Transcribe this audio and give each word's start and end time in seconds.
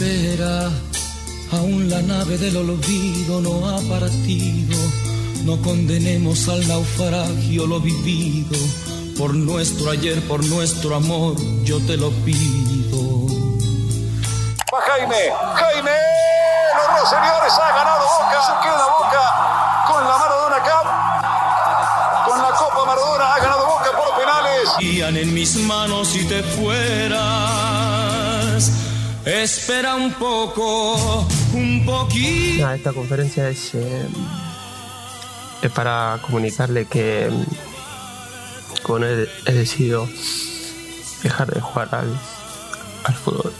Espera, 0.00 0.70
aún 1.52 1.90
la 1.90 2.00
nave 2.00 2.38
del 2.38 2.56
olvido 2.56 3.42
no 3.42 3.68
ha 3.68 3.76
partido. 3.82 4.78
No 5.44 5.60
condenemos 5.60 6.48
al 6.48 6.66
naufragio 6.66 7.66
lo 7.66 7.80
vivido. 7.80 8.56
Por 9.18 9.34
nuestro 9.34 9.90
ayer, 9.90 10.26
por 10.26 10.42
nuestro 10.46 10.96
amor, 10.96 11.36
yo 11.64 11.78
te 11.80 11.98
lo 11.98 12.10
pido. 12.24 13.26
Va 14.72 14.80
Jaime, 14.80 15.34
Jaime, 15.54 15.98
los 16.76 16.98
dos 16.98 17.10
señores 17.10 17.52
ha 17.60 17.76
ganado 17.76 18.06
Boca, 18.06 18.40
se 18.40 18.52
queda 18.62 18.86
Boca 18.98 19.84
con 19.86 20.02
la 20.02 20.16
Maradona 20.16 20.58
Cup, 20.64 22.30
con 22.30 22.38
la 22.40 22.50
Copa 22.56 22.86
Maradona 22.86 23.34
ha 23.34 23.38
ganado 23.38 23.66
Boca 23.66 23.90
por 23.94 24.18
penales. 24.18 24.70
En 24.80 25.34
mis 25.34 25.56
manos 25.56 26.08
si 26.08 26.24
te 26.24 26.42
fueras. 26.42 27.49
Espera 29.24 29.96
un 29.96 30.12
poco, 30.14 31.26
un 31.52 31.84
poquito. 31.84 32.70
Esta 32.70 32.92
conferencia 32.92 33.48
es, 33.50 33.74
eh, 33.74 34.06
es 35.62 35.70
para 35.72 36.18
comunicarle 36.22 36.86
que 36.86 37.28
mm, 37.30 38.82
con 38.82 39.04
él 39.04 39.28
he 39.46 39.52
decidido 39.52 40.08
dejar 41.22 41.52
de 41.52 41.60
jugar 41.60 41.88
al, 41.92 42.18
al 43.04 43.14
fútbol. 43.14 43.52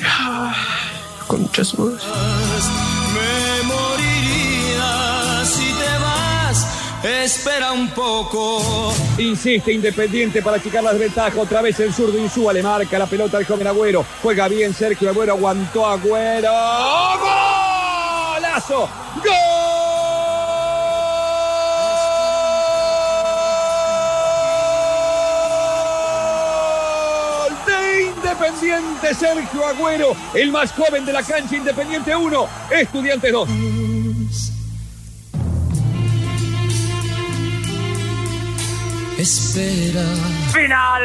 Concha 1.28 1.64
su 1.64 1.96
Espera 7.30 7.70
un 7.70 7.88
poco. 7.90 8.92
Insiste 9.16 9.72
Independiente 9.72 10.42
para 10.42 10.56
achicar 10.56 10.82
la 10.82 10.92
desventaja. 10.92 11.40
Otra 11.40 11.62
vez 11.62 11.78
el 11.78 11.94
zurdo 11.94 12.18
Insúa 12.18 12.52
le 12.52 12.60
marca 12.60 12.98
la 12.98 13.06
pelota 13.06 13.36
al 13.36 13.46
joven 13.46 13.68
Agüero. 13.68 14.04
Juega 14.20 14.48
bien 14.48 14.74
Sergio 14.74 15.10
Agüero. 15.10 15.34
Aguantó 15.34 15.86
Agüero. 15.86 16.50
¡Golazo! 18.34 18.88
¡Gol! 19.14 19.30
De 27.64 28.02
Independiente 28.08 29.14
Sergio 29.14 29.64
Agüero. 29.64 30.16
El 30.34 30.50
más 30.50 30.72
joven 30.72 31.06
de 31.06 31.12
la 31.12 31.22
cancha. 31.22 31.54
Independiente 31.54 32.16
1. 32.16 32.48
Estudiantes 32.72 33.32
2. 33.32 33.48
Espera. 39.20 40.00
Final. 40.50 41.02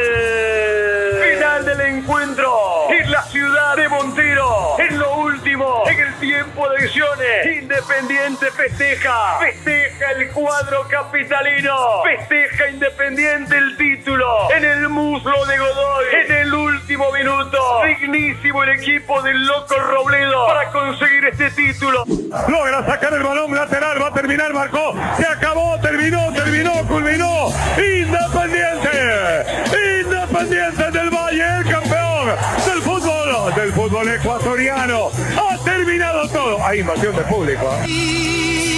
Final 1.19 1.65
del 1.65 1.81
encuentro. 1.81 2.89
En 2.89 3.11
la 3.11 3.21
ciudad 3.23 3.75
de 3.75 3.89
Montero. 3.89 4.79
En 4.79 4.97
lo 4.97 5.17
último. 5.17 5.83
En 5.85 5.99
el 5.99 6.13
tiempo 6.21 6.69
de 6.69 6.85
acciones. 6.85 7.61
Independiente 7.61 8.49
festeja. 8.51 9.39
Festeja 9.39 10.04
el 10.15 10.29
cuadro 10.31 10.87
capitalino. 10.87 12.03
Festeja 12.03 12.69
Independiente 12.69 13.57
el 13.57 13.77
título. 13.77 14.51
En 14.51 14.63
el 14.63 14.89
muslo 14.89 15.45
de 15.45 15.57
Godoy. 15.57 16.05
En 16.25 16.31
el 16.31 16.53
último 16.53 17.11
minuto. 17.11 17.57
Dignísimo 17.85 18.63
el 18.63 18.69
equipo 18.69 19.21
del 19.21 19.45
loco 19.45 19.75
Robledo. 19.75 20.47
Para 20.47 20.71
conseguir 20.71 21.25
este 21.25 21.51
título. 21.51 22.03
Logra 22.47 22.85
sacar 22.85 23.13
el 23.13 23.23
balón 23.23 23.53
lateral, 23.53 24.01
va 24.01 24.07
a 24.07 24.13
terminar, 24.13 24.53
marcó, 24.53 24.93
se 25.17 25.25
acabó, 25.25 25.79
terminó, 25.79 26.31
terminó, 26.33 26.73
culminó. 26.87 27.47
Independiente, 27.77 29.45
Independiente 30.01 30.91
del 30.91 31.09
Valle, 31.09 31.57
el 31.57 31.69
campeón 31.69 32.27
del 32.65 32.81
fútbol, 32.81 33.55
del 33.55 33.73
fútbol 33.73 34.09
ecuatoriano. 34.09 35.09
Ha 35.37 35.63
terminado 35.63 36.27
todo. 36.29 36.63
Hay 36.65 36.79
invasión 36.79 37.15
de 37.15 37.21
público. 37.23 37.73
¿eh? 37.87 38.74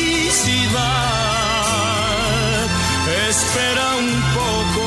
Espera 3.29 3.87
un 3.97 4.11
poco, 4.35 4.85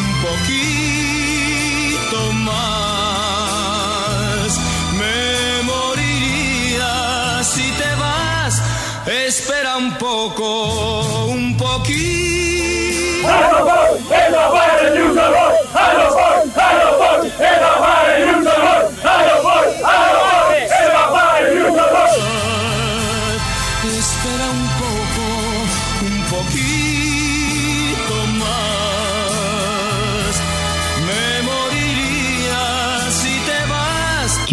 un 0.00 0.08
poquito 0.22 2.20
más. 2.32 3.68
Me 4.98 5.62
moriría 5.64 6.92
si 7.42 7.66
te 7.72 7.90
vas. 7.96 8.54
Espera 9.06 9.76
un 9.76 9.90
poco, 9.98 11.26
un 11.26 11.56
poquito. 11.56 12.24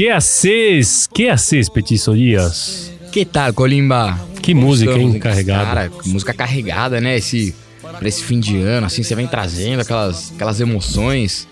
Que 0.01 0.09
haces? 0.09 1.07
Que 1.13 1.29
haces, 1.29 1.69
Petiço 1.69 2.16
Dias? 2.16 2.91
Que 3.12 3.23
tal, 3.23 3.53
Colimba? 3.53 4.19
Que 4.41 4.51
Como 4.51 4.66
música, 4.66 4.94
hein, 4.94 4.97
estamos? 4.97 5.22
carregada. 5.22 5.66
Cara, 5.66 5.91
música 6.07 6.34
carregada, 6.34 7.00
né? 7.00 7.17
Esse, 7.17 7.53
pra 8.00 8.07
esse 8.07 8.23
fim 8.23 8.40
de 8.40 8.57
ano, 8.57 8.88
assim, 8.88 9.03
você 9.03 9.13
vem 9.13 9.28
trazendo 9.28 9.81
aquelas, 9.81 10.31
aquelas 10.34 10.59
emoções. 10.59 11.47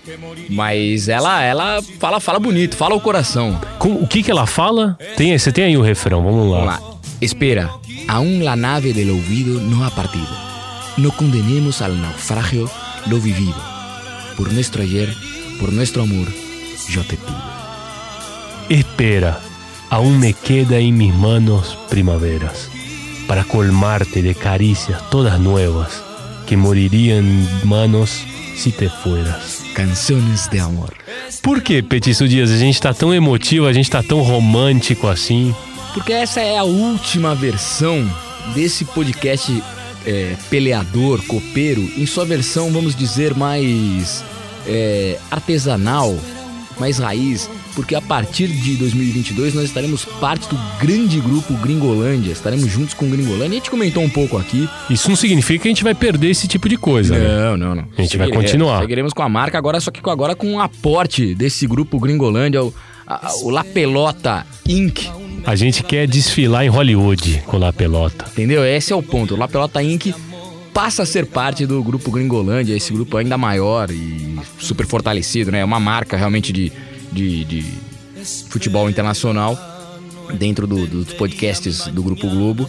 Mas 0.49 1.07
ela, 1.07 1.43
ela 1.43 1.79
fala, 1.99 2.19
fala 2.19 2.39
bonito, 2.39 2.75
fala 2.75 2.95
o 2.95 2.99
coração. 2.99 3.61
Com- 3.77 3.93
o 4.01 4.07
que 4.07 4.23
que 4.23 4.31
ela 4.31 4.47
fala? 4.47 4.97
Tem, 5.15 5.37
você 5.37 5.51
tem 5.51 5.65
aí 5.65 5.77
o 5.77 5.83
refrão, 5.83 6.23
vamos 6.23 6.51
lá. 6.51 6.65
Vamos 6.65 6.73
lá. 6.73 6.99
Espera, 7.21 7.69
aún 8.07 8.43
la 8.43 8.55
nave 8.55 8.93
del 8.93 9.11
olvido 9.11 9.59
no 9.61 9.83
ha 9.85 9.91
partido. 9.91 10.35
No 10.97 11.11
condenemos 11.11 11.83
al 11.83 11.95
naufragio 12.01 12.67
lo 13.05 13.19
vivido. 13.19 13.61
Por 14.35 14.51
nuestro 14.51 14.81
ayer, 14.81 15.07
por 15.59 15.71
nuestro 15.71 16.01
amor, 16.01 16.25
yo 16.89 17.03
te 17.03 17.15
pido. 17.15 17.58
Espera, 18.69 19.39
aún 19.89 20.19
me 20.19 20.33
queda 20.33 20.77
en 20.77 20.95
mis 20.95 21.11
manos 21.11 21.75
primaveras, 21.89 22.69
para 23.27 23.43
colmarte 23.43 24.21
de 24.21 24.35
caricias 24.35 25.09
todas 25.09 25.39
nuevas, 25.39 26.03
que 26.45 26.55
morirían 26.55 27.47
manos 27.63 28.23
si 28.55 28.71
te 28.71 28.87
fueras. 28.87 29.63
Canciones 29.73 30.47
de 30.51 30.59
amor. 30.59 30.93
Por 31.41 31.63
que, 31.63 31.81
Petiço 31.81 32.27
Dias, 32.27 32.51
a 32.51 32.57
gente 32.57 32.79
tá 32.79 32.93
tão 32.93 33.11
emotivo, 33.11 33.65
a 33.65 33.73
gente 33.73 33.89
tá 33.89 34.03
tão 34.03 34.21
romântico 34.21 35.07
assim? 35.07 35.55
Porque 35.95 36.13
essa 36.13 36.39
é 36.39 36.55
a 36.55 36.63
última 36.63 37.33
versão 37.33 38.07
desse 38.53 38.85
podcast 38.85 39.63
é, 40.05 40.35
peleador, 40.47 41.23
copeiro, 41.25 41.81
em 41.97 42.05
sua 42.05 42.23
versão, 42.23 42.71
vamos 42.71 42.95
dizer, 42.95 43.33
mais 43.33 44.23
é, 44.67 45.17
artesanal, 45.31 46.15
mais 46.79 46.97
raiz. 46.99 47.49
Porque 47.75 47.95
a 47.95 48.01
partir 48.01 48.47
de 48.47 48.75
2022 48.75 49.53
nós 49.53 49.65
estaremos 49.65 50.03
parte 50.05 50.47
do 50.49 50.57
grande 50.79 51.19
grupo 51.19 51.53
Gringolândia, 51.55 52.31
estaremos 52.31 52.69
juntos 52.71 52.93
com 52.93 53.05
o 53.05 53.09
Gringolândia. 53.09 53.47
A 53.47 53.53
gente 53.53 53.69
comentou 53.69 54.03
um 54.03 54.09
pouco 54.09 54.37
aqui. 54.37 54.67
Isso 54.89 55.07
não 55.09 55.15
significa 55.15 55.63
que 55.63 55.67
a 55.67 55.71
gente 55.71 55.83
vai 55.83 55.93
perder 55.95 56.29
esse 56.31 56.47
tipo 56.47 56.67
de 56.67 56.77
coisa, 56.77 57.17
né? 57.17 57.27
Não, 57.27 57.57
não, 57.57 57.75
não. 57.75 57.83
A 57.97 58.01
gente 58.01 58.17
vai 58.17 58.27
Seguiremos- 58.27 58.35
continuar. 58.51 58.81
Seguiremos 58.81 59.13
com 59.13 59.21
a 59.23 59.29
marca 59.29 59.57
agora, 59.57 59.79
só 59.79 59.91
que 59.91 59.99
agora 60.09 60.35
com 60.35 60.55
o 60.55 60.59
aporte 60.59 61.33
desse 61.35 61.65
grupo 61.67 61.99
Gringolândia, 61.99 62.63
o, 62.63 62.73
a- 63.07 63.31
o 63.43 63.49
La 63.49 63.63
Pelota 63.63 64.45
Inc. 64.67 65.07
A 65.45 65.55
gente 65.55 65.83
quer 65.83 66.05
desfilar 66.05 66.65
em 66.65 66.69
Hollywood 66.69 67.43
com 67.45 67.63
a 67.63 67.71
pelota. 67.71 68.25
Entendeu? 68.33 68.63
Esse 68.65 68.91
é 68.91 68.95
o 68.95 69.01
ponto. 69.01 69.35
O 69.35 69.37
La 69.37 69.47
Pelota 69.47 69.81
Inc. 69.81 70.13
passa 70.79 71.03
a 71.03 71.05
ser 71.05 71.25
parte 71.25 71.65
do 71.65 71.83
grupo 71.83 72.09
Gringolândia, 72.09 72.73
esse 72.73 72.93
grupo 72.93 73.17
ainda 73.17 73.37
maior 73.37 73.91
e 73.91 74.39
super 74.57 74.87
fortalecido, 74.87 75.51
né? 75.51 75.59
É 75.59 75.65
uma 75.65 75.77
marca 75.77 76.15
realmente 76.15 76.53
de, 76.53 76.71
de, 77.11 77.43
de 77.43 77.65
futebol 78.49 78.89
internacional 78.89 79.59
dentro 80.37 80.65
do- 80.65 80.87
dos 80.87 81.11
podcasts 81.15 81.85
do 81.87 82.01
Grupo 82.01 82.29
Globo. 82.29 82.65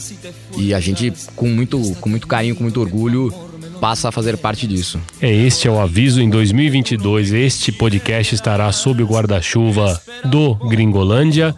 E 0.56 0.74
a 0.74 0.80
gente, 0.80 1.12
com 1.36 1.46
muito, 1.48 1.78
com 2.00 2.08
muito 2.08 2.26
carinho, 2.26 2.56
com 2.56 2.64
muito 2.64 2.80
orgulho, 2.80 3.32
passa 3.80 4.08
a 4.08 4.12
fazer 4.12 4.36
parte 4.38 4.66
disso. 4.66 4.98
É, 5.22 5.32
este 5.32 5.68
é 5.68 5.70
o 5.70 5.78
aviso. 5.78 6.20
Em 6.20 6.28
2022, 6.28 7.32
este 7.32 7.70
podcast 7.70 8.34
estará 8.34 8.72
sob 8.72 9.04
o 9.04 9.06
guarda-chuva 9.06 10.02
do 10.24 10.56
Gringolândia. 10.68 11.54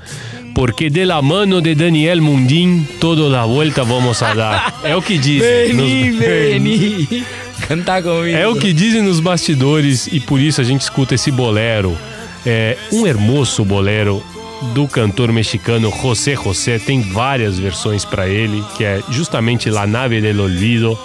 Porque 0.55 0.91
de 0.91 1.05
la 1.07 1.23
mano 1.23 1.61
de 1.61 1.75
Daniel 1.75 2.21
Mundim, 2.21 2.87
toda 3.01 3.41
a 3.41 3.47
volta 3.47 3.83
vamos 3.85 4.23
a 4.23 4.35
dar. 4.35 4.75
É 4.85 4.95
o 4.97 5.01
que 5.03 5.17
dizem. 5.19 5.75
Veni, 5.77 6.11
nos- 6.11 6.19
veni, 6.19 7.25
canta 7.67 8.03
comigo. 8.03 8.37
É 8.37 8.47
o 8.47 8.57
que 8.57 8.73
dizem 8.73 9.03
nos 9.03 9.21
bastidores 9.21 10.09
e 10.13 10.21
por 10.21 10.41
isso 10.41 10.61
a 10.61 10.65
gente 10.65 10.83
escuta 10.83 11.15
esse 11.15 11.31
bolero. 11.31 11.97
É 12.45 12.77
um 12.93 13.07
hermoso 13.07 13.65
bolero 13.65 14.23
do 14.75 14.87
cantor 14.89 15.33
mexicano 15.33 15.91
José 16.03 16.35
José. 16.35 16.79
Tem 16.79 17.01
várias 17.01 17.59
versões 17.59 18.05
para 18.05 18.29
ele, 18.29 18.63
que 18.77 18.85
é 18.85 19.01
justamente 19.11 19.71
La 19.71 19.87
Nave 19.87 20.21
del 20.21 20.41
Olvido. 20.41 20.99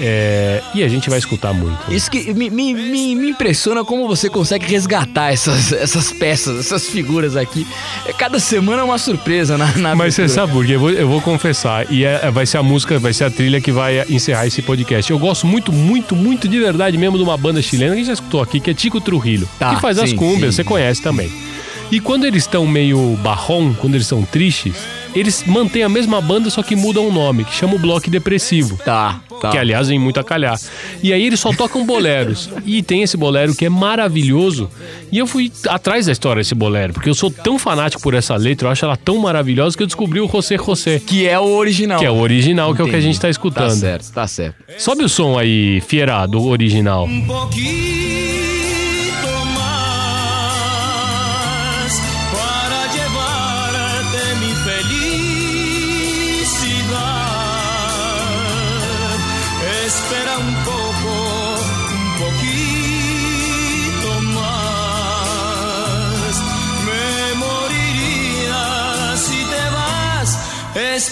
É, 0.00 0.62
e 0.74 0.82
a 0.82 0.88
gente 0.88 1.08
vai 1.08 1.18
escutar 1.18 1.52
muito. 1.52 1.78
Isso 1.92 2.10
que 2.10 2.32
me, 2.34 2.50
me, 2.50 2.74
me, 2.74 3.30
impressiona 3.30 3.84
como 3.84 4.06
você 4.06 4.28
consegue 4.28 4.66
resgatar 4.66 5.32
essas, 5.32 5.72
essas 5.72 6.12
peças, 6.12 6.58
essas 6.58 6.86
figuras 6.86 7.36
aqui. 7.36 7.66
É, 8.04 8.12
Cada 8.12 8.38
semana 8.38 8.82
é 8.82 8.84
uma 8.84 8.98
surpresa 8.98 9.56
na, 9.56 9.66
na 9.76 9.94
Mas 9.94 10.14
você 10.14 10.28
sabe 10.28 10.52
por 10.52 10.66
quê? 10.66 10.74
Eu 10.74 10.80
vou, 10.80 10.90
eu 10.90 11.08
vou 11.08 11.20
confessar. 11.20 11.90
E 11.90 12.04
é- 12.04 12.30
vai 12.30 12.46
ser 12.46 12.58
a 12.58 12.62
música, 12.62 12.98
vai 12.98 13.12
ser 13.12 13.24
a 13.24 13.30
trilha 13.30 13.60
que 13.60 13.72
vai 13.72 14.04
encerrar 14.08 14.46
esse 14.46 14.60
podcast. 14.62 15.10
Eu 15.10 15.18
gosto 15.18 15.46
muito, 15.46 15.72
muito, 15.72 16.14
muito 16.14 16.48
de 16.48 16.58
verdade 16.58 16.98
mesmo 16.98 17.16
de 17.16 17.22
uma 17.22 17.36
banda 17.36 17.62
chilena 17.62 17.92
que 17.92 17.94
a 17.94 17.98
gente 17.98 18.06
já 18.08 18.14
escutou 18.14 18.42
aqui, 18.42 18.60
que 18.60 18.70
é 18.70 18.74
Tico 18.74 19.00
Trujillo. 19.00 19.48
Tá, 19.58 19.74
que 19.74 19.80
faz 19.80 19.98
as 19.98 20.10
sim, 20.10 20.16
cumbias, 20.16 20.54
sim. 20.54 20.62
você 20.62 20.64
conhece 20.64 21.00
também. 21.00 21.30
E 21.90 22.00
quando 22.00 22.24
eles 22.24 22.42
estão 22.42 22.66
meio 22.66 23.16
barrom, 23.22 23.72
quando 23.74 23.94
eles 23.94 24.06
estão 24.06 24.22
tristes, 24.24 24.74
eles 25.14 25.44
mantêm 25.46 25.82
a 25.82 25.88
mesma 25.88 26.20
banda, 26.20 26.50
só 26.50 26.62
que 26.62 26.74
mudam 26.74 27.08
o 27.08 27.12
nome, 27.12 27.44
que 27.44 27.54
chama 27.54 27.74
o 27.74 27.78
Bloco 27.78 28.10
Depressivo. 28.10 28.76
Tá, 28.84 29.20
tá. 29.40 29.50
Que 29.50 29.58
aliás 29.58 29.88
vem 29.88 29.98
muito 29.98 30.18
a 30.20 30.24
calhar. 30.24 30.58
E 31.02 31.12
aí 31.12 31.24
eles 31.24 31.40
só 31.40 31.52
tocam 31.52 31.84
boleros. 31.84 32.50
e 32.64 32.82
tem 32.82 33.02
esse 33.02 33.16
bolero 33.16 33.54
que 33.54 33.64
é 33.64 33.68
maravilhoso. 33.68 34.70
E 35.10 35.18
eu 35.18 35.26
fui 35.26 35.52
atrás 35.68 36.06
da 36.06 36.12
história 36.12 36.40
desse 36.40 36.54
bolero, 36.54 36.92
porque 36.92 37.08
eu 37.08 37.14
sou 37.14 37.30
tão 37.30 37.58
fanático 37.58 38.02
por 38.02 38.14
essa 38.14 38.36
letra, 38.36 38.68
eu 38.68 38.72
acho 38.72 38.84
ela 38.84 38.96
tão 38.96 39.18
maravilhosa 39.18 39.76
que 39.76 39.82
eu 39.82 39.86
descobri 39.86 40.20
o 40.20 40.28
José 40.28 40.56
José. 40.56 41.00
Que 41.04 41.26
é 41.26 41.38
o 41.38 41.44
original. 41.56 41.98
Que 41.98 42.06
é 42.06 42.10
o 42.10 42.16
original, 42.18 42.74
que 42.74 42.80
é 42.80 42.84
o 42.84 42.88
que 42.88 42.94
a 42.94 42.98
Entendi. 42.98 43.12
gente 43.12 43.20
tá 43.20 43.28
escutando. 43.30 43.70
Tá 43.70 43.76
certo, 43.76 44.12
tá 44.12 44.26
certo. 44.26 44.56
Sobe 44.78 45.04
o 45.04 45.08
som 45.08 45.38
aí, 45.38 45.80
Fiera, 45.80 46.26
do 46.26 46.44
original. 46.44 47.04
Un 47.04 47.26
poquito 47.26 47.95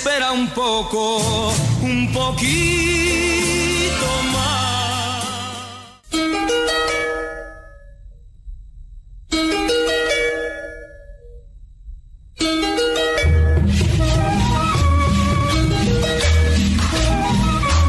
Espera 0.04 0.32
un 0.32 0.46
poco, 0.48 1.50
un 1.80 2.12
poquito 2.12 2.44
más. 4.34 5.24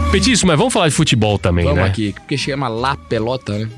Petíssimo, 0.10 0.48
mas 0.48 0.58
vamos 0.58 0.72
falar 0.72 0.88
de 0.88 0.96
futebol 0.96 1.38
também, 1.38 1.66
Vamos 1.66 1.82
né? 1.82 1.90
aqui, 1.90 2.14
porque 2.14 2.38
chama 2.38 2.70
La 2.70 2.96
Pelota, 2.96 3.58
né? 3.58 3.70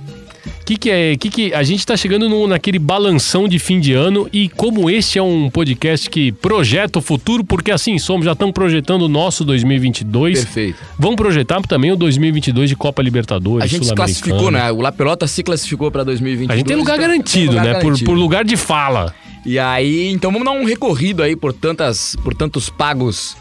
Que, 0.67 0.75
que 0.75 0.89
é. 0.89 1.15
Que 1.15 1.29
que, 1.29 1.53
a 1.53 1.63
gente 1.63 1.85
tá 1.85 1.95
chegando 1.95 2.27
no- 2.27 2.45
naquele 2.45 2.77
balanção 2.77 3.47
de 3.47 3.57
fim 3.57 3.79
de 3.79 3.93
ano 3.93 4.27
e 4.33 4.49
como 4.49 4.89
este 4.89 5.17
é 5.17 5.23
um 5.23 5.49
podcast 5.49 6.09
que 6.09 6.33
projeta 6.33 6.99
o 6.99 7.01
futuro, 7.01 7.41
porque 7.43 7.71
assim 7.71 7.97
somos, 7.97 8.25
já 8.25 8.33
estamos 8.33 8.53
projetando 8.53 9.03
o 9.03 9.07
nosso 9.07 9.45
2022. 9.45 10.39
Perfeito. 10.43 10.77
Vamos 10.99 11.15
projetar 11.15 11.61
também 11.61 11.93
o 11.93 11.95
2022 11.95 12.69
de 12.69 12.75
Copa 12.75 13.01
Libertadores. 13.01 13.63
A 13.63 13.67
gente 13.67 13.85
se 13.87 13.95
classificou, 13.95 14.51
né? 14.51 14.69
O 14.69 14.81
La 14.81 14.91
Pelota 14.91 15.25
se 15.25 15.41
classificou 15.41 15.89
pra 15.89 16.03
2022. 16.03 16.49
A 16.53 16.57
gente 16.57 16.67
tem 16.67 16.75
lugar 16.75 16.97
então 16.97 17.07
garantido, 17.07 17.51
tem 17.53 17.59
lugar 17.59 17.65
né? 17.65 17.73
Por, 17.79 17.83
garantido. 17.85 18.11
por 18.11 18.17
lugar 18.17 18.43
de 18.43 18.57
fala. 18.57 19.15
E 19.45 19.57
aí, 19.57 20.09
então 20.09 20.31
vamos 20.33 20.45
dar 20.45 20.51
um 20.51 20.65
recorrido 20.65 21.23
aí 21.23 21.33
por 21.33 21.53
tantas, 21.53 22.17
por 22.21 22.33
tantos 22.33 22.69
pagos 22.69 23.37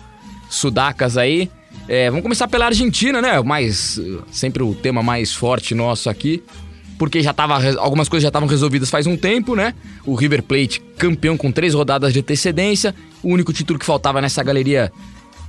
sudacas 0.49 1.17
aí. 1.17 1.51
É, 1.89 2.09
vamos 2.09 2.23
começar 2.23 2.47
pela 2.47 2.67
Argentina, 2.67 3.21
né? 3.21 3.41
Mais 3.43 4.01
sempre 4.31 4.63
o 4.63 4.75
tema 4.75 5.03
mais 5.03 5.33
forte 5.33 5.75
nosso 5.75 6.09
aqui, 6.09 6.43
porque 6.99 7.23
já 7.23 7.33
tava 7.33 7.59
algumas 7.79 8.09
coisas 8.09 8.23
já 8.23 8.29
estavam 8.29 8.49
resolvidas 8.49 8.91
faz 8.91 9.07
um 9.07 9.17
tempo, 9.17 9.55
né? 9.55 9.75
O 10.05 10.15
River 10.15 10.43
Plate 10.43 10.81
campeão 10.97 11.37
com 11.37 11.53
três 11.53 11.75
rodadas 11.75 12.13
de 12.13 12.21
antecedência, 12.21 12.95
o 13.23 13.29
único 13.29 13.53
título 13.53 13.79
que 13.79 13.87
faltava 13.87 14.21
nessa 14.21 14.43
galeria 14.43 14.91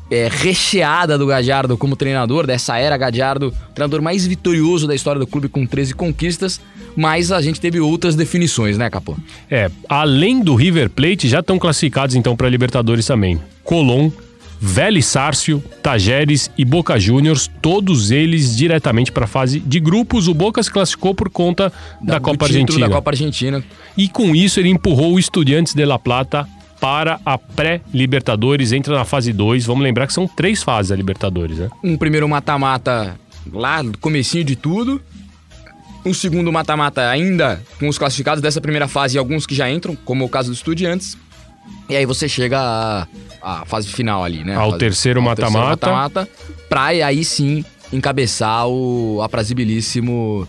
é, 0.10 0.30
recheada 0.32 1.18
do 1.18 1.26
Gajardo 1.26 1.78
como 1.78 1.96
treinador, 1.96 2.48
dessa 2.48 2.78
era 2.78 2.98
Gajardo, 2.98 3.54
treinador 3.74 4.02
mais 4.02 4.26
vitorioso 4.26 4.88
da 4.88 4.96
história 4.96 5.20
do 5.20 5.28
clube 5.28 5.50
com 5.50 5.66
13 5.66 5.94
conquistas, 5.94 6.62
mas 6.96 7.32
a 7.32 7.42
gente 7.42 7.60
teve 7.60 7.80
outras 7.80 8.16
definições, 8.16 8.78
né, 8.78 8.90
Capô? 8.90 9.16
É, 9.50 9.70
além 9.88 10.42
do 10.42 10.56
River 10.56 10.90
Plate, 10.90 11.28
já 11.28 11.40
estão 11.40 11.60
classificados 11.60 12.16
então 12.16 12.36
para 12.36 12.50
Libertadores 12.50 13.06
também. 13.06 13.40
Colón, 13.64 14.10
Vélez 14.60 15.06
Sárcio, 15.06 15.64
Tajeres 15.84 16.50
e 16.58 16.66
Boca 16.66 17.00
Juniors, 17.00 17.50
todos 17.62 18.12
eles 18.12 18.56
diretamente 18.56 19.12
para 19.12 19.26
a 19.26 19.28
fase 19.28 19.60
de 19.60 19.80
grupos. 19.80 20.28
O 20.28 20.34
Boca 20.34 20.62
se 20.64 20.72
classificou 20.72 21.14
por 21.14 21.30
conta 21.30 21.72
da, 22.02 22.16
do 22.16 22.22
Copa 22.22 22.46
Argentina. 22.46 22.88
Da 22.88 22.96
Copa 22.96 23.12
Argentina. 23.12 23.64
E 23.96 24.10
com 24.10 24.36
isso 24.36 24.60
ele 24.60 24.70
empurrou 24.70 25.14
o 25.14 25.20
Estudiantes 25.20 25.74
de 25.74 25.86
La 25.86 26.00
Plata 26.00 26.48
para 26.80 27.20
a 27.26 27.38
pré-Libertadores, 27.38 28.72
entra 28.72 28.96
na 28.96 29.06
fase 29.06 29.34
2. 29.34 29.66
Vamos 29.66 29.84
lembrar 29.84 30.08
que 30.08 30.14
são 30.14 30.28
três 30.28 30.62
fases 30.62 30.92
a 30.92 30.96
Libertadores, 30.96 31.58
né? 31.58 31.70
Um 31.84 31.98
primeiro 31.98 32.28
mata-mata 32.30 33.16
lá 33.52 33.82
no 33.82 33.98
comecinho 33.98 34.44
de 34.44 34.56
tudo. 34.56 35.02
Um 36.06 36.14
segundo 36.14 36.52
mata-mata 36.52 37.10
ainda 37.10 37.62
com 37.80 37.88
os 37.88 37.98
classificados 37.98 38.42
dessa 38.42 38.62
primeira 38.62 38.88
fase 38.88 39.18
e 39.18 39.20
alguns 39.20 39.46
que 39.46 39.56
já 39.56 39.70
entram, 39.70 39.96
como 40.06 40.24
o 40.24 40.30
caso 40.30 40.50
dos 40.50 40.60
Estudiantes. 40.60 41.18
E 41.90 41.96
aí 41.96 42.06
você 42.06 42.28
chega 42.28 42.60
à, 42.60 43.08
à 43.42 43.66
fase 43.66 43.88
final 43.88 44.24
ali, 44.24 44.44
né? 44.44 44.56
Ao 44.56 44.68
Fase- 44.72 44.80
terceiro 44.80 45.22
mata-mata. 45.22 45.88
mata-mata, 45.88 46.30
pra 46.70 46.86
aí 46.86 47.24
sim 47.24 47.64
encabeçar 47.94 48.68
o 48.68 49.22
aprazibilíssimo 49.22 50.48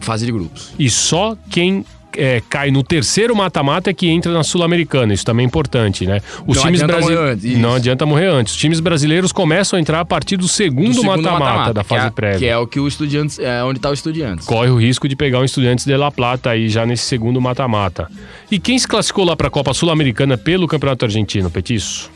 fase 0.00 0.26
de 0.26 0.32
grupos. 0.32 0.70
E 0.78 0.88
só 0.90 1.36
quem 1.50 1.84
é, 2.16 2.42
cai 2.48 2.70
no 2.70 2.82
terceiro 2.82 3.34
mata-mata 3.36 3.90
é 3.90 3.94
que 3.94 4.08
entra 4.08 4.32
na 4.32 4.42
Sul-Americana. 4.42 5.12
Isso 5.12 5.24
também 5.24 5.44
é 5.44 5.46
importante, 5.46 6.06
né? 6.06 6.20
Os 6.46 6.56
Não 6.56 6.64
times 6.64 6.82
adianta 6.82 6.86
brasi- 7.00 7.14
morrer 7.14 7.30
antes, 7.32 7.44
isso. 7.44 7.58
Não 7.58 7.74
adianta 7.74 8.06
morrer 8.06 8.26
antes. 8.26 8.52
Os 8.54 8.58
times 8.58 8.80
brasileiros 8.80 9.32
começam 9.32 9.76
a 9.76 9.80
entrar 9.80 10.00
a 10.00 10.04
partir 10.04 10.36
do 10.36 10.42
Do 10.42 10.48
segundo 10.48 11.02
mata-mata 11.04 11.72
da 11.74 11.84
que 11.84 11.94
é- 11.94 11.98
fase 11.98 12.10
prévia. 12.12 12.38
Que 12.38 12.46
é 12.46 12.56
o 12.58 12.66
que 12.66 12.80
o 12.80 12.88
Estudiantes. 12.88 13.38
É 13.38 13.62
onde 13.64 13.78
tá 13.80 13.90
o 13.90 13.92
Estudiantes. 13.94 14.46
Corre 14.46 14.70
o 14.70 14.76
risco 14.76 15.08
de 15.08 15.14
pegar 15.16 15.40
um 15.40 15.44
Estudiantes 15.44 15.84
de 15.84 15.96
La 15.96 16.10
Plata 16.10 16.50
aí 16.50 16.68
já 16.68 16.84
nesse 16.86 17.04
segundo 17.04 17.40
mata-mata. 17.40 18.10
E 18.50 18.58
quem 18.58 18.78
se 18.78 18.86
classificou 18.88 19.24
lá 19.24 19.36
para 19.36 19.48
a 19.48 19.50
Copa 19.50 19.74
Sul-Americana 19.74 20.36
pelo 20.38 20.66
Campeonato 20.66 21.04
Argentino, 21.04 21.50
Petiço? 21.50 22.10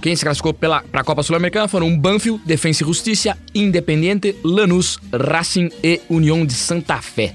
Quem 0.00 0.14
se 0.14 0.22
classificou 0.22 0.54
pela, 0.54 0.80
pra 0.82 1.02
Copa 1.02 1.22
Sul-Americana 1.24 1.66
foram 1.66 1.96
Banfield, 1.98 2.40
Defensa 2.46 2.84
e 2.84 2.86
Justiça, 2.86 3.36
Independiente, 3.52 4.36
Lanús, 4.44 4.98
Racing 5.12 5.70
e 5.82 6.00
União 6.08 6.46
de 6.46 6.52
Santa 6.52 6.98
Fé. 7.02 7.34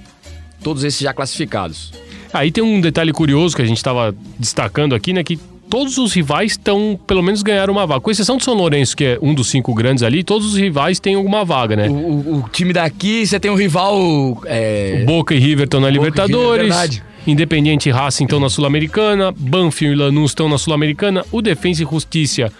Todos 0.63 0.84
esses 0.86 1.00
já 1.01 1.13
classificados. 1.13 1.91
Aí 2.34 2.52
tem 2.52 2.63
um 2.63 2.82
detalhe 2.82 3.12
curioso 3.13 3.56
que 3.56 3.62
a 3.62 3.66
gente 3.66 3.78
estava 3.78 4.13
destacando 4.40 4.96
aqui, 4.96 5.13
né? 5.13 5.24
Que 5.24 5.38
todos 5.70 5.98
os 5.98 6.13
rivais 6.13 6.52
estão, 6.54 7.00
pelo 7.08 7.22
menos 7.24 7.42
ganharam 7.42 7.74
uma 7.74 7.86
vaga. 7.88 8.02
Com 8.02 8.12
exceção 8.12 8.38
do 8.38 8.44
São 8.44 8.54
Lourenço, 8.54 8.96
que 8.98 9.04
é 9.06 9.20
um 9.22 9.34
dos 9.34 9.50
cinco 9.50 9.74
grandes 9.74 10.04
ali, 10.04 10.24
todos 10.24 10.48
os 10.54 10.58
rivais 10.58 11.00
têm 11.00 11.16
alguma 11.16 11.44
vaga, 11.46 11.75
né? 11.75 11.88
O, 11.90 11.94
o- 11.94 12.36
o 12.46 12.50
time 12.52 12.74
daqui, 12.74 13.25
você 13.25 13.40
tem 13.40 13.50
um 13.52 13.56
rival. 13.56 14.42
É, 14.46 15.04
Boca 15.06 15.34
e 15.34 15.40
River 15.40 15.66
estão 15.66 15.80
na 15.80 15.88
Boca 15.88 16.00
River, 16.00 16.12
Libertadores. 16.13 16.68
verdade. 16.68 17.04
Independiente 17.25 17.88
e 17.88 17.92
Racing 17.92 18.25
estão 18.25 18.40
na 18.40 18.50
Sul-Americana. 18.50 19.32
Banfield 19.32 19.96
e 19.96 20.04
Lanús 20.04 20.32
estão 20.32 20.50
na 20.50 20.58
Sul-Americana. 20.58 21.24
O 21.32 21.42
Defensa 21.42 21.82
e 21.84 21.86
Justiça, 21.90 22.52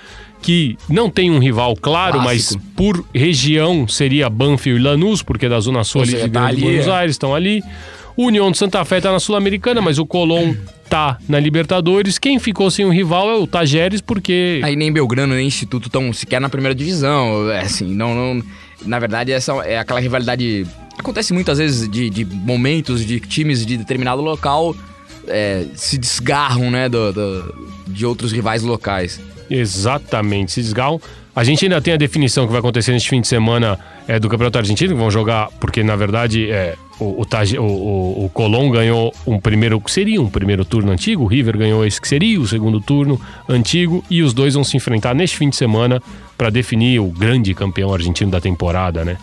que 0.42 0.77
não 0.89 1.10
tem 1.10 1.30
um 1.30 1.38
rival 1.39 1.75
claro, 1.75 2.22
Clássico. 2.22 2.62
mas 2.63 2.72
por 2.75 3.06
região 3.13 3.88
seria 3.88 4.30
Banfield 4.30 4.80
e 4.80 4.84
Lanús, 4.84 5.22
porque 5.22 5.48
é 5.48 5.50
da 5.50 5.60
Zona 5.60 5.84
Sul 5.84 6.01
ali 6.03 6.13
de 6.15 6.30
tá 6.30 6.48
Buenos 6.53 6.88
é. 6.88 6.92
Aires 6.92 7.13
estão 7.15 7.36
ali. 7.36 7.62
O 8.15 8.25
União 8.25 8.51
de 8.51 8.58
Santa 8.58 8.84
Fé 8.86 9.01
tá 9.01 9.12
na 9.12 9.20
Sul-Americana, 9.20 9.82
mas 9.82 9.98
o 9.98 10.05
Colón 10.05 10.53
tá 10.89 11.17
na 11.27 11.39
Libertadores. 11.39 12.20
Quem 12.20 12.38
ficou 12.39 12.70
sem 12.70 12.86
o 12.86 12.89
rival 12.91 13.29
é 13.29 13.36
o 13.36 13.48
Tajeres, 13.48 14.01
porque 14.01 14.62
Aí 14.63 14.75
nem 14.75 14.91
Belgrano 14.91 15.34
nem 15.34 15.48
Instituto 15.48 15.88
estão 15.88 16.13
sequer 16.13 16.39
na 16.39 16.50
primeira 16.50 16.75
divisão. 16.75 17.50
É 17.50 17.62
assim, 17.62 17.93
não, 17.93 18.13
não. 18.13 18.43
Na 18.86 19.00
verdade, 19.00 19.32
essa 19.32 19.53
é 19.65 19.79
aquela 19.79 20.00
rivalidade. 20.00 20.65
Acontece 20.98 21.34
muitas 21.34 21.58
vezes 21.58 21.89
de, 21.89 22.10
de 22.10 22.24
momentos 22.25 23.03
de 23.03 23.20
times 23.20 23.65
de 23.65 23.77
determinado 23.77 24.22
local 24.22 24.75
é, 25.27 25.65
se 25.74 25.98
desgarram, 25.98 26.70
né, 26.70 26.88
do, 26.89 27.12
do- 27.13 27.67
de 27.88 28.05
outros 28.05 28.32
rivais 28.32 28.62
locais. 28.62 29.20
Exatamente, 29.50 30.51
se 30.51 30.62
desgarram. 30.62 31.01
A 31.36 31.44
gente 31.44 31.66
ainda 31.66 31.82
tem 31.82 31.96
a 31.96 31.98
definição 31.98 32.46
que 32.46 32.52
vai 32.52 32.60
acontecer 32.60 32.92
neste 32.92 33.10
fim 33.10 33.20
de 33.20 33.28
semana 33.28 33.80
é, 34.08 34.20
do 34.20 34.30
Campeonato 34.30 34.60
Argentino, 34.60 34.94
que 34.94 35.00
vão 35.00 35.10
jogar, 35.10 35.50
porque 35.60 35.82
na 35.82 35.96
verdade 35.96 36.52
é, 36.52 36.75
o, 37.00 37.24
o, 37.24 37.62
o, 37.62 38.25
o 38.25 38.30
Colón 38.30 38.70
ganhou 38.70 39.12
um 39.25 39.40
primeiro, 39.40 39.82
que 39.82 39.92
seria 39.92 40.22
um 40.22 40.30
primeiro 40.30 40.63
turno 40.63 40.92
antigo, 40.92 41.24
o 41.24 41.28
River 41.28 41.58
ganhou 41.58 41.84
esse 41.84 42.00
que 42.00 42.08
seria 42.08 42.40
o 42.40 42.48
segundo 42.48 42.80
turno 42.80 43.20
antigo, 43.50 44.04
e 44.12 44.22
os 44.22 44.32
dois 44.32 44.54
vão 44.54 44.63
se 44.63 44.78
enfrentar 44.78 45.16
neste 45.16 45.38
fim 45.38 45.50
de 45.50 45.56
semana 45.56 46.02
para 46.38 46.52
definir 46.52 47.00
o 47.00 47.08
grande 47.08 47.54
campeão 47.56 47.92
argentino 47.92 48.30
da 48.30 48.40
temporada, 48.40 49.04
né? 49.04 49.18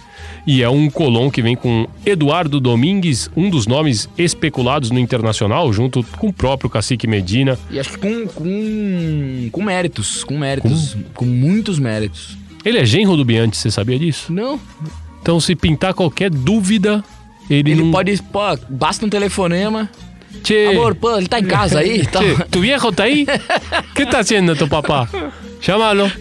E 0.47 0.63
é 0.63 0.69
um 0.69 0.89
Colón 0.89 1.31
que 1.31 1.43
vem 1.43 1.55
com 1.55 1.87
Eduardo 2.05 2.61
Domingues, 2.61 3.31
um 3.37 3.51
dos 3.51 3.67
nomes 3.67 4.09
especulados 4.17 4.91
no 4.91 4.99
Internacional, 4.99 5.73
junto 5.73 6.03
com 6.19 6.29
o 6.29 6.33
próprio 6.33 6.71
Cacique 6.71 7.07
Medina. 7.07 7.59
E 7.71 7.79
acho 7.79 7.93
que 7.93 7.99
com, 7.99 8.27
com, 8.27 9.49
com 9.53 9.63
méritos, 9.63 10.25
com 10.25 10.39
méritos, 10.39 10.97
com 11.15 11.25
muitos 11.25 11.79
méritos. 11.79 12.37
Ele 12.65 12.79
é 12.79 12.85
genro 12.85 13.17
do 13.17 13.25
Bianchi, 13.25 13.57
você 13.57 13.71
sabia 13.71 13.99
disso? 13.99 14.33
Não, 14.33 14.61
Então, 15.23 15.39
se 15.39 15.55
pintar 15.55 15.95
qualquer 15.95 16.31
dúvida, 16.31 17.05
ele, 17.49 17.73
ele 17.73 17.83
não... 17.83 17.91
pode, 17.91 18.21
pô, 18.23 18.41
basta 18.69 19.05
um 19.05 19.09
telefonema. 19.09 19.89
Che, 20.45 20.69
Amor, 20.69 20.95
pô, 20.95 21.17
ele 21.17 21.29
tá 21.29 21.41
em 21.41 21.45
casa 21.45 21.81
aí 21.81 22.01
che, 22.07 22.45
tu 22.51 22.61
viejo 22.61 22.93
tá 22.93 23.05
aí? 23.05 23.27
que 23.95 24.07
tá 24.07 24.21
haciendo 24.21 24.55
tu 24.55 24.67
papá? 24.69 25.09
Chamá-lo. 25.61 26.11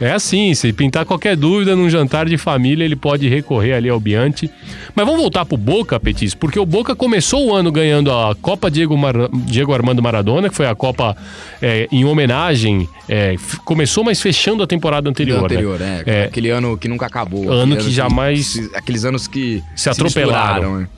É 0.00 0.10
assim, 0.12 0.52
se 0.54 0.72
pintar 0.72 1.04
qualquer 1.04 1.36
dúvida 1.36 1.76
num 1.76 1.88
jantar 1.88 2.26
de 2.28 2.36
família, 2.36 2.84
ele 2.84 2.96
pode 2.96 3.28
recorrer 3.28 3.72
ali 3.74 3.88
ao 3.88 3.98
Bianchi. 4.00 4.50
Mas 4.94 5.06
vamos 5.06 5.20
voltar 5.20 5.44
pro 5.44 5.56
Boca, 5.56 5.98
Petis, 6.00 6.34
porque 6.34 6.58
o 6.58 6.66
Boca 6.66 6.94
começou 6.96 7.46
o 7.46 7.54
ano 7.54 7.70
ganhando 7.70 8.10
a 8.12 8.34
Copa 8.34 8.68
Diego, 8.70 8.96
Mar- 8.98 9.28
Diego 9.46 9.72
Armando 9.72 10.02
Maradona, 10.02 10.48
que 10.50 10.54
foi 10.54 10.66
a 10.66 10.74
Copa 10.74 11.16
é, 11.62 11.88
em 11.92 12.04
homenagem. 12.04 12.88
é, 13.08 13.36
começou, 13.64 14.02
mas 14.04 14.20
fechando 14.20 14.62
a 14.62 14.66
temporada 14.66 15.08
anterior. 15.08 15.38
Do 15.38 15.44
anterior, 15.44 15.78
né? 15.78 16.02
é, 16.04 16.20
É. 16.22 16.24
Aquele 16.24 16.50
ano 16.50 16.76
que 16.76 16.88
nunca 16.88 17.06
acabou. 17.06 17.50
Ano 17.50 17.76
que 17.76 17.90
jamais- 17.90 18.46
se- 18.46 18.70
aqueles 18.74 19.04
anos 19.04 19.28
que 19.28 19.62
Se 19.76 19.88
atropelaram. 19.88 20.54
misturaram, 20.54 20.80
né? 20.80 20.88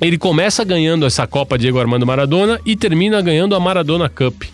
Ele 0.00 0.16
começa 0.16 0.64
ganhando 0.64 1.04
essa 1.04 1.26
Copa 1.26 1.58
Diego 1.58 1.78
Armando 1.78 2.06
Maradona 2.06 2.58
e 2.64 2.74
termina 2.74 3.20
ganhando 3.20 3.54
a 3.54 3.60
Maradona 3.60 4.08
Cup. 4.08 4.44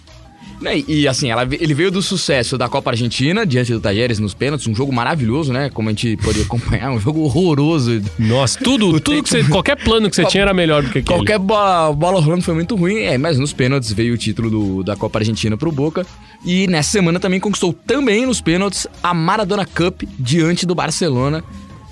Né, 0.61 0.79
E, 0.79 1.01
e, 1.03 1.09
assim, 1.09 1.31
ela- 1.31 1.47
ele 1.51 1.75
veio 1.75 1.91
do 1.91 2.01
sucesso 2.01 2.57
da 2.57 2.69
Copa 2.69 2.91
Argentina, 2.91 3.45
diante 3.45 3.73
do 3.73 3.81
Tajeres 3.81 4.19
nos 4.19 4.33
pênaltis, 4.35 4.67
um 4.67 4.75
jogo 4.75 4.93
maravilhoso, 4.93 5.53
né? 5.53 5.69
Como 5.69 5.89
a 5.89 5.93
gente 5.93 6.17
pôde 6.17 6.41
acompanhar, 6.43 6.91
um 6.91 6.99
jogo 7.01 7.21
horroroso. 7.21 8.01
Nossa, 8.19 8.59
tudo, 8.63 8.99
tudo 9.01 9.23
que 9.23 9.29
você, 9.29 9.45
qualquer 9.45 9.77
plano 9.77 10.09
que 10.09 10.17
você 10.17 10.25
tinha 10.25 10.43
era 10.43 10.55
melhor 10.55 10.83
do 10.83 10.91
que 10.91 10.99
aquele. 11.01 11.19
Qualquer 11.19 11.39
bola, 11.39 11.93
bola 11.93 12.21
rolando 12.21 12.43
foi 12.43 12.55
muito 12.55 12.75
ruim, 12.77 12.99
é, 13.01 13.19
mas 13.19 13.39
nos 13.39 13.53
pênaltis 13.53 13.93
veio 13.93 14.15
o 14.15 14.19
título 14.19 14.49
do- 14.51 14.83
da 14.83 14.97
Copa 14.97 15.19
Argentina 15.19 15.57
pro 15.57 15.71
Boca. 15.71 16.07
E 16.45 16.67
nessa 16.67 16.91
semana 16.93 17.19
também 17.21 17.41
conquistou 17.41 17.73
também 17.73 18.25
nos 18.27 18.41
pênaltis 18.41 18.87
a 19.03 19.13
Maradona 19.13 19.67
Cup 19.67 20.03
diante 20.19 20.65
do 20.67 20.75
Barcelona. 20.75 21.43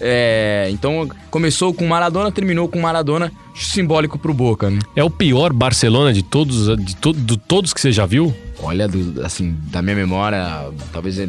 É, 0.05 0.69
então 0.73 1.09
começou 1.31 1.73
com 1.73 1.87
Maradona, 1.87 2.33
terminou 2.33 2.67
com 2.67 2.81
Maradona, 2.81 3.31
simbólico 3.55 4.19
pro 4.19 4.35
Boca, 4.35 4.69
né? 4.69 4.81
É 4.97 5.05
o 5.05 5.09
pior 5.11 5.53
Barcelona 5.53 6.13
de 6.13 6.23
todos, 6.25 6.67
de, 6.85 6.97
to, 6.97 7.13
de 7.13 7.37
todos 7.37 7.73
que 7.73 7.81
você 7.81 7.93
já 7.93 8.05
viu? 8.05 8.35
Olha, 8.63 8.87
do- 8.89 9.25
assim, 9.25 9.57
da 9.71 9.83
minha 9.83 9.97
memória, 9.97 10.71
talvez 10.93 11.19
é, 11.19 11.27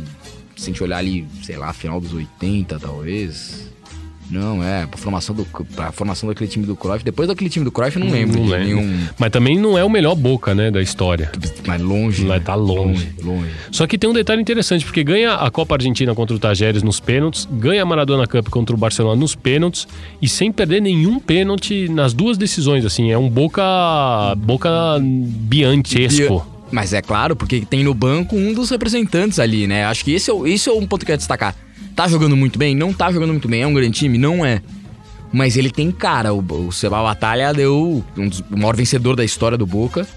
se 0.56 0.64
a 0.64 0.66
gente 0.68 0.84
olhar 0.84 0.98
ali, 0.98 1.26
sei 1.42 1.58
lá, 1.58 1.74
final 1.74 2.00
dos 2.00 2.14
80, 2.14 2.80
talvez. 2.80 3.72
Não, 4.32 4.64
é, 4.64 4.88
pra 4.88 4.98
formação, 4.98 5.36
do, 5.36 5.46
pra 5.76 5.92
formação 5.92 6.28
daquele 6.30 6.50
time 6.50 6.66
do 6.66 6.76
Cruyff. 6.76 7.04
Depois 7.04 7.28
daquele 7.28 7.50
time 7.50 7.66
do 7.66 7.72
Cruyff, 7.72 8.00
eu 8.00 8.06
não 8.06 8.12
lembro 8.12 8.38
Não 8.40 8.46
de 8.46 8.52
lembro. 8.52 8.82
nenhum. 8.82 9.00
Mas 9.20 9.30
também 9.32 9.60
não 9.60 9.78
é 9.78 9.84
o 9.84 9.90
melhor 9.90 10.16
Boca, 10.16 10.56
né, 10.56 10.72
da 10.72 10.82
história. 10.82 11.30
Mas 11.68 11.80
longe. 11.82 12.24
Lá 12.26 12.36
né? 12.36 12.40
tá 12.44 12.56
longe. 12.56 13.14
Longe, 13.22 13.42
longe. 13.42 13.52
Só 13.70 13.86
que 13.86 13.98
tem 13.98 14.10
um 14.10 14.14
detalhe 14.14 14.42
interessante, 14.42 14.86
porque 14.86 15.04
ganha 15.04 15.34
a 15.36 15.52
Copa 15.52 15.76
Argentina 15.76 16.16
contra 16.16 16.36
o 16.36 16.40
Tajeres 16.40 16.82
nos 16.82 17.00
pênaltis, 17.00 17.48
ganha 17.52 17.84
a 17.84 17.86
Maradona 17.86 18.26
Cup 18.26 18.48
contra 18.50 18.74
o 18.76 18.80
Barcelona 18.80 19.20
nos 19.20 19.36
pênaltis 19.36 19.88
e 20.22 20.28
sem 20.28 20.52
perder 20.52 20.82
nenhum 20.82 21.20
pênalti 21.20 21.88
nas 21.90 22.14
duas 22.14 22.38
decisões, 22.38 22.86
assim, 22.86 23.12
é 23.12 23.18
um 23.18 23.30
Boca 23.30 23.62
Boca 24.38 24.70
bianchesco. 25.02 26.48
Mas 26.74 26.92
é 26.92 27.04
claro, 27.04 27.36
porque 27.36 27.62
tem 27.62 27.84
no 27.84 27.94
banco 27.94 28.36
um 28.36 28.52
dos 28.52 28.72
representantes 28.72 29.38
ali, 29.38 29.68
né? 29.68 29.86
Acho 29.86 30.04
que 30.04 30.12
esse 30.12 30.32
é, 30.32 30.34
esse 30.50 30.68
é 30.68 30.74
um 30.74 30.88
ponto 30.88 31.06
que 31.06 31.12
eu 31.12 31.14
ia 31.14 31.18
destacar. 31.18 31.56
Tá 31.96 32.08
jogando 32.08 32.36
muito 32.36 32.58
bem? 32.58 32.74
Não 32.74 32.92
tá 32.92 33.12
jogando 33.12 33.30
muito 33.30 33.48
bem. 33.48 33.62
É 33.62 33.68
um 33.68 33.74
grande 33.76 33.92
time? 33.92 34.18
Não 34.18 34.44
é. 34.44 34.60
Mas 35.32 35.56
ele 35.56 35.70
tem 35.70 35.92
cara. 35.92 36.34
O, 36.34 36.40
o 36.40 36.72
Seba 36.72 37.04
Batalha 37.04 37.54
deu 37.54 38.04
um 38.18 38.28
dos, 38.28 38.40
o 38.40 38.58
maior 38.58 38.76
vencedor 38.76 39.16
da 39.16 39.24
história 39.24 39.56
do 39.56 39.68
Boca 39.68 40.08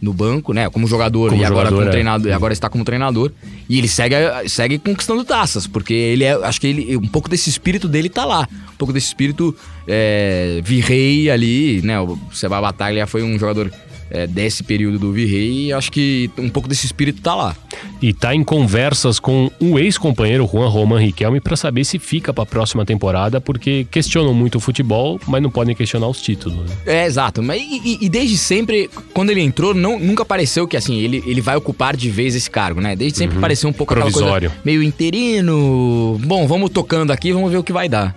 no 0.00 0.14
banco, 0.14 0.54
né? 0.54 0.70
Como 0.70 0.86
jogador 0.86 1.28
Como 1.28 1.42
e 1.42 1.44
agora 1.44 1.68
jogador, 1.68 1.76
como 1.76 1.88
é. 1.88 1.90
treinador, 1.90 2.30
e 2.30 2.32
agora 2.32 2.52
está 2.54 2.70
como 2.70 2.82
treinador. 2.82 3.30
E 3.68 3.76
ele 3.76 3.88
segue, 3.88 4.16
segue 4.48 4.78
conquistando 4.78 5.22
taças, 5.22 5.66
porque 5.66 5.92
ele 5.92 6.24
é. 6.24 6.32
Acho 6.32 6.58
que 6.62 6.66
ele. 6.66 6.96
Um 6.96 7.08
pouco 7.08 7.28
desse 7.28 7.50
espírito 7.50 7.88
dele 7.88 8.08
tá 8.08 8.24
lá. 8.24 8.48
Um 8.72 8.76
pouco 8.78 8.92
desse 8.92 9.08
espírito 9.08 9.54
é, 9.86 10.60
virrei 10.64 11.28
ali, 11.28 11.82
né? 11.82 12.00
O 12.00 12.18
Seba 12.32 12.58
Batalha 12.58 13.06
foi 13.06 13.22
um 13.22 13.38
jogador. 13.38 13.70
É, 14.10 14.26
desse 14.26 14.62
período 14.62 14.98
do 14.98 15.12
Virrei, 15.12 15.66
e 15.66 15.72
acho 15.72 15.90
que 15.90 16.30
um 16.38 16.48
pouco 16.48 16.68
desse 16.68 16.86
espírito 16.86 17.20
tá 17.22 17.34
lá. 17.34 17.56
E 18.00 18.12
tá 18.12 18.34
em 18.34 18.44
conversas 18.44 19.18
com 19.18 19.50
o 19.60 19.78
ex-companheiro 19.78 20.46
Juan 20.50 20.68
Roman 20.68 20.98
Riquelme 21.00 21.40
para 21.40 21.56
saber 21.56 21.84
se 21.84 21.98
fica 21.98 22.32
para 22.32 22.42
a 22.42 22.46
próxima 22.46 22.84
temporada, 22.84 23.40
porque 23.40 23.86
questionam 23.90 24.32
muito 24.34 24.56
o 24.56 24.60
futebol, 24.60 25.18
mas 25.26 25.42
não 25.42 25.50
podem 25.50 25.74
questionar 25.74 26.08
os 26.08 26.20
títulos. 26.20 26.58
né? 26.70 26.76
É, 26.86 27.06
exato. 27.06 27.42
Mas 27.42 27.60
e, 27.62 27.98
e- 28.02 28.08
desde 28.08 28.36
sempre, 28.36 28.88
quando 29.12 29.30
ele 29.30 29.40
entrou, 29.40 29.74
não, 29.74 29.98
nunca 29.98 30.24
pareceu 30.24 30.66
que 30.68 30.76
assim, 30.76 30.96
ele, 30.98 31.22
ele 31.26 31.40
vai 31.40 31.56
ocupar 31.56 31.96
de 31.96 32.08
vez 32.10 32.34
esse 32.34 32.50
cargo, 32.50 32.80
né? 32.80 32.94
Desde 32.96 33.18
sempre 33.18 33.38
pareceu 33.38 33.68
um 33.68 33.72
pouco 33.72 33.92
aquela 33.94 34.10
Provisório. 34.10 34.50
coisa 34.50 34.62
meio 34.64 34.82
interino. 34.82 36.18
Bom, 36.24 36.46
vamos 36.46 36.70
tocando 36.70 37.10
aqui, 37.12 37.32
vamos 37.32 37.50
ver 37.50 37.58
o 37.58 37.62
que 37.64 37.72
vai 37.72 37.88
dar. 37.88 38.16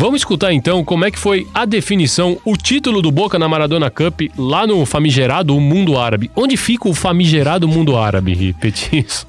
Vamos 0.00 0.20
escutar 0.20 0.52
então 0.52 0.84
como 0.84 1.04
é 1.04 1.10
que 1.10 1.18
foi 1.18 1.44
a 1.52 1.64
definição, 1.64 2.38
o 2.44 2.56
título 2.56 3.02
do 3.02 3.10
Boca 3.10 3.36
na 3.36 3.48
Maradona 3.48 3.90
Cup 3.90 4.20
lá 4.38 4.64
no 4.64 4.86
famigerado 4.86 5.58
Mundo 5.58 5.98
Árabe. 5.98 6.30
Onde 6.36 6.56
fica 6.56 6.88
o 6.88 6.94
famigerado 6.94 7.66
Mundo 7.66 7.96
Árabe, 7.96 8.54
Petis? 8.60 9.26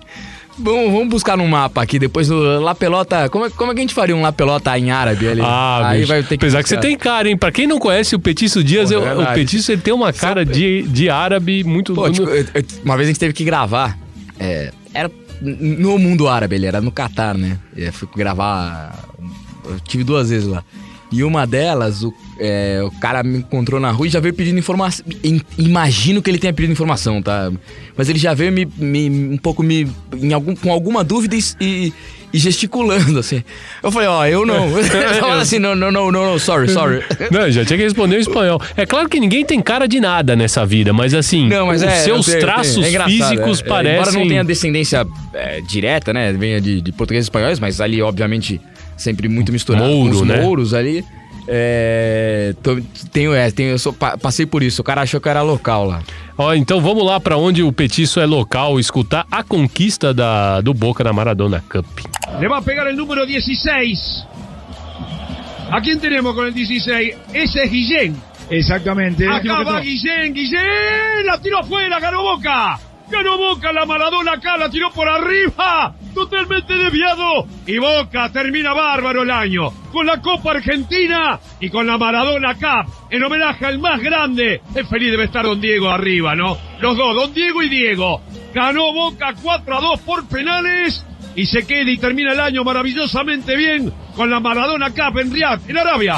Bom, 0.56 0.92
vamos 0.92 1.08
buscar 1.10 1.36
no 1.36 1.48
mapa 1.48 1.82
aqui, 1.82 1.98
depois 1.98 2.28
do 2.28 2.60
La 2.60 2.76
Pelota. 2.76 3.30
Como 3.30 3.46
é, 3.46 3.50
como 3.50 3.72
é 3.72 3.74
que 3.74 3.80
a 3.80 3.82
gente 3.82 3.94
faria 3.96 4.16
um 4.16 4.22
La 4.22 4.32
Pelota 4.32 4.78
em 4.78 4.92
árabe 4.92 5.28
ali? 5.28 5.42
Ah, 5.44 5.88
Aí 5.88 6.02
bicho. 6.02 6.08
vai 6.10 6.22
ter 6.22 6.38
que 6.38 6.46
apesar 6.46 6.62
que 6.62 6.70
você 6.70 6.76
buscar. 6.76 6.88
tem 6.88 6.98
cara, 6.98 7.30
hein? 7.30 7.36
Pra 7.38 7.52
quem 7.52 7.66
não 7.66 7.80
conhece 7.80 8.14
o 8.16 8.20
Petício 8.20 8.64
Dias, 8.64 8.90
Pô, 8.90 8.96
é 8.96 8.98
eu- 8.98 9.02
o 9.02 9.06
verdade. 9.16 9.40
Petício 9.40 9.72
ele 9.72 9.82
tem 9.82 9.94
uma 9.94 10.14
cara 10.14 10.46
de, 10.46 10.84
de 10.84 11.10
árabe 11.10 11.64
muito... 11.64 11.94
Pô, 11.96 12.12
tipo, 12.12 12.30
eu- 12.30 12.46
eu- 12.54 12.64
uma 12.86 12.96
vez 12.96 13.08
a 13.08 13.12
gente 13.12 13.20
teve 13.20 13.34
que 13.34 13.44
gravar. 13.44 13.98
é, 14.40 14.72
era 14.94 15.10
no 15.42 15.98
mundo 15.98 16.28
árabe, 16.28 16.56
ele 16.58 16.66
era 16.68 16.80
no 16.82 16.92
Catar, 16.92 17.34
né? 17.36 17.58
Eu 17.76 17.92
fui 17.94 18.08
gravar. 18.16 19.09
Eu 19.66 19.80
tive 19.82 20.04
duas 20.04 20.30
vezes 20.30 20.48
lá. 20.48 20.64
E 21.12 21.24
uma 21.24 21.48
delas, 21.48 22.04
o, 22.04 22.14
é, 22.40 22.82
o 22.84 22.92
cara 23.00 23.24
me 23.24 23.40
encontrou 23.40 23.80
na 23.80 23.90
rua 23.90 24.06
e 24.06 24.10
já 24.12 24.20
veio 24.20 24.32
pedindo 24.34 24.60
informação. 24.60 25.04
Im- 25.24 25.42
Imagino 25.58 26.22
que 26.22 26.30
ele 26.30 26.38
tenha 26.38 26.54
pedido 26.54 26.72
informação, 26.72 27.20
tá? 27.20 27.52
Mas 27.98 28.10
ele 28.10 28.20
já 28.20 28.36
veio 28.36 28.52
me, 28.52 28.68
me- 28.78 29.10
um 29.34 29.38
pouco 29.38 29.64
me. 29.64 29.88
Algum, 30.32 30.56
com 30.56 30.72
alguma 30.72 31.04
dúvida 31.04 31.36
e, 31.36 31.42
e- 31.60 31.94
gesticulando, 32.32 33.18
assim. 33.18 33.44
Eu 33.82 33.92
falei, 33.92 34.08
ó, 34.08 34.24
eu 34.28 34.46
não. 34.46 34.70
Falei 35.20 35.42
assim, 35.42 35.58
não, 35.58 35.74
não, 35.74 35.92
não, 35.92 36.12
não, 36.12 36.38
sorry, 36.38 36.70
sorry. 36.70 37.04
Não, 37.32 37.50
já 37.50 37.66
tinha 37.66 37.78
que 37.78 37.84
responder 37.86 38.18
em 38.18 38.22
espanhol. 38.22 38.62
É 38.78 38.86
claro 38.86 39.10
que 39.10 39.20
ninguém 39.20 39.44
tem 39.44 39.60
cara 39.60 39.88
de 39.88 40.00
nada 40.00 40.36
nessa 40.36 40.64
vida, 40.64 40.94
mas 40.94 41.16
assim, 41.16 41.48
Não, 41.50 41.66
mas 41.66 41.82
os 41.82 41.88
é, 41.88 41.96
seus 42.04 42.28
eu 42.28 42.34
tenho- 42.36 42.46
traços 42.46 42.86
tenho- 42.86 43.02
é 43.02 43.06
físicos 43.06 43.62
é. 43.62 43.64
parecem... 43.64 44.00
Embora 44.00 44.12
não 44.12 44.28
tenha 44.28 44.44
descendência 44.44 45.08
é, 45.34 45.60
direta, 45.62 46.14
né? 46.14 46.32
Venha 46.34 46.62
de, 46.62 46.82
de 46.82 46.92
portugueses 46.92 47.26
e 47.26 47.30
espanhóis, 47.30 47.60
mas 47.60 47.82
ali, 47.82 48.00
obviamente, 48.00 48.62
sempre 49.00 49.28
muito 49.28 49.52
misturado 49.52 49.86
Mouro, 49.86 50.12
com 50.16 50.22
os 50.22 50.28
né? 50.28 50.42
mouros 50.42 50.74
ali. 50.74 51.04
É, 51.52 52.54
tô- 52.62 52.80
tenho, 53.12 53.34
é, 53.34 53.50
tenho, 53.50 53.72
eu 53.72 53.80
sou- 53.80 53.92
pa- 53.92 54.16
passei 54.18 54.46
por 54.46 54.62
isso. 54.62 54.82
O 54.82 54.86
cara 54.86 55.02
achou 55.02 55.20
que 55.20 55.28
era 55.28 55.42
local 55.42 55.86
lá. 55.88 56.04
Ó, 56.38 56.54
então 56.54 56.80
vamos 56.80 57.04
lá 57.04 57.20
pra 57.20 57.38
onde 57.38 57.64
o 57.64 57.72
Petiço 57.72 58.20
é 58.20 58.26
local, 58.26 58.80
escutar 58.80 59.26
a 59.32 59.44
conquista 59.44 60.14
da, 60.14 60.62
do 60.62 60.76
Boca 60.76 61.04
na 61.04 61.12
Maradona 61.12 61.64
Cup. 61.68 61.86
Le 62.40 62.48
va 62.48 62.60
a 62.60 62.62
pegar 62.62 62.86
el 62.88 62.96
número 62.96 63.26
16. 63.26 64.26
¿A 65.72 65.82
quién 65.82 66.00
tenemos 66.00 66.36
con 66.36 66.46
el 66.46 66.54
16? 66.54 67.16
Ese 67.34 67.64
es 67.64 67.72
Guillén. 67.72 68.16
Exactamente. 68.50 69.28
Acá 69.28 69.64
va 69.64 69.80
Guillén, 69.82 70.34
Guillén, 70.34 71.26
la 71.26 71.40
tiró 71.42 71.60
afuera, 71.60 72.00
ganó 72.00 72.22
Boca. 72.24 72.80
Ganó 73.10 73.38
Boca, 73.38 73.72
la 73.74 73.86
Maradona 73.88 74.34
acá, 74.34 74.56
la 74.58 74.70
tiró 74.70 74.92
por 74.92 75.08
arriba. 75.10 75.96
Totalmente 76.14 76.74
desviado. 76.74 77.48
Y 77.66 77.78
Boca 77.78 78.32
termina 78.32 78.74
bárbaro 78.74 79.24
el 79.24 79.32
año. 79.32 79.72
Con 79.92 80.06
la 80.06 80.22
Copa 80.22 80.52
Argentina 80.52 81.40
y 81.60 81.70
con 81.70 81.88
la 81.88 81.98
Maradona 81.98 82.56
Cup. 82.56 82.92
En 83.10 83.24
homenaje 83.24 83.66
al 83.66 83.80
más 83.80 84.02
grande. 84.02 84.62
Es 84.76 84.88
feliz 84.88 85.12
debe 85.12 85.26
estar 85.26 85.46
Don 85.46 85.62
Diego 85.62 85.90
arriba, 85.90 86.36
¿no? 86.36 86.58
Los 86.82 86.98
dos, 86.98 87.16
Don 87.16 87.34
Diego 87.34 87.62
y 87.64 87.70
Diego. 87.70 88.22
Ganó 88.54 88.94
Boca 88.94 89.34
4 89.42 89.78
a 89.78 89.82
2 89.82 90.00
por 90.02 90.28
penales. 90.28 91.06
Y 91.36 91.46
se 91.46 91.66
queda 91.66 91.90
y 91.90 91.98
termina 91.98 92.34
el 92.34 92.40
año 92.40 92.64
maravillosamente 92.64 93.56
bien 93.56 93.94
con 94.16 94.30
la 94.30 94.40
Maradona 94.40 94.90
Cup 94.90 95.20
en 95.20 95.32
Riyadh, 95.32 95.70
en 95.70 95.78
Arabia. 95.78 96.18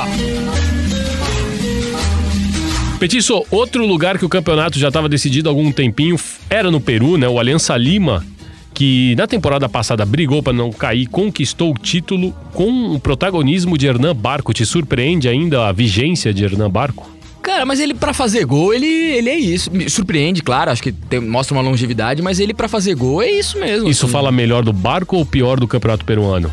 Petiço, 3.01 3.43
outro 3.49 3.83
lugar 3.87 4.19
que 4.19 4.25
o 4.25 4.29
campeonato 4.29 4.77
já 4.77 4.89
estava 4.89 5.09
decidido 5.09 5.49
há 5.49 5.51
algum 5.51 5.71
tempinho 5.71 6.15
era 6.47 6.69
no 6.69 6.79
Peru, 6.79 7.17
né? 7.17 7.27
O 7.27 7.39
Aliança 7.39 7.75
Lima, 7.75 8.23
que 8.73 9.15
na 9.15 9.27
temporada 9.27 9.67
passada 9.69 10.05
brigou 10.05 10.41
para 10.41 10.53
não 10.53 10.71
cair, 10.71 11.07
conquistou 11.07 11.71
o 11.71 11.77
título 11.77 12.33
com 12.53 12.93
o 12.95 12.99
protagonismo 12.99 13.77
de 13.77 13.87
Hernan 13.87 14.15
Barco. 14.15 14.53
Te 14.53 14.65
surpreende 14.65 15.27
ainda 15.27 15.67
a 15.67 15.71
vigência 15.71 16.33
de 16.33 16.43
Hernan 16.43 16.69
Barco? 16.69 17.09
Cara, 17.41 17.65
mas 17.65 17.79
ele 17.79 17.93
pra 17.95 18.13
fazer 18.13 18.45
gol, 18.45 18.73
ele, 18.73 18.85
ele 18.85 19.29
é 19.29 19.37
isso. 19.37 19.71
Me 19.71 19.89
surpreende, 19.89 20.41
claro, 20.43 20.69
acho 20.71 20.81
que 20.83 20.91
tem- 20.91 21.19
mostra 21.19 21.55
uma 21.57 21.63
longevidade, 21.63 22.21
mas 22.21 22.39
ele 22.39 22.53
pra 22.53 22.67
fazer 22.67 22.93
gol 22.95 23.21
é 23.21 23.29
isso 23.31 23.59
mesmo. 23.59 23.89
Isso 23.89 24.05
assim. 24.05 24.11
fala 24.13 24.31
melhor 24.31 24.63
do 24.63 24.71
Barco 24.71 25.17
ou 25.17 25.25
pior 25.25 25.59
do 25.59 25.67
Campeonato 25.67 26.05
Peruano? 26.05 26.51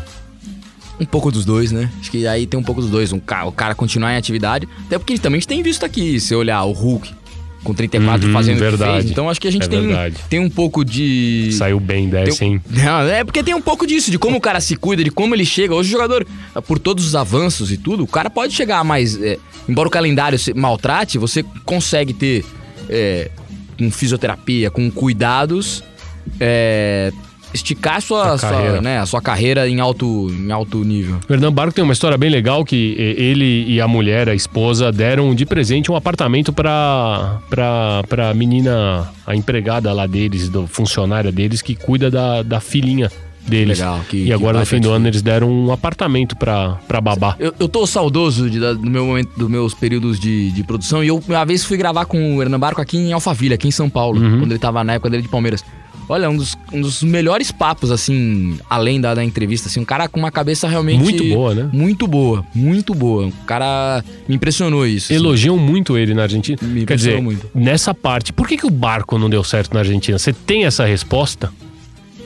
Um 0.99 1.05
pouco 1.05 1.31
dos 1.31 1.45
dois, 1.45 1.71
né? 1.71 1.89
Acho 1.99 2.11
que 2.11 2.27
aí 2.27 2.45
tem 2.45 2.59
um 2.59 2.63
pouco 2.63 2.81
dos 2.81 2.89
dois. 2.89 3.13
Um 3.13 3.21
o 3.45 3.51
cara 3.51 3.73
continuar 3.73 4.13
em 4.13 4.17
atividade. 4.17 4.67
Até 4.87 4.97
porque 4.97 5.17
também 5.17 5.37
a 5.37 5.39
gente 5.39 5.47
tem 5.47 5.63
visto 5.63 5.85
aqui, 5.85 6.19
se 6.19 6.35
olhar 6.35 6.61
o 6.63 6.73
Hulk 6.73 7.13
com 7.63 7.73
34 7.73 8.27
Uhum, 8.27 8.33
fazendo 8.33 8.59
verdade. 8.59 8.91
fez. 9.01 9.11
Então 9.11 9.29
acho 9.29 9.39
que 9.41 9.47
a 9.47 9.51
gente 9.51 9.65
É 9.65 9.67
tem, 9.67 9.81
verdade. 9.87 10.15
tem 10.29 10.39
um 10.39 10.49
pouco 10.49 10.83
de. 10.85 11.49
Saiu 11.53 11.79
bem 11.79 12.07
dessa, 12.09 12.39
Tem- 12.39 12.53
hein? 12.53 12.61
É 13.11 13.23
porque 13.23 13.43
tem 13.43 13.53
um 13.53 13.61
pouco 13.61 13.85
disso, 13.85 14.09
de 14.11 14.17
como 14.17 14.37
o 14.37 14.41
cara 14.41 14.59
se 14.61 14.75
cuida, 14.75 15.03
de 15.03 15.11
como 15.11 15.35
ele 15.35 15.45
chega. 15.45 15.73
Hoje 15.75 15.89
o 15.89 15.91
jogador, 15.91 16.25
por 16.67 16.79
todos 16.79 17.05
os 17.05 17.15
avanços 17.15 17.71
e 17.71 17.77
tudo, 17.77 18.03
o 18.03 18.07
cara 18.07 18.29
pode 18.29 18.53
chegar 18.53 18.83
mais. 18.83 19.21
é, 19.21 19.37
embora 19.67 19.87
o 19.87 19.91
calendário 19.91 20.39
se 20.39 20.53
maltrate, 20.53 21.17
você 21.17 21.43
consegue 21.65 22.13
ter 22.13 22.45
é, 22.89 23.29
com 23.77 23.91
fisioterapia, 23.91 24.71
com 24.71 24.89
cuidados, 24.89 25.83
é, 26.39 27.11
esticar 27.53 27.97
a 27.97 28.01
sua, 28.01 28.37
sua, 28.37 28.49
carreira. 28.49 28.81
né, 28.81 28.99
a 28.99 29.05
sua 29.05 29.21
carreira 29.21 29.67
em 29.67 29.79
alto, 29.79 30.27
em 30.31 30.51
alto 30.51 30.83
nível. 30.83 31.19
O 31.29 31.33
Hernan 31.33 31.51
Barco 31.51 31.73
tem 31.73 31.83
uma 31.83 31.93
história 31.93 32.17
bem 32.17 32.29
legal 32.29 32.63
que 32.63 32.95
ele 33.17 33.65
e 33.67 33.81
a 33.81 33.87
mulher, 33.87 34.29
a 34.29 34.35
esposa, 34.35 34.91
deram 34.91 35.33
de 35.33 35.45
presente 35.45 35.91
um 35.91 35.95
apartamento 35.95 36.53
pra, 36.53 37.39
pra, 37.49 38.03
pra 38.07 38.33
menina, 38.33 39.09
a 39.25 39.35
empregada 39.35 39.91
lá 39.93 40.05
deles, 40.07 40.49
do 40.49 40.67
funcionária 40.67 41.31
deles, 41.31 41.61
que 41.61 41.75
cuida 41.75 42.09
da, 42.11 42.43
da 42.43 42.59
filhinha 42.59 43.11
deles. 43.47 43.79
Legal, 43.79 44.01
que- 44.07 44.25
e 44.25 44.33
agora 44.33 44.59
no 44.59 44.65
fim 44.65 44.79
do 44.79 44.91
ano 44.91 45.07
eles 45.07 45.21
deram 45.23 45.49
um 45.49 45.71
apartamento 45.71 46.35
pra, 46.35 46.77
pra 46.87 47.01
babá. 47.01 47.35
Eu, 47.39 47.53
eu 47.59 47.67
tô 47.67 47.87
saudoso 47.87 48.47
de- 48.49 48.59
da- 48.59 48.73
do 48.73 48.89
meu 48.89 49.05
momento, 49.07 49.31
dos 49.35 49.49
meus 49.49 49.73
períodos 49.73 50.19
de, 50.19 50.51
de 50.51 50.63
produção. 50.63 51.03
E 51.03 51.07
eu 51.07 51.19
uma 51.27 51.45
vez 51.45 51.63
fui 51.65 51.77
gravar 51.77 52.05
com 52.05 52.35
o 52.37 52.41
Hernan 52.43 52.59
Barco 52.59 52.79
aqui 52.79 52.97
em 52.97 53.11
Alphaville, 53.11 53.55
aqui 53.55 53.67
em 53.67 53.71
São 53.71 53.89
Paulo, 53.89 54.21
Uhum. 54.21 54.39
quando 54.39 54.51
ele 54.51 54.59
tava 54.59 54.83
na 54.83 54.93
época 54.93 55.09
dele 55.09 55.23
de 55.23 55.29
Palmeiras. 55.29 55.63
Olha, 56.09 56.27
um 56.27 56.35
dos, 56.35 56.57
um 56.73 56.81
dos 56.81 57.03
melhores 57.03 57.51
papos, 57.51 57.91
assim, 57.91 58.57
além 58.67 58.99
da, 58.99 59.13
da 59.13 59.23
entrevista, 59.23 59.67
assim, 59.69 59.79
um 59.79 59.85
cara 59.85 60.07
com 60.09 60.19
uma 60.19 60.31
cabeça 60.31 60.67
realmente. 60.67 60.99
Muito 61.03 61.23
boa, 61.23 61.53
né? 61.53 61.69
Muito 61.71 62.07
boa, 62.07 62.45
muito 62.55 62.95
boa. 62.95 63.27
Um 63.27 63.31
cara. 63.45 64.03
Me 64.27 64.35
impressionou 64.35 64.87
isso. 64.87 65.05
assim. 65.13 65.13
Elogiam 65.13 65.55
muito 65.57 65.95
ele 65.97 66.15
na 66.15 66.23
Argentina. 66.23 66.57
Me 66.63 66.83
Quer 66.85 66.95
dizer, 66.95 67.11
impressionou 67.19 67.23
muito. 67.23 67.49
nessa 67.53 67.93
parte, 67.93 68.33
por 68.33 68.47
que, 68.47 68.57
que 68.57 68.65
o 68.65 68.71
barco 68.71 69.19
não 69.19 69.29
deu 69.29 69.43
certo 69.43 69.71
na 69.73 69.81
Argentina? 69.81 70.17
Você 70.17 70.33
tem 70.33 70.65
essa 70.65 70.83
resposta? 70.83 71.51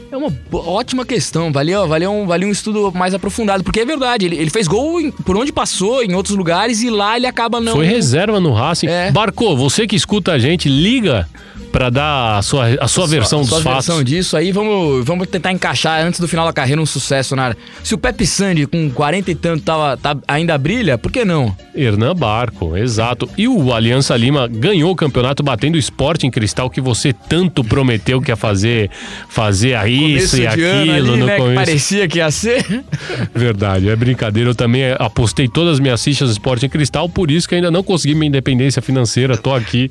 É 0.10 0.16
uma 0.16 0.32
ótima 0.54 1.04
questão. 1.04 1.52
Valia, 1.52 1.84
valia, 1.88 2.08
um, 2.10 2.28
valia 2.28 2.48
um 2.48 2.52
estudo 2.52 2.92
mais 2.94 3.16
aprofundado. 3.16 3.64
Porque 3.64 3.80
é 3.80 3.86
verdade, 3.86 4.28
ele, 4.28 4.36
ele 4.38 4.52
fez 4.52 4.68
gol 4.68 5.02
em- 5.02 5.10
por 5.10 5.36
onde 5.36 5.52
passou, 5.52 6.04
em 6.04 6.14
outros 6.14 6.38
lugares, 6.38 6.84
e 6.84 6.90
lá 6.92 7.18
ele 7.18 7.26
acaba 7.26 7.60
não. 7.60 7.74
Foi 7.74 7.86
reserva 7.88 8.40
no 8.40 8.54
Racing. 8.54 8.86
É. 8.88 9.12
Barco, 9.12 9.56
você 9.58 9.88
que 9.88 9.96
escuta 9.96 10.32
a 10.34 10.38
gente, 10.38 10.70
liga 10.70 11.28
pra 11.74 11.90
dar 11.90 12.38
a 12.38 12.42
sua, 12.44 12.68
a 12.80 12.88
sua 12.88 13.08
versão 13.08 13.44
sua 13.44 13.56
dos 13.58 13.64
fatos. 13.64 13.88
versão 13.88 14.04
disso 14.04 14.38
aí, 14.38 14.52
vamos, 14.52 15.04
vamos 15.04 15.28
tentar 15.28 15.52
encaixar 15.52 16.06
antes 16.06 16.20
do 16.20 16.28
final 16.28 16.46
da 16.46 16.54
carreira 16.54 16.80
um 16.80 16.86
sucesso 16.86 17.36
na 17.36 17.46
área. 17.46 17.58
Se 17.84 17.96
o 17.96 17.98
Pepe 17.98 18.26
Sandy 18.28 18.68
com 18.68 18.90
40 18.92 19.32
e 19.32 19.36
tanto 19.36 19.64
tava, 19.64 19.98
tá- 19.98 20.16
ainda 20.28 20.56
brilha, 20.58 20.98
por 21.00 21.12
que 21.12 21.26
não? 21.26 21.54
Hernan 21.76 22.16
Barco, 22.16 22.78
exato. 22.78 23.28
E 23.36 23.48
o 23.48 23.74
Aliança 23.74 24.16
Lima 24.16 24.48
ganhou 24.48 24.92
o 24.92 24.96
campeonato 24.96 25.42
batendo 25.42 25.74
o 25.74 25.80
esporte 25.80 26.28
em 26.28 26.32
cristal 26.32 26.70
que 26.70 26.80
você 26.80 27.12
tanto 27.12 27.64
prometeu 27.64 28.22
que 28.22 28.30
ia 28.32 28.36
fazer, 28.36 28.92
fazer 29.28 29.74
a 29.74 29.88
isso 29.88 30.38
e 30.38 30.46
aquilo 30.46 30.68
ali, 30.92 31.02
no 31.02 31.26
né, 31.26 31.36
que 31.36 31.42
começo. 31.42 31.56
parecia 31.56 32.08
que 32.08 32.20
ia 32.20 32.30
ser. 32.30 32.64
Verdade, 33.34 33.90
é 33.90 33.96
brincadeira. 33.96 34.52
Eu 34.52 34.56
também 34.56 34.84
apostei 35.00 35.48
todas 35.48 35.74
as 35.74 35.80
minhas 35.80 36.04
fichas 36.04 36.28
no 36.28 36.34
esporte 36.34 36.66
em 36.66 36.70
cristal, 36.70 37.10
por 37.10 37.32
isso 37.32 37.50
que 37.50 37.56
ainda 37.56 37.72
não 37.72 37.82
consegui 37.82 38.14
minha 38.14 38.28
independência 38.28 38.80
financeira. 38.82 39.36
Tô 39.36 39.54
aqui. 39.54 39.90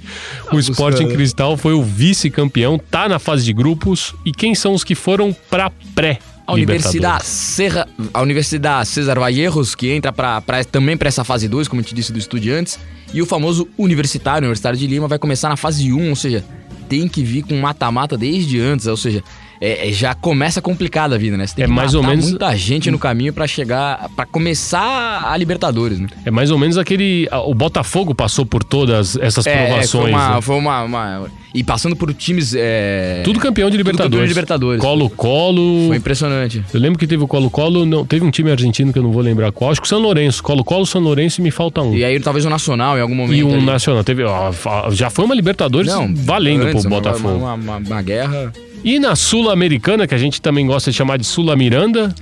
O 0.53 0.59
esporte 0.61 1.03
em 1.03 1.09
cristal 1.09 1.57
foi 1.57 1.72
o 1.73 1.83
vice-campeão, 1.83 2.79
tá 2.79 3.09
na 3.09 3.19
fase 3.19 3.45
de 3.45 3.53
grupos. 3.53 4.15
E 4.25 4.33
quem 4.33 4.55
são 4.55 4.75
os 4.75 4.85
que 4.85 4.95
foram 4.95 5.35
pra 5.51 5.71
pré? 5.95 6.19
A 6.47 6.55
Universidade, 6.55 7.25
Serra, 7.25 7.89
a 8.13 8.21
Universidade 8.21 8.89
César 8.89 9.15
Valleiros, 9.19 9.75
que 9.77 9.91
entra 9.93 10.13
pra, 10.13 10.41
pra- 10.41 10.65
também 10.65 10.97
para 10.97 11.09
essa 11.09 11.23
fase 11.25 11.49
2, 11.49 11.69
como 11.69 11.81
eu 11.81 11.85
te 11.85 11.95
disse, 11.95 12.13
do 12.13 12.19
Estudiantes. 12.19 12.79
E 13.15 13.23
o 13.23 13.27
famoso 13.27 13.69
Universitário, 13.79 14.41
Universitário 14.47 14.77
de 14.79 14.87
Lima, 14.87 15.07
vai 15.07 15.19
começar 15.19 15.49
na 15.49 15.57
fase 15.57 15.93
1, 15.93 16.09
ou 16.11 16.17
seja, 16.17 16.45
tem 16.89 17.07
que 17.09 17.23
vir 17.23 17.43
com 17.43 17.55
mata-mata 17.61 18.17
desde 18.19 18.61
antes, 18.61 18.87
ou 18.87 18.97
seja, 18.97 19.23
é- 19.65 19.89
é- 19.89 19.93
já 19.93 20.15
começa 20.15 20.61
complicada 20.61 21.15
a 21.15 21.19
vida, 21.19 21.37
né? 21.37 21.47
Você 21.47 21.55
tem 21.55 21.65
É 21.65 21.69
que 21.69 21.73
mais 21.73 21.95
ou 21.95 22.03
menos- 22.03 22.31
muita 22.31 22.55
gente 22.57 22.91
no 22.91 22.99
caminho 22.99 23.33
pra 23.33 23.47
chegar, 23.47 24.09
pra 24.17 24.27
começar 24.27 25.23
a 25.31 25.37
Libertadores, 25.37 26.01
né? 26.01 26.09
É 26.25 26.31
mais 26.31 26.51
ou 26.51 26.59
menos 26.59 26.77
aquele. 26.77 27.29
O 27.47 27.55
Botafogo 27.55 28.15
passou 28.15 28.45
por 28.45 28.65
todas 28.65 29.17
essas 29.17 29.47
É, 29.47 29.67
provações. 29.67 29.91
foi 29.91 30.11
uma, 30.11 30.35
né? 30.35 30.41
foi 30.41 30.57
uma, 30.57 30.83
uma- 30.83 31.31
E 31.55 31.63
passando 31.63 31.95
por 31.95 32.13
times. 32.15 32.55
é, 32.57 33.21
Tudo 33.25 33.39
campeão 33.39 33.69
de 33.71 33.77
tudo 33.77 33.85
campeão 33.85 34.07
Libertadores. 34.07 34.29
de 34.29 34.35
Libertadores. 34.35 34.81
Colo-Colo. 34.81 35.89
Foi 35.89 35.97
impressionante. 35.99 36.65
Eu 36.73 36.81
lembro 36.81 36.99
que 36.99 37.07
teve 37.07 37.23
o 37.23 37.29
Colo-Colo, 37.29 37.85
não, 37.85 38.05
teve 38.07 38.25
um 38.25 38.31
time 38.31 38.51
argentino 38.51 38.93
que 38.93 38.99
eu 38.99 39.03
não 39.03 39.13
vou 39.13 39.23
lembrar 39.23 39.53
qual, 39.53 39.71
acho 39.71 39.81
que 39.81 39.87
o 39.87 39.89
São 39.89 39.99
Lourenço. 40.01 40.43
Colo-Colo, 40.43 40.87
São 40.87 41.01
Lourenço 41.03 41.41
e 41.41 41.45
me 41.45 41.51
falta 41.51 41.83
um. 41.83 41.95
E 41.95 42.05
aí 42.05 42.19
talvez 42.21 42.45
o 42.47 42.51
Nacional 42.51 42.97
em 42.97 43.03
algum 43.03 43.15
momento. 43.15 43.37
E 43.39 43.45
um 43.45 43.55
ali. 43.55 43.65
Nacional. 43.67 44.03
Teve, 44.03 44.25
ó, 44.25 44.51
já 44.91 45.11
foi 45.11 45.25
uma 45.27 45.35
Libertadores 45.35 45.93
valendo 46.25 46.63
antes, 46.65 46.81
pro 46.83 46.91
Botafogo. 46.91 47.37
Uma, 47.39 47.55
uma- 47.55 47.77
uma 47.77 48.03
guerra. 48.03 48.51
E 48.85 48.99
na 48.99 49.15
Sul-Americana, 49.15 50.07
que 50.07 50.15
a 50.15 50.19
gente 50.19 50.41
também 50.43 50.67
gosta 50.67 50.91
de 50.91 50.97
chamar 50.97 51.17
de 51.19 51.25
Sul-Miranda, 51.25 52.15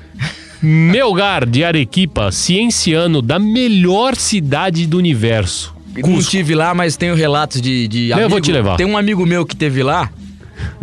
Melgar 0.63 1.47
de 1.49 1.65
Arequipa, 1.65 2.31
cienciano 2.31 3.23
da 3.23 3.39
melhor 3.39 4.15
cidade 4.15 4.87
do 4.87 4.99
universo. 4.99 5.75
Não 5.97 6.23
tive 6.23 6.55
lá, 6.55 6.75
mas 6.75 6.97
tenho 6.97 7.15
relatos 7.15 7.61
de, 7.63 7.89
de 7.89 8.11
Eu 8.11 8.29
vou 8.29 8.41
te 8.41 8.53
levar. 8.53 8.77
Tem 8.77 8.87
um 8.87 8.97
amigo 8.97 9.25
meu 9.25 9.45
que 9.47 9.57
teve 9.57 9.83
lá, 9.83 10.11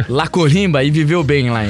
La 0.09 0.27
Corimba, 0.27 0.83
e 0.83 0.89
viveu 0.89 1.23
bem 1.23 1.51
lá. 1.51 1.63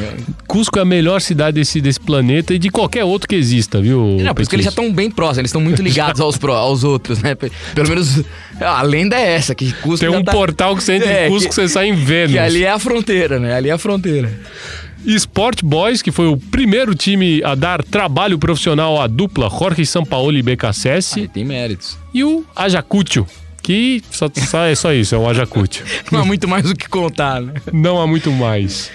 Cusco 0.48 0.80
é 0.80 0.82
a 0.82 0.86
melhor 0.86 1.20
cidade 1.22 1.56
desse, 1.56 1.82
desse 1.82 2.00
planeta 2.00 2.54
e 2.54 2.58
de 2.60 2.70
qualquer 2.70 3.04
outro 3.04 3.28
que 3.28 3.36
exista, 3.36 3.82
viu? 3.82 4.18
Não, 4.22 4.34
por 4.34 4.42
isso 4.42 4.50
que 4.50 4.56
eles 4.56 4.64
já 4.64 4.70
estão 4.70 4.92
bem 4.92 5.12
próximos, 5.12 5.40
eles 5.40 5.50
estão 5.50 5.62
muito 5.62 5.82
ligados 5.82 6.20
aos, 6.22 6.38
pró- 6.38 6.56
aos 6.56 6.86
outros, 6.86 7.22
né? 7.22 7.36
Pelo 7.36 7.90
menos 7.90 8.24
a 8.60 8.82
lenda 8.82 9.16
é 9.16 9.36
essa, 9.36 9.54
que 9.56 9.72
Cusco 9.74 10.00
Tem 10.06 10.10
um 10.16 10.24
tá- 10.24 10.32
portal 10.32 10.76
que 10.76 10.84
você 10.84 10.94
entra 10.94 11.10
É, 11.12 11.28
em 11.28 11.30
Cusco 11.30 11.50
que- 11.50 11.56
você 11.56 11.68
sai 11.68 11.88
em 11.90 11.94
Vênus. 11.96 12.32
Que 12.34 12.40
ali 12.40 12.64
é 12.64 12.72
a 12.72 12.80
fronteira, 12.80 13.40
né? 13.40 13.54
Ali 13.56 13.70
é 13.70 13.74
a 13.74 13.78
fronteira. 13.78 14.32
Sport 15.06 15.62
Boys, 15.64 16.02
que 16.02 16.12
foi 16.12 16.28
o 16.28 16.36
primeiro 16.38 16.94
time 16.94 17.42
a 17.44 17.56
dar 17.56 17.84
trabalho 17.84 18.38
profissional 18.38 19.00
à 19.02 19.08
dupla 19.08 19.50
Jorge 19.50 19.86
Sampaoli 19.86 20.40
e 20.40 20.44
BKSS. 20.44 21.20
Aí 21.22 21.28
tem 21.28 21.46
méritos. 21.46 21.98
E 22.14 22.24
o 22.24 22.44
Ajacúcio, 22.56 23.26
que 23.64 24.02
só, 24.12 24.28
só 24.36 24.64
é 24.66 24.76
só 24.76 24.92
isso, 24.94 25.16
é 25.16 25.18
o 25.18 25.30
Ajacúcio. 25.30 25.86
Não 26.12 26.22
há 26.22 26.26
muito 26.26 26.48
mais 26.48 26.70
o 26.70 26.76
que 26.76 26.90
contar, 26.90 27.42
né? 27.42 27.54
Não 27.72 28.02
há 28.02 28.08
muito 28.08 28.32
mais. 28.32 28.92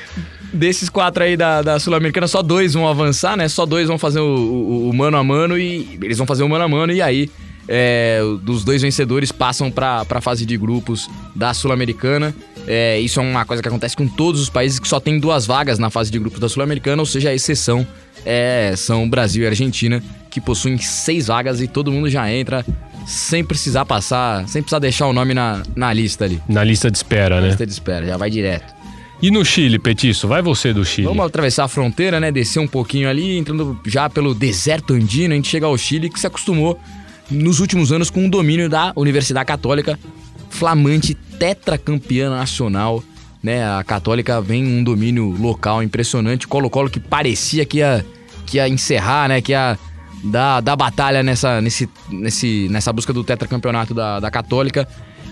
Desses 0.52 0.90
quatro 0.90 1.22
aí 1.22 1.34
da, 1.34 1.62
da 1.62 1.78
Sul-Americana, 1.80 2.26
só 2.28 2.42
dois 2.42 2.74
vão 2.74 2.86
avançar, 2.86 3.36
né? 3.36 3.48
Só 3.48 3.64
dois 3.64 3.88
vão 3.88 3.96
fazer 3.96 4.20
o, 4.20 4.24
o- 4.36 4.90
o 4.90 4.94
mano 4.94 5.16
a 5.16 5.24
mano 5.24 5.56
e 5.56 5.98
eles 6.02 6.18
vão 6.18 6.26
fazer 6.26 6.42
o 6.42 6.48
mano 6.48 6.64
a 6.64 6.68
mano 6.68 6.92
e 6.92 7.00
aí 7.00 7.30
é, 7.68 8.20
dos 8.42 8.64
dois 8.64 8.82
vencedores 8.82 9.30
passam 9.30 9.70
pra, 9.70 10.04
pra 10.04 10.20
fase 10.20 10.44
de 10.44 10.56
grupos 10.56 11.08
da 11.34 11.54
Sul-Americana. 11.54 12.34
É, 12.66 13.00
isso 13.00 13.20
é 13.20 13.22
uma 13.22 13.44
coisa 13.44 13.62
que 13.62 13.68
acontece 13.68 13.96
com 13.96 14.06
todos 14.06 14.40
os 14.40 14.48
países 14.48 14.78
que 14.78 14.88
só 14.88 15.00
tem 15.00 15.18
duas 15.18 15.46
vagas 15.46 15.78
na 15.78 15.90
fase 15.90 16.10
de 16.10 16.18
grupos 16.18 16.40
da 16.40 16.48
Sul-Americana, 16.48 17.02
ou 17.02 17.06
seja, 17.06 17.30
a 17.30 17.34
exceção 17.34 17.86
é, 18.24 18.74
são 18.76 19.08
Brasil 19.08 19.44
e 19.44 19.46
Argentina, 19.46 20.02
que 20.30 20.40
possuem 20.40 20.78
seis 20.78 21.26
vagas 21.26 21.60
e 21.60 21.66
todo 21.66 21.90
mundo 21.90 22.08
já 22.08 22.30
entra 22.32 22.64
sem 23.06 23.44
precisar 23.44 23.84
passar, 23.84 24.46
sem 24.48 24.62
precisar 24.62 24.78
deixar 24.78 25.06
o 25.06 25.12
nome 25.12 25.34
na, 25.34 25.62
na 25.74 25.92
lista 25.92 26.24
ali. 26.24 26.40
Na 26.48 26.62
lista 26.62 26.90
de 26.90 26.96
espera, 26.96 27.36
Na 27.36 27.42
né? 27.42 27.48
lista 27.48 27.66
de 27.66 27.72
espera, 27.72 28.06
já 28.06 28.16
vai 28.16 28.30
direto. 28.30 28.72
E 29.20 29.30
no 29.30 29.44
Chile, 29.44 29.78
Petiço? 29.78 30.26
Vai 30.26 30.42
você 30.42 30.72
do 30.72 30.84
Chile. 30.84 31.06
Vamos 31.06 31.24
atravessar 31.24 31.64
a 31.64 31.68
fronteira, 31.68 32.18
né? 32.18 32.32
Descer 32.32 32.58
um 32.58 32.66
pouquinho 32.66 33.08
ali, 33.08 33.38
entrando 33.38 33.78
já 33.86 34.10
pelo 34.10 34.34
deserto 34.34 34.94
andino, 34.94 35.32
a 35.32 35.36
gente 35.36 35.48
chega 35.48 35.66
ao 35.66 35.78
Chile, 35.78 36.10
que 36.10 36.18
se 36.18 36.26
acostumou 36.26 36.78
nos 37.30 37.60
últimos 37.60 37.92
anos 37.92 38.10
com 38.10 38.26
o 38.26 38.30
domínio 38.30 38.68
da 38.68 38.92
Universidade 38.96 39.46
Católica, 39.46 39.98
flamante 40.50 41.14
tetracampeã 41.14 42.30
nacional. 42.30 43.02
Né? 43.42 43.64
A 43.64 43.82
Católica 43.82 44.40
vem 44.40 44.64
um 44.64 44.84
domínio 44.84 45.34
local 45.38 45.82
impressionante. 45.82 46.46
Colo-Colo 46.46 46.88
que 46.88 47.00
parecia 47.00 47.64
que 47.64 47.78
ia, 47.78 48.04
que 48.46 48.58
ia 48.58 48.68
encerrar, 48.68 49.28
né? 49.28 49.40
Que 49.40 49.52
ia 49.52 49.78
dar, 50.22 50.60
dar 50.60 50.76
batalha 50.76 51.22
nessa, 51.22 51.60
nesse, 51.60 51.88
nesse, 52.08 52.68
nessa 52.70 52.92
busca 52.92 53.12
do 53.12 53.24
tetracampeonato 53.24 53.92
da, 53.92 54.20
da 54.20 54.30
Católica. 54.30 54.86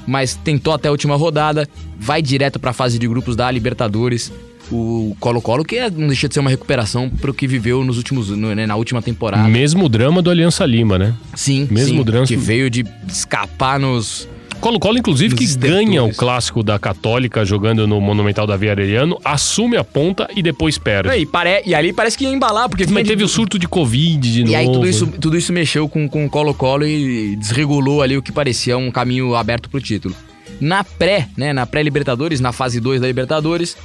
Mas 0.07 0.35
tentou 0.35 0.73
até 0.73 0.89
a 0.89 0.91
última 0.91 1.15
rodada, 1.15 1.69
vai 1.99 2.21
direto 2.21 2.59
para 2.59 2.71
a 2.71 2.75
fase 2.75 2.99
de 2.99 3.07
grupos 3.07 3.37
da 3.37 3.51
Libertadores. 3.51 4.33
O 4.71 5.17
Colo-Colo, 5.19 5.65
que 5.65 5.77
é- 5.77 5.91
não 5.91 6.07
deixa 6.09 6.29
de 6.29 6.35
ser 6.35 6.41
uma 6.41 6.51
recuperação 6.51 7.09
pro 7.09 7.35
que 7.35 7.47
viveu 7.47 7.85
nos 7.85 7.97
últimos, 7.97 8.31
né, 8.31 8.67
na 8.67 8.77
última 8.77 9.03
temporada. 9.03 9.49
Mesmo 9.49 9.89
drama 9.89 10.23
do 10.23 10.31
Aliança 10.31 10.65
Lima, 10.65 10.99
né? 10.99 11.15
Sim, 11.35 11.67
Mesmo 11.71 11.99
sim, 11.99 12.05
drama- 12.05 12.27
que 12.27 12.37
veio 12.37 12.71
de 12.71 12.85
escapar 13.09 13.79
nos 13.81 14.29
Colo-Colo, 14.61 14.99
inclusive, 14.99 15.35
Nos 15.35 15.57
que 15.57 15.59
ganha 15.59 16.05
o 16.05 16.15
clássico 16.15 16.63
da 16.63 16.79
Católica 16.79 17.45
jogando 17.47 17.87
no 17.87 17.99
Monumental 17.99 18.47
da 18.47 18.59
Via 18.59 18.73
Arellano, 18.73 19.19
assume 19.25 19.79
a 19.79 19.83
ponta 19.83 20.29
e 20.37 20.43
depois 20.43 20.77
perde. 20.77 21.09
E, 21.17 21.25
pare... 21.25 21.63
e 21.65 21.75
ali 21.75 21.95
parece 21.95 22.19
que 22.19 22.25
ia 22.25 22.31
embalar, 22.31 22.69
porque 22.69 22.85
Mas 22.91 23.03
de- 23.05 23.09
teve 23.09 23.25
o 23.25 23.29
surto 23.29 23.59
de 23.59 23.67
Covid 23.67 24.31
de 24.31 24.41
novo. 24.41 24.53
E 24.53 24.55
aí 24.57 24.67
tudo 24.67 24.87
isso, 24.87 25.07
tudo 25.19 25.37
isso 25.39 25.51
mexeu 25.53 25.89
com 25.89 26.07
com 26.07 26.27
o 26.27 26.29
Colo-Colo 26.31 26.87
e 26.87 27.37
desregulou 27.37 28.03
ali 28.03 28.19
o 28.19 28.23
que 28.23 28.31
parecia 28.31 28.77
um 28.77 28.91
caminho 28.91 29.35
aberto 29.35 29.71
pro 29.71 29.81
título. 29.81 30.15
Na 30.61 30.85
pré, 30.85 31.27
né, 31.39 31.55
na 31.55 31.65
pré-Libertadores, 31.65 32.39
na 32.39 32.53
fase 32.53 32.81
2 32.81 33.01
da 33.01 33.07
Libertadores, 33.07 33.79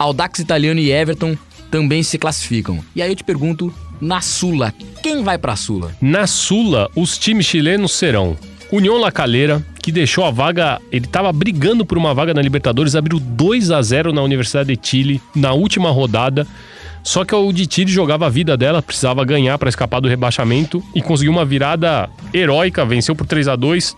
Audax 0.00 0.38
Italiano 0.38 0.80
e 0.80 0.90
Everton 0.90 1.36
também 1.70 2.02
se 2.02 2.16
classificam. 2.16 2.80
E 2.96 3.02
aí 3.02 3.10
eu 3.10 3.14
te 3.14 3.22
pergunto, 3.22 3.70
na 4.00 4.22
Sula, 4.22 4.72
quem 5.02 5.22
vai 5.22 5.36
pra 5.36 5.54
Sula? 5.54 5.94
Na 6.00 6.26
Sula, 6.26 6.88
os 6.96 7.18
times 7.18 7.44
chilenos 7.44 7.92
serão 7.92 8.34
União 8.72 8.96
La 8.98 9.12
Calera, 9.12 9.62
que 9.82 9.92
deixou 9.92 10.24
a 10.24 10.30
vaga, 10.30 10.80
ele 10.90 11.04
estava 11.04 11.30
brigando 11.30 11.84
por 11.84 11.98
uma 11.98 12.14
vaga 12.14 12.32
na 12.32 12.40
Libertadores, 12.40 12.96
abriu 12.96 13.20
2 13.20 13.70
a 13.70 13.82
0 13.82 14.10
na 14.10 14.22
Universidade 14.22 14.74
de 14.74 14.88
Chile 14.88 15.20
na 15.36 15.52
última 15.52 15.90
rodada. 15.90 16.46
Só 17.02 17.22
que 17.22 17.34
o 17.34 17.52
de 17.52 17.68
Chile 17.70 17.92
jogava 17.92 18.24
a 18.24 18.30
vida 18.30 18.56
dela, 18.56 18.80
precisava 18.80 19.22
ganhar 19.22 19.58
para 19.58 19.68
escapar 19.68 20.00
do 20.00 20.08
rebaixamento 20.08 20.82
e 20.94 21.02
conseguiu 21.02 21.32
uma 21.32 21.44
virada 21.44 22.08
heróica, 22.32 22.86
venceu 22.86 23.14
por 23.14 23.26
3 23.26 23.48
a 23.48 23.56
2 23.56 23.94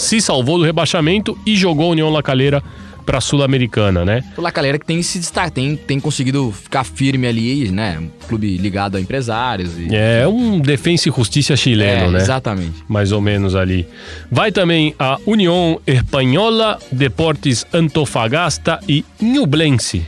se 0.00 0.18
salvou 0.20 0.58
do 0.58 0.64
rebaixamento 0.64 1.38
e 1.44 1.54
jogou 1.56 1.86
a 1.86 1.90
União 1.90 2.10
La 2.10 2.22
Calera 2.22 2.62
para 3.04 3.18
a 3.18 3.20
Sul-Americana, 3.20 4.04
né? 4.04 4.22
O 4.36 4.40
La 4.40 4.50
Calera 4.52 4.78
que 4.78 4.86
tem 4.86 5.02
se 5.02 5.18
destacar, 5.18 5.50
tem, 5.50 5.76
tem 5.76 5.98
conseguido 5.98 6.52
ficar 6.52 6.84
firme 6.84 7.26
ali, 7.26 7.70
né? 7.70 7.98
Um 7.98 8.08
clube 8.28 8.56
ligado 8.58 8.96
a 8.96 9.00
empresários. 9.00 9.78
E... 9.78 9.88
É 9.94 10.26
um 10.28 10.58
defensa 10.60 11.08
e 11.08 11.12
justiça 11.12 11.56
chileno, 11.56 12.06
É, 12.06 12.10
né? 12.10 12.18
Exatamente. 12.18 12.84
mais 12.88 13.12
ou 13.12 13.20
menos 13.20 13.54
ali. 13.54 13.86
Vai 14.30 14.52
também 14.52 14.94
a 14.98 15.18
União 15.26 15.80
Espanhola, 15.86 16.78
Deportes 16.92 17.66
Antofagasta 17.72 18.80
e 18.88 19.04
Nublense. 19.20 20.04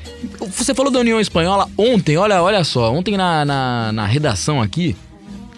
Você 0.56 0.74
falou 0.74 0.92
da 0.92 1.00
União 1.00 1.20
Espanhola 1.20 1.68
ontem, 1.76 2.16
olha, 2.16 2.42
olha 2.42 2.62
só, 2.64 2.92
ontem 2.92 3.16
na, 3.16 3.44
na, 3.44 3.92
na 3.92 4.06
redação 4.06 4.60
aqui, 4.60 4.96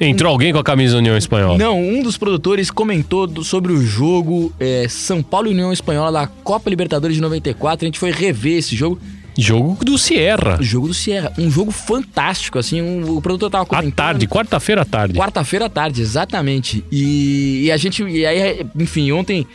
Entrou 0.00 0.30
alguém 0.32 0.52
com 0.52 0.58
a 0.58 0.64
camisa 0.64 0.98
União 0.98 1.16
Espanhola? 1.16 1.56
Não, 1.56 1.80
um 1.80 2.02
dos 2.02 2.18
produtores 2.18 2.70
comentou 2.70 3.26
do- 3.26 3.44
sobre 3.44 3.72
o 3.72 3.80
jogo 3.80 4.52
é, 4.58 4.86
São 4.88 5.22
Paulo 5.22 5.46
e 5.48 5.50
União 5.52 5.72
Espanhola 5.72 6.10
da 6.20 6.26
Copa 6.26 6.68
Libertadores 6.68 7.14
de 7.16 7.22
94. 7.22 7.84
A 7.84 7.86
gente 7.86 7.98
foi 7.98 8.10
rever 8.10 8.58
esse 8.58 8.74
jogo. 8.74 8.98
Jogo 9.38 9.84
do 9.84 9.96
Sierra. 9.98 10.58
Jogo 10.60 10.88
do 10.88 10.94
Sierra. 10.94 11.32
Um 11.38 11.50
jogo 11.50 11.70
fantástico, 11.70 12.58
assim. 12.58 12.82
um- 12.82 13.16
o 13.16 13.22
produtor 13.22 13.50
tava 13.50 13.62
À 13.64 13.66
comentando. 13.66 13.92
tarde, 13.94 14.26
quarta-feira 14.28 14.82
à 14.82 14.84
tarde. 14.84 15.18
Quarta-feira 15.18 15.66
à 15.66 15.68
tarde, 15.68 16.02
exatamente. 16.02 16.84
E, 16.90 17.64
e 17.64 17.72
a 17.72 17.76
gente. 17.76 18.02
E 18.04 18.26
aí, 18.26 18.64
enfim, 18.78 19.10
ontem 19.12 19.46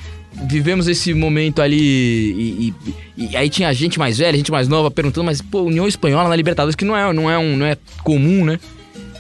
vivemos 0.50 0.88
esse 0.88 1.14
momento 1.14 1.62
ali. 1.62 1.78
E, 1.80 2.74
e- 3.18 3.30
e 3.32 3.38
aí 3.38 3.50
tinha 3.50 3.74
gente 3.74 4.00
mais 4.00 4.18
velha, 4.18 4.38
gente 4.38 4.52
mais 4.52 4.68
nova 4.70 4.90
perguntando, 4.92 5.26
mas, 5.26 5.42
pô, 5.42 5.62
União 5.64 5.88
Espanhola 5.88 6.28
na 6.30 6.36
Libertadores, 6.36 6.76
que 6.76 6.86
não 6.86 6.96
é, 6.96 7.12
não 7.14 7.30
é, 7.30 7.38
um, 7.38 7.56
não 7.58 7.66
é 7.66 7.78
comum, 8.04 8.44
né? 8.46 8.60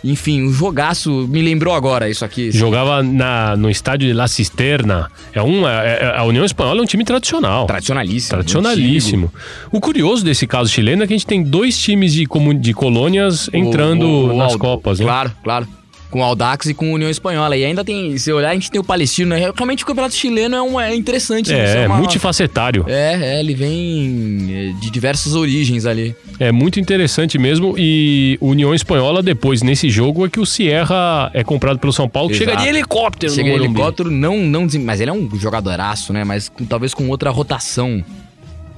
Enfim, 0.03 0.43
um 0.47 0.51
jogaço. 0.53 1.27
Me 1.29 1.41
lembrou 1.41 1.73
agora 1.73 2.09
isso 2.09 2.23
aqui. 2.23 2.51
Jogava 2.51 3.03
na, 3.03 3.55
no 3.57 3.69
estádio 3.69 4.07
de 4.07 4.13
La 4.13 4.27
Cisterna. 4.27 5.09
É 5.33 5.41
um, 5.41 5.67
é- 5.67 5.99
é- 6.01 6.13
a 6.17 6.23
União 6.23 6.45
Espanhola 6.45 6.79
é 6.79 6.83
um 6.83 6.85
time 6.85 7.03
tradicional. 7.03 7.65
Tradicionalíssimo. 7.65 8.29
Tradicionalíssimo. 8.29 9.33
O 9.71 9.79
curioso 9.79 10.23
desse 10.23 10.45
caso 10.47 10.69
chileno 10.69 11.03
é 11.03 11.07
que 11.07 11.13
a 11.13 11.17
gente 11.17 11.27
tem 11.27 11.43
dois 11.43 11.77
times 11.77 12.13
de, 12.13 12.25
de 12.59 12.73
colônias 12.73 13.49
entrando 13.53 14.03
O- 14.05 14.27
o- 14.27 14.33
o 14.33 14.37
nas 14.37 14.55
Copas, 14.55 14.99
né? 14.99 15.05
Claro, 15.05 15.31
claro. 15.43 15.67
Com 16.09 16.21
o 16.21 16.23
Audax 16.23 16.65
e 16.67 16.73
com 16.73 16.89
a 16.89 16.93
União 16.95 17.09
Espanhola. 17.09 17.55
E 17.55 17.63
ainda 17.63 17.83
tem, 17.85 18.17
se 18.17 18.31
olhar, 18.33 18.49
a 18.49 18.53
gente 18.53 18.71
tem 18.71 18.81
o 18.81 18.83
Palestino, 18.83 19.29
né? 19.29 19.51
Realmente 19.55 19.83
o 19.83 19.85
campeonato 19.85 20.15
chileno 20.15 20.55
é, 20.55 20.61
um, 20.61 20.79
é 20.79 20.95
interessante. 20.95 21.51
né? 21.51 21.59
É, 21.81 21.83
é 21.83 21.87
uma- 21.87 21.97
multifacetário. 21.97 22.83
É, 22.87 23.35
é, 23.35 23.39
ele 23.39 23.53
vem 23.53 24.47
é, 24.49 24.79
de 24.81 24.89
diversas 24.89 25.35
origens 25.35 25.85
ali. 25.85 26.15
É 26.39 26.51
muito 26.51 26.79
interessante 26.79 27.37
mesmo. 27.37 27.75
E 27.77 28.37
União 28.41 28.73
Espanhola, 28.73 29.21
depois, 29.21 29.61
nesse 29.61 29.89
jogo, 29.89 30.25
é 30.25 30.29
que 30.29 30.39
o 30.39 30.45
Sierra 30.45 31.29
é 31.33 31.43
comprado 31.43 31.77
pelo 31.79 31.93
São 31.93 32.09
Paulo, 32.09 32.33
chega 32.33 32.55
de 32.55 32.67
helicóptero 32.67 33.31
Chega 33.31 33.49
de 33.51 33.55
helicóptero, 33.65 34.09
não, 34.09 34.37
não 34.39 34.67
mas 34.81 34.99
ele 35.01 35.09
é 35.11 35.13
um 35.13 35.29
jogadoraço, 35.37 36.11
né? 36.13 36.23
Mas 36.23 36.49
com- 36.49 36.65
talvez 36.65 36.93
com 36.93 37.07
outra 37.09 37.29
rotação. 37.29 38.03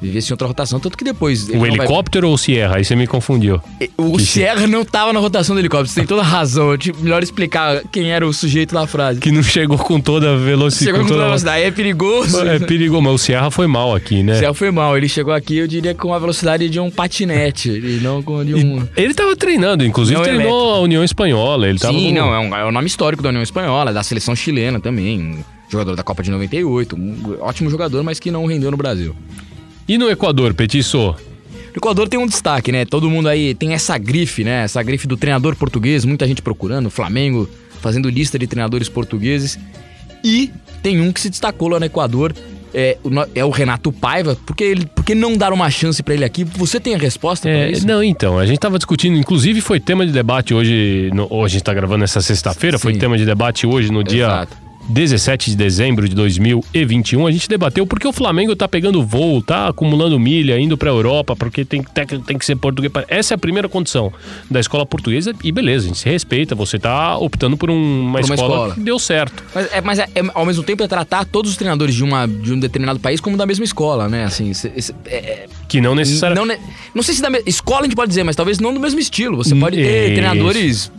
Vivesse 0.02 0.32
em 0.32 0.34
outra 0.34 0.48
rotação, 0.48 0.80
tanto 0.80 0.98
que 0.98 1.04
depois. 1.04 1.48
O 1.48 1.54
não 1.54 1.60
vai- 1.60 1.70
helicóptero 1.70 2.28
ou 2.28 2.34
o 2.34 2.38
Sierra? 2.38 2.78
Aí 2.78 2.84
você 2.84 2.96
me 2.96 3.06
confundiu. 3.06 3.62
O 3.98 4.18
Sierra 4.18 4.66
não 4.66 4.84
tava 4.84 5.14
na 5.14 5.20
rotação 5.20 5.56
do 5.56 5.60
helicóptero, 5.60 5.90
você 5.90 6.00
tem 6.02 6.08
toda 6.08 6.22
a 6.22 6.26
razão. 6.26 6.70
Melhor 7.00 7.22
explicar 7.22 7.84
quem 7.92 8.12
era 8.12 8.26
o 8.28 8.34
sujeito 8.34 8.74
da 8.74 8.88
frase. 8.88 9.20
Que 9.20 9.32
não 9.32 9.44
chegou 9.44 9.78
com 9.78 10.00
toda 10.02 10.34
a 10.34 10.38
velocidade. 10.38 10.86
Chegou 10.86 11.02
com 11.02 11.08
toda 11.08 11.22
a 11.22 11.26
velocidade, 11.28 11.64
é 11.64 11.72
perigoso. 11.72 12.42
É 12.42 12.58
perigoso, 12.60 13.02
mas 13.04 13.14
o 13.14 13.18
Sierra 13.18 13.52
foi 13.52 13.68
mal 13.68 13.94
aqui, 13.96 14.24
né? 14.24 14.34
O 14.34 14.38
Sierra 14.38 14.54
foi 14.56 14.72
mal, 14.72 14.98
ele 14.98 15.08
chegou 15.08 15.34
aqui, 15.34 15.58
eu 15.58 15.68
diria, 15.68 15.94
com 15.94 16.14
a 16.14 16.20
velocidade 16.20 16.68
de 16.68 16.80
um 16.80 16.90
patinete, 16.90 17.70
e 17.70 18.00
não 18.02 18.24
com 18.24 18.44
de 18.44 18.56
um. 18.56 18.88
Ele 18.98 19.14
tava 19.14 19.36
treinando, 19.36 19.86
inclusive 19.86 20.18
Não, 20.18 20.24
treinou 20.24 20.74
a 20.74 20.80
União 20.80 21.04
Espanhola. 21.04 21.68
Ele 21.68 21.78
tava 21.78 21.94
Sim, 21.94 22.12
não, 22.14 22.34
é, 22.34 22.40
um, 22.40 22.56
é 22.56 22.66
o 22.66 22.72
nome 22.72 22.88
histórico 22.88 23.22
da 23.22 23.30
União 23.30 23.44
Espanhola, 23.44 23.94
da 23.94 24.02
seleção 24.02 24.36
chilena 24.36 24.80
também. 24.80 25.20
Um 25.22 25.44
jogador 25.72 25.96
da 25.96 26.04
Copa 26.04 26.22
de 26.24 26.32
98, 26.32 26.96
um 26.96 27.38
ótimo 27.40 27.70
jogador, 27.70 28.04
mas 28.04 28.20
que 28.20 28.32
não 28.32 28.46
rendeu 28.46 28.72
no 28.72 28.78
Brasil. 28.78 29.16
E 29.88 29.98
no 29.98 30.10
Equador, 30.10 30.54
Petiço? 30.54 31.10
O 31.10 31.78
Equador 31.78 32.10
tem 32.10 32.20
um 32.20 32.28
destaque, 32.28 32.72
né? 32.72 32.86
Todo 32.86 33.10
mundo 33.10 33.28
aí 33.30 33.54
tem 33.56 33.74
essa 33.74 33.98
grife, 33.98 34.44
né? 34.44 34.63
Essa 34.63 34.82
grife 34.84 35.08
do 35.08 35.15
treinador 35.17 35.56
português, 35.56 36.06
muita 36.06 36.28
gente 36.28 36.41
procurando, 36.41 36.89
Flamengo 36.89 37.50
fazendo 37.82 38.10
lista 38.10 38.38
de 38.38 38.48
treinadores 38.48 38.88
portugueses. 38.88 39.58
E 40.24 40.52
tem 40.84 41.02
um 41.02 41.12
que 41.12 41.20
se 41.20 41.30
destacou 41.30 41.67
lá 41.67 41.80
no 41.80 41.86
Equador, 41.86 42.34
é, 42.74 42.98
é 43.36 43.44
o 43.44 43.50
Renato 43.50 43.91
Paiva. 43.91 44.36
Por 44.46 44.56
que, 44.56 44.63
ele, 44.63 44.86
por 44.86 45.04
que 45.04 45.15
não 45.15 45.36
dar 45.36 45.52
uma 45.52 45.70
chance 45.70 46.02
pra 46.02 46.13
ele 46.13 46.24
aqui? 46.24 46.44
Você 46.44 46.80
tem 46.80 46.96
a 46.96 46.98
resposta 46.98 47.50
É, 47.50 47.72
isso? 47.72 47.88
não, 47.88 48.04
então, 48.04 48.38
a 48.38 48.46
gente 48.46 48.60
tava 48.60 48.78
discutindo, 48.78 49.17
inclusive 49.17 49.62
foi 49.62 49.80
tema 49.80 50.06
de 50.06 50.12
debate 50.12 50.54
hoje, 50.54 51.10
no, 51.13 51.28
hoje 51.30 51.56
a 51.56 51.58
gente 51.58 51.63
tá 51.63 51.74
gravando 51.74 52.04
essa 52.04 52.22
sexta-feira, 52.22 52.78
foi 52.80 52.94
tema 52.96 53.17
de 53.17 53.26
debate 53.26 53.65
hoje 53.65 53.91
no 53.91 54.04
dia 54.04 54.26
Exato. 54.26 54.58
17 54.89 55.52
de 55.52 55.56
dezembro 55.56 56.08
de 56.10 56.15
2021. 56.15 57.28
A 57.28 57.32
gente 57.32 57.48
debateu 57.48 57.86
porque 57.88 58.08
o 58.08 58.12
Flamengo 58.12 58.56
tá 58.56 58.67
pegando 58.67 59.04
voo, 59.06 59.41
tá 59.41 59.67
acumulando 59.67 60.20
milha, 60.20 60.60
indo 60.60 60.78
pra 60.78 60.89
Europa, 60.89 61.36
porque 61.36 61.63
tem, 61.63 61.82
técnico 61.84 62.26
tem 62.26 62.38
que 62.38 62.46
ser 62.46 62.56
português. 62.56 62.91
Essa 63.08 63.34
é 63.34 63.36
a 63.36 63.38
primeira 63.38 63.70
condição 63.70 64.12
da 64.50 64.60
escola 64.60 64.86
portuguesa 64.86 65.34
e 65.44 65.52
beleza, 65.52 65.86
a 65.86 65.88
gente 65.89 66.00
se 66.00 66.10
respeita, 66.10 66.56
você 66.56 66.78
tá 66.80 67.17
optando 67.17 67.56
por 67.58 67.70
um- 67.70 68.02
uma, 68.02 68.20
Por 68.20 68.26
uma 68.30 68.36
escola, 68.36 68.54
escola. 68.56 68.74
que 68.76 68.80
deu 68.82 69.00
certo. 69.00 69.44
Mas, 69.54 69.74
é, 69.74 69.82
mas 69.82 70.00
é- 70.00 70.08
é, 70.15 70.22
ao 70.34 70.46
mesmo 70.46 70.63
tempo 70.63 70.84
é 70.84 70.88
tratar 70.88 71.26
todos 71.26 71.52
os 71.52 71.58
treinadores 71.58 71.96
de, 71.96 72.04
uma, 72.04 72.28
de 72.28 72.54
um 72.54 72.60
determinado 72.60 73.00
país 73.00 73.20
como 73.22 73.38
da 73.38 73.46
mesma 73.46 73.63
escola, 73.65 74.08
né? 74.10 74.24
Assim, 74.26 74.54
cê- 74.54 74.72
cê- 74.82 74.94
é- 75.06 75.15
é- 75.15 75.46
Que 75.67 75.80
não 75.80 75.96
necessariamente. 75.96 76.60
não, 76.60 76.70
não 76.96 77.04
sei 77.04 77.15
se 77.15 77.22
da 77.22 77.30
me- 77.30 77.41
escola 77.46 77.82
a 77.82 77.84
gente 77.84 77.96
pode 77.96 78.10
dizer, 78.10 78.24
mas 78.24 78.36
talvez 78.36 78.60
não 78.60 78.74
do 78.74 78.80
mesmo 78.80 79.00
estilo. 79.00 79.38
Você 79.38 79.56
pode 79.56 79.78
ter 79.78 80.06
Isso. 80.06 80.13
treinadores 80.15 80.91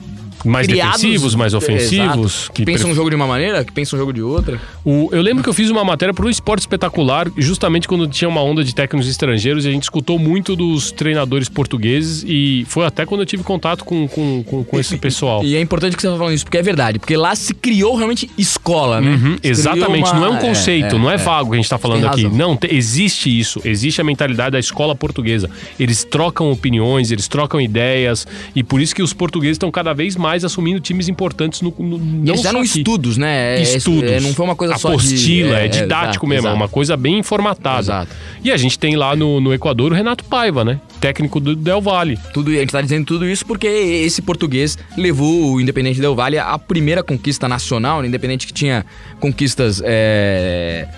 mais 0.44 0.66
criados, 0.66 1.00
defensivos, 1.00 1.35
mais 1.35 1.55
é, 1.55 1.57
ofensivos. 1.57 2.35
exato, 2.35 2.52
que 2.52 2.64
pensam 2.64 2.90
um 2.90 2.94
jogo 2.94 3.11
de 3.11 3.16
uma 3.16 3.26
maneira, 3.26 3.64
que 3.64 3.72
pensam 3.72 3.96
um 3.96 4.00
jogo 4.00 4.12
de 4.12 4.22
outra. 4.22 4.61
O- 4.85 5.09
eu 5.12 5.22
lembro 5.22 5.42
que 5.42 5.48
eu 5.48 5.52
fiz 5.55 5.70
uma 5.70 5.85
matéria 5.85 6.12
pro 6.14 6.28
Esporte 6.31 6.61
Espetacular, 6.61 7.28
justamente 7.37 7.87
quando 7.88 8.07
tinha 8.09 8.28
uma 8.28 8.42
onda 8.42 8.64
de 8.64 8.74
técnicos 8.74 9.09
estrangeiros, 9.09 9.64
e 9.64 9.68
a 9.68 9.72
gente 9.72 9.85
escutou 9.85 10.18
muito 10.18 10.55
dos 10.57 10.90
treinadores 10.92 11.48
portugueses, 11.48 12.24
e 12.26 12.64
foi 12.68 12.85
até 12.87 13.05
quando 13.07 13.20
eu 13.20 13.26
tive 13.26 13.42
contato 13.42 13.85
com, 13.85 14.07
com, 14.09 14.42
com, 14.42 14.64
com 14.64 14.81
esse 14.81 14.96
pessoal. 14.96 15.44
E 15.44 15.57
é 15.57 15.61
importante 15.61 15.96
que 15.96 16.02
você 16.02 16.09
tá 16.09 16.16
falando 16.16 16.35
isso, 16.35 16.44
porque 16.44 16.59
é 16.59 16.62
verdade. 16.62 16.98
Porque 16.98 17.16
lá 17.16 17.35
se 17.35 17.55
criou 17.55 17.94
realmente 17.96 18.31
escola, 18.37 19.00
né? 19.00 19.12
Uhum, 19.12 19.37
exatamente, 19.42 20.11
uma- 20.11 20.20
não 20.20 20.26
é 20.26 20.31
um 20.31 20.38
conceito, 20.38 20.98
não 20.98 21.11
é, 21.11 21.16
vago 21.16 21.50
que 21.50 21.57
a 21.57 21.61
gente 21.61 21.68
tá 21.70 21.78
falando 21.78 22.07
aqui. 22.07 22.28
Não, 22.28 22.57
te- 22.57 22.74
existe 22.74 23.28
isso, 23.38 23.61
existe 23.64 24.00
a 24.00 24.05
mentalidade 24.05 24.52
da 24.52 24.59
escola 24.59 24.94
portuguesa. 24.94 25.48
Eles 25.78 26.05
trocam 26.05 26.50
opiniões, 26.50 27.11
eles 27.11 27.28
trocam 27.28 27.61
ideias, 27.61 28.26
e 28.55 28.62
por 28.62 28.81
isso 28.81 28.94
que 28.94 29.02
os 29.02 29.12
portugueses 29.12 29.55
estão 29.57 29.70
cada 29.70 29.92
vez 29.92 30.16
mais 30.16 30.32
assumindo 30.45 30.81
times 30.81 31.09
importantes 31.09 31.61
no, 31.61 31.75
no 31.79 31.99
não 31.99 32.35
eles 32.35 32.40
só 32.40 32.49
aqui. 32.51 32.79
estudos, 32.79 33.16
né? 33.18 33.59
É- 33.59 33.62
estudos. 33.62 34.11
é- 34.11 34.21
não 34.21 34.33
foi 34.33 34.45
uma 34.45 34.57
coisa 34.57 34.77
só 34.79 34.88
de... 34.88 34.95
Apostila, 34.95 35.61
é, 35.61 35.64
é, 35.66 35.68
didático 35.68 36.27
mesmo, 36.27 36.47
é 36.47 36.51
exato. 36.51 36.57
uma 36.62 36.68
coisa 36.68 36.97
bem 36.97 37.18
informatada. 37.18 37.81
Exato. 37.81 38.16
E 38.42 38.51
a 38.51 38.57
gente 38.57 38.79
tem 38.79 38.97
lá 38.97 39.14
no, 39.14 39.40
no 39.40 39.53
Equador 39.53 39.92
o 39.92 39.95
Renato 39.95 40.25
Paiva, 40.25 40.64
né? 40.64 40.81
Técnico 41.01 41.38
do 41.38 41.55
Del 41.55 41.81
Valle. 41.81 42.18
Tudo, 42.33 42.51
a 42.51 42.55
gente 42.55 42.71
tá 42.71 42.81
dizendo 42.81 43.05
tudo 43.05 43.29
isso 43.29 43.45
porque 43.45 43.66
esse 43.66 44.23
português 44.23 44.79
levou 44.97 45.55
o 45.55 45.61
Independente 45.61 46.01
Del 46.01 46.14
Valle 46.14 46.38
à 46.38 46.59
primeira 46.59 47.03
conquista 47.03 47.49
nacional, 47.49 48.01
o 48.01 48.05
Independente 48.05 48.47
que 48.47 48.53
tinha 48.53 48.87
conquistas 49.21 49.83
é, 49.85 50.88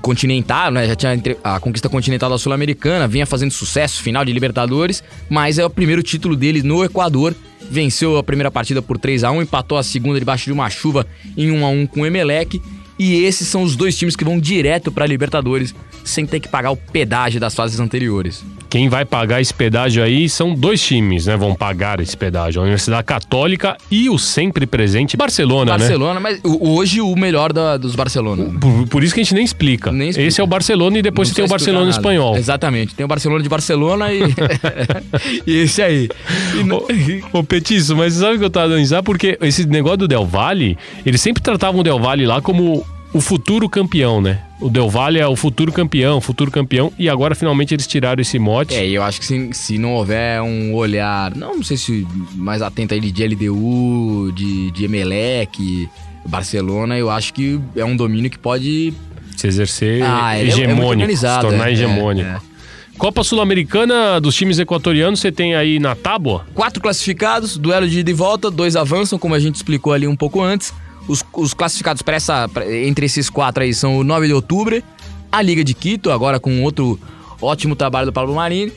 continental, 0.00 0.70
né? 0.70 0.86
Já 0.86 0.94
tinha 0.94 1.20
a 1.42 1.60
conquista 1.60 1.88
continental 1.88 2.30
da 2.30 2.38
Sul-Americana, 2.38 3.06
vinha 3.06 3.26
fazendo 3.26 3.50
sucesso, 3.50 4.02
final 4.02 4.24
de 4.24 4.32
Libertadores, 4.32 5.02
mas 5.28 5.58
é 5.58 5.64
o 5.64 5.70
primeiro 5.70 6.02
título 6.02 6.36
dele 6.36 6.62
no 6.62 6.84
Equador. 6.84 7.34
Venceu 7.72 8.18
a 8.18 8.22
primeira 8.22 8.50
partida 8.50 8.82
por 8.82 8.98
3 8.98 9.24
a 9.24 9.30
1 9.30 9.40
empatou 9.40 9.78
a 9.78 9.82
segunda 9.82 10.18
debaixo 10.18 10.44
de 10.44 10.52
uma 10.52 10.68
chuva 10.68 11.06
em 11.34 11.50
1 11.50 11.64
a 11.64 11.68
1 11.70 11.86
com 11.86 12.00
o 12.02 12.06
Emelec. 12.06 12.60
E 12.98 13.24
esses 13.24 13.48
são 13.48 13.62
os 13.62 13.74
dois 13.74 13.96
times 13.96 14.14
que 14.14 14.26
vão 14.26 14.38
direto 14.38 14.92
para 14.92 15.06
Libertadores, 15.06 15.74
sem 16.04 16.26
ter 16.26 16.38
que 16.38 16.48
pagar 16.48 16.70
o 16.70 16.76
pedágio 16.76 17.40
das 17.40 17.54
fases 17.54 17.80
anteriores. 17.80 18.44
Quem 18.72 18.88
vai 18.88 19.04
pagar 19.04 19.38
esse 19.38 19.52
pedágio 19.52 20.02
aí 20.02 20.30
são 20.30 20.54
dois 20.54 20.80
times, 20.80 21.26
né? 21.26 21.36
Vão 21.36 21.54
pagar 21.54 22.00
esse 22.00 22.16
pedágio. 22.16 22.58
A 22.58 22.62
Universidade 22.62 23.04
Católica 23.04 23.76
e 23.90 24.08
o 24.08 24.18
sempre 24.18 24.66
presente 24.66 25.14
Barcelona, 25.14 25.72
Barcelona, 25.76 26.14
né? 26.14 26.20
mas 26.20 26.40
hoje 26.42 27.02
o 27.02 27.14
melhor 27.14 27.52
da- 27.52 27.76
dos 27.76 27.94
Barcelona. 27.94 28.44
né? 28.44 28.58
Por, 28.58 28.88
por 28.88 29.04
isso 29.04 29.12
que 29.12 29.20
a 29.20 29.22
gente 29.24 29.34
nem 29.34 29.44
explica. 29.44 29.92
Nem 29.92 30.08
explica. 30.08 30.26
Esse 30.26 30.40
é 30.40 30.44
o 30.44 30.46
Barcelona 30.46 30.96
e 30.98 31.02
depois 31.02 31.28
Não 31.28 31.34
você 31.34 31.36
tem 31.36 31.44
o 31.44 31.48
Barcelona 31.48 31.84
nada. 31.84 31.98
espanhol. 31.98 32.34
Exatamente. 32.34 32.94
Tem 32.94 33.04
o 33.04 33.08
Barcelona 33.08 33.42
de 33.42 33.48
Barcelona 33.50 34.10
e. 34.10 34.20
e 35.46 35.54
esse 35.54 35.82
aí. 35.82 36.08
E 36.54 36.72
Ô, 36.72 37.40
ô 37.40 37.44
Petiço, 37.44 37.94
mas 37.94 38.14
sabe 38.14 38.36
o 38.36 38.38
que 38.38 38.44
eu 38.46 38.50
tava 38.50 38.68
dando 38.70 38.78
risada? 38.78 39.02
Porque 39.02 39.36
esse 39.42 39.66
negócio 39.66 39.98
do 39.98 40.08
Del 40.08 40.24
Valle, 40.24 40.78
eles 41.04 41.20
sempre 41.20 41.42
tratavam 41.42 41.82
o 41.82 41.84
Del 41.84 41.98
Valle 41.98 42.24
lá 42.24 42.40
como 42.40 42.86
o 43.12 43.20
futuro 43.20 43.68
campeão, 43.68 44.20
né? 44.20 44.40
O 44.60 44.70
Del 44.70 44.88
Valle 44.88 45.18
é 45.18 45.26
o 45.26 45.34
futuro 45.36 45.72
campeão, 45.72 46.20
futuro 46.20 46.50
campeão, 46.50 46.92
e 46.98 47.08
agora 47.08 47.34
finalmente 47.34 47.74
eles 47.74 47.86
tiraram 47.86 48.20
esse 48.22 48.38
mote. 48.38 48.74
É, 48.74 48.86
eu 48.88 49.02
acho 49.02 49.20
que 49.20 49.26
se, 49.26 49.50
se 49.52 49.78
não 49.78 49.94
houver 49.94 50.40
um 50.40 50.72
olhar, 50.74 51.34
não, 51.34 51.56
não 51.56 51.62
sei 51.62 51.76
se 51.76 52.06
mais 52.34 52.62
atento 52.62 52.94
aí 52.94 53.00
de 53.00 53.26
LDU, 53.26 54.32
de, 54.34 54.70
de 54.70 54.84
Emelec, 54.84 55.88
Barcelona, 56.24 56.96
eu 56.96 57.10
acho 57.10 57.34
que 57.34 57.60
é 57.76 57.84
um 57.84 57.96
domínio 57.96 58.30
que 58.30 58.38
pode. 58.38 58.94
Se 59.36 59.46
exercer 59.46 60.02
Ah, 60.04 60.36
é- 60.36 60.42
é 60.42 60.46
hegemônico, 60.46 60.86
organizado, 60.86 61.42
se 61.42 61.48
tornar 61.50 61.68
é, 61.68 61.72
hegemônico. 61.72 62.28
é, 62.28 62.32
é. 62.48 62.52
Copa 62.98 63.24
Sul-Americana 63.24 64.20
dos 64.20 64.34
times 64.36 64.58
equatorianos, 64.60 65.18
você 65.18 65.32
tem 65.32 65.56
aí 65.56 65.80
na 65.80 65.96
tábua? 65.96 66.46
Quatro 66.54 66.80
classificados, 66.80 67.56
duelo 67.56 67.88
de 67.88 67.98
ida 68.00 68.10
e 68.10 68.14
volta, 68.14 68.48
dois 68.50 68.76
avançam, 68.76 69.18
como 69.18 69.34
a 69.34 69.40
gente 69.40 69.56
explicou 69.56 69.92
ali 69.92 70.06
um 70.06 70.14
pouco 70.14 70.40
antes. 70.40 70.72
Os, 71.08 71.24
os 71.34 71.52
classificados 71.54 72.02
para 72.02 72.16
essa, 72.16 72.48
pra- 72.48 72.70
entre 72.72 73.06
esses 73.06 73.28
quatro 73.28 73.62
aí 73.62 73.74
são 73.74 73.96
o 73.98 74.04
9 74.04 74.28
de 74.28 74.32
outubro, 74.32 74.82
a 75.30 75.42
Liga 75.42 75.64
de 75.64 75.74
Quito, 75.74 76.10
agora 76.10 76.38
com 76.38 76.62
outro 76.62 76.98
ótimo 77.40 77.74
trabalho 77.74 78.06
do 78.06 78.12
Pablo 78.12 78.34
Marini, 78.34 78.72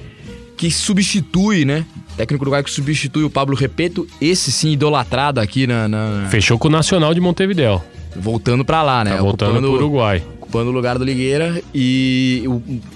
que 0.57 0.71
substitui, 0.71 1.65
né? 1.65 1.85
Técnico 2.17 2.43
uruguaio 2.43 2.63
que 2.63 2.71
substitui 2.71 3.23
o 3.25 3.29
Pablo 3.29 3.55
Repeto, 3.55 4.07
esse 4.21 4.51
sim 4.51 4.71
idolatrado 4.71 5.39
aqui 5.39 5.67
na. 5.67 5.87
na- 5.87 6.27
Fechou 6.29 6.57
com 6.57 6.67
o 6.67 6.71
Nacional 6.71 7.13
de 7.13 7.19
Montevideo. 7.21 7.81
voltando 8.15 8.63
pra 8.63 8.81
lá, 8.81 9.03
né? 9.03 9.11
Tá 9.11 9.17
voltando 9.21 9.49
Ocupando- 9.57 9.67
pro 9.67 9.85
Uruguai. 9.85 10.23
ocupando 10.39 10.69
o 10.69 10.73
lugar 10.73 10.97
do 10.97 11.03
Ligueira. 11.03 11.61
E 11.73 12.43
o, 12.47 12.51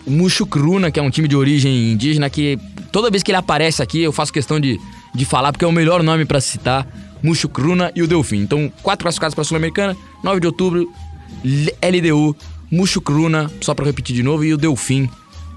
o 0.08 0.12
Muxucruna, 0.12 0.90
que 0.90 0.98
é 1.00 1.04
um 1.04 1.10
time 1.10 1.28
de 1.28 1.36
origem 1.36 1.92
indígena, 1.92 2.30
que 2.30 2.58
toda 2.92 3.10
vez 3.12 3.22
que 3.22 3.30
ele 3.32 3.38
aparece 3.38 3.84
aqui 3.84 4.02
eu 4.02 4.14
faço 4.14 4.32
questão 4.32 4.60
de, 4.60 4.80
de 5.14 5.26
falar, 5.26 5.52
porque 5.52 5.66
é 5.66 5.68
o 5.68 5.72
melhor 5.74 6.02
nome 6.02 6.24
pra 6.24 6.40
citar. 6.40 6.88
Muxucruna 7.22 7.92
e 7.96 8.02
o 8.02 8.08
Delfim. 8.08 8.38
Então, 8.38 8.72
quatro 8.82 9.04
classificados 9.04 9.36
pra 9.36 9.44
Sul-Americana, 9.44 9.96
9 10.24 10.40
de 10.40 10.48
outubro, 10.48 10.92
LDU, 11.44 12.36
Muxucruna, 12.72 13.50
só 13.62 13.74
pra 13.74 13.86
repetir 13.86 14.16
de 14.16 14.24
novo, 14.24 14.44
e 14.44 14.54
o 14.54 14.58
Delfim, 14.58 15.10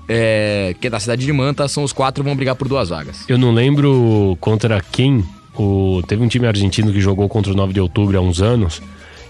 é, 0.09 0.75
que 0.81 0.87
é 0.87 0.91
da 0.91 1.01
cidade 1.01 1.25
de 1.25 1.33
Manta, 1.33 1.69
são 1.69 1.85
os 1.85 1.93
quatro 1.93 2.25
vão 2.25 2.35
brigar 2.35 2.55
por 2.55 2.69
duas 2.69 2.89
vagas. 2.89 3.25
Eu 3.29 3.39
não 3.39 3.53
lembro 3.53 4.37
contra 4.41 4.81
quem. 4.81 5.25
O, 5.55 6.03
teve 6.07 6.23
um 6.23 6.29
time 6.29 6.47
argentino 6.47 6.91
que 6.93 7.01
jogou 7.01 7.29
contra 7.29 7.53
o 7.53 7.55
9 7.55 7.75
de 7.75 7.81
outubro 7.81 8.17
há 8.17 8.21
uns 8.21 8.41
anos 8.41 8.81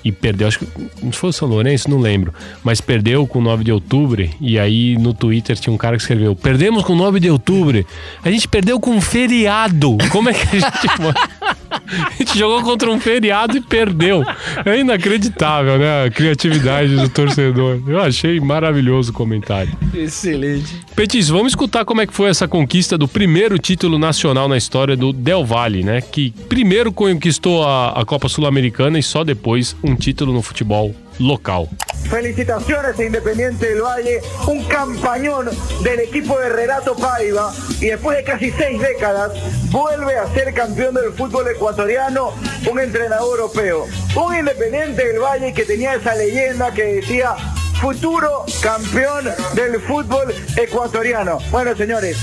e 0.05 0.11
perdeu, 0.11 0.49
acho 0.49 0.59
que 0.59 0.67
não 1.03 1.13
foi 1.13 1.31
o 1.31 1.33
São 1.33 1.49
Lourenço, 1.49 1.89
não 1.89 1.99
lembro, 1.99 2.35
mas 2.63 2.81
perdeu 2.81 3.27
com 3.27 3.39
o 3.39 3.43
9 3.43 3.65
de 3.65 3.73
outubro 3.73 4.29
e 4.41 4.59
aí 4.59 4.97
no 4.99 5.15
Twitter 5.15 5.57
tinha 5.59 5.73
um 5.73 5.77
cara 5.77 5.97
que 5.97 6.03
escreveu: 6.03 6.35
Perdemos 6.35 6.83
com 6.85 6.93
o 6.93 6.97
9 6.97 7.21
de 7.21 7.31
outubro, 7.31 7.85
a 8.23 8.31
gente 8.31 8.49
perdeu 8.49 8.81
com 8.81 8.91
um 8.91 9.01
feriado. 9.01 9.97
Como 10.11 10.29
é 10.29 10.35
que 10.35 10.57
a 10.57 10.61
gente. 10.61 10.73
A 11.73 12.11
gente 12.19 12.39
jogou 12.39 12.63
contra 12.63 12.91
um 12.91 13.01
feriado 13.01 13.57
e 13.57 13.61
perdeu. 13.61 14.25
É 14.65 14.79
inacreditável, 14.79 15.79
né? 15.79 16.05
A 16.05 16.11
criatividade 16.11 16.95
do 16.97 17.09
torcedor. 17.09 17.81
Eu 17.87 18.01
achei 18.01 18.39
maravilhoso 18.41 19.11
o 19.11 19.15
comentário. 19.15 19.73
Excelente. 19.95 20.81
Petis, 20.95 21.29
vamos 21.29 21.53
escutar 21.53 21.85
como 21.85 22.01
é 22.01 22.07
que 22.07 22.13
foi 22.13 22.31
essa 22.31 22.47
conquista 22.47 22.97
do 22.99 23.09
primeiro 23.09 23.59
título 23.59 23.99
nacional 23.99 24.49
na 24.49 24.57
história 24.57 24.97
do 24.97 25.13
Del 25.13 25.45
Valle, 25.45 25.83
né? 25.83 26.01
Que 26.01 26.33
primeiro 26.49 26.93
conquistou 26.93 27.65
a, 27.65 28.01
a 28.01 28.05
Copa 28.05 28.29
Sul-Americana 28.29 28.99
e 28.99 29.03
só 29.03 29.25
depois 29.25 29.77
um 29.83 29.95
título 29.95 30.33
no 30.33 30.43
futebol 30.43 30.95
local. 31.19 31.69
Felicitaciones 32.11 32.99
a 32.99 33.05
Independiente 33.05 33.71
del 33.71 33.83
Valle, 33.83 34.21
un 34.47 34.65
campañón 34.65 35.49
del 35.83 36.01
equipo 36.01 36.39
de 36.39 36.49
Renato 36.51 36.95
Paiva 36.95 37.53
y 37.81 37.87
después 37.87 38.19
de 38.19 38.25
casi 38.25 38.51
seis 38.51 38.81
décadas 38.81 39.33
vuelve 39.71 40.19
a 40.19 40.27
ser 40.35 40.53
campeón 40.53 40.95
del 40.95 41.13
fútbol 41.13 41.49
ecuatoriano, 41.49 42.35
un 42.71 42.81
entrenador 42.81 43.39
europeo. 43.39 43.87
Un 44.15 44.37
Independiente 44.37 45.07
del 45.07 45.21
Valle 45.21 45.55
que 45.55 45.65
tenía 45.65 45.95
esa 45.95 46.15
leyenda 46.15 46.73
que 46.73 46.85
decía 46.85 47.35
futuro 47.81 48.45
campeón 48.61 49.25
del 49.55 49.81
fútbol 49.81 50.35
ecuatoriano. 50.57 51.39
Bueno 51.51 51.75
señores, 51.77 52.17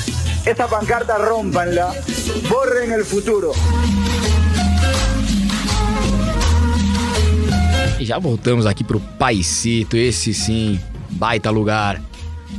esa 0.46 0.68
pancarta 0.68 1.18
rompanla, 1.18 1.94
borren 2.50 2.92
el 2.92 3.04
futuro. 3.06 3.52
E 8.00 8.06
já 8.06 8.18
voltamos 8.18 8.66
aqui 8.66 8.84
pro 8.84 9.00
Paisito, 9.00 9.98
esse 9.98 10.34
sim, 10.34 10.80
baita 11.12 11.50
lugar. 11.50 12.02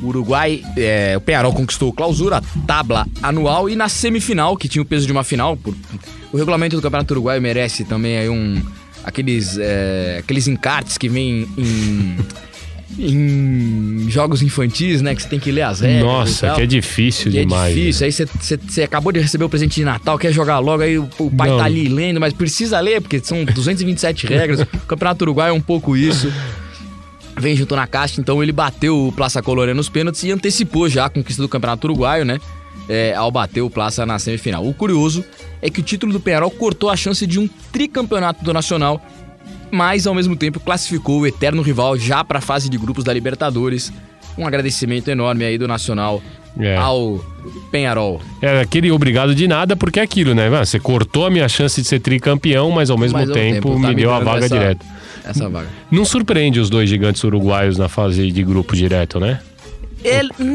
O 0.02 0.06
Uruguai, 0.06 0.62
é, 0.76 1.16
o 1.16 1.20
Penharol 1.20 1.52
conquistou 1.52 1.92
clausura, 1.92 2.40
tabla 2.66 3.06
anual 3.22 3.68
e 3.68 3.74
na 3.74 3.88
semifinal, 3.88 4.56
que 4.56 4.68
tinha 4.68 4.80
o 4.82 4.84
peso 4.84 5.06
de 5.06 5.12
uma 5.12 5.24
final. 5.24 5.56
por- 5.56 5.74
o 6.32 6.36
regulamento 6.36 6.76
do 6.76 6.82
Campeonato 6.82 7.12
Uruguaio 7.14 7.42
merece 7.42 7.84
também 7.84 8.16
aí 8.18 8.28
um. 8.28 8.62
aqueles, 9.02 9.56
é, 9.58 10.18
aqueles 10.20 10.46
encartes 10.46 10.96
que 10.96 11.08
vêm 11.08 11.48
em. 11.58 12.16
Em 12.98 14.06
jogos 14.10 14.42
infantis, 14.42 15.00
né? 15.02 15.14
Que 15.14 15.22
você 15.22 15.28
tem 15.28 15.38
que 15.38 15.50
ler 15.50 15.62
as 15.62 15.80
regras. 15.80 16.02
Nossa, 16.04 16.50
que 16.54 16.62
é 16.62 16.66
difícil 16.66 17.30
Que 17.30 17.38
é 17.38 17.44
demais. 17.44 17.74
difícil, 17.74 18.06
aí 18.06 18.12
você- 18.12 18.82
acabou 18.82 19.12
de 19.12 19.20
receber 19.20 19.44
o 19.44 19.48
presente 19.48 19.76
de 19.76 19.84
Natal, 19.84 20.18
quer 20.18 20.32
jogar 20.32 20.58
logo, 20.58 20.82
aí 20.82 20.98
o, 20.98 21.08
o 21.18 21.30
pai 21.30 21.48
Não. 21.50 21.58
tá 21.58 21.64
ali 21.64 21.88
lendo, 21.88 22.20
mas 22.20 22.32
precisa 22.32 22.78
ler, 22.80 23.00
porque 23.00 23.20
são 23.20 23.44
227 23.44 24.26
regras. 24.26 24.60
O 24.74 24.86
Campeonato 24.90 25.24
Uruguai 25.24 25.50
é 25.50 25.52
um 25.52 25.60
pouco 25.60 25.96
isso. 25.96 26.32
Vem 27.38 27.54
junto 27.56 27.76
na 27.76 27.86
caixa, 27.86 28.20
então 28.20 28.42
ele 28.42 28.50
bateu 28.52 29.06
o 29.06 29.12
Plaça 29.12 29.40
Colônia 29.40 29.72
nos 29.72 29.88
pênaltis 29.88 30.22
e 30.24 30.32
antecipou 30.32 30.88
já 30.88 31.06
a 31.06 31.08
conquista 31.08 31.40
do 31.40 31.48
Campeonato 31.48 31.86
Uruguaio, 31.86 32.24
né? 32.24 32.38
É, 32.88 33.14
ao 33.14 33.30
bater 33.30 33.60
o 33.62 33.70
Plaça 33.70 34.04
na 34.04 34.18
semifinal. 34.18 34.66
O 34.66 34.74
curioso 34.74 35.24
é 35.62 35.70
que 35.70 35.78
o 35.80 35.82
título 35.82 36.12
do 36.12 36.18
Penharol 36.18 36.50
cortou 36.50 36.90
a 36.90 36.96
chance 36.96 37.24
de 37.26 37.38
um 37.38 37.48
tricampeonato 37.72 38.44
do 38.44 38.52
Nacional, 38.52 39.00
mas 39.70 40.06
ao 40.06 40.14
mesmo 40.14 40.36
tempo 40.36 40.58
classificou 40.60 41.20
o 41.20 41.26
eterno 41.26 41.62
rival 41.62 41.96
já 41.96 42.22
para 42.24 42.38
a 42.38 42.42
fase 42.42 42.68
de 42.68 42.76
grupos 42.78 43.04
da 43.04 43.12
Libertadores. 43.12 43.92
Um 44.38 44.46
agradecimento 44.46 45.08
enorme 45.08 45.44
aí 45.44 45.58
do 45.58 45.66
Nacional 45.68 46.22
É. 46.58 46.76
ao 46.76 47.22
Penharol. 47.70 48.20
É 48.40 48.60
aquele 48.60 48.90
obrigado 48.90 49.34
de 49.34 49.46
nada, 49.48 49.76
porque 49.76 49.98
é 50.00 50.02
aquilo, 50.02 50.34
né? 50.34 50.48
Ah, 50.54 50.64
Você 50.64 50.78
cortou 50.78 51.26
a 51.26 51.30
minha 51.30 51.48
chance 51.48 51.80
de 51.80 51.86
ser 51.86 52.00
tricampeão, 52.00 52.70
mas 52.70 52.90
ao 52.90 52.96
mesmo 52.98 53.18
Mas 53.18 53.28
ao 53.28 53.34
tempo, 53.34 53.72
tá 53.80 53.88
me 53.88 53.94
deu 53.94 54.12
a 54.12 54.20
vaga 54.20 54.46
essa- 54.46 54.58
direta. 54.58 54.86
Essa 55.24 55.48
vaga. 55.48 55.68
Não 55.90 56.04
surpreende 56.04 56.58
os 56.60 56.70
dois 56.70 56.88
gigantes 56.88 57.22
uruguaios 57.24 57.76
na 57.76 57.88
fase 57.88 58.30
de 58.32 58.42
grupo 58.42 58.74
direto, 58.74 59.20
né? 59.20 59.40
Ele, 60.02 60.30
hum, 60.40 60.46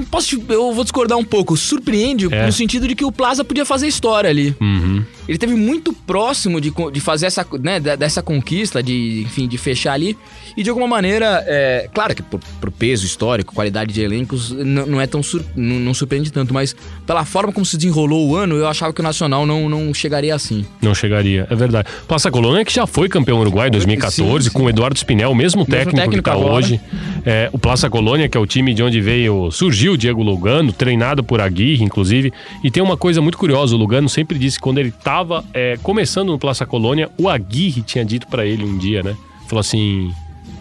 hum, 0.00 0.04
posso, 0.10 0.42
eu 0.48 0.72
vou 0.72 0.82
discordar 0.82 1.16
um 1.16 1.24
pouco. 1.24 1.56
Surpreende 1.56 2.26
É. 2.34 2.44
no 2.46 2.50
sentido 2.52 2.88
de 2.88 2.96
que 2.96 3.04
o 3.04 3.12
Plaza 3.12 3.44
podia 3.44 3.64
fazer 3.64 3.86
história 3.86 4.28
ali. 4.28 4.54
Uhum. 4.60 5.04
Ele 5.30 5.38
teve 5.38 5.54
muito 5.54 5.92
próximo 5.92 6.60
de, 6.60 6.72
de 6.92 7.00
fazer 7.00 7.26
essa, 7.26 7.46
né, 7.62 7.78
de- 7.78 7.96
dessa 7.96 8.20
conquista, 8.20 8.82
de, 8.82 9.22
enfim, 9.24 9.46
de 9.46 9.56
fechar 9.56 9.92
ali. 9.92 10.18
E 10.56 10.62
de 10.64 10.68
alguma 10.70 10.88
maneira, 10.88 11.44
é, 11.46 11.88
claro 11.94 12.16
que 12.16 12.20
por, 12.22 12.40
por 12.60 12.70
peso 12.72 13.06
histórico, 13.06 13.54
qualidade 13.54 13.94
de 13.94 14.00
elencos, 14.02 14.50
não 14.50 15.00
é 15.00 15.06
tão 15.06 15.22
sur- 15.22 15.44
não, 15.54 15.94
surpreende 15.94 16.32
tanto, 16.32 16.52
mas 16.52 16.74
pela 17.06 17.24
forma 17.24 17.52
como 17.52 17.64
se 17.64 17.76
desenrolou 17.76 18.28
o 18.28 18.34
ano, 18.36 18.56
eu 18.56 18.66
achava 18.66 18.92
que 18.92 19.00
o 19.00 19.04
Nacional 19.04 19.46
não, 19.46 19.68
não 19.68 19.94
chegaria 19.94 20.34
assim. 20.34 20.66
Não 20.82 20.96
chegaria, 20.96 21.46
é 21.48 21.54
verdade. 21.54 21.86
Plaça 22.08 22.28
Colônia 22.28 22.64
que 22.64 22.72
já 22.74 22.84
foi 22.84 23.08
campeão 23.08 23.38
uruguai 23.40 23.68
em 23.68 23.70
2014 23.70 24.44
Sim, 24.44 24.50
sim. 24.50 24.56
com 24.56 24.64
o 24.64 24.68
Eduardo 24.68 24.98
Spinel, 24.98 25.30
o 25.30 25.34
mesmo 25.36 25.64
técnico, 25.64 25.90
que 25.90 25.96
técnico 26.02 26.22
tá 26.24 26.32
agora. 26.32 26.54
hoje. 26.54 26.80
É, 27.24 27.48
o 27.52 27.58
Plaça 27.58 27.88
Colônia, 27.88 28.28
que 28.28 28.36
é 28.36 28.40
o 28.40 28.46
time 28.46 28.74
de 28.74 28.82
onde 28.82 29.00
veio, 29.00 29.48
surgiu 29.52 29.92
o 29.92 29.96
Diego 29.96 30.24
Lugano, 30.24 30.72
treinado 30.72 31.22
por 31.22 31.40
Aguirre, 31.40 31.84
inclusive. 31.84 32.32
E 32.64 32.70
tem 32.70 32.82
uma 32.82 32.96
coisa 32.96 33.20
muito 33.22 33.38
curiosa, 33.38 33.76
o 33.76 33.78
Lugano 33.78 34.08
sempre 34.08 34.36
disse 34.36 34.56
que 34.56 34.62
quando 34.62 34.78
ele 34.78 34.90
tava 35.20 35.44
é, 35.52 35.76
começando 35.82 36.28
no 36.28 36.38
Plaça 36.38 36.64
Colônia, 36.66 37.10
o 37.18 37.28
Aguirre 37.28 37.82
tinha 37.82 38.04
dito 38.04 38.26
pra 38.26 38.44
ele 38.46 38.64
um 38.64 38.78
dia, 38.78 39.02
né? 39.02 39.16
Falou 39.48 39.60
assim: 39.60 40.10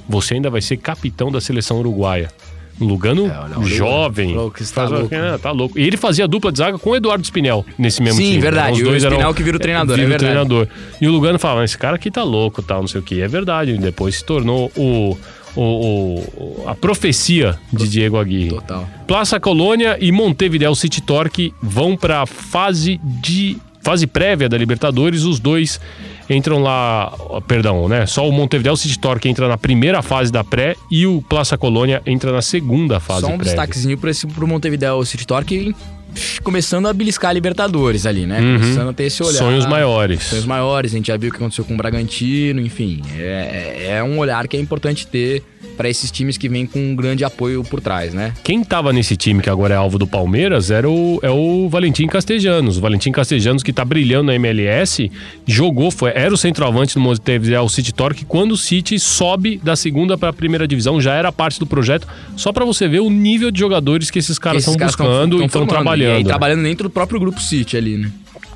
você 0.07 0.33
ainda 0.35 0.49
vai 0.49 0.61
ser 0.61 0.77
capitão 0.77 1.31
da 1.31 1.39
seleção 1.39 1.79
uruguaia. 1.79 2.29
Um 2.81 2.85
Lugano 2.85 3.25
olha, 3.25 3.61
jovem. 3.67 4.33
falou 4.33 4.49
que 4.51 4.61
está 4.63 4.87
Faz- 4.87 4.91
louco. 5.01 5.13
Ah, 5.13 5.37
tá 5.37 5.51
louco. 5.51 5.77
E 5.77 5.83
ele 5.83 5.97
fazia 5.97 6.25
dupla 6.25 6.49
de 6.49 6.59
zaga 6.59 6.79
com 6.79 6.91
o 6.91 6.95
Eduardo 6.95 7.25
Spinel 7.25 7.65
nesse 7.77 8.01
mesmo 8.01 8.17
Sim, 8.17 8.23
time. 8.27 8.35
né? 8.37 8.41
verdade. 8.41 8.71
Os 8.71 8.79
E 8.79 8.83
o 8.83 8.85
dois 8.85 9.03
eram- 9.03 9.15
Spinel 9.17 9.33
que 9.33 9.43
vira 9.43 9.57
o 9.57 9.59
treinador, 9.59 9.95
vira 9.97 10.05
é 10.05 10.07
o 10.07 10.09
verdade. 10.09 10.31
treinador. 10.31 10.67
E 11.01 11.05
o 11.07 11.11
Lugano 11.11 11.37
falava, 11.37 11.65
esse 11.65 11.77
cara 11.77 11.95
aqui 11.97 12.09
tá 12.09 12.23
louco, 12.23 12.61
tal, 12.63 12.79
não 12.79 12.87
sei 12.87 13.01
o 13.01 13.03
que. 13.03 13.19
É 13.21 13.27
verdade. 13.27 13.71
E 13.71 13.77
depois 13.77 14.15
se 14.15 14.23
tornou 14.23 14.71
o, 14.77 15.17
o, 15.57 15.61
o- 15.61 16.63
a 16.67 16.73
profecia 16.73 17.59
de 17.73 17.85
Diego 17.85 18.15
Aguirre. 18.17 18.49
Total. 18.51 18.87
Plaça 19.05 19.41
Colônia 19.41 19.97
e 19.99 20.09
Montevideo 20.09 20.73
City 20.73 21.01
Torque 21.01 21.53
vão 21.61 21.97
pra 21.97 22.25
fase 22.25 22.97
de 23.03 23.57
fase 23.81 24.05
prévia 24.07 24.47
da 24.49 24.57
Libertadores, 24.57 25.23
os 25.23 25.39
dois 25.39 25.79
entram 26.29 26.59
lá, 26.59 27.11
perdão, 27.47 27.87
né? 27.87 28.05
Só 28.05 28.27
o 28.27 28.31
Montevideo 28.31 28.75
City 28.77 28.99
Torque 28.99 29.27
entra 29.29 29.47
na 29.47 29.57
primeira 29.57 30.01
fase 30.01 30.31
da 30.31 30.43
pré 30.43 30.75
e 30.91 31.07
o 31.07 31.21
Plaza 31.27 31.57
Colônia 31.57 32.01
entra 32.05 32.31
na 32.31 32.41
segunda 32.41 32.99
fase 32.99 33.21
Só 33.21 33.27
um 33.27 33.37
prévia. 33.37 33.45
destaquezinho 33.45 33.99
esse, 34.07 34.27
pro 34.27 34.47
Montevideo 34.47 35.03
City 35.05 35.25
Torque 35.25 35.73
começando 36.43 36.87
a 36.87 36.93
beliscar 36.93 37.29
a 37.29 37.33
Libertadores 37.33 38.05
ali, 38.05 38.25
né? 38.25 38.39
Uhum. 38.41 38.59
Começando 38.59 38.89
a 38.89 38.93
ter 38.93 39.03
esse 39.05 39.21
olhar. 39.23 39.37
Sonhos 39.37 39.65
maiores. 39.65 40.23
Sonhos 40.23 40.45
maiores, 40.45 40.91
a 40.93 40.97
gente 40.97 41.07
já 41.07 41.17
viu 41.17 41.29
o 41.29 41.31
que 41.31 41.37
aconteceu 41.37 41.63
com 41.63 41.73
o 41.73 41.77
Bragantino, 41.77 42.59
enfim. 42.61 43.01
É, 43.17 43.77
é- 43.87 43.91
é 43.97 44.03
um 44.03 44.17
olhar 44.17 44.47
que 44.47 44.57
é 44.57 44.59
importante 44.59 45.05
ter 45.07 45.43
para 45.79 45.87
esses 45.87 46.11
times 46.11 46.37
que 46.37 46.49
vêm 46.49 46.65
com 46.65 46.77
um 46.77 46.93
grande 46.93 47.23
apoio 47.23 47.63
por 47.63 47.79
trás, 47.79 48.13
né? 48.13 48.33
Quem 48.43 48.65
tava 48.65 48.91
nesse 48.91 49.15
time 49.15 49.41
que 49.41 49.49
agora 49.49 49.75
é 49.75 49.77
alvo 49.77 49.97
do 49.97 50.05
Palmeiras 50.05 50.71
era 50.71 50.89
o, 50.89 51.21
é 51.23 51.29
o 51.29 51.69
Valentim 51.69 52.05
Castejanos. 52.05 52.77
O 52.77 52.81
Valentim 52.81 53.13
Castejanos 53.13 53.63
que 53.63 53.71
tá 53.71 53.85
brilhando 53.85 54.25
na 54.25 54.35
MLS, 54.35 55.09
jogou, 55.47 55.89
foi, 55.89 56.11
era 56.13 56.33
o 56.33 56.37
centroavante 56.37 56.95
do 56.95 56.99
Montevideo 56.99 57.69
City 57.69 57.93
Torque 57.93 58.25
quando 58.25 58.51
o 58.51 58.57
City 58.57 58.99
sobe 58.99 59.57
da 59.63 59.73
segunda 59.77 60.17
para 60.17 60.31
a 60.31 60.33
primeira 60.33 60.67
divisão, 60.67 60.99
já 60.99 61.13
era 61.13 61.31
parte 61.31 61.57
do 61.57 61.65
projeto, 61.65 62.05
só 62.35 62.51
para 62.51 62.65
você 62.65 62.85
ver 62.85 62.99
o 62.99 63.09
nível 63.09 63.49
de 63.49 63.57
jogadores 63.61 64.11
que 64.11 64.19
esses 64.19 64.37
caras 64.37 64.63
estão 64.63 64.75
caras 64.75 64.97
tão- 64.97 65.05
buscando 65.05 65.35
tão 65.37 65.43
e 65.43 65.45
estão 65.45 65.65
trabalhando. 65.65 66.11
E 66.11 66.17
aí, 66.17 66.23
né? 66.23 66.27
trabalhando 66.27 66.63
dentro 66.63 66.83
do 66.83 66.89
próprio 66.89 67.21
grupo 67.21 67.39
City 67.41 67.77
ali, 67.77 67.95
né? 67.95 68.11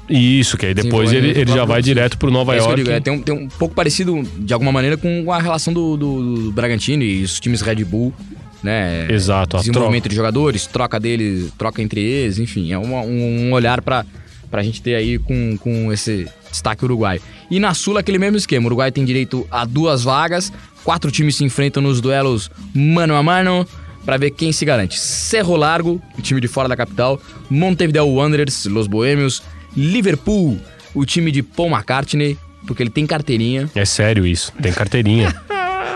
Isso, 0.10 0.58
que 0.58 0.66
aí 0.66 0.74
depois 0.74 1.12
ele, 1.14 1.30
ele 1.30 1.52
já 1.52 1.64
vai 1.66 1.82
direto 1.82 2.18
pro 2.18 2.30
Nova 2.30 2.54
É 2.56 2.58
York. 2.58 2.76
digo, 2.76 2.90
é, 2.92 3.00
tem, 3.00 3.14
um, 3.14 3.22
tem 3.22 3.34
um 3.34 3.48
pouco 3.48 3.74
parecido, 3.74 4.22
de 4.40 4.54
alguma 4.54 4.72
maneira, 4.72 4.98
com 4.98 5.32
a 5.32 5.40
relação 5.40 5.74
do, 5.74 5.96
do, 5.96 6.44
do 6.46 6.52
Bragantino 6.52 7.04
e 7.04 7.24
os 7.24 7.40
times 7.40 7.62
Red 7.62 7.84
Bull, 7.86 8.14
né? 8.62 9.08
Exato, 9.10 9.58
a 9.58 9.60
Desenvolvimento 9.62 10.10
de 10.10 10.16
jogadores, 10.16 10.68
troca 10.68 11.00
deles, 11.00 11.52
troca 11.58 11.82
entre 11.82 12.02
eles, 12.02 12.38
enfim, 12.38 12.72
é 12.74 12.78
uma- 12.78 13.02
um, 13.02 13.48
um 13.48 13.54
olhar 13.54 13.82
pra, 13.82 14.06
pra 14.52 14.62
gente 14.62 14.82
ter 14.82 14.96
aí 14.96 15.18
com, 15.18 15.58
com 15.58 15.92
esse 15.92 16.28
destaque 16.52 16.84
uruguaio. 16.84 17.22
E 17.50 17.60
na 17.60 17.74
Sul, 17.74 17.98
aquele 17.98 18.18
mesmo 18.20 18.38
esquema, 18.38 18.64
o 18.66 18.68
Uruguai 18.68 18.92
tem 18.92 19.06
direito 19.06 19.48
a 19.50 19.64
duas 19.66 20.04
vagas, 20.04 20.52
quatro 20.84 21.10
times 21.12 21.36
se 21.38 21.44
enfrentam 21.46 21.82
nos 21.82 22.02
duelos 22.02 22.52
mano 22.74 23.16
a 23.16 23.24
mano, 23.24 23.66
pra 24.06 24.18
ver 24.18 24.32
quem 24.32 24.52
se 24.52 24.66
garante. 24.66 25.00
Cerro 25.00 25.56
Largo, 25.56 26.02
o 26.18 26.22
time 26.22 26.42
de 26.42 26.48
fora 26.50 26.68
da 26.68 26.76
capital, 26.76 27.22
Montevideo 27.50 28.06
Wanderers, 28.06 28.66
Los 28.66 28.86
Boêmios, 28.86 29.42
Liverpool, 29.76 30.58
o 30.94 31.06
time 31.06 31.32
de 31.32 31.42
Paul 31.44 31.70
McCartney, 31.70 32.38
porque 32.68 32.84
ele 32.84 32.90
tem 32.90 33.06
carteirinha. 33.06 33.70
É 33.76 33.86
sério 33.86 34.26
isso, 34.26 34.52
tem 34.62 34.72
carteirinha. 34.72 35.34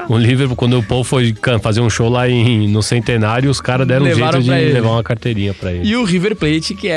O 0.09 0.17
Liverpool, 0.17 0.55
quando 0.55 0.79
o 0.79 0.83
Paul 0.83 1.03
foi 1.03 1.35
fazer 1.61 1.81
um 1.81 1.89
show 1.89 2.07
lá 2.09 2.29
em, 2.29 2.67
no 2.69 2.81
Centenário, 2.81 3.49
os 3.49 3.59
caras 3.59 3.85
deram 3.85 4.05
um 4.05 4.07
Levaram 4.07 4.41
jeito 4.41 4.55
de 4.57 4.63
ele. 4.65 4.73
levar 4.73 4.91
uma 4.91 5.03
carteirinha 5.03 5.53
pra 5.53 5.73
ele. 5.73 5.85
E 5.87 5.97
o 5.97 6.03
River 6.05 6.33
Plate, 6.35 6.73
que 6.75 6.87
é, 6.87 6.93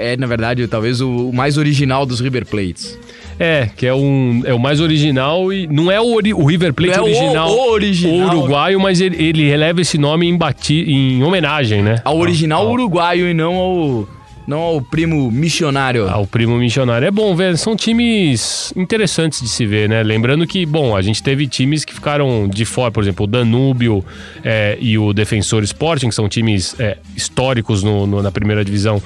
é, 0.00 0.12
é, 0.12 0.16
na 0.16 0.28
verdade, 0.28 0.64
talvez 0.68 1.00
o, 1.00 1.28
o 1.30 1.32
mais 1.34 1.56
original 1.58 2.06
dos 2.06 2.20
River 2.20 2.46
Plates. 2.46 2.96
É, 3.38 3.68
que 3.76 3.84
é, 3.84 3.92
um, 3.92 4.42
é 4.46 4.54
o 4.54 4.58
mais 4.60 4.80
original 4.80 5.52
e 5.52 5.66
não 5.66 5.90
é 5.90 6.00
o, 6.00 6.14
ori- 6.14 6.32
o 6.32 6.44
River 6.46 6.72
Plate 6.72 6.96
Não 6.96 7.06
é 7.06 7.10
o- 7.10 7.12
original, 7.12 7.50
o 7.50 7.70
original. 7.72 8.14
o 8.14 8.30
uruguaio, 8.30 8.80
mas 8.80 9.00
ele, 9.00 9.16
ele 9.22 9.46
releva 9.48 9.80
esse 9.82 9.98
nome 9.98 10.26
em, 10.26 10.36
bati, 10.38 10.84
em 10.88 11.22
homenagem, 11.22 11.82
né? 11.82 12.00
Ao 12.04 12.16
original 12.16 12.62
Ao- 12.64 12.72
uruguaio 12.72 13.28
e 13.28 13.34
não 13.34 13.54
ao, 13.56 14.08
não 14.46 14.58
ao 14.58 14.80
primo 14.80 15.30
missionário. 15.30 16.08
ao 16.08 16.26
primo 16.26 16.56
missionário. 16.56 17.06
É 17.06 17.10
bom, 17.10 17.34
velho. 17.34 17.56
São 17.56 17.74
times 17.74 18.72
interessantes 18.76 19.40
de 19.40 19.48
se 19.48 19.66
ver, 19.66 19.88
né? 19.88 20.02
Lembrando 20.02 20.46
que, 20.46 20.64
bom, 20.64 20.94
a 20.96 21.02
gente 21.02 21.22
teve 21.22 21.46
times 21.46 21.84
que 21.84 21.92
ficaram 21.94 22.48
de 22.48 22.64
fora, 22.64 22.90
por 22.90 23.02
exemplo, 23.02 23.24
o 23.24 23.26
Danúbio 23.26 24.04
é, 24.44 24.78
e 24.80 24.96
o 24.98 25.12
Defensor 25.12 25.62
Sporting, 25.64 26.08
que 26.08 26.14
são 26.14 26.28
times 26.28 26.74
é, 26.78 26.98
históricos 27.16 27.82
no- 27.82 28.06
no- 28.06 28.22
na 28.22 28.30
primeira 28.30 28.64
divisão. 28.64 29.02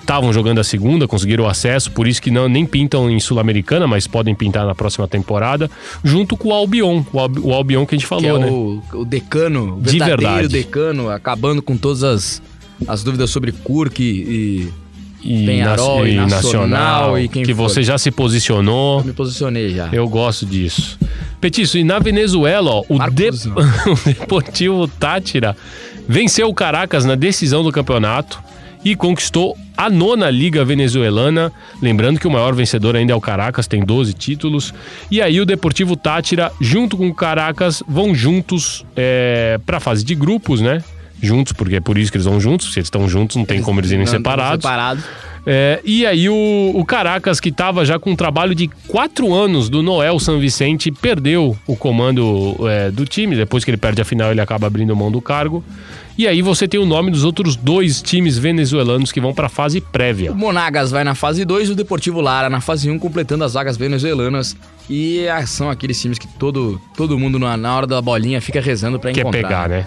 Estavam 0.00 0.32
jogando 0.32 0.58
a 0.58 0.64
segunda, 0.64 1.06
conseguiram 1.06 1.44
o 1.44 1.46
acesso, 1.46 1.92
por 1.92 2.08
isso 2.08 2.20
que 2.22 2.30
não, 2.30 2.48
nem 2.48 2.64
pintam 2.66 3.08
em 3.10 3.20
Sul-Americana, 3.20 3.86
mas 3.86 4.06
podem 4.08 4.34
pintar 4.34 4.66
na 4.66 4.74
próxima 4.74 5.06
temporada, 5.06 5.70
junto 6.02 6.36
com 6.36 6.48
o 6.48 6.52
Albion, 6.52 7.04
o, 7.12 7.48
o 7.48 7.52
Albion 7.54 7.84
que 7.86 7.94
a 7.94 7.98
gente 7.98 8.06
falou, 8.08 8.24
que 8.24 8.28
é 8.28 8.46
né? 8.46 8.50
o, 8.50 8.82
o 8.94 9.04
decano, 9.04 9.76
o 9.76 9.80
De 9.80 9.98
verdadeiro 9.98 10.22
verdade. 10.22 10.48
decano, 10.48 11.10
acabando 11.10 11.62
com 11.62 11.76
todas 11.76 12.02
as, 12.02 12.42
as 12.88 13.02
dúvidas 13.02 13.30
sobre 13.30 13.52
Kurk 13.52 14.02
e, 14.02 14.68
E, 15.22 15.44
Penharol, 15.46 15.98
nas- 16.04 16.08
e 16.08 16.16
Nacional, 16.16 17.18
e 17.18 17.28
quem 17.28 17.42
que 17.42 17.54
for. 17.54 17.68
você 17.68 17.82
já 17.82 17.98
se 17.98 18.10
posicionou. 18.10 19.04
me 19.04 19.12
posicionei 19.12 19.74
já. 19.74 19.88
Eu 19.92 20.08
gosto 20.08 20.46
disso. 20.46 20.98
Petiço, 21.40 21.78
e 21.78 21.84
na 21.84 21.98
Venezuela, 21.98 22.70
ó, 22.70 22.84
o, 22.88 22.98
De... 23.10 23.28
o 23.30 23.94
Deportivo 24.04 24.88
Tátira 24.88 25.56
venceu 26.08 26.48
o 26.48 26.54
Caracas 26.54 27.04
na 27.04 27.14
decisão 27.14 27.62
do 27.62 27.70
campeonato 27.72 28.40
e 28.84 28.96
conquistou 28.96 29.56
a 29.76 29.88
nona 29.90 30.30
Liga 30.30 30.64
Venezuelana. 30.64 31.52
Lembrando 31.82 32.18
que 32.18 32.26
o 32.26 32.30
maior 32.30 32.54
vencedor 32.54 32.96
ainda 32.96 33.12
é 33.12 33.16
o 33.16 33.20
Caracas, 33.20 33.66
tem 33.66 33.84
12 33.84 34.12
títulos. 34.14 34.72
E 35.10 35.20
aí 35.20 35.38
o 35.40 35.44
Deportivo 35.46 35.96
Tátira, 35.96 36.50
junto 36.60 36.96
com 36.96 37.08
o 37.08 37.14
Caracas, 37.14 37.82
vão 37.86 38.14
juntos 38.14 38.84
é, 38.96 39.58
para 39.66 39.76
a 39.76 39.80
fase 39.80 40.02
de 40.04 40.14
grupos, 40.14 40.60
né? 40.62 40.82
Juntos, 41.22 41.52
porque 41.52 41.76
é 41.76 41.80
por 41.80 41.98
isso 41.98 42.10
que 42.10 42.16
eles 42.16 42.26
vão 42.26 42.40
juntos. 42.40 42.72
Se 42.72 42.78
eles 42.78 42.86
estão 42.86 43.08
juntos, 43.08 43.36
não 43.36 43.44
tem 43.44 43.62
como 43.62 43.80
eles 43.80 43.90
irem 43.90 44.06
separados. 44.06 44.62
separados. 44.62 45.04
É, 45.46 45.80
e 45.84 46.04
aí 46.04 46.28
o, 46.28 46.72
o 46.74 46.84
Caracas, 46.84 47.40
que 47.40 47.48
estava 47.48 47.84
já 47.84 47.98
com 47.98 48.10
um 48.10 48.16
trabalho 48.16 48.54
de 48.54 48.68
quatro 48.86 49.32
anos 49.32 49.68
do 49.68 49.82
Noel 49.82 50.18
San 50.18 50.38
Vicente, 50.38 50.90
perdeu 50.90 51.56
o 51.66 51.76
comando 51.76 52.56
é, 52.68 52.90
do 52.90 53.06
time. 53.06 53.36
Depois 53.36 53.64
que 53.64 53.70
ele 53.70 53.78
perde 53.78 54.02
a 54.02 54.04
final, 54.04 54.30
ele 54.30 54.40
acaba 54.40 54.66
abrindo 54.66 54.94
mão 54.94 55.10
do 55.10 55.20
cargo. 55.20 55.64
E 56.18 56.28
aí 56.28 56.42
você 56.42 56.68
tem 56.68 56.78
o 56.78 56.84
nome 56.84 57.10
dos 57.10 57.24
outros 57.24 57.56
dois 57.56 58.02
times 58.02 58.36
venezuelanos 58.36 59.10
que 59.10 59.20
vão 59.20 59.32
para 59.32 59.46
a 59.46 59.48
fase 59.48 59.80
prévia. 59.80 60.32
O 60.32 60.34
Monagas 60.34 60.90
vai 60.90 61.02
na 61.02 61.14
fase 61.14 61.46
2 61.46 61.70
e 61.70 61.72
o 61.72 61.74
Deportivo 61.74 62.20
Lara 62.20 62.50
na 62.50 62.60
fase 62.60 62.90
1, 62.90 62.98
completando 62.98 63.42
as 63.42 63.54
vagas 63.54 63.78
venezuelanas. 63.78 64.54
E 64.88 65.26
ah, 65.28 65.46
são 65.46 65.70
aqueles 65.70 65.98
times 65.98 66.18
que 66.18 66.28
todo, 66.28 66.78
todo 66.94 67.18
mundo 67.18 67.38
na, 67.38 67.56
na 67.56 67.74
hora 67.74 67.86
da 67.86 68.02
bolinha 68.02 68.40
fica 68.42 68.60
rezando 68.60 68.98
pra 68.98 69.12
Quer 69.12 69.20
encontrar. 69.20 69.42
pegar, 69.42 69.68
né? 69.70 69.86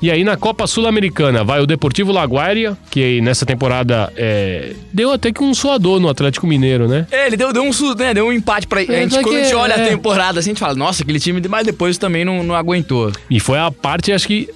E 0.00 0.10
aí 0.10 0.24
na 0.24 0.36
Copa 0.36 0.66
Sul-Americana 0.66 1.44
vai 1.44 1.60
o 1.60 1.66
Deportivo 1.66 2.12
Laguaira, 2.12 2.76
que 2.90 3.20
nessa 3.20 3.46
temporada 3.46 4.12
é, 4.16 4.72
deu 4.92 5.12
até 5.12 5.32
que 5.32 5.42
um 5.42 5.54
suador 5.54 5.98
no 6.00 6.08
Atlético 6.08 6.46
Mineiro, 6.46 6.86
né? 6.86 7.06
É, 7.10 7.26
ele 7.26 7.36
deu, 7.36 7.52
deu 7.52 7.62
um 7.62 7.70
né? 7.96 8.14
Deu 8.14 8.26
um 8.26 8.32
empate 8.32 8.66
pra. 8.66 8.80
A 8.80 8.84
gente, 8.84 9.20
quando 9.22 9.36
a 9.36 9.42
gente 9.42 9.54
olha 9.54 9.74
é- 9.74 9.84
a 9.84 9.88
temporada, 9.88 10.40
assim, 10.40 10.50
a 10.50 10.52
gente 10.52 10.60
fala, 10.60 10.74
nossa, 10.74 11.02
aquele 11.02 11.20
time, 11.20 11.42
mas 11.48 11.66
depois 11.66 11.98
também 11.98 12.24
não, 12.24 12.42
não 12.42 12.54
aguentou. 12.54 13.12
E 13.30 13.40
foi 13.40 13.58
a 13.58 13.70
parte, 13.70 14.12
acho 14.12 14.26
que. 14.26 14.48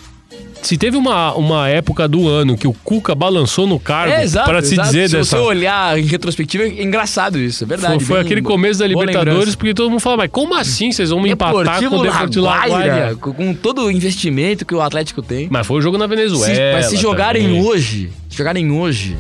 Se 0.63 0.77
teve 0.77 0.97
uma, 0.97 1.33
uma 1.35 1.69
época 1.69 2.07
do 2.09 2.29
ano 2.29 2.57
que 2.57 2.67
o 2.67 2.73
Cuca 2.73 3.15
balançou 3.15 3.67
no 3.67 3.79
cargo 3.81 4.13
É, 4.13 4.23
exato. 4.25 4.49
para 4.51 4.61
se 4.63 4.75
exato. 4.75 4.89
dizer 4.89 5.09
Se 5.09 5.17
dessa. 5.17 5.37
você 5.37 5.43
olhar 5.43 5.99
em 5.99 6.03
retrospectiva, 6.05 6.65
é 6.65 6.83
engraçado 6.83 7.39
isso, 7.39 7.65
é 7.65 7.67
verdade. 7.67 8.05
Foi, 8.05 8.17
foi 8.17 8.21
aquele 8.21 8.43
começo 8.43 8.81
da 8.81 8.87
Libertadores, 8.87 9.35
lembrança. 9.35 9.57
porque 9.57 9.73
todo 9.73 9.89
mundo 9.91 10.01
fala, 10.01 10.19
mas 10.19 10.31
como 10.31 10.55
assim 10.55 10.91
vocês 10.93 11.11
vão 11.11 11.21
me 11.23 11.31
empatar 11.31 11.59
Deportivo 11.81 11.91
com 11.91 11.97
o 11.97 12.03
Deportivo 12.03 12.45
Laguaira, 12.45 13.15
com 13.17 13.55
todo 13.55 13.83
o 13.85 13.91
investimento 13.91 14.67
que 14.67 14.75
o 14.75 14.81
Atlético 14.83 15.23
tem. 15.23 15.49
Mas 15.51 15.67
foi 15.67 15.79
o 15.79 15.81
jogo 15.81 15.97
na 15.97 16.07
Venezuela. 16.07 16.55
Se- 16.55 16.73
mas 16.73 16.87
se 16.87 16.97
jogarem 16.97 17.45
também. 17.45 17.63
hoje, 17.65 18.11
se 18.29 18.37
jogarem 18.37 18.71
hoje, 18.71 19.17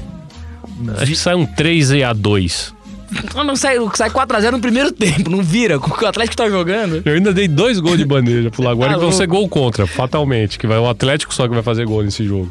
Acho 0.96 1.07
que 1.07 1.16
sai 1.16 1.35
um 1.35 1.44
3 1.44 1.90
a 2.05 2.12
2 2.12 2.72
não, 3.35 3.44
não 3.44 3.57
sai, 3.57 3.77
sai 3.94 4.11
4x0 4.11 4.53
no 4.53 4.61
primeiro 4.61 4.92
tempo, 4.92 5.31
não 5.31 5.42
vira. 5.42 5.79
Com 5.79 6.05
o 6.05 6.09
Atlético 6.09 6.37
tá 6.37 6.49
jogando. 6.49 7.03
Eu 7.05 7.14
ainda 7.14 7.33
dei 7.33 7.49
dois 7.49 7.81
gols 7.81 7.99
de 7.99 8.05
bandeja 8.05 8.51
pro 8.51 8.62
Laguaira 8.62 8.94
Tá 8.94 8.99
que 8.99 9.05
vão 9.05 9.12
ser 9.12 9.27
gol 9.27 9.49
contra, 9.49 9.87
fatalmente. 9.87 10.59
Que 10.59 10.66
vai 10.66 10.79
o 10.79 10.88
Atlético 10.88 11.35
só 11.35 11.47
que 11.49 11.55
vai 11.55 11.62
fazer 11.62 11.85
gol 11.85 12.03
nesse 12.03 12.25
jogo. 12.25 12.51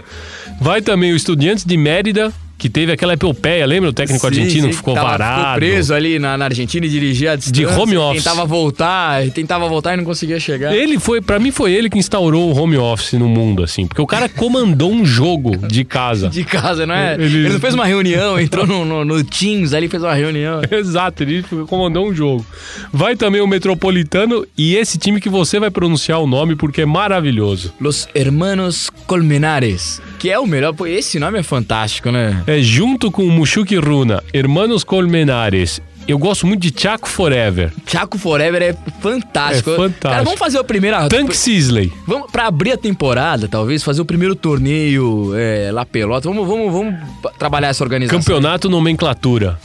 Vai 0.59 0.81
também 0.81 1.13
o 1.13 1.15
Estudiantes 1.15 1.63
de 1.63 1.77
Mérida, 1.77 2.33
que 2.57 2.69
teve 2.69 2.91
aquela 2.91 3.13
epopeia, 3.13 3.65
lembra 3.65 3.89
o 3.89 3.93
técnico 3.93 4.21
Sim, 4.21 4.27
argentino 4.27 4.63
sim, 4.63 4.69
que 4.69 4.75
ficou 4.77 4.93
tava- 4.95 5.09
varado? 5.09 5.41
Ficou 5.43 5.55
preso 5.55 5.93
ali 5.93 6.17
na, 6.17 6.37
na 6.37 6.45
Argentina 6.45 6.85
e 6.85 6.89
dirigia 6.89 7.33
a 7.33 7.35
distância. 7.35 7.69
home 7.79 7.95
office. 7.97 8.23
Tentava 8.23 8.45
voltar, 8.45 9.29
tentava 9.31 9.67
voltar 9.69 9.93
e 9.93 9.97
não 9.97 10.03
conseguia 10.03 10.39
chegar. 10.39 10.75
Ele 10.75 10.99
foi, 10.99 11.21
para 11.21 11.37
mim 11.39 11.51
foi 11.51 11.71
ele 11.73 11.89
que 11.89 11.97
instaurou 11.97 12.51
o 12.51 12.57
home 12.59 12.77
office 12.77 13.13
no 13.13 13.27
mundo, 13.29 13.63
assim, 13.63 13.85
porque 13.85 14.01
o 14.01 14.07
cara 14.07 14.27
comandou 14.27 14.91
um 14.91 15.05
jogo 15.05 15.55
de 15.67 15.83
casa. 15.83 16.29
De 16.37 16.43
casa, 16.43 16.85
não 16.85 16.93
é? 16.95 17.13
Ele- 17.15 17.45
Ele, 17.47 17.59
fez 17.59 17.73
uma 17.73 17.85
reunião, 17.85 18.39
entrou 18.39 18.65
no, 18.65 18.83
no, 18.85 19.03
no 19.05 19.23
Teams 19.23 19.73
ali, 19.73 19.87
fez 19.87 20.01
uma 20.03 20.13
reunião. 20.13 20.61
Exato, 20.71 21.23
ele 21.23 21.43
comandou 21.67 22.07
um 22.07 22.13
jogo. 22.13 22.45
Vai 22.91 23.15
também 23.15 23.39
o 23.41 23.47
Metropolitano 23.47 24.45
e 24.57 24.75
esse 24.75 24.97
time 24.97 25.19
que 25.21 25.29
você 25.29 25.59
vai 25.59 25.69
pronunciar 25.69 26.19
o 26.19 26.27
nome 26.27 26.55
porque 26.55 26.81
é 26.81 26.85
maravilhoso. 26.85 27.73
Los 27.79 28.07
Hermanos 28.15 28.89
Colmenares, 29.05 30.01
que 30.19 30.29
é 30.29 30.39
o 30.39 30.47
melhor. 30.47 30.73
Esse 30.87 31.19
nome 31.19 31.39
é 31.39 31.43
fantástico, 31.43 32.11
né? 32.11 32.43
É 32.47 32.59
junto 32.61 33.11
com 33.11 33.23
o 33.23 33.29
Mushuki 33.29 33.75
Runa, 33.75 34.23
Hermanos 34.33 34.83
Colmenares. 34.83 35.81
Eu 36.07 36.17
gosto 36.17 36.47
muito 36.47 36.61
de 36.61 36.73
Chaco 36.81 37.09
Forever. 37.09 37.73
Chaco 37.85 38.17
Forever 38.17 38.61
é 38.61 38.73
fantástico. 39.01 39.71
É 39.71 39.75
fantástico. 39.75 39.99
Cara, 40.09 40.23
vamos 40.23 40.39
fazer 40.39 40.57
a 40.57 40.63
primeira. 40.63 41.09
Tank 41.09 41.33
Sisley. 41.35 41.91
Vamos, 42.07 42.31
pra 42.31 42.47
abrir 42.47 42.71
a 42.71 42.77
temporada, 42.77 43.49
talvez, 43.49 43.83
fazer 43.83 43.99
o 44.01 44.05
primeiro 44.05 44.33
torneio 44.33 45.33
é, 45.35 45.69
lá 45.73 45.85
pelota. 45.85 46.29
Vamos, 46.29 46.47
vamos, 46.47 46.71
vamos 46.71 46.95
trabalhar 47.37 47.67
essa 47.67 47.83
organização. 47.83 48.19
Campeonato 48.21 48.69
Nomenclatura. 48.69 49.59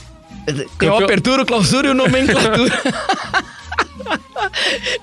Tem 0.45 0.57
o 0.65 0.69
campeão- 0.77 0.99
apertura, 1.05 1.43
o 1.43 1.47
clausura 1.47 1.87
e 1.87 1.91
o 1.93 1.95
nomenclatura. 1.95 2.83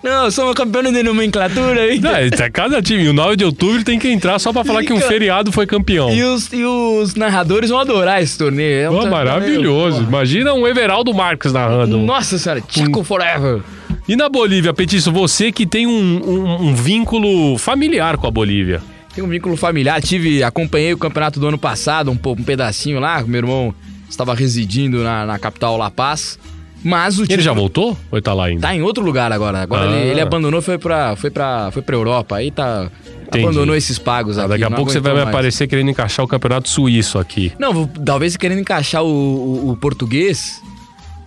Não, 0.04 0.30
somos 0.32 0.54
campeões 0.56 0.92
de 0.94 1.04
nomenclatura, 1.04 1.92
hein? 1.94 2.00
Não, 2.00 2.12
é, 2.16 2.30
cada 2.52 2.82
time. 2.82 3.08
O 3.08 3.14
9 3.14 3.36
de 3.36 3.46
outubro 3.46 3.84
tem 3.84 3.98
que 4.00 4.08
entrar 4.10 4.40
só 4.40 4.52
pra 4.54 4.64
falar 4.64 4.84
que 4.84 4.94
um 4.94 5.00
feriado 5.00 5.52
foi 5.52 5.66
campeão. 5.66 6.12
E 6.12 6.24
os, 6.24 6.52
e 6.54 6.64
os 6.64 7.16
narradores 7.16 7.70
vão 7.70 7.80
adorar 7.80 8.22
esse 8.22 8.38
torneio. 8.38 8.82
É 8.82 8.90
um 8.90 8.94
Pô, 8.94 9.00
torneio, 9.02 9.16
maravilhoso. 9.26 10.04
Imagina 10.04 10.54
um 10.54 10.68
Everaldo 10.68 11.14
Marques 11.14 11.52
narrando. 11.54 11.98
Nossa 12.00 12.38
senhora, 12.38 12.62
Chico 12.68 13.04
Forever. 13.04 13.62
E 14.08 14.16
na 14.16 14.28
Bolívia, 14.30 14.74
Petiço, 14.74 15.12
você 15.12 15.52
que 15.52 15.66
tem 15.66 15.86
um, 15.86 15.92
um- 15.92 16.68
um 16.70 16.74
vínculo 16.76 17.58
familiar 17.58 18.18
com 18.18 18.28
a 18.28 18.32
Bolívia. 18.32 18.82
Tem 19.14 19.24
um 19.24 19.28
vínculo 19.28 19.56
familiar. 19.58 20.02
Tive, 20.02 20.44
acompanhei 20.44 20.94
o 20.94 20.98
campeonato 20.98 21.40
do 21.40 21.48
ano 21.48 21.58
passado, 21.58 22.10
um, 22.12 22.18
um 22.32 22.44
pedacinho 22.44 23.00
lá. 23.00 23.22
Meu 23.24 23.40
irmão 23.40 23.74
estava 24.10 24.34
residindo 24.34 25.04
na, 25.04 25.26
na 25.26 25.38
capital 25.40 25.78
La 25.78 25.92
Paz. 25.92 26.40
Mas 26.84 27.20
o 27.20 27.24
Ele 27.30 27.42
já 27.42 27.52
voltou? 27.54 27.90
Ou 28.12 28.18
ele 28.18 28.22
tá 28.22 28.34
lá 28.34 28.46
ainda? 28.46 28.62
Tá 28.62 28.74
em 28.76 28.82
outro 28.82 29.04
lugar 29.04 29.32
agora. 29.32 29.62
Agora 29.62 29.90
Ah. 29.90 29.98
ele, 30.00 30.12
ele 30.12 30.22
abandonou, 30.22 30.62
foi 30.62 30.78
pra, 30.78 31.16
foi, 31.16 31.30
pra, 31.30 31.70
foi 31.72 31.82
pra 31.82 31.96
Europa. 31.96 32.38
Aí 32.38 32.52
tá. 32.52 32.90
Entendi. 33.28 33.44
Abandonou 33.46 33.76
esses 33.76 34.00
pagos 34.00 34.38
Ah, 34.38 34.42
aqui. 34.44 34.50
Daqui 34.52 34.64
a 34.64 34.72
pouco 34.72 34.92
você 34.92 35.00
vai 35.00 35.14
me 35.14 35.22
aparecer 35.22 35.68
querendo 35.68 35.90
encaixar 35.92 36.24
o 36.26 36.28
campeonato 36.28 36.68
suíço 36.70 37.20
aqui. 37.20 37.52
Não, 37.60 37.86
talvez 37.86 38.36
querendo 38.38 38.60
encaixar 38.60 39.04
o, 39.04 39.08
o- 39.08 39.72
o 39.72 39.78
português, 39.78 40.62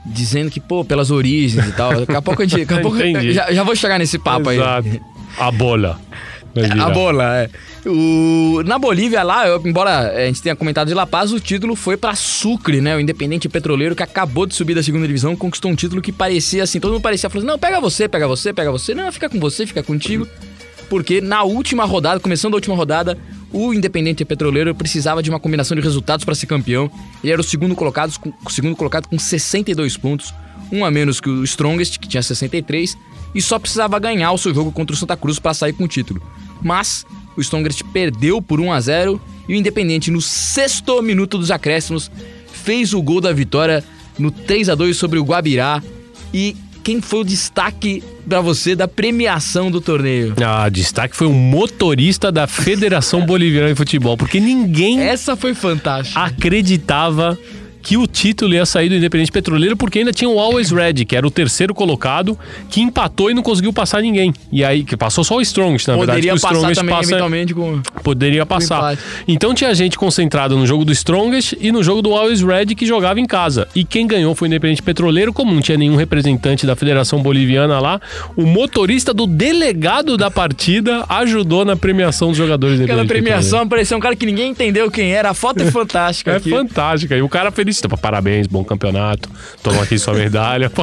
dizendo 0.05 0.51
que, 0.51 0.59
pô, 0.59 0.85
pelas 0.85 1.11
origens 1.11 1.65
e 1.69 1.73
tal. 1.73 2.01
Daqui 2.01 2.17
a 2.17 2.23
pouco 2.23 2.43
a 2.43 2.47
gente. 2.47 2.65
Daqui 2.65 2.75
a 2.75 2.81
pouco, 2.83 2.99
já, 3.33 3.53
já 3.53 3.63
vou 3.63 3.77
chegar 3.77 3.99
nesse 3.99 4.19
papo 4.19 4.49
aí. 4.49 4.57
Exato. 4.57 5.01
A 5.39 5.51
bola. 5.51 6.01
Virar. 6.55 6.87
A 6.87 6.91
bola, 6.91 7.37
é. 7.39 7.51
O, 7.87 8.63
na 8.65 8.79
Bolívia 8.79 9.23
lá, 9.23 9.47
eu- 9.47 9.61
embora 9.65 10.13
a 10.13 10.27
gente 10.27 10.43
tenha 10.43 10.55
comentado 10.55 10.89
de 10.89 10.95
La 10.95 11.07
Paz, 11.07 11.33
o 11.33 11.41
título 11.41 11.75
foi 11.75 11.97
pra 11.97 12.15
Sucre, 12.15 12.81
né? 12.81 12.97
O 12.97 13.01
Independente 13.01 13.49
Petroleiro 13.49 13.95
que 13.97 14.03
acabou 14.03 14.47
de 14.47 14.55
subir 14.55 14.75
da 14.75 14.83
segunda 14.83 15.07
divisão, 15.07 15.35
conquistou 15.35 15.71
um 15.71 15.75
título 15.75 16.01
que 16.03 16.13
parecia 16.13 16.63
assim, 16.63 16.79
todo 16.79 16.93
mundo 16.93 17.03
parecia 17.03 17.29
falando, 17.31 17.49
não, 17.49 17.59
pega 17.59 17.81
você, 17.81 18.09
pega 18.09 18.29
você, 18.29 18.53
pega 18.53 18.71
você, 18.71 18.95
não, 18.95 19.11
fica 19.11 19.29
com 19.29 19.41
você, 19.41 19.67
fica 19.67 19.83
contigo. 19.83 20.27
Porque 20.89 21.21
na 21.23 21.43
última 21.43 21.85
rodada, 21.85 22.21
começando 22.21 22.53
a 22.53 22.57
última 22.57 22.77
rodada, 22.77 23.17
o 23.51 23.73
Independente 23.73 24.25
Petroleiro 24.25 24.75
precisava 24.75 25.23
de 25.23 25.31
uma 25.31 25.41
combinação 25.41 25.75
de 25.75 25.83
resultados 25.83 26.25
para 26.25 26.35
ser 26.35 26.47
campeão. 26.47 26.91
Ele 27.25 27.33
era 27.33 27.41
o 27.41 27.45
segundo 27.45 27.75
colocado, 27.75 28.13
com, 28.19 28.31
o 28.45 28.51
segundo 28.51 28.77
colocado 28.77 29.07
com 29.09 29.19
62 29.19 29.97
pontos, 29.97 30.35
um 30.71 30.85
a 30.85 30.91
menos 30.91 31.19
que 31.21 31.31
o 31.31 31.43
Strongest, 31.45 31.99
que 31.99 32.07
tinha 32.09 32.23
63, 32.23 32.95
e 33.35 33.41
só 33.41 33.59
precisava 33.59 33.99
ganhar 33.99 34.33
o 34.33 34.39
seu 34.39 34.55
jogo 34.55 34.73
contra 34.73 34.95
o 34.95 34.99
Santa 34.99 35.17
Cruz 35.17 35.39
para 35.39 35.55
sair 35.55 35.73
com 35.73 35.85
o 35.85 35.89
título. 35.89 36.23
Mas 36.63 37.05
o 37.37 37.41
Strongest 37.41 37.83
perdeu 37.93 38.41
por 38.43 38.61
1 38.61 38.73
a 38.73 38.81
0 38.81 39.21
e 39.49 39.55
o 39.55 39.57
Independente, 39.57 40.11
no 40.11 40.21
sexto 40.21 41.03
minuto 41.03 41.39
dos 41.39 41.51
acréscimos, 41.51 42.11
fez 42.53 42.95
o 42.95 43.03
gol 43.03 43.21
da 43.21 43.33
vitória 43.33 43.83
no 44.19 44.31
3 44.31 44.69
a 44.69 44.75
2 44.75 44.97
sobre 44.97 45.19
o 45.19 45.25
Guabirá. 45.25 45.83
E 46.33 46.57
quem 46.85 47.01
foi 47.01 47.21
o 47.21 47.25
destaque 47.25 48.03
para 48.29 48.41
você 48.41 48.75
da 48.75 48.87
premiação 48.87 49.71
do 49.71 49.81
torneio? 49.81 50.35
Ah, 50.45 50.69
destaque 50.69 51.17
foi 51.17 51.27
o 51.27 51.33
motorista 51.33 52.31
da 52.31 52.47
Federação 52.47 53.25
Boliviana 53.27 53.69
de 53.69 53.75
Futebol, 53.75 54.17
porque 54.17 54.39
ninguém 54.41 55.01
Essa 55.01 55.37
foi 55.37 55.55
fantástica. 55.55 56.21
acreditava 56.21 57.39
que 57.83 57.97
o 57.97 58.07
título 58.07 58.55
ia 58.55 58.65
sair 58.65 58.89
do 58.89 58.95
Independente 58.95 59.33
Petroleiro 59.33 59.77
porque 59.77 59.99
ainda 59.99 60.13
tinha 60.13 60.31
o 60.31 60.39
Always 60.39 60.71
Red, 60.71 61.05
que 61.05 61.17
era 61.17 61.27
o 61.27 61.31
terceiro 61.31 61.75
colocado, 61.75 62.39
que 62.71 62.81
empatou 62.81 63.31
e 63.31 63.35
não 63.35 63.43
conseguiu 63.43 63.73
passar 63.73 64.01
ninguém. 64.01 64.33
E 64.53 64.65
aí, 64.65 64.85
que 64.85 64.97
passou 64.97 65.25
só 65.25 65.37
o 65.37 65.41
Strongest, 65.43 65.89
na 65.89 65.97
verdade. 65.97 66.19
Poderia 66.19 66.33
que 66.33 66.39
o 66.39 66.41
passar 66.41 66.75
também, 66.75 66.95
passa- 66.95 67.11
eventualmente, 67.11 67.55
com... 67.55 67.81
Poderia 68.03 68.47
passar. 68.47 68.77
empate. 68.95 69.03
Então 69.27 69.53
tinha 69.55 69.75
gente 69.75 69.99
concentrada 69.99 70.55
no 70.55 70.67
jogo 70.67 70.85
do 70.85 70.93
Strongest 70.93 71.55
e 71.61 71.73
no 71.73 71.83
jogo 71.83 72.01
do 72.03 72.13
Always 72.15 72.41
Red 72.43 72.67
que 72.77 72.87
jogava 72.87 73.19
em 73.21 73.27
casa. 73.27 73.67
E 73.75 73.85
quem 73.85 74.07
ganhou 74.07 74.35
foi 74.35 74.47
o 74.47 74.49
Independente 74.49 74.83
Petroleiro, 74.83 75.33
como 75.33 75.53
não 75.53 75.61
tinha 75.61 75.77
nenhum 75.77 75.97
representante 75.97 76.67
da 76.67 76.77
Federação 76.77 77.23
Boliviana 77.23 77.81
lá, 77.81 78.01
o 78.37 78.47
motorista 78.47 79.13
do 79.13 79.27
delegado 79.27 80.17
da 80.17 80.31
partida 80.31 81.05
ajudou 81.09 81.65
na 81.65 81.77
premiação 81.77 82.29
dos 82.29 82.37
jogadores 82.37 82.79
do 82.79 82.85
Aquela 82.85 83.05
premiação 83.05 83.61
apareceu 83.63 83.97
um 83.97 84.01
cara 84.01 84.15
que 84.17 84.27
ninguém 84.27 84.51
entendeu 84.51 84.91
quem 84.91 85.13
era. 85.13 85.31
A 85.31 85.35
foto 85.35 85.63
é 85.63 85.67
fantástica 85.73 86.33
É 86.33 86.37
aqui. 86.37 86.51
fantástica. 86.51 87.17
E 87.17 87.23
o 87.23 87.29
cara 87.29 87.51
felicita. 87.73 87.89
Parabéns, 87.97 88.47
bom 88.47 88.63
campeonato. 88.65 89.29
Toma 89.63 89.83
aqui 89.83 89.99
sua 89.99 90.15
medalha. 90.15 90.71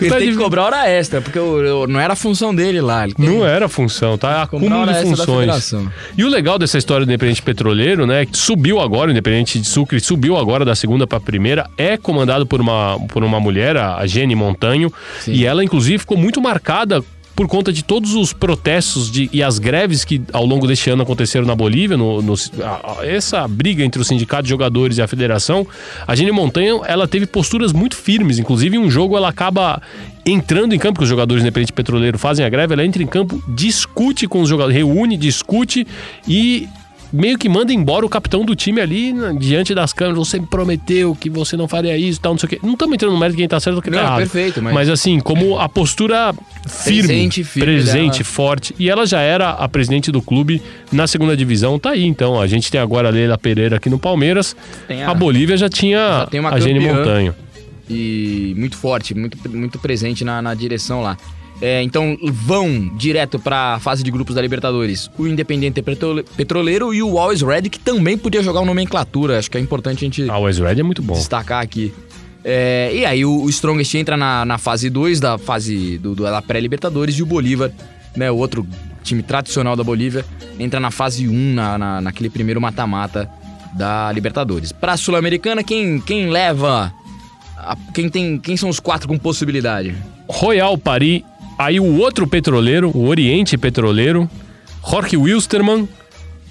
Ele 0.00 0.10
Tá 0.10 0.16
tem 0.18 0.26
de- 0.30 0.32
que 0.36 0.42
cobrar 0.42 0.64
hora 0.64 0.88
extra, 0.88 1.20
porque 1.20 1.38
o- 1.38 1.82
o- 1.82 1.86
não 1.86 2.00
era 2.00 2.12
a 2.14 2.16
função 2.16 2.54
dele 2.54 2.80
lá. 2.80 3.06
Tem- 3.06 3.14
Não 3.18 3.46
era 3.46 3.68
função, 3.68 4.18
tá? 4.18 4.42
Acúmulo 4.42 4.86
de 4.86 5.02
funções. 5.02 5.72
E 6.16 6.24
o 6.24 6.28
legal 6.28 6.58
dessa 6.58 6.76
história 6.78 7.06
do 7.06 7.10
Independente 7.10 7.42
Petroleiro, 7.42 8.06
né? 8.06 8.26
que 8.26 8.36
Subiu 8.36 8.80
agora, 8.80 9.08
o 9.08 9.10
Independente 9.12 9.58
de 9.60 9.66
Sucre 9.66 10.00
subiu 10.00 10.36
agora 10.36 10.64
da 10.64 10.74
segunda 10.74 11.06
pra 11.06 11.20
primeira. 11.20 11.70
É 11.76 11.96
comandado 11.96 12.44
por 12.46 12.60
uma, 12.60 12.98
por 13.08 13.22
uma 13.22 13.38
mulher, 13.38 13.76
a 13.76 14.04
Jenny 14.06 14.34
Montanho. 14.34 14.92
E 15.26 15.46
ela, 15.46 15.62
inclusive, 15.62 15.98
ficou 15.98 16.16
muito 16.18 16.40
marcada 16.40 17.02
por 17.34 17.48
conta 17.48 17.72
de 17.72 17.82
todos 17.82 18.14
os 18.14 18.32
protestos 18.32 19.10
de- 19.10 19.28
e 19.32 19.42
as 19.42 19.58
greves 19.58 20.04
que 20.04 20.20
ao 20.32 20.44
longo 20.44 20.66
deste 20.66 20.90
ano 20.90 21.02
aconteceram 21.02 21.46
na 21.46 21.54
Bolívia, 21.54 21.96
no, 21.96 22.20
no- 22.20 22.34
a- 22.62 22.98
essa 23.06 23.46
briga 23.48 23.82
entre 23.84 24.00
o 24.00 24.04
sindicato 24.04 24.42
de 24.44 24.50
jogadores 24.50 24.98
e 24.98 25.02
a 25.02 25.08
federação, 25.08 25.66
a 26.06 26.14
Jenny 26.14 26.30
Montanho 26.32 26.82
ela 26.84 27.08
teve 27.08 27.26
posturas 27.26 27.72
muito 27.72 27.96
firmes. 27.96 28.38
Inclusive, 28.38 28.76
em 28.76 28.78
um 28.78 28.90
jogo 28.90 29.16
ela 29.16 29.28
acaba 29.28 29.80
entrando 30.24 30.74
em 30.74 30.78
campo, 30.78 30.98
que 30.98 31.04
os 31.04 31.08
jogadores 31.08 31.42
do 31.42 31.46
Independente 31.46 31.72
Petroleiro 31.72 32.18
fazem 32.18 32.44
a 32.44 32.48
greve, 32.48 32.74
ela 32.74 32.84
entra 32.84 33.02
em 33.02 33.06
campo, 33.06 33.42
discute 33.48 34.28
com 34.28 34.40
os 34.42 34.48
jogadores, 34.48 34.76
reúne, 34.76 35.16
discute 35.16 35.86
e 36.28 36.68
meio 37.12 37.36
que 37.36 37.48
manda 37.48 37.72
embora 37.72 38.06
o 38.06 38.08
capitão 38.08 38.44
do 38.44 38.56
time 38.56 38.80
ali 38.80 39.12
na- 39.12 39.32
diante 39.32 39.74
das 39.74 39.92
câmeras. 39.92 40.18
Você 40.28 40.38
me 40.40 40.46
prometeu 40.46 41.14
que 41.14 41.28
você 41.28 41.56
não 41.56 41.68
faria 41.68 41.96
isso, 41.98 42.20
tal, 42.20 42.32
não 42.32 42.38
sei 42.38 42.46
o 42.46 42.50
quê. 42.50 42.58
Não 42.62 42.72
estamos 42.72 42.94
entrando 42.94 43.12
no 43.12 43.18
mérito 43.18 43.36
de 43.36 43.42
quem 43.42 43.48
tá 43.48 43.60
certo 43.60 43.76
ou 43.76 43.82
quem 43.82 43.92
tá 43.92 43.98
Não, 43.98 44.06
errado. 44.06 44.18
perfeito, 44.18 44.62
mas- 44.62 44.74
mas 44.74 44.88
assim, 44.88 45.20
como 45.20 45.58
a 45.58 45.68
postura 45.68 46.34
firme, 46.66 47.02
Presente, 47.02 47.44
firme 47.44 47.72
presente, 47.72 48.12
dela. 48.20 48.24
forte. 48.24 48.74
E 48.78 48.88
ela 48.88 49.04
já 49.06 49.20
era 49.20 49.50
a 49.50 49.68
presidente 49.68 50.10
do 50.10 50.22
clube 50.22 50.62
na 50.90 51.06
segunda 51.06 51.36
divisão. 51.36 51.78
Tá 51.78 51.90
aí, 51.90 52.04
então. 52.04 52.40
A 52.40 52.46
gente 52.46 52.70
tem 52.70 52.80
agora 52.80 53.08
a 53.08 53.10
Leila 53.10 53.36
Pereira 53.36 53.76
aqui 53.76 53.90
no 53.90 53.98
Palmeiras. 53.98 54.56
Tem 54.88 55.02
a... 55.02 55.10
a- 55.10 55.14
Bolívia 55.14 55.56
já 55.56 55.68
tinha 55.68 55.98
Já 56.20 56.26
tem 56.26 56.40
uma 56.40 56.50
a 56.50 56.58
Gene. 56.60 56.80
Montanho. 56.80 57.34
E 57.90 58.54
muito 58.56 58.76
forte, 58.76 59.14
muito, 59.14 59.36
muito 59.50 59.78
presente 59.78 60.24
na, 60.24 60.40
na 60.40 60.54
direção 60.54 61.02
lá. 61.02 61.16
É, 61.64 61.80
então 61.80 62.18
vão 62.24 62.90
direto 62.96 63.38
pra 63.38 63.78
fase 63.78 64.02
de 64.02 64.10
grupos 64.10 64.34
da 64.34 64.42
Libertadores 64.42 65.08
o 65.16 65.28
Independente 65.28 65.80
Petrole- 65.80 66.24
Petroleiro 66.36 66.92
e 66.92 67.00
o 67.04 67.16
Always 67.20 67.40
Red, 67.40 67.62
que 67.70 67.78
também 67.78 68.18
podia 68.18 68.42
jogar 68.42 68.60
o 68.62 68.64
nomenclatura. 68.64 69.38
Acho 69.38 69.48
que 69.48 69.56
é 69.56 69.60
importante 69.60 69.98
a 69.98 70.06
gente 70.06 70.28
A 70.28 70.38
West 70.38 70.58
Red 70.58 70.80
é 70.80 70.82
muito 70.82 71.00
bom. 71.00 71.14
destacar 71.14 71.62
aqui. 71.62 71.94
É, 72.44 72.90
e 72.92 73.04
aí 73.06 73.24
o, 73.24 73.42
o 73.44 73.48
Strongest 73.48 73.94
entra 73.94 74.16
na, 74.16 74.44
na 74.44 74.58
fase 74.58 74.90
2 74.90 75.20
da 75.20 75.38
fase 75.38 75.98
do, 75.98 76.16
do- 76.16 76.24
da 76.24 76.42
pré-Libertadores 76.42 77.14
e 77.14 77.22
o 77.22 77.26
Bolívar, 77.26 77.70
né, 78.16 78.28
o 78.28 78.36
outro 78.38 78.66
time 79.04 79.22
tradicional 79.22 79.76
da 79.76 79.84
Bolívia, 79.84 80.24
entra 80.58 80.80
na 80.80 80.90
fase 80.90 81.28
1, 81.28 81.32
um, 81.32 81.54
na, 81.54 81.78
na- 81.78 82.00
naquele 82.00 82.28
primeiro 82.28 82.60
mata-mata 82.60 83.30
da 83.76 84.10
Libertadores. 84.10 84.72
Pra 84.72 84.96
Sul-Americana, 84.96 85.62
quem, 85.62 86.00
quem 86.00 86.28
leva. 86.28 86.92
a- 87.56 87.76
quem, 87.94 88.08
tem, 88.08 88.36
quem 88.40 88.56
são 88.56 88.68
os 88.68 88.80
quatro 88.80 89.06
com 89.06 89.16
possibilidade? 89.16 89.94
Royal 90.28 90.76
Paris. 90.76 91.22
Aí 91.58 91.78
o 91.78 91.98
outro 91.98 92.26
petroleiro, 92.26 92.90
o 92.94 93.06
Oriente 93.06 93.56
Petroleiro, 93.56 94.28
Jorge 94.88 95.16
Wilstermann 95.16 95.88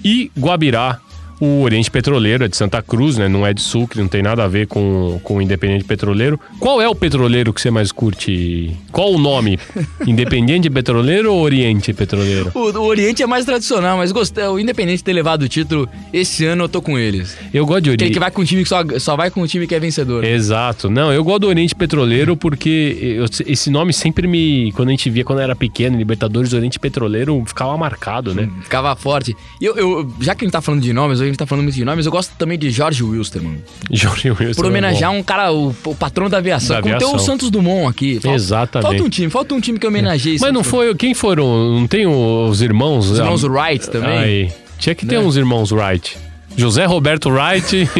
e 0.04 0.30
Guabirá. 0.38 0.98
O 1.44 1.62
Oriente 1.62 1.90
Petroleiro 1.90 2.44
é 2.44 2.48
de 2.48 2.56
Santa 2.56 2.80
Cruz, 2.80 3.18
né? 3.18 3.26
Não 3.28 3.44
é 3.44 3.52
de 3.52 3.60
Sucre, 3.60 4.00
não 4.00 4.06
tem 4.06 4.22
nada 4.22 4.44
a 4.44 4.46
ver 4.48 4.68
com, 4.68 5.18
com 5.24 5.38
o 5.38 5.42
Independente 5.42 5.82
Petroleiro. 5.84 6.38
Qual 6.60 6.80
é 6.80 6.88
o 6.88 6.94
petroleiro 6.94 7.52
que 7.52 7.60
você 7.60 7.68
mais 7.68 7.90
curte? 7.90 8.70
Qual 8.92 9.12
o 9.12 9.18
nome? 9.18 9.58
Independente 10.06 10.70
Petroleiro 10.70 11.32
ou 11.34 11.40
Oriente 11.42 11.92
Petroleiro? 11.92 12.52
O, 12.54 12.70
o 12.78 12.84
Oriente 12.84 13.24
é 13.24 13.26
mais 13.26 13.44
tradicional, 13.44 13.96
mas 13.96 14.12
gostei. 14.12 14.44
O 14.44 14.56
Independente 14.56 14.98
de 14.98 15.04
ter 15.04 15.12
levado 15.12 15.42
o 15.42 15.48
título, 15.48 15.88
esse 16.12 16.44
ano 16.44 16.62
eu 16.62 16.68
tô 16.68 16.80
com 16.80 16.96
eles. 16.96 17.36
Eu 17.52 17.66
gosto 17.66 17.82
de 17.82 17.90
Aquele 17.90 18.02
Oriente. 18.04 18.12
que 18.14 18.20
vai 18.20 18.30
com 18.30 18.42
um 18.42 18.44
time 18.44 18.62
que 18.62 18.68
só, 18.68 18.82
só 19.00 19.16
vai 19.16 19.28
com 19.28 19.42
um 19.42 19.46
time 19.46 19.66
que 19.66 19.74
é 19.74 19.80
vencedor. 19.80 20.22
Exato. 20.22 20.88
Não, 20.88 21.12
eu 21.12 21.24
gosto 21.24 21.40
do 21.40 21.48
Oriente 21.48 21.74
Petroleiro 21.74 22.36
porque 22.36 22.96
eu- 23.18 23.26
esse 23.48 23.68
nome 23.68 23.92
sempre 23.92 24.28
me. 24.28 24.70
Quando 24.76 24.90
a 24.90 24.92
gente 24.92 25.10
via 25.10 25.24
quando 25.24 25.40
eu 25.40 25.44
era 25.44 25.56
pequeno, 25.56 25.98
Libertadores 25.98 26.52
Oriente 26.52 26.78
Petroleiro, 26.78 27.42
ficava 27.46 27.76
marcado, 27.76 28.32
né? 28.32 28.48
Ficava 28.62 28.94
forte. 28.94 29.34
E 29.60 29.64
eu, 29.64 29.74
eu- 29.76 30.12
já 30.20 30.36
que 30.36 30.44
a 30.44 30.46
gente 30.46 30.52
tá 30.52 30.60
falando 30.60 30.82
de 30.82 30.92
nomes, 30.92 31.20
a 31.20 31.31
gente 31.32 31.38
tá 31.38 31.46
falando 31.46 31.64
muito 31.64 31.74
de 31.74 31.84
nomes, 31.84 32.06
eu 32.06 32.12
gosto 32.12 32.32
também 32.36 32.58
de 32.58 32.70
Jorge 32.70 33.02
Wilstermann. 33.02 33.58
Jorge 33.90 34.30
Wilson. 34.30 34.54
Por 34.54 34.64
é 34.64 34.68
homenagear 34.68 35.10
bom. 35.12 35.18
um 35.18 35.22
cara, 35.22 35.52
o, 35.52 35.74
o 35.84 35.94
patrão 35.94 36.28
da 36.30 36.38
aviação. 36.38 36.76
Da 36.76 36.82
Como 36.82 36.96
tem 36.96 37.06
o 37.06 37.10
aviação. 37.10 37.26
Santos 37.32 37.50
Dumont 37.50 37.88
aqui. 37.88 38.14
Falta, 38.20 38.34
Exatamente. 38.36 38.88
Falta 38.88 39.02
um 39.04 39.08
time, 39.08 39.30
falta 39.30 39.54
um 39.54 39.60
time 39.60 39.78
que 39.78 39.86
homenageie 39.86 40.38
Mas 40.40 40.52
não 40.52 40.62
foi. 40.64 40.94
Quem 40.94 41.14
foram? 41.14 41.80
Não 41.80 41.86
tem 41.86 42.06
os 42.06 42.62
irmãos? 42.62 43.10
Os 43.10 43.18
irmãos 43.18 43.44
Ah, 43.44 43.48
Wright 43.48 43.90
também. 43.90 44.18
Aí. 44.18 44.52
Tinha 44.78 44.94
que 44.94 45.06
ter 45.06 45.18
Né? 45.18 45.24
uns 45.24 45.36
irmãos 45.36 45.70
Wright. 45.72 46.16
José 46.56 46.84
Roberto 46.84 47.30
Wright. 47.30 47.88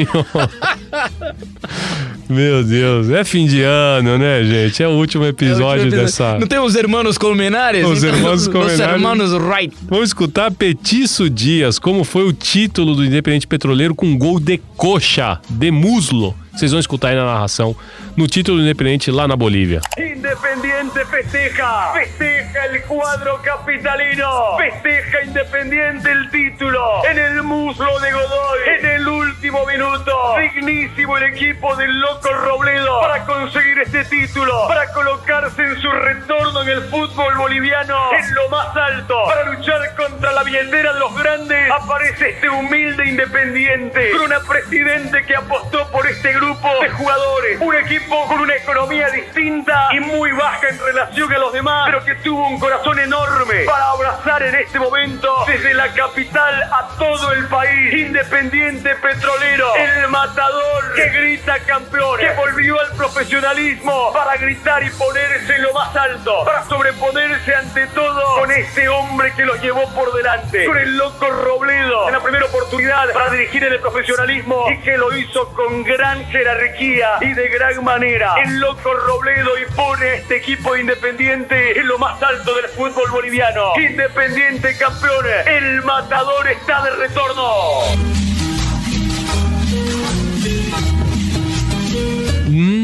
Meu 2.28 2.64
Deus, 2.64 3.10
é 3.10 3.24
fim 3.24 3.46
de 3.46 3.62
ano, 3.62 4.16
né, 4.16 4.42
gente? 4.44 4.82
É 4.82 4.88
o 4.88 4.92
último 4.92 5.24
episódio 5.24 5.90
Dumont. 5.90 6.04
dessa. 6.04 6.38
Não 6.38 6.46
tem 6.46 6.58
os 6.58 6.74
hermanos 6.74 7.18
Colmenares? 7.18 7.86
Os 7.86 8.02
hermanos 8.02 8.42
Os 8.42 8.48
Colmenares. 8.48 8.80
hermanos 8.80 9.32
Wright. 9.32 9.74
Vamos 9.82 10.08
escutar 10.08 10.50
Petiço 10.50 11.28
Dias, 11.28 11.78
como 11.78 12.04
foi 12.04 12.26
o 12.26 12.32
título 12.32 12.94
do 12.94 13.04
Independente 13.04 13.46
Petroleiro 13.46 13.94
com 13.94 14.16
gol 14.16 14.40
de 14.40 14.58
coxa, 14.76 15.40
de 15.48 15.70
muslo. 15.70 16.34
Vocês 16.54 16.70
vão 16.70 16.80
escutar 16.80 17.08
aí 17.08 17.16
na 17.16 17.24
narração, 17.24 17.74
no 18.14 18.26
título 18.26 18.60
independente 18.60 19.10
lá 19.10 19.26
na 19.26 19.34
Bolívia. 19.34 19.80
Independiente 19.96 21.02
festeja, 21.06 21.92
festeja 21.94 22.66
el 22.66 22.82
cuadro 22.82 23.38
capitalino, 23.42 24.58
festeja 24.58 25.24
Independiente 25.24 26.10
el 26.10 26.30
título, 26.30 27.04
en 27.06 27.18
el 27.18 27.42
muslo 27.42 27.98
de 28.00 28.12
Godoy, 28.12 28.58
en 28.78 28.86
el 28.86 29.08
último 29.08 29.64
minuto, 29.64 30.12
dignísimo 30.38 31.16
el 31.16 31.24
equipo 31.34 31.74
del 31.76 32.00
loco 32.00 32.28
Robledo 32.28 33.00
para 33.00 33.24
conseguir 33.24 33.78
este 33.78 34.04
título, 34.04 34.68
para 34.68 34.92
colocarse 34.92 35.62
en 35.62 35.80
su 35.80 35.90
retorno 35.90 36.62
en 36.62 36.68
el 36.68 36.82
fútbol 36.82 37.34
boliviano. 37.38 37.96
En 38.12 38.34
lo 38.34 38.50
más 38.50 38.76
alto, 38.76 39.14
para 39.26 39.50
luchar 39.50 39.96
contra 39.96 40.32
la 40.32 40.42
billetera 40.42 40.92
de 40.92 41.00
los 41.00 41.14
grandes, 41.16 41.70
aparece 41.70 42.30
este 42.30 42.50
humilde 42.50 43.08
Independiente, 43.08 44.10
con 44.10 44.26
una 44.26 44.40
presidente 44.40 45.24
que 45.24 45.34
apostó 45.34 45.90
por 45.90 46.06
este 46.06 46.32
grupo 46.34 46.41
de 46.42 46.90
jugadores, 46.90 47.60
un 47.60 47.74
equipo 47.76 48.26
con 48.26 48.40
una 48.40 48.56
economía 48.56 49.08
distinta 49.10 49.90
y 49.92 50.00
muy 50.00 50.32
baja 50.32 50.68
en 50.70 50.78
relación 50.80 51.32
a 51.32 51.38
los 51.38 51.52
demás, 51.52 51.84
pero 51.86 52.04
que 52.04 52.16
tuvo 52.16 52.48
un 52.48 52.58
corazón 52.58 52.98
enorme 52.98 53.62
para 53.64 53.90
abrazar 53.90 54.42
en 54.42 54.56
este 54.56 54.80
momento 54.80 55.44
desde 55.46 55.72
la 55.72 55.92
capital 55.92 56.62
a 56.64 56.88
todo 56.98 57.32
el 57.32 57.46
país. 57.46 57.94
Independiente 57.94 58.92
Petrolero, 58.96 59.72
el 59.76 60.08
matador 60.08 60.94
que 60.96 61.10
grita 61.10 61.60
campeón, 61.60 62.18
que 62.18 62.30
volvió 62.32 62.80
al 62.80 62.90
profesionalismo 62.96 64.12
para 64.12 64.36
gritar 64.36 64.82
y 64.82 64.90
ponerse 64.90 65.58
lo 65.58 65.72
más 65.72 65.94
alto, 65.94 66.44
para 66.44 66.64
sobreponerse 66.64 67.54
ante 67.54 67.86
todo 67.88 68.40
con 68.40 68.50
este 68.50 68.88
hombre 68.88 69.32
que 69.36 69.44
los 69.44 69.62
llevó 69.62 69.88
por 69.94 70.12
delante, 70.12 70.64
con 70.66 70.76
el 70.76 70.96
loco 70.96 71.30
Robledo, 71.30 72.08
en 72.08 72.14
la 72.14 72.20
primera 72.20 72.46
oportunidad 72.46 73.12
para 73.12 73.30
dirigir 73.30 73.62
en 73.62 73.74
el 73.74 73.80
profesionalismo 73.80 74.66
y 74.72 74.78
que 74.80 74.96
lo 74.98 75.16
hizo 75.16 75.52
con 75.52 75.84
gran 75.84 76.31
jerarquía 76.32 77.18
y 77.20 77.34
de 77.34 77.48
gran 77.48 77.84
manera. 77.84 78.34
El 78.42 78.58
loco 78.58 78.92
Robledo 78.94 79.50
y 79.58 79.70
pone 79.74 80.14
este 80.14 80.38
equipo 80.38 80.74
independiente 80.74 81.78
en 81.78 81.86
lo 81.86 81.98
más 81.98 82.20
alto 82.22 82.54
del 82.56 82.68
fútbol 82.70 83.10
boliviano. 83.10 83.72
Independiente 83.76 84.76
campeón, 84.78 85.26
el 85.46 85.82
matador 85.82 86.48
está 86.48 86.82
de 86.84 86.90
retorno. 86.90 88.31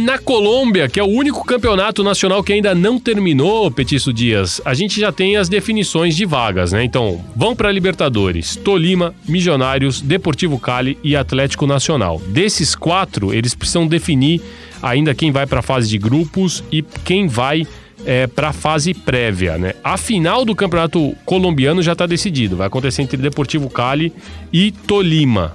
Na 0.08 0.18
Colômbia, 0.18 0.88
que 0.88 0.98
é 0.98 1.02
o 1.02 1.06
único 1.06 1.44
campeonato 1.44 2.02
nacional 2.02 2.42
que 2.42 2.50
ainda 2.50 2.74
não 2.74 2.98
terminou, 2.98 3.70
Petiço 3.70 4.10
Dias, 4.10 4.58
a 4.64 4.72
gente 4.72 4.98
já 4.98 5.12
tem 5.12 5.36
as 5.36 5.50
definições 5.50 6.16
de 6.16 6.24
vagas, 6.24 6.72
né? 6.72 6.82
Então, 6.82 7.22
vão 7.36 7.54
para 7.54 7.70
Libertadores: 7.70 8.56
Tolima, 8.56 9.14
Milionários, 9.28 10.00
Deportivo 10.00 10.58
Cali 10.58 10.96
e 11.04 11.14
Atlético 11.14 11.66
Nacional. 11.66 12.22
Desses 12.28 12.74
quatro, 12.74 13.34
eles 13.34 13.54
precisam 13.54 13.86
definir 13.86 14.40
ainda 14.82 15.14
quem 15.14 15.30
vai 15.30 15.46
para 15.46 15.58
a 15.58 15.62
fase 15.62 15.90
de 15.90 15.98
grupos 15.98 16.64
e 16.72 16.82
quem 17.04 17.26
vai 17.26 17.66
é, 18.06 18.26
para 18.26 18.48
a 18.48 18.52
fase 18.54 18.94
prévia, 18.94 19.58
né? 19.58 19.74
A 19.84 19.98
final 19.98 20.42
do 20.42 20.56
campeonato 20.56 21.14
colombiano 21.26 21.82
já 21.82 21.92
está 21.92 22.06
decidido, 22.06 22.56
vai 22.56 22.68
acontecer 22.68 23.02
entre 23.02 23.18
Deportivo 23.18 23.68
Cali 23.68 24.10
e 24.50 24.72
Tolima. 24.72 25.54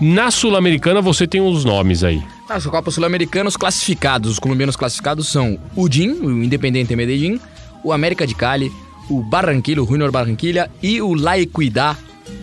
Na 0.00 0.30
Sul-Americana 0.30 1.00
você 1.00 1.26
tem 1.26 1.40
os 1.40 1.64
nomes 1.64 2.04
aí. 2.04 2.22
Na 2.48 2.58
Copa 2.62 2.90
Sul-Americana, 2.90 3.46
os 3.46 3.58
classificados, 3.58 4.30
os 4.30 4.38
colombianos 4.38 4.74
classificados 4.74 5.28
são 5.28 5.58
o 5.76 5.86
DIN, 5.86 6.12
o 6.12 6.42
Independente 6.42 6.96
Medellín, 6.96 7.38
o 7.84 7.92
América 7.92 8.26
de 8.26 8.34
Cali, 8.34 8.72
o 9.10 9.22
Barranquilla, 9.22 9.82
o 9.82 9.86
Junior 9.86 10.10
Barranquilla 10.10 10.70
e 10.82 11.02
o 11.02 11.12
La 11.12 11.38
Equidad. 11.38 11.98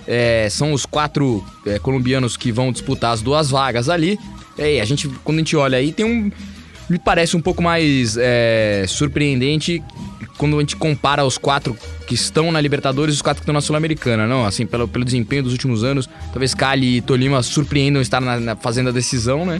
É, 0.08 0.48
são 0.52 0.74
os 0.74 0.86
quatro 0.86 1.44
é, 1.66 1.80
colombianos 1.80 2.38
que 2.38 2.52
vão 2.52 2.72
disputar 2.72 3.14
as 3.14 3.24
duas 3.24 3.50
vagas 3.50 3.90
ali. 3.90 4.20
É, 4.56 4.80
a 4.80 4.86
gente, 4.86 5.08
quando 5.24 5.38
a 5.38 5.40
gente 5.40 5.56
olha 5.56 5.80
aí, 5.80 5.92
tem 5.92 6.06
um. 6.06 6.32
Me 6.88 7.00
parece 7.00 7.36
um 7.36 7.42
pouco 7.42 7.64
mais 7.64 8.16
é, 8.16 8.86
surpreendente 8.88 9.84
quando 10.38 10.56
a 10.58 10.60
gente 10.60 10.76
compara 10.76 11.26
os 11.26 11.36
quatro 11.36 11.76
que 12.06 12.14
estão 12.14 12.52
na 12.52 12.62
Libertadores 12.62 13.16
e 13.16 13.18
os 13.18 13.22
quatro 13.24 13.42
que 13.42 13.44
estão 13.44 13.54
na 13.54 13.62
Sul-Americana, 13.62 14.28
não? 14.28 14.46
Assim, 14.46 14.68
pelo, 14.68 14.88
pelo 14.88 15.04
desempenho 15.04 15.42
dos 15.44 15.52
últimos 15.52 15.84
anos, 15.84 16.08
talvez 16.32 16.54
Cali 16.54 16.98
e 16.98 17.02
Tolima 17.02 17.42
surpreendam 17.42 18.02
estar 18.02 18.22
na, 18.22 18.40
na, 18.40 18.56
fazendo 18.56 18.90
a 18.90 18.92
decisão, 18.92 19.46
né? 19.46 19.60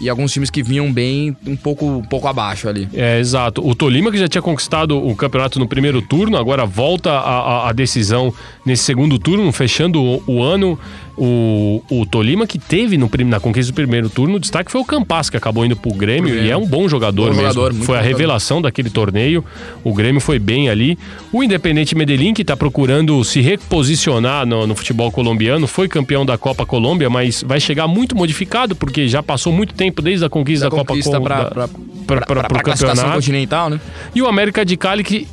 E 0.00 0.08
alguns 0.08 0.32
times 0.32 0.50
que 0.50 0.62
vinham 0.62 0.92
bem 0.92 1.36
um 1.46 1.56
pouco, 1.56 1.86
um 1.86 2.02
pouco 2.02 2.26
abaixo 2.26 2.68
ali. 2.68 2.88
É, 2.92 3.18
exato. 3.20 3.66
O 3.66 3.74
Tolima, 3.74 4.10
que 4.10 4.18
já 4.18 4.26
tinha 4.26 4.42
conquistado 4.42 4.96
o 4.96 5.14
campeonato 5.14 5.58
no 5.58 5.68
primeiro 5.68 6.02
turno, 6.02 6.36
agora 6.36 6.66
volta 6.66 7.10
a, 7.10 7.18
a, 7.18 7.68
a 7.68 7.72
decisão 7.72 8.34
nesse 8.66 8.82
segundo 8.82 9.18
turno, 9.18 9.50
fechando 9.52 10.02
o, 10.02 10.22
o 10.26 10.42
ano. 10.42 10.78
O, 11.16 11.82
o 11.90 12.04
Tolima, 12.04 12.46
que 12.46 12.58
teve 12.58 12.98
no, 12.98 13.08
na 13.26 13.38
conquista 13.38 13.72
do 13.72 13.74
primeiro 13.74 14.08
turno, 14.08 14.36
o 14.36 14.40
destaque 14.40 14.70
foi 14.70 14.80
o 14.80 14.84
Campas, 14.84 15.30
que 15.30 15.36
acabou 15.36 15.64
indo 15.64 15.76
pro 15.76 15.92
Grêmio, 15.92 16.30
Grêmio. 16.30 16.48
e 16.48 16.50
é 16.50 16.56
um 16.56 16.66
bom 16.66 16.88
jogador 16.88 17.30
bom 17.30 17.36
mesmo. 17.36 17.52
Jogador, 17.52 17.74
foi 17.84 17.98
a 17.98 18.00
revelação 18.00 18.56
jogador. 18.56 18.68
daquele 18.68 18.90
torneio. 18.90 19.44
O 19.84 19.94
Grêmio 19.94 20.20
foi 20.20 20.38
bem 20.38 20.68
ali. 20.68 20.98
O 21.32 21.42
Independente 21.42 21.94
Medellín, 21.94 22.34
que 22.34 22.42
está 22.42 22.56
procurando 22.56 23.22
se 23.22 23.40
reposicionar 23.40 24.44
no, 24.44 24.66
no, 24.66 24.74
futebol 24.74 25.12
colombiano, 25.12 25.66
foi 25.68 25.88
campeão 25.88 26.26
da 26.26 26.36
Copa 26.36 26.66
Colômbia, 26.66 27.08
mas 27.08 27.44
vai 27.46 27.60
chegar 27.60 27.86
muito 27.86 28.16
modificado, 28.16 28.74
porque 28.74 29.06
já 29.06 29.22
passou 29.22 29.52
muito 29.52 29.72
tempo 29.74 30.02
desde 30.02 30.24
a 30.24 30.28
conquista 30.28 30.68
da, 30.68 30.70
da 30.70 30.76
Copa 30.76 31.00
Colômbia. 31.00 31.68
Para 32.06 32.22
o 32.22 32.62
campeonato 32.62 33.12
continental, 33.12 33.70
né? 33.70 33.80
E 34.14 34.20
o 34.20 34.26
América 34.26 34.64
de 34.64 34.76
Cali, 34.76 35.02
que 35.02 35.26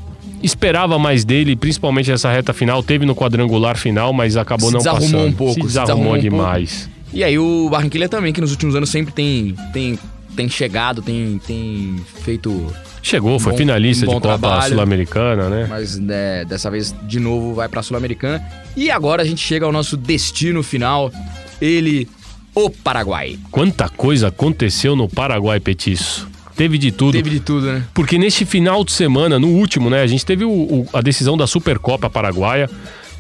esperava 0.44 0.98
mais 0.98 1.24
dele, 1.24 1.56
principalmente 1.56 2.12
essa 2.12 2.32
reta 2.32 2.54
final. 2.54 2.82
Teve 2.82 3.06
no 3.06 3.16
quadrangular 3.16 3.78
final, 3.78 4.12
mas 4.14 4.38
acabou 4.38 4.68
se 4.68 4.74
não 4.74 4.80
desarrumou 4.80 5.10
passando. 5.10 5.28
um 5.28 5.34
pouco. 5.34 5.54
Se 5.54 5.62
desarrumou, 5.62 6.16
se 6.18 6.18
desarrumou 6.18 6.18
demais. 6.18 6.90
Um 6.98 7.18
e 7.18 7.24
aí 7.24 7.38
o 7.38 7.70
Barranquilla 7.70 8.08
também, 8.08 8.32
que 8.32 8.40
nos 8.40 8.52
últimos 8.52 8.76
anos 8.76 8.90
sempre 8.90 9.14
tem, 9.14 9.56
tem, 9.74 10.00
tem 10.36 10.50
chegado, 10.50 11.02
tem, 11.02 11.40
tem 11.46 11.98
feito... 12.24 12.74
Chegou, 13.04 13.40
foi 13.40 13.54
bom, 13.54 13.58
finalista 13.58 14.06
um 14.06 14.16
de 14.16 14.22
Copa 14.22 14.62
Sul-Americana, 14.62 15.50
né? 15.50 15.66
Mas 15.68 15.98
né, 15.98 16.46
dessa 16.46 16.70
vez, 16.70 16.96
de 17.04 17.20
novo, 17.20 17.54
vai 17.54 17.68
pra 17.68 17.82
Sul-Americana. 17.82 18.42
E 18.78 18.92
agora 18.92 19.24
a 19.24 19.26
gente 19.26 19.42
chega 19.42 19.66
ao 19.66 19.72
nosso 19.72 19.98
destino 19.98 20.62
final. 20.62 21.12
Ele, 21.60 22.08
o 22.54 22.70
Paraguai. 22.70 23.40
Quanta 23.50 23.90
coisa 23.90 24.28
aconteceu 24.28 24.96
no 24.96 25.10
Paraguai, 25.10 25.60
Petiço. 25.60 26.30
Teve 26.56 26.78
de 26.78 26.92
tudo. 26.92 27.14
Teve 27.14 27.30
de 27.30 27.40
tudo, 27.40 27.68
né? 27.68 27.84
Porque 27.94 28.18
neste 28.18 28.46
final 28.46 28.84
de 28.84 28.92
semana, 28.92 29.40
no 29.40 29.48
último, 29.48 29.90
né, 29.90 30.02
a 30.02 30.08
gente 30.08 30.26
teve 30.26 30.46
o, 30.46 30.50
o, 30.50 30.88
a 30.94 31.02
decisão 31.02 31.38
da 31.38 31.48
Supercopa 31.48 32.10
Paraguaia, 32.10 32.70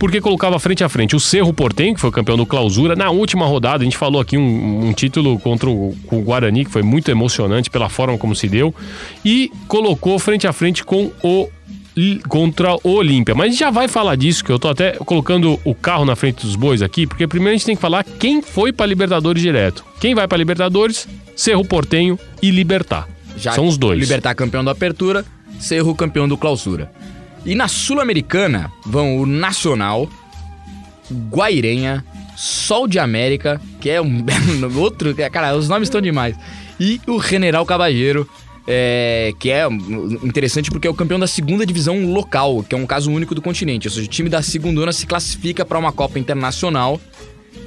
porque 0.01 0.19
colocava 0.19 0.57
frente 0.57 0.84
a 0.84 0.89
frente 0.89 1.15
o 1.15 1.19
Cerro 1.19 1.53
Portenho, 1.53 1.93
que 1.93 2.01
foi 2.01 2.09
campeão 2.09 2.36
do 2.36 2.43
Clausura. 2.43 2.95
Na 2.95 3.11
última 3.11 3.45
rodada, 3.45 3.84
a 3.84 3.86
gente 3.86 3.95
falou 3.95 4.19
aqui 4.19 4.36
um, 4.36 4.88
um 4.88 4.93
título 4.93 5.38
contra 5.38 5.69
o, 5.69 5.95
o, 6.11 6.21
Guarani, 6.21 6.65
que 6.65 6.71
foi 6.71 6.82
muito 6.82 7.11
emocionante 7.11 7.69
pela 7.69 7.88
forma 7.88 8.17
como 8.17 8.36
se 8.36 8.47
deu, 8.47 8.73
e 9.23 9.51
colocou 9.67 10.17
frente 10.17 10.47
a 10.47 10.51
frente 10.51 10.84
com 10.84 11.11
o 11.23 11.47
contra 12.27 12.73
o 12.84 12.93
Olímpia. 12.93 13.36
Mas 13.36 13.45
a 13.45 13.49
gente 13.49 13.59
já 13.59 13.69
vai 13.69 13.88
falar 13.88 14.15
disso, 14.15 14.43
que 14.43 14.51
eu 14.51 14.57
tô 14.57 14.69
até 14.69 14.93
colocando 14.93 15.59
o 15.63 15.75
carro 15.75 16.05
na 16.05 16.15
frente 16.15 16.45
dos 16.45 16.55
bois 16.55 16.82
aqui, 16.82 17.05
porque 17.05 17.27
primeiro 17.27 17.53
a 17.53 17.57
gente 17.57 17.65
tem 17.65 17.75
que 17.75 17.82
falar 17.82 18.03
quem 18.03 18.41
foi 18.41 18.71
para 18.73 18.86
Libertadores 18.86 19.41
direto. 19.41 19.86
Quem 19.99 20.15
vai 20.15 20.27
para 20.27 20.38
Libertadores? 20.38 21.07
Cerro 21.36 21.65
Portenho 21.65 22.17
e 22.41 22.49
Libertar. 22.49 23.07
Já 23.38 23.53
São 23.53 23.67
os 23.67 23.77
dois. 23.77 23.99
Libertar 23.99 24.36
campeão 24.36 24.63
da 24.63 24.71
Apertura, 24.71 25.25
Cerro 25.59 25.95
campeão 25.95 26.27
do 26.27 26.38
Clausura. 26.38 26.91
E 27.45 27.55
na 27.55 27.67
Sul-Americana 27.67 28.71
vão 28.86 29.17
o 29.17 29.25
Nacional, 29.25 30.09
Guairenha, 31.29 32.05
Sol 32.36 32.88
de 32.88 32.99
América, 32.99 33.59
que 33.79 33.89
é 33.89 34.01
um 34.01 34.23
outro. 34.77 35.13
Cara, 35.32 35.55
os 35.55 35.67
nomes 35.67 35.88
estão 35.88 36.01
demais. 36.01 36.36
E 36.79 36.99
o 37.07 37.21
General 37.21 37.65
Caballeiro, 37.65 38.27
é, 38.67 39.34
que 39.39 39.49
é 39.51 39.67
interessante 40.23 40.71
porque 40.71 40.88
é 40.88 40.89
o 40.89 40.93
campeão 40.93 41.19
da 41.19 41.27
segunda 41.27 41.65
divisão 41.65 42.11
local, 42.11 42.63
que 42.67 42.75
é 42.75 42.77
um 42.77 42.86
caso 42.86 43.11
único 43.11 43.36
do 43.36 43.41
continente. 43.41 43.88
Ou 43.88 43.93
seja, 43.93 44.07
o 44.07 44.09
time 44.09 44.29
da 44.29 44.41
segunda 44.41 44.91
se 44.91 45.05
classifica 45.05 45.65
para 45.65 45.77
uma 45.77 45.91
Copa 45.91 46.19
Internacional 46.19 46.99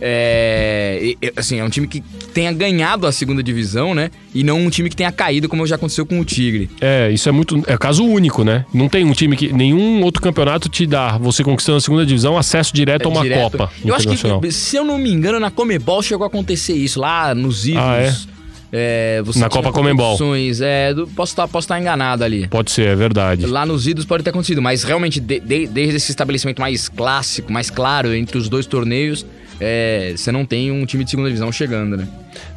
é, 0.07 1.17
assim, 1.35 1.59
é 1.59 1.65
um 1.65 1.71
time 1.71 1.89
que 1.89 2.03
tenha 2.35 2.53
ganhado 2.53 3.07
a 3.07 3.13
segunda 3.13 3.43
divisão, 3.43 3.95
né? 3.95 4.11
E 4.35 4.45
não 4.45 4.61
um 4.61 4.69
time 4.69 4.91
que 4.91 4.97
tenha 4.97 5.11
caído, 5.11 5.49
como 5.49 5.67
já 5.67 5.77
aconteceu 5.77 6.05
com 6.05 6.21
o 6.21 6.25
Tigre. 6.27 6.69
É, 6.79 7.11
isso 7.11 7.27
é 7.27 7.33
muito. 7.33 7.63
É 7.67 7.79
caso 7.79 8.05
único, 8.05 8.45
né? 8.45 8.67
Não 8.75 8.87
tem 8.87 9.03
um 9.03 9.13
time 9.13 9.35
que. 9.35 9.51
Nenhum 9.51 10.03
outro 10.03 10.21
campeonato 10.21 10.69
te 10.69 10.87
dá, 10.87 11.17
você 11.17 11.43
conquistando 11.43 11.79
a 11.79 11.81
segunda 11.81 12.05
divisão, 12.05 12.37
acesso 12.37 12.75
direto 12.75 13.05
é, 13.05 13.07
a 13.07 13.09
uma 13.09 13.23
direto. 13.23 13.53
Copa. 13.53 13.73
Eu 13.83 13.95
acho 13.95 14.07
que, 14.07 14.53
se 14.53 14.77
eu 14.77 14.85
não 14.85 14.99
me 14.99 15.11
engano, 15.11 15.41
na 15.41 15.51
Comebol 15.51 16.03
chegou 16.03 16.25
a 16.25 16.29
acontecer 16.29 16.75
isso, 16.75 17.01
lá 17.01 17.35
nos 17.35 17.67
Idos. 17.67 17.83
Ah, 17.83 17.97
é? 17.97 18.35
É, 18.77 19.23
Na 19.37 19.49
Copa 19.49 19.71
Comembol. 19.71 20.19
É, 20.61 20.93
posso 21.15 21.33
estar 21.33 21.47
posso 21.47 21.65
estar 21.65 21.81
enganado 21.81 22.25
ali. 22.25 22.49
Pode 22.49 22.73
ser, 22.73 22.89
é 22.89 22.97
verdade. 22.97 23.47
Lá 23.47 23.65
nos 23.65 23.87
idos 23.87 24.05
pode 24.05 24.25
ter 24.25 24.31
acontecido, 24.31 24.61
mas 24.61 24.83
realmente, 24.83 25.21
de, 25.21 25.39
de, 25.39 25.69
desde 25.69 25.95
esse 25.95 26.11
estabelecimento 26.11 26.61
mais 26.61 26.89
clássico, 26.89 27.53
mais 27.53 27.71
claro 27.71 28.13
entre 28.13 28.37
os 28.37 28.49
dois 28.49 28.67
torneios, 28.67 29.25
é, 29.61 30.15
você 30.17 30.33
não 30.33 30.45
tem 30.45 30.71
um 30.71 30.85
time 30.85 31.05
de 31.05 31.11
segunda 31.11 31.29
divisão 31.29 31.51
chegando, 31.53 31.97
né? 31.97 32.09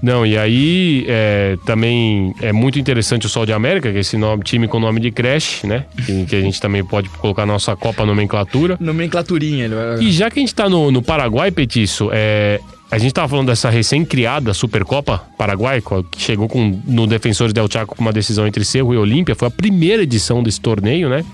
Não, 0.01 0.25
e 0.25 0.37
aí 0.37 1.05
é, 1.07 1.57
também 1.65 2.33
é 2.41 2.51
muito 2.51 2.79
interessante 2.79 3.25
o 3.25 3.29
Sol 3.29 3.45
de 3.45 3.53
América, 3.53 3.91
que 3.91 3.97
é 3.97 4.01
esse 4.01 4.17
nome, 4.17 4.43
time 4.43 4.67
com 4.67 4.79
nome 4.79 4.99
de 4.99 5.11
Crash, 5.11 5.63
né? 5.63 5.85
Que, 6.05 6.25
que 6.25 6.35
a 6.35 6.41
gente 6.41 6.59
também 6.59 6.83
pode 6.83 7.09
colocar 7.09 7.45
na 7.45 7.53
nossa 7.53 7.75
Copa 7.75 8.05
Nomenclatura. 8.05 8.77
Nomenclaturinha. 8.79 9.69
Vai... 9.69 9.99
E 9.99 10.11
já 10.11 10.29
que 10.29 10.39
a 10.39 10.41
gente 10.41 10.53
tá 10.53 10.69
no, 10.69 10.91
no 10.91 11.01
Paraguai, 11.01 11.51
Petiço, 11.51 12.09
é, 12.11 12.59
a 12.89 12.97
gente 12.97 13.13
tava 13.13 13.27
falando 13.27 13.47
dessa 13.47 13.69
recém-criada 13.69 14.53
Supercopa 14.53 15.21
Paraguai, 15.37 15.81
que 16.11 16.21
chegou 16.21 16.47
com, 16.47 16.81
no 16.85 17.05
Defensores 17.05 17.53
del 17.53 17.67
Chaco 17.71 17.95
com 17.95 18.01
uma 18.01 18.13
decisão 18.13 18.47
entre 18.47 18.63
Cerro 18.63 18.93
e 18.93 18.97
Olímpia. 18.97 19.35
Foi 19.35 19.47
a 19.47 19.51
primeira 19.51 20.03
edição 20.03 20.41
desse 20.41 20.61
torneio, 20.61 21.09
né? 21.09 21.25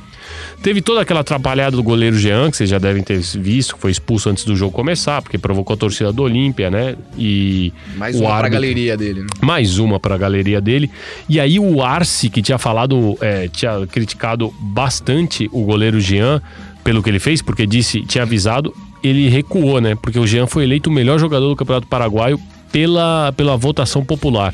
Teve 0.61 0.81
toda 0.81 1.01
aquela 1.01 1.19
atrapalhada 1.19 1.75
do 1.75 1.83
goleiro 1.83 2.15
Jean, 2.17 2.49
que 2.49 2.57
vocês 2.57 2.69
já 2.69 2.77
devem 2.79 3.03
ter 3.03 3.19
visto, 3.19 3.75
que 3.75 3.81
foi 3.81 3.91
expulso 3.91 4.29
antes 4.29 4.45
do 4.45 4.55
jogo 4.55 4.71
começar, 4.71 5.21
porque 5.21 5.37
provocou 5.37 5.73
a 5.73 5.77
torcida 5.77 6.11
do 6.13 6.23
Olímpia, 6.23 6.69
né? 6.71 6.95
E 7.17 7.73
Mais 7.97 8.15
uma 8.15 8.25
pra 8.27 8.35
árbitro- 8.37 8.53
galeria 8.61 8.95
dele, 8.97 9.21
né? 9.21 9.27
mais 9.41 9.77
uma 9.79 9.99
para 9.99 10.15
a 10.15 10.17
galeria 10.17 10.61
dele. 10.61 10.89
E 11.27 11.39
aí 11.39 11.59
o 11.59 11.81
Arce, 11.81 12.29
que 12.29 12.41
tinha 12.41 12.57
falado, 12.57 13.17
é, 13.21 13.47
tinha 13.49 13.85
criticado 13.87 14.53
bastante 14.59 15.49
o 15.51 15.63
goleiro 15.63 15.99
Jean 15.99 16.41
pelo 16.83 17.01
que 17.03 17.09
ele 17.09 17.19
fez, 17.19 17.41
porque 17.41 17.65
disse, 17.65 18.01
tinha 18.01 18.23
avisado, 18.23 18.73
ele 19.03 19.27
recuou, 19.29 19.81
né? 19.81 19.95
Porque 19.95 20.17
o 20.19 20.25
Jean 20.27 20.47
foi 20.47 20.63
eleito 20.63 20.89
o 20.89 20.93
melhor 20.93 21.19
jogador 21.19 21.49
do 21.49 21.55
Campeonato 21.55 21.87
Paraguaio 21.87 22.39
pela, 22.71 23.31
pela 23.35 23.55
votação 23.57 24.03
popular. 24.03 24.53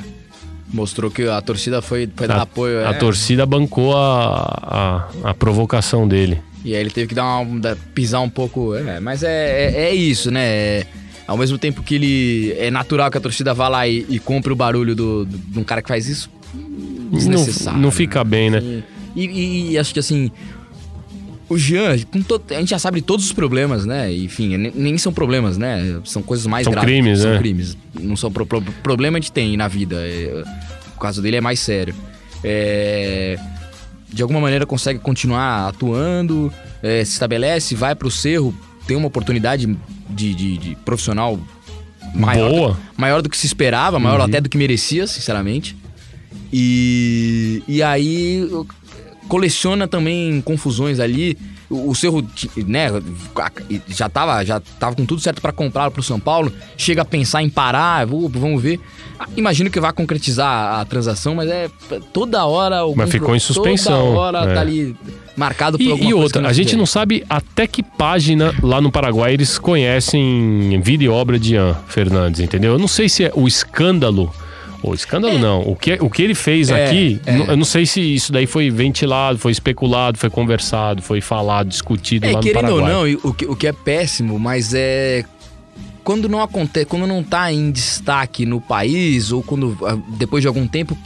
Mostrou 0.71 1.09
que 1.09 1.23
a 1.27 1.41
torcida 1.41 1.81
foi, 1.81 2.07
foi 2.15 2.27
dar 2.27 2.37
A, 2.37 2.41
apoio. 2.43 2.85
a 2.85 2.91
é. 2.91 2.93
torcida 2.93 3.45
bancou 3.45 3.97
a, 3.97 5.07
a, 5.23 5.29
a 5.31 5.33
provocação 5.33 6.07
dele. 6.07 6.39
E 6.63 6.75
aí 6.75 6.81
ele 6.81 6.91
teve 6.91 7.07
que 7.07 7.15
dar 7.15 7.39
uma, 7.39 7.59
dar- 7.59 7.75
pisar 7.95 8.19
um 8.21 8.29
pouco. 8.29 8.75
É, 8.75 8.99
mas 8.99 9.23
é, 9.23 9.71
é, 9.73 9.81
é 9.89 9.95
isso, 9.95 10.29
né? 10.29 10.45
É- 10.45 10.85
ao 11.25 11.37
mesmo 11.37 11.57
tempo 11.57 11.81
que 11.83 11.95
ele. 11.95 12.55
É 12.57 12.69
natural 12.71 13.09
que 13.11 13.17
a 13.17 13.21
torcida 13.21 13.53
vá 13.53 13.67
lá 13.67 13.87
e, 13.87 14.05
e 14.09 14.19
compre 14.19 14.51
o 14.51 14.55
barulho 14.55 14.95
do, 14.95 15.25
do- 15.25 15.37
de 15.37 15.59
um 15.59 15.63
cara 15.63 15.81
que 15.81 15.87
faz 15.87 16.07
isso. 16.07 16.29
Desnecessário. 17.11 17.77
Não, 17.77 17.83
não 17.85 17.91
fica 17.91 18.23
bem, 18.23 18.49
né? 18.49 18.83
E, 19.15 19.25
e- 19.25 19.71
e 19.71 19.77
acho 19.77 19.93
que 19.93 19.99
assim. 19.99 20.31
O 21.49 21.57
Jean, 21.57 21.97
com 22.11 22.21
to- 22.21 22.41
a 22.51 22.53
gente 22.59 22.69
já 22.69 22.77
sabe 22.79 22.99
de 23.01 23.05
todos 23.07 23.25
os 23.25 23.33
problemas, 23.33 23.83
né? 23.85 24.13
Enfim, 24.13 24.55
nem, 24.55 24.97
são 24.99 25.11
problemas, 25.11 25.57
né? 25.57 25.99
São 26.05 26.21
coisas 26.21 26.45
mais 26.45 26.63
São 26.65 26.71
graves. 26.71 26.87
crimes, 26.89 27.19
são 27.19 27.31
né? 27.31 27.37
crimes. 27.39 27.77
Não 27.99 28.15
são 28.15 28.31
pro, 28.31 28.45
pro- 28.45 28.61
problema 28.83 29.17
a 29.17 29.21
gente 29.21 29.31
tem 29.31 29.57
na 29.57 29.67
vida. 29.67 29.95
é, 29.97 30.43
o 30.95 30.99
caso 30.99 31.21
dele 31.21 31.37
é 31.37 31.41
mais 31.41 31.59
sério. 31.59 31.95
É, 32.43 33.39
de 34.13 34.21
alguma 34.21 34.39
maneira 34.39 34.65
consegue 34.65 34.99
continuar 34.99 35.67
atuando, 35.69 36.53
é, 36.83 37.03
se 37.03 37.13
estabelece, 37.13 37.73
vai 37.75 37.95
pro 37.95 38.11
Cerro, 38.11 38.53
tem 38.85 38.95
uma 38.95 39.07
oportunidade 39.07 39.65
de, 40.09 40.33
de- 40.35 40.57
de 40.57 40.75
profissional 40.85 41.39
maior, 42.13 42.49
Boa. 42.49 42.79
maior 42.97 43.21
do 43.21 43.29
que 43.29 43.37
se 43.37 43.45
esperava, 43.47 43.97
maior 43.99 44.19
Uhum. 44.19 44.25
até 44.25 44.39
do 44.39 44.49
que 44.49 44.57
merecia, 44.57 45.07
sinceramente. 45.07 45.75
E, 46.51 47.61
e 47.67 47.81
aí 47.83 48.47
coleciona 49.29 49.87
também 49.87 50.41
confusões 50.41 50.99
ali. 50.99 51.37
O, 51.69 51.91
o 51.91 51.95
Cerro, 51.95 52.27
né, 52.65 52.89
já 53.87 54.09
tava, 54.09 54.43
já 54.43 54.59
tava 54.59 54.95
com 54.95 55.05
tudo 55.05 55.21
certo 55.21 55.39
para 55.41 55.53
comprar 55.53 55.89
pro 55.91 56.03
São 56.03 56.19
Paulo. 56.19 56.51
Chega 56.75 57.03
a 57.03 57.05
pensar 57.05 57.43
em 57.43 57.49
parar, 57.49 58.05
vamos 58.05 58.61
ver. 58.61 58.79
Ah, 59.17 59.27
Imagino 59.37 59.69
que 59.69 59.79
vai 59.79 59.93
concretizar 59.93 60.79
a 60.79 60.85
transação, 60.85 61.35
mas 61.35 61.47
é 61.47 61.69
toda 62.11 62.43
hora. 62.45 62.79
algum 62.79 62.97
Mas 62.97 63.11
ficou 63.11 63.35
em 63.35 63.39
suspensão, 63.39 64.07
Toda 64.07 64.19
hora 64.19 64.51
é. 64.51 64.53
tá 64.55 64.61
ali 64.61 64.97
marcado 65.37 65.77
por 65.77 65.83
E, 65.83 66.07
e 66.07 66.13
outra, 66.13 66.45
a 66.47 66.51
gente 66.51 66.75
não 66.75 66.85
sabe 66.85 67.23
até 67.29 67.67
que 67.67 67.83
página 67.83 68.53
lá 68.61 68.81
no 68.81 68.91
Paraguai 68.91 69.33
eles 69.33 69.57
conhecem 69.57 70.81
vida 70.81 71.03
e 71.03 71.07
obra 71.07 71.39
de 71.39 71.53
Ian 71.53 71.75
Fernandes, 71.87 72.41
entendeu? 72.41 72.73
Eu 72.73 72.79
não 72.79 72.87
sei 72.87 73.07
se 73.07 73.23
é 73.23 73.31
o 73.35 73.47
escândalo. 73.47 74.33
O 74.81 74.93
escândalo 74.93 75.37
não. 75.37 75.61
O 75.61 75.75
que, 75.75 75.93
o 75.99 76.09
que 76.09 76.21
ele 76.21 76.33
fez 76.35 76.69
É, 76.69 76.85
aqui, 76.85 77.19
é. 77.25 77.51
eu 77.51 77.57
não 77.57 77.65
sei 77.65 77.85
se 77.85 77.99
isso 78.01 78.31
daí 78.31 78.45
foi 78.47 78.69
ventilado, 78.69 79.37
foi 79.37 79.51
especulado, 79.51 80.17
foi 80.17 80.29
conversado, 80.29 81.01
foi 81.01 81.19
falado, 81.21 81.67
discutido 81.67 82.25
É, 82.25 82.31
lá 82.31 82.37
no 82.37 82.43
querendo 82.43 82.69
ou 82.75 82.81
não, 82.81 83.03
o 83.23 83.33
que, 83.33 83.45
o 83.45 83.55
que 83.55 83.67
é 83.67 83.73
péssimo, 83.73 84.39
mas 84.39 84.73
é. 84.73 85.25
Quando 86.03 86.27
não 86.29 86.41
acontece, 86.41 86.85
quando 86.85 87.05
não 87.05 87.21
tá 87.21 87.51
em 87.51 87.71
destaque 87.71 88.45
no 88.45 88.59
país, 88.61 89.31
ou 89.31 89.43
quando 89.43 89.77
ah, 89.85 89.97
depois 90.17 90.41
de 90.41 90.47
algum 90.47 90.65
tempo, 90.65 90.97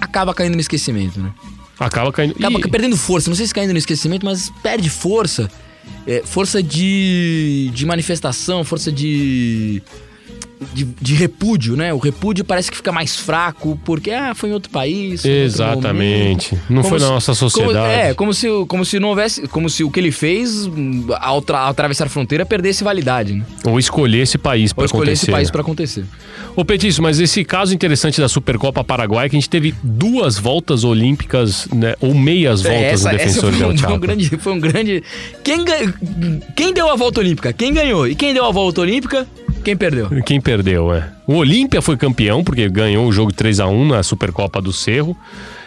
acaba 0.00 0.32
caindo 0.34 0.54
no 0.54 0.60
esquecimento, 0.60 1.18
né? 1.18 1.32
Acaba 1.80 2.12
caindo. 2.12 2.34
Acaba 2.38 2.58
e- 2.60 2.70
perdendo 2.70 2.96
força, 2.96 3.28
não 3.30 3.34
sei 3.36 3.46
se 3.46 3.54
caindo 3.54 3.72
no 3.72 3.78
esquecimento, 3.78 4.24
mas 4.24 4.50
perde 4.62 4.88
força. 4.90 5.50
É, 6.06 6.22
força 6.24 6.62
de, 6.62 7.70
de 7.72 7.86
manifestação, 7.86 8.62
força 8.64 8.90
de, 8.92 9.82
de. 10.72 10.84
de 10.84 11.14
repúdio, 11.14 11.76
né? 11.76 11.92
O 11.92 11.98
repúdio 11.98 12.44
parece 12.44 12.70
que 12.70 12.76
fica 12.76 12.90
mais 12.92 13.16
fraco 13.16 13.78
porque, 13.84 14.10
ah, 14.10 14.34
foi 14.34 14.50
em 14.50 14.52
outro 14.52 14.70
país. 14.70 15.22
foi 15.22 15.30
outro 15.30 15.44
Exatamente. 15.44 16.54
momento. 16.54 16.64
Não 16.70 16.82
Como 16.82 16.88
foi 16.88 16.98
na 16.98 17.04
se- 17.06 17.10
nossa 17.12 17.26
como- 17.34 17.50
sociedade. 17.50 17.92
é, 17.94 18.14
como 18.14 18.34
se, 18.34 18.48
o- 18.48 18.66
como 18.66 18.84
se 18.84 18.98
não 18.98 19.08
houvesse. 19.10 19.46
Como 19.48 19.68
se 19.70 19.84
o 19.84 19.90
que 19.90 20.00
ele 20.00 20.10
fez 20.12 20.68
ao, 21.20 21.44
ao 21.48 21.68
atravessar 21.70 22.06
a 22.06 22.08
fronteira 22.08 22.44
perdesse 22.46 22.82
validade, 22.84 23.34
né? 23.34 23.44
Ou 23.64 23.78
escolher 23.78 24.22
esse 24.22 24.38
país 24.38 24.72
para 24.72 24.82
Ou 24.82 24.86
escolher 24.86 25.02
acontecer. 25.10 25.24
esse 25.26 25.32
país 25.32 25.50
pra 25.50 25.60
acontecer. 25.60 26.04
Ô 26.54 26.64
Petício, 26.64 27.02
mas 27.02 27.20
esse 27.20 27.44
caso 27.44 27.74
interessante 27.74 28.18
da 28.20 28.28
Supercopa 28.28 28.82
Paraguai, 28.82 29.28
que 29.28 29.36
a 29.36 29.38
gente 29.38 29.50
teve 29.50 29.74
duas 29.82 30.38
voltas 30.38 30.84
olímpicas, 30.84 31.68
né? 31.74 31.94
Ou 32.00 32.14
meias 32.14 32.62
voltas 32.62 33.04
no 33.04 33.10
Defensor 33.10 33.50
foi, 33.52 33.58
del 33.58 33.68
um, 33.70 33.76
foi 33.78 33.92
um 33.92 33.98
grande. 33.98 34.28
Foi 34.38 34.52
um 34.54 34.60
grande. 34.60 35.02
Quem, 35.44 35.64
quem 36.56 36.72
deu 36.72 36.90
a 36.90 36.96
volta 36.96 37.20
olímpica? 37.20 37.52
Quem 37.52 37.74
ganhou? 37.74 38.08
E 38.08 38.14
quem 38.14 38.32
deu 38.32 38.44
a 38.44 38.50
volta 38.50 38.80
olímpica? 38.80 39.26
Quem 39.66 39.76
perdeu? 39.76 40.08
Quem 40.24 40.40
perdeu, 40.40 40.94
é. 40.94 41.08
O 41.26 41.34
Olímpia 41.34 41.82
foi 41.82 41.96
campeão, 41.96 42.44
porque 42.44 42.68
ganhou 42.68 43.04
o 43.04 43.10
jogo 43.10 43.32
3 43.32 43.58
a 43.58 43.66
1 43.66 43.88
na 43.88 44.00
Supercopa 44.04 44.62
do 44.62 44.72
Cerro. 44.72 45.16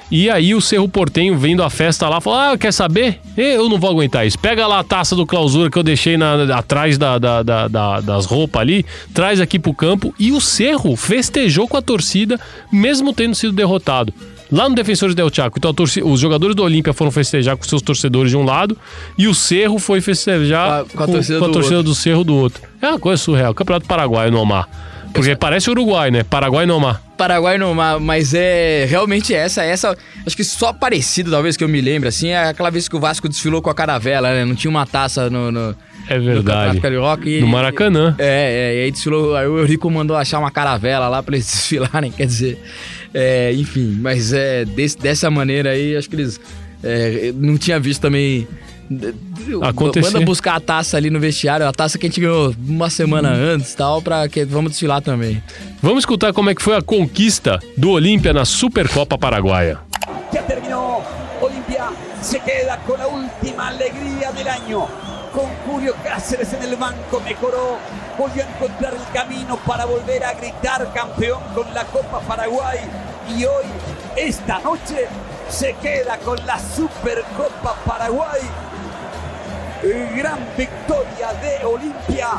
E 0.10 0.30
aí 0.30 0.56
o 0.56 0.62
Cerro 0.62 0.88
Portenho 0.88 1.38
vendo 1.38 1.62
a 1.62 1.70
festa 1.70 2.08
lá, 2.08 2.22
falou: 2.22 2.40
Ah, 2.40 2.58
quer 2.58 2.72
saber? 2.72 3.20
Eu 3.36 3.68
não 3.68 3.78
vou 3.78 3.90
aguentar 3.90 4.26
isso. 4.26 4.40
Pega 4.40 4.66
lá 4.66 4.80
a 4.80 4.84
taça 4.86 5.18
do 5.18 5.26
clausura 5.26 5.70
que 5.70 5.78
eu 5.78 5.84
deixei 5.84 6.16
na- 6.18 6.58
atrás 6.58 6.98
da- 6.98 7.20
da- 7.20 7.44
da- 7.44 8.00
das 8.00 8.26
roupas 8.26 8.62
ali, 8.62 8.86
traz 9.14 9.42
aqui 9.42 9.60
pro 9.60 9.74
campo. 9.74 10.16
E 10.18 10.32
o 10.32 10.40
Cerro 10.40 10.96
festejou 10.96 11.68
com 11.68 11.76
a 11.76 11.82
torcida, 11.82 12.40
mesmo 12.72 13.14
tendo 13.14 13.36
sido 13.36 13.52
derrotado. 13.52 14.14
Lá 14.52 14.68
no 14.68 14.74
Defensores 14.76 15.14
del 15.14 15.30
Chaco, 15.32 15.58
então 15.60 15.72
a 15.72 16.06
os 16.08 16.20
jogadores 16.20 16.56
do 16.56 16.64
Olímpia 16.64 16.92
foram 16.94 17.12
festejar 17.12 17.56
com 17.56 17.64
seus 17.64 17.82
torcedores 17.82 18.32
de 18.32 18.38
um 18.38 18.44
lado 18.44 18.76
e 19.18 19.28
o 19.28 19.34
Cerro 19.36 19.78
foi 19.78 20.02
festejar 20.02 20.86
Com 20.86 20.94
a- 20.94 20.98
com 20.98 21.04
a 21.04 21.08
torcida 21.08 21.40
com 21.40 21.46
a 21.46 21.48
do 21.48 21.54
torcida 21.54 21.78
outro. 21.78 21.92
do 21.92 21.96
Cerro 21.96 22.24
do 22.24 22.36
outro. 22.36 22.62
É 22.82 22.88
uma 22.88 23.00
coisa 23.00 23.22
surreal. 23.22 23.54
Campeonato 23.54 23.86
Paraguai 23.86 24.32
no 24.32 24.40
Omar. 24.40 24.68
Porque 25.14 25.36
parece 25.36 25.70
Uruguai, 25.72 26.12
né? 26.12 26.24
Paraguai 26.24 26.66
no 26.68 26.76
Omar. 26.76 27.02
Paraguai 27.18 27.58
não, 27.58 27.74
ma- 27.74 28.00
mas 28.00 28.34
é 28.34 28.86
realmente 28.88 29.34
essa, 29.34 29.64
essa. 29.64 29.98
Acho 30.26 30.36
que 30.38 30.44
só 30.44 30.72
parecido, 30.72 31.32
talvez, 31.32 31.58
que 31.58 31.64
eu 31.64 31.68
me 31.68 31.82
lembre, 31.82 32.08
assim, 32.08 32.30
é 32.30 32.48
aquela 32.48 32.70
vez 32.70 32.88
que 32.88 32.96
o 32.96 33.00
Vasco 33.00 33.28
desfilou 33.28 33.60
com 33.62 33.70
a 33.72 33.74
caravela, 33.74 34.30
né? 34.32 34.46
Não 34.46 34.56
tinha 34.56 34.70
uma 34.70 34.86
taça 34.86 35.30
no. 35.30 35.52
no 35.52 35.76
É 36.08 36.18
no 36.18 36.24
verdade. 36.26 36.80
Carioca 36.80 37.28
e- 37.28 37.42
No 37.42 37.48
Maracanã. 37.48 38.16
É, 38.20 38.72
é, 38.76 38.80
e 38.80 38.84
aí 38.86 38.92
desfilou. 38.92 39.36
Aí 39.36 39.48
o 39.48 39.58
Eurico 39.58 39.90
mandou 39.90 40.16
achar 40.16 40.38
uma 40.40 40.52
caravela 40.52 41.08
lá 41.10 41.22
pra 41.24 41.36
eles 41.36 41.48
desfilarem, 41.52 42.12
quer 42.12 42.26
dizer. 42.28 42.58
É, 43.14 43.54
enfim, 43.54 43.98
mas 44.00 44.34
é 44.34 44.66
desse- 44.66 44.98
dessa 44.98 45.30
maneira 45.30 45.72
aí, 45.72 45.96
acho 45.96 46.10
que 46.10 46.16
eles. 46.16 46.40
é, 46.84 47.32
não 47.36 47.58
tinha 47.58 47.80
visto 47.80 48.02
também. 48.02 48.48
Acontecer. 49.62 50.14
Manda 50.14 50.26
buscar 50.26 50.56
a 50.56 50.60
taça 50.60 50.98
ali 50.98 51.10
no 51.12 51.20
vestiário, 51.20 51.68
a 51.68 51.72
taça 51.72 51.98
que 52.00 52.08
a 52.08 52.10
gente 52.10 52.20
ganhou 52.22 52.56
uma 52.68 52.90
semana 52.90 53.30
antes 53.32 53.74
e 53.74 53.78
tal, 53.78 54.02
pra 54.02 54.28
que 54.28 54.44
vamos 54.46 54.72
desfilar 54.72 55.00
também. 55.02 55.42
Vamos 55.82 56.00
escutar 56.00 56.34
como 56.34 56.50
é 56.50 56.56
que 56.56 56.62
foi 56.62 56.76
a 56.76 56.82
conquista 56.82 57.60
do 57.78 57.92
Olímpia 57.92 58.34
na 58.34 58.46
Supercopa 58.46 59.18
Paraguaia. 59.18 59.78
Ya 60.34 60.42
terminó. 60.44 61.02
Olimpia 61.42 61.90
se 62.22 62.40
queda 62.40 62.78
con 62.86 62.98
la 63.00 63.08
última 63.08 63.68
alegría 63.70 64.32
del 64.32 64.48
año. 64.48 64.88
Cáceres 66.04 66.54
en 66.54 66.64
el 66.64 66.76
banco 66.76 67.20
mejoró. 67.22 67.78
Volvió 68.18 68.44
a 68.44 68.48
encontrar 68.48 68.94
el 68.94 69.14
camino 69.14 69.58
para 69.66 69.86
volver 69.86 70.24
a 70.24 70.34
gritar 70.34 70.92
campeón 70.94 71.42
con 71.54 71.74
la 71.74 71.86
Copa 71.86 72.20
Paraguay. 72.22 72.80
Y 73.36 73.46
hoy, 73.46 73.66
esta 74.16 74.60
noche, 74.60 75.08
se 75.50 75.74
queda 75.76 76.18
con 76.20 76.44
la 76.46 76.60
Supercopa 76.60 77.76
Paraguay. 77.86 78.42
Gran 80.16 80.40
victoria 80.58 81.34
de 81.42 81.66
Olimpia. 81.66 82.30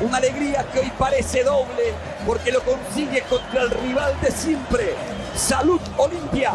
Una 0.00 0.18
alegría 0.18 0.64
que 0.72 0.80
hoy 0.80 0.92
parece 0.96 1.42
doble 1.42 1.92
porque 2.24 2.52
lo 2.52 2.62
consigue 2.62 3.22
contra 3.22 3.62
el 3.62 3.70
rival 3.70 4.14
de 4.20 4.30
siempre. 4.30 4.94
Salud 5.34 5.80
Olimpia. 5.96 6.52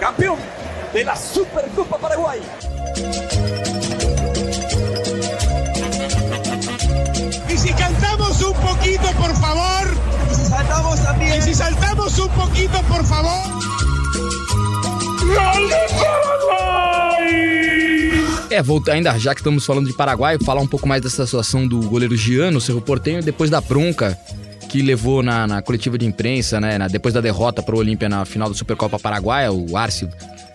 Campeón 0.00 0.38
de 0.92 1.04
la 1.04 1.16
Supercopa 1.16 1.98
Paraguay. 1.98 2.40
Saltamos 11.54 12.18
un 12.18 12.28
poquito, 12.30 12.82
por 12.88 13.04
favor. 13.04 13.42
É, 18.50 18.62
volta, 18.62 18.92
ainda 18.92 19.18
já 19.18 19.34
que 19.34 19.40
estamos 19.40 19.64
falando 19.66 19.86
de 19.88 19.92
Paraguai, 19.94 20.38
falar 20.44 20.60
um 20.60 20.66
pouco 20.66 20.86
mais 20.86 21.02
dessa 21.02 21.24
situação 21.24 21.66
do 21.66 21.80
goleiro 21.88 22.16
Gian 22.16 22.50
no 22.52 22.60
Cerro 22.60 22.80
Portenho, 22.80 23.22
depois 23.22 23.50
da 23.50 23.60
bronca 23.60 24.16
que 24.68 24.80
levou 24.82 25.22
na, 25.22 25.46
na 25.46 25.62
coletiva 25.62 25.96
de 25.98 26.06
imprensa, 26.06 26.60
né? 26.60 26.78
na- 26.78 26.88
depois 26.88 27.12
da 27.14 27.20
derrota 27.20 27.62
para 27.62 27.74
o 27.74 27.78
Olímpia 27.78 28.08
na 28.08 28.24
final 28.24 28.48
da 28.48 28.54
Supercopa 28.54 28.98
Paraguaia, 28.98 29.52
o 29.52 29.76
Arce 29.76 30.08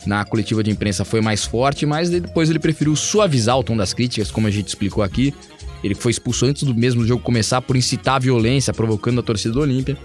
na 0.06 0.24
coletiva 0.24 0.64
de 0.64 0.72
imprensa 0.72 1.04
foi 1.04 1.20
mais 1.22 1.43
forte, 1.45 1.86
mas 1.86 2.10
depois 2.10 2.50
ele 2.50 2.60
preferiu 2.60 2.95
suavizar 2.95 3.58
o 3.58 3.64
tom 3.64 3.76
das 3.76 3.93
críticas, 3.93 4.32
como 4.32 4.47
a 4.47 4.52
gente 4.52 4.68
explicou 4.70 5.04
aqui. 5.04 5.34
ele 5.84 5.95
foi 5.95 6.12
expulso 6.12 6.45
antes 6.45 6.64
do 6.64 6.74
mesmo 6.74 7.06
jogo 7.06 7.22
começar 7.24 7.62
por 7.62 7.76
incitar 7.76 8.16
a 8.16 8.20
violência, 8.20 8.74
provocando 8.74 9.20
a 9.20 9.24
torcida 9.24 9.54
do 9.54 9.62
Olímpia. 9.62 9.97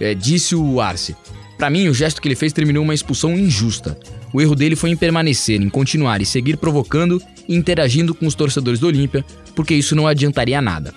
É, 0.00 0.14
disse 0.14 0.54
o 0.54 0.80
Arce: 0.80 1.16
Para 1.58 1.70
mim, 1.70 1.88
o 1.88 1.94
gesto 1.94 2.20
que 2.20 2.28
ele 2.28 2.34
fez 2.34 2.52
terminou 2.52 2.82
uma 2.82 2.94
expulsão 2.94 3.36
injusta. 3.36 3.98
O 4.32 4.40
erro 4.40 4.54
dele 4.54 4.76
foi 4.76 4.90
em 4.90 4.96
permanecer, 4.96 5.60
em 5.60 5.68
continuar 5.68 6.20
e 6.20 6.26
seguir 6.26 6.56
provocando 6.56 7.22
e 7.48 7.54
interagindo 7.54 8.14
com 8.14 8.26
os 8.26 8.34
torcedores 8.34 8.78
do 8.78 8.86
Olímpia, 8.86 9.24
porque 9.54 9.74
isso 9.74 9.96
não 9.96 10.06
adiantaria 10.06 10.60
nada. 10.60 10.92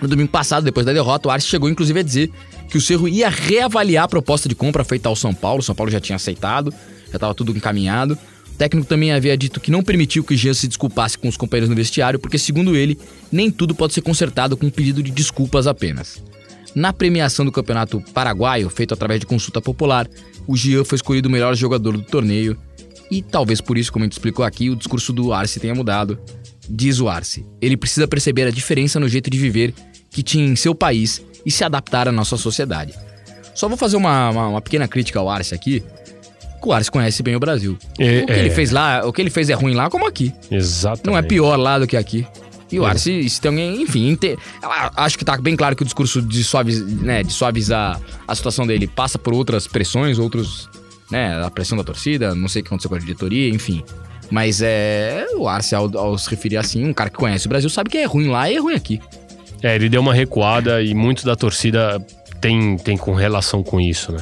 No 0.00 0.08
domingo 0.08 0.30
passado, 0.30 0.64
depois 0.64 0.86
da 0.86 0.92
derrota, 0.92 1.28
o 1.28 1.30
Arce 1.30 1.46
chegou 1.46 1.68
inclusive 1.68 2.00
a 2.00 2.02
dizer 2.02 2.30
que 2.70 2.78
o 2.78 2.80
Cerro 2.80 3.08
ia 3.08 3.28
reavaliar 3.28 4.04
a 4.04 4.08
proposta 4.08 4.48
de 4.48 4.54
compra 4.54 4.84
feita 4.84 5.08
ao 5.08 5.16
São 5.16 5.34
Paulo. 5.34 5.60
O 5.60 5.62
São 5.62 5.74
Paulo 5.74 5.90
já 5.90 6.00
tinha 6.00 6.16
aceitado, 6.16 6.72
já 7.08 7.16
estava 7.16 7.34
tudo 7.34 7.54
encaminhado. 7.54 8.16
O 8.52 8.56
técnico 8.56 8.86
também 8.86 9.12
havia 9.12 9.36
dito 9.36 9.60
que 9.60 9.70
não 9.70 9.82
permitiu 9.82 10.22
que 10.22 10.36
Jean 10.36 10.54
se 10.54 10.68
desculpasse 10.68 11.18
com 11.18 11.28
os 11.28 11.36
companheiros 11.36 11.68
no 11.68 11.74
vestiário, 11.74 12.18
porque, 12.18 12.38
segundo 12.38 12.76
ele, 12.76 12.98
nem 13.32 13.50
tudo 13.50 13.74
pode 13.74 13.92
ser 13.92 14.02
consertado 14.02 14.56
com 14.56 14.66
um 14.66 14.70
pedido 14.70 15.02
de 15.02 15.10
desculpas 15.10 15.66
apenas. 15.66 16.22
Na 16.74 16.92
premiação 16.92 17.44
do 17.44 17.52
Campeonato 17.52 18.00
Paraguaio, 18.12 18.68
feito 18.70 18.94
através 18.94 19.20
de 19.20 19.26
consulta 19.26 19.60
popular, 19.60 20.08
o 20.46 20.56
Jean 20.56 20.84
foi 20.84 20.96
escolhido 20.96 21.28
o 21.28 21.32
melhor 21.32 21.54
jogador 21.54 21.96
do 21.96 22.02
torneio. 22.02 22.56
E 23.10 23.22
talvez 23.22 23.60
por 23.60 23.76
isso, 23.76 23.92
como 23.92 24.04
a 24.04 24.06
gente 24.06 24.12
explicou 24.12 24.44
aqui, 24.44 24.70
o 24.70 24.76
discurso 24.76 25.12
do 25.12 25.32
Arce 25.32 25.58
tenha 25.58 25.74
mudado. 25.74 26.18
Diz 26.68 27.00
o 27.00 27.08
Arce: 27.08 27.44
ele 27.60 27.76
precisa 27.76 28.06
perceber 28.06 28.46
a 28.46 28.50
diferença 28.50 29.00
no 29.00 29.08
jeito 29.08 29.28
de 29.28 29.38
viver 29.38 29.74
que 30.10 30.22
tinha 30.22 30.44
em 30.44 30.54
seu 30.54 30.74
país 30.74 31.22
e 31.44 31.50
se 31.50 31.64
adaptar 31.64 32.06
à 32.08 32.12
nossa 32.12 32.36
sociedade. 32.36 32.94
Só 33.54 33.68
vou 33.68 33.76
fazer 33.76 33.96
uma, 33.96 34.30
uma, 34.30 34.48
uma 34.48 34.60
pequena 34.60 34.86
crítica 34.86 35.18
ao 35.18 35.28
Arce 35.28 35.54
aqui. 35.54 35.82
O 36.62 36.72
Arce 36.72 36.90
conhece 36.90 37.22
bem 37.22 37.34
o 37.34 37.40
Brasil. 37.40 37.76
É, 37.98 38.22
o 38.22 38.26
que 38.26 38.32
é. 38.32 38.38
ele 38.40 38.50
fez 38.50 38.70
lá, 38.70 39.06
o 39.06 39.12
que 39.12 39.20
ele 39.20 39.30
fez 39.30 39.48
é 39.48 39.54
ruim 39.54 39.74
lá 39.74 39.88
como 39.88 40.06
aqui. 40.06 40.32
Exatamente. 40.50 41.06
Não 41.06 41.16
é 41.16 41.22
pior 41.22 41.56
lá 41.56 41.78
do 41.78 41.86
que 41.86 41.96
aqui. 41.96 42.26
E 42.70 42.78
o. 42.78 42.86
Arce, 42.86 43.28
se 43.28 43.40
tem 43.40 43.48
alguém, 43.50 43.82
enfim, 43.82 44.16
a- 44.62 45.04
acho 45.04 45.18
que 45.18 45.24
tá 45.24 45.36
bem 45.36 45.56
claro 45.56 45.74
que 45.74 45.82
o 45.82 45.84
discurso 45.84 46.22
de, 46.22 46.44
suaviz, 46.44 46.80
né, 47.00 47.22
de 47.22 47.32
suavizar 47.32 48.00
a 48.28 48.34
situação 48.34 48.66
dele 48.66 48.86
passa 48.86 49.18
por 49.18 49.32
outras 49.34 49.66
pressões, 49.66 50.18
outros, 50.18 50.68
né, 51.10 51.42
a 51.44 51.50
pressão 51.50 51.76
da 51.76 51.82
torcida, 51.84 52.34
não 52.34 52.48
sei 52.48 52.60
o 52.60 52.64
que 52.64 52.68
aconteceu 52.68 52.88
com 52.90 52.96
a 52.96 52.98
diretoria, 52.98 53.48
enfim. 53.48 53.82
Mas 54.30 54.62
é, 54.62 55.26
o 55.36 55.48
Arce, 55.48 55.74
ao, 55.74 55.90
ao 55.98 56.16
se 56.16 56.30
referir 56.30 56.56
assim, 56.56 56.84
um 56.84 56.92
cara 56.94 57.10
que 57.10 57.16
conhece 57.16 57.46
o 57.46 57.48
Brasil 57.48 57.68
sabe 57.68 57.90
que 57.90 57.98
é 57.98 58.04
ruim 58.04 58.28
lá 58.28 58.48
e 58.48 58.54
é 58.54 58.60
ruim 58.60 58.74
aqui. 58.74 59.00
É, 59.62 59.74
ele 59.74 59.88
deu 59.88 60.00
uma 60.00 60.14
recuada 60.14 60.80
e 60.82 60.94
muito 60.94 61.24
da 61.26 61.34
torcida 61.34 62.00
tem, 62.40 62.76
tem 62.78 62.96
com 62.96 63.12
relação 63.12 63.62
com 63.62 63.80
isso, 63.80 64.12
né? 64.12 64.20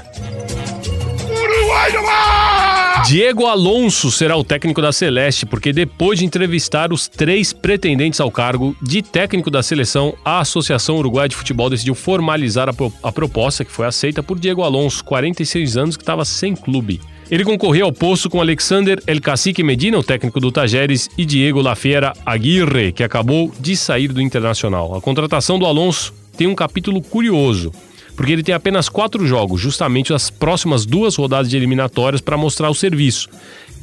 Uruguai! 2.99 3.09
Diego 3.09 3.47
Alonso 3.47 4.11
será 4.11 4.37
o 4.37 4.45
técnico 4.45 4.83
da 4.83 4.93
Celeste, 4.93 5.47
porque 5.47 5.73
depois 5.73 6.19
de 6.19 6.25
entrevistar 6.25 6.93
os 6.93 7.09
três 7.09 7.53
pretendentes 7.53 8.21
ao 8.21 8.31
cargo 8.31 8.77
de 8.83 9.03
técnico 9.03 9.51
da 9.51 9.63
seleção, 9.63 10.15
a 10.25 10.41
Associação 10.41 10.97
Uruguaia 10.99 11.29
de 11.29 11.37
Futebol 11.37 11.71
decidiu 11.71 11.95
formalizar 11.95 12.69
a, 12.69 12.73
pro- 12.73 12.93
a 13.03 13.13
proposta 13.13 13.65
que 13.65 13.73
foi 13.73 13.87
aceita 13.87 14.23
por 14.23 14.39
Diego 14.39 14.63
Alonso, 14.63 15.05
46 15.05 15.77
anos, 15.77 15.97
que 15.97 16.03
estava 16.03 16.25
sem 16.25 16.55
clube. 16.55 17.01
Ele 17.31 17.45
concorreu 17.45 17.85
ao 17.87 17.93
posto 17.93 18.31
com 18.31 18.41
Alexander 18.41 19.03
El 19.07 19.21
Cacique 19.21 19.63
Medina, 19.63 19.99
o 19.99 20.03
técnico 20.03 20.41
do 20.41 20.51
Tajeres, 20.51 21.11
e 21.19 21.27
Diego 21.27 21.61
Lafiera 21.61 22.15
Aguirre, 22.25 22.91
que 22.93 23.05
acabou 23.05 23.53
de 23.61 23.77
sair 23.77 24.09
do 24.09 24.21
Internacional. 24.21 24.95
A 24.95 25.01
contratação 25.01 25.59
do 25.59 25.67
Alonso 25.67 26.15
tem 26.39 26.47
um 26.47 26.55
capítulo 26.55 27.03
curioso 27.03 27.71
porque 28.19 28.33
ele 28.33 28.43
tem 28.43 28.53
apenas 28.53 28.89
quatro 28.89 29.25
jogos, 29.25 29.61
justamente 29.61 30.13
as 30.13 30.29
próximas 30.29 30.85
duas 30.85 31.15
rodadas 31.15 31.49
de 31.49 31.57
eliminatórias 31.57 32.21
para 32.21 32.37
mostrar 32.37 32.69
o 32.69 32.75
serviço. 32.75 33.29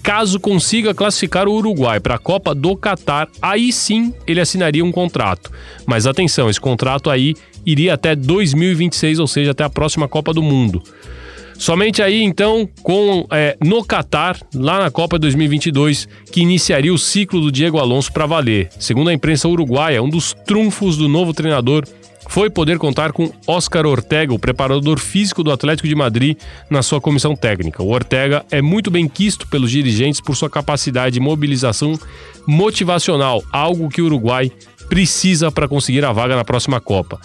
Caso 0.04 0.42
consiga 0.42 0.94
classificar 0.94 1.48
o 1.48 1.54
Uruguai 1.54 2.02
para 2.02 2.16
a 2.16 2.20
Copa 2.20 2.54
do 2.54 2.76
Catar, 2.76 3.30
aí 3.42 3.72
sim 3.72 4.14
ele 4.28 4.42
assinaria 4.42 4.84
um 4.84 4.92
contrato. 4.92 5.50
Mas 5.86 6.06
atenção, 6.06 6.50
esse 6.50 6.60
contrato 6.60 7.10
aí 7.10 7.34
iria 7.66 7.94
até 7.94 8.14
2026, 8.14 9.20
ou 9.20 9.28
seja, 9.28 9.52
até 9.52 9.64
a 9.64 9.70
próxima 9.70 10.06
Copa 10.06 10.34
do 10.34 10.44
Mundo. 10.44 10.84
Somente 11.58 12.02
aí, 12.02 12.22
então, 12.22 12.68
com 12.84 13.26
é, 13.32 13.56
no 13.64 13.86
Catar, 13.86 14.38
lá 14.54 14.80
na 14.82 14.92
Copa 14.92 15.18
2022, 15.18 16.10
que 16.30 16.42
iniciaria 16.42 16.94
o 16.94 16.98
ciclo 16.98 17.40
do 17.40 17.50
Diego 17.50 17.78
Alonso 17.78 18.12
para 18.12 18.26
valer. 18.26 18.68
Segundo 18.78 19.10
a 19.10 19.14
imprensa 19.14 19.48
uruguaia, 19.48 20.04
um 20.04 20.10
dos 20.10 20.36
trunfos 20.46 20.98
do 20.98 21.08
novo 21.08 21.34
treinador 21.34 21.86
foi 22.28 22.50
poder 22.50 22.78
contar 22.78 23.12
com 23.12 23.32
Oscar 23.48 23.86
Ortega, 23.86 24.34
o 24.34 24.40
preparador 24.40 25.00
físico 25.00 25.44
do 25.44 25.52
Atlético 25.52 25.88
de 25.88 25.96
Madrid, 25.96 26.38
na 26.70 26.82
sua 26.82 27.00
comissão 27.00 27.36
técnica. 27.36 27.84
O 27.84 27.92
Ortega 27.92 28.46
é 28.52 28.62
muito 28.62 28.92
bem 28.92 29.08
quisto 29.08 29.48
pelos 29.48 29.72
dirigentes 29.72 30.22
por 30.22 30.36
sua 30.36 30.50
capacidade 30.50 31.14
de 31.14 31.20
mobilização 31.20 31.98
motivacional, 32.48 33.44
algo 33.52 33.90
que 33.90 34.02
o 34.02 34.06
Uruguai 34.06 34.52
precisa 34.90 35.52
para 35.52 35.68
conseguir 35.68 36.06
a 36.06 36.12
vaga 36.12 36.36
na 36.36 36.44
próxima 36.44 36.80
Copa. 36.80 37.20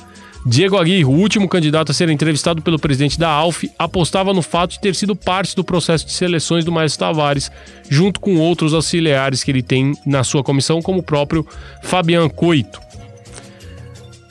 Diego 0.45 0.79
Aguirre, 0.79 1.05
o 1.05 1.11
último 1.11 1.47
candidato 1.47 1.93
a 1.93 1.95
ser 1.95 2.09
entrevistado 2.09 2.63
pelo 2.63 2.79
presidente 2.79 3.19
da 3.19 3.29
ALF, 3.29 3.71
apostava 3.79 4.33
no 4.33 4.41
fato 4.41 4.73
de 4.73 4.81
ter 4.81 4.95
sido 4.95 5.15
parte 5.15 5.55
do 5.55 5.63
processo 5.63 6.07
de 6.07 6.13
seleções 6.13 6.65
do 6.65 6.73
Maestro 6.73 7.01
Tavares, 7.01 7.53
junto 7.91 8.19
com 8.19 8.39
outros 8.39 8.73
auxiliares 8.73 9.45
que 9.45 9.51
ele 9.51 9.63
tem 9.63 9.93
na 10.07 10.25
sua 10.25 10.43
comissão, 10.43 10.81
como 10.81 11.01
o 11.01 11.03
próprio 11.03 11.47
Fabian 11.83 12.29
Coito. 12.31 12.81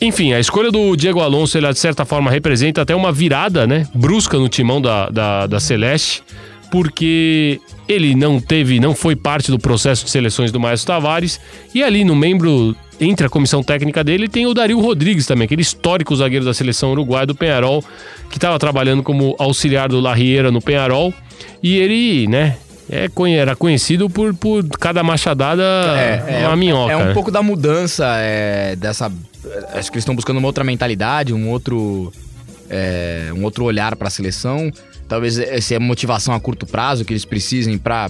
Enfim, 0.01 0.31
a 0.31 0.39
escolha 0.39 0.71
do 0.71 0.95
Diego 0.95 1.19
Alonso, 1.19 1.57
ela, 1.57 1.73
de 1.73 1.79
certa 1.79 2.05
forma, 2.05 2.31
representa 2.31 2.81
até 2.81 2.95
uma 2.95 3.11
virada 3.11 3.67
né, 3.67 3.85
brusca 3.93 4.37
no 4.37 4.47
timão 4.47 4.81
da, 4.81 5.09
da, 5.09 5.45
da 5.45 5.59
Celeste, 5.59 6.23
porque 6.71 7.59
ele 7.87 8.15
não 8.15 8.39
teve, 8.39 8.79
não 8.79 8.95
foi 8.95 9.15
parte 9.15 9.51
do 9.51 9.59
processo 9.59 10.05
de 10.05 10.11
seleções 10.11 10.51
do 10.51 10.59
Maestro 10.59 10.87
Tavares, 10.87 11.39
e 11.75 11.83
ali 11.83 12.05
no 12.05 12.15
membro, 12.15 12.73
entre 12.99 13.25
a 13.25 13.29
comissão 13.29 13.61
técnica 13.61 14.01
dele, 14.01 14.29
tem 14.29 14.45
o 14.45 14.53
Dario 14.53 14.79
Rodrigues 14.79 15.25
também, 15.25 15.45
aquele 15.45 15.63
histórico 15.63 16.15
zagueiro 16.15 16.45
da 16.45 16.53
seleção 16.53 16.91
uruguaia 16.91 17.25
do 17.25 17.35
Penharol, 17.35 17.83
que 18.29 18.37
estava 18.37 18.57
trabalhando 18.57 19.03
como 19.03 19.35
auxiliar 19.37 19.89
do 19.89 19.99
Larriera 19.99 20.49
no 20.49 20.61
Penharol, 20.61 21.13
e 21.61 21.77
ele, 21.77 22.25
né, 22.27 22.55
é, 22.89 23.07
era 23.35 23.55
conhecido 23.55 24.09
por, 24.09 24.33
por 24.33 24.67
cada 24.79 25.03
machadada 25.03 25.63
uma 26.47 26.55
minhoca. 26.55 26.91
É 26.91 26.97
um 26.97 27.05
né? 27.05 27.13
pouco 27.13 27.29
da 27.29 27.43
mudança 27.43 28.05
é, 28.17 28.75
dessa. 28.75 29.11
Acho 29.73 29.91
que 29.91 29.97
eles 29.97 30.03
estão 30.03 30.15
buscando 30.15 30.37
uma 30.37 30.47
outra 30.47 30.63
mentalidade, 30.63 31.33
um 31.33 31.49
outro. 31.49 32.11
é, 32.69 33.31
um 33.33 33.43
outro 33.43 33.63
olhar 33.63 33.95
para 33.95 34.07
a 34.07 34.11
seleção. 34.11 34.71
Talvez 35.07 35.39
essa 35.39 35.73
é 35.73 35.77
a 35.77 35.79
motivação 35.79 36.33
a 36.33 36.39
curto 36.39 36.65
prazo 36.65 37.05
que 37.05 37.13
eles 37.13 37.25
precisem 37.25 37.77
para 37.77 38.09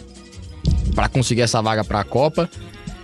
para 0.96 1.08
conseguir 1.08 1.42
essa 1.42 1.62
vaga 1.62 1.84
para 1.84 2.00
a 2.00 2.04
Copa. 2.04 2.50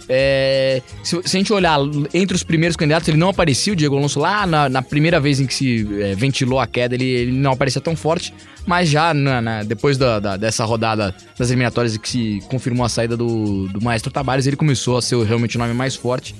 É, 0.07 0.81
se, 1.03 1.19
se 1.25 1.37
a 1.37 1.39
gente 1.39 1.51
olhar 1.51 1.79
entre 2.13 2.35
os 2.35 2.43
primeiros 2.43 2.75
candidatos, 2.75 3.07
ele 3.07 3.17
não 3.17 3.29
aparecia, 3.29 3.73
o 3.73 3.75
Diego 3.75 3.97
Alonso, 3.97 4.19
lá 4.19 4.45
na, 4.45 4.69
na 4.69 4.81
primeira 4.81 5.19
vez 5.19 5.39
em 5.39 5.45
que 5.47 5.53
se 5.53 5.87
é, 6.01 6.15
ventilou 6.15 6.59
a 6.59 6.67
queda, 6.67 6.93
ele, 6.95 7.05
ele 7.05 7.31
não 7.31 7.51
aparecia 7.51 7.81
tão 7.81 7.95
forte, 7.95 8.33
mas 8.65 8.89
já 8.89 9.13
na- 9.13 9.41
na- 9.41 9.63
depois 9.63 9.97
da, 9.97 10.19
da- 10.19 10.37
dessa 10.37 10.63
rodada 10.65 11.15
das 11.37 11.49
eliminatórias 11.49 11.95
em 11.95 11.99
que 11.99 12.09
se 12.09 12.39
confirmou 12.49 12.85
a 12.85 12.89
saída 12.89 13.17
do, 13.17 13.67
do 13.67 13.81
Maestro 13.83 14.11
Tabares, 14.11 14.45
ele 14.47 14.55
começou 14.55 14.97
a 14.97 15.01
ser 15.01 15.17
realmente 15.25 15.55
o 15.57 15.59
nome 15.59 15.73
mais 15.73 15.95
forte. 15.95 16.35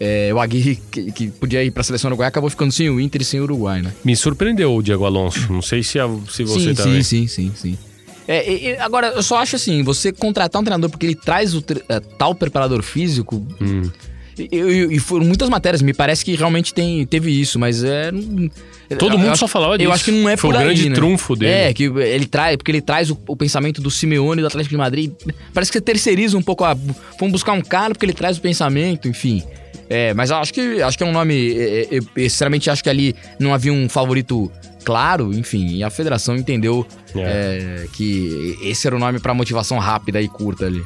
É, 0.00 0.34
o 0.34 0.40
Aguirre, 0.40 0.76
que, 0.90 1.12
que 1.12 1.28
podia 1.28 1.62
ir 1.62 1.70
para 1.70 1.82
a 1.82 1.84
seleção 1.84 2.08
uruguaia, 2.08 2.28
acabou 2.28 2.50
ficando 2.50 2.72
sem 2.72 2.90
o 2.90 2.98
Inter 2.98 3.22
e 3.22 3.24
sem 3.24 3.38
o 3.38 3.44
Uruguai, 3.44 3.80
né? 3.80 3.92
Me 4.04 4.16
surpreendeu 4.16 4.74
o 4.74 4.82
Diego 4.82 5.04
Alonso. 5.04 5.52
Não 5.52 5.62
sei 5.62 5.84
se, 5.84 6.00
a- 6.00 6.08
se 6.28 6.42
você 6.42 6.70
sim, 6.70 6.74
também. 6.74 7.02
sim, 7.02 7.26
sim, 7.28 7.52
sim, 7.54 7.72
sim. 7.72 7.78
É, 8.26 8.76
agora, 8.80 9.08
eu 9.08 9.22
só 9.22 9.38
acho 9.38 9.56
assim, 9.56 9.82
você 9.82 10.12
contratar 10.12 10.60
um 10.60 10.64
treinador 10.64 10.88
porque 10.90 11.04
ele 11.06 11.14
traz 11.14 11.54
o 11.54 11.62
é, 11.88 12.00
tal 12.00 12.34
preparador 12.34 12.82
físico. 12.82 13.46
Hum. 13.60 13.90
E, 14.36 14.48
e- 14.96 14.98
foram 14.98 15.24
muitas 15.24 15.48
matérias, 15.48 15.80
me 15.80 15.94
parece 15.94 16.24
que 16.24 16.34
realmente 16.34 16.74
tem, 16.74 17.06
teve 17.06 17.30
isso, 17.30 17.56
mas 17.58 17.84
é. 17.84 18.10
Todo 18.98 19.14
eu 19.14 19.18
mundo 19.18 19.30
acho- 19.30 19.40
só 19.40 19.46
falava 19.48 19.78
disso. 19.78 19.88
Eu 19.88 19.92
acho 19.92 20.04
que 20.04 20.10
não 20.10 20.28
é 20.28 20.36
Foi 20.36 20.50
por 20.50 20.56
o 20.56 20.58
aí, 20.58 20.64
grande 20.64 20.88
né? 20.88 20.94
trunfo 20.94 21.36
dele. 21.36 21.52
É, 21.52 21.72
que 21.74 21.84
ele 21.84 22.26
traz, 22.26 22.56
porque 22.56 22.70
ele 22.72 22.80
traz 22.80 23.10
o, 23.10 23.18
o 23.28 23.36
pensamento 23.36 23.80
do 23.80 23.90
Simeone 23.90 24.40
e 24.40 24.42
do 24.42 24.46
Atlético 24.48 24.70
de 24.70 24.76
Madrid. 24.76 25.12
Parece 25.52 25.70
que 25.70 25.78
você 25.78 25.82
terceiriza 25.84 26.36
um 26.36 26.42
pouco 26.42 26.64
a. 26.64 26.74
Vamos 27.18 27.32
buscar 27.32 27.52
um 27.52 27.60
cara 27.62 27.94
porque 27.94 28.06
ele 28.06 28.12
traz 28.12 28.36
o 28.36 28.40
pensamento, 28.40 29.06
enfim. 29.06 29.42
É, 29.88 30.12
mas 30.14 30.30
eu 30.30 30.36
acho 30.36 30.52
que 30.52 30.82
acho 30.82 30.98
que 30.98 31.04
é 31.04 31.06
um 31.06 31.12
nome. 31.12 31.52
é, 31.56 31.62
é, 31.82 31.88
Eu, 31.92 32.04
eu, 32.16 32.28
sinceramente 32.30 32.68
acho 32.70 32.82
que 32.82 32.90
ali 32.90 33.14
não 33.38 33.54
havia 33.54 33.72
um 33.72 33.88
favorito 33.88 34.50
claro, 34.84 35.32
enfim, 35.32 35.76
e 35.76 35.82
a 35.82 35.90
federação 35.90 36.36
entendeu 36.36 36.86
é, 37.16 37.86
que 37.92 38.58
esse 38.62 38.86
era 38.86 38.94
o 38.94 38.98
nome 38.98 39.18
pra 39.18 39.32
motivação 39.34 39.78
rápida 39.78 40.20
e 40.20 40.28
curta 40.28 40.66
ali. 40.66 40.84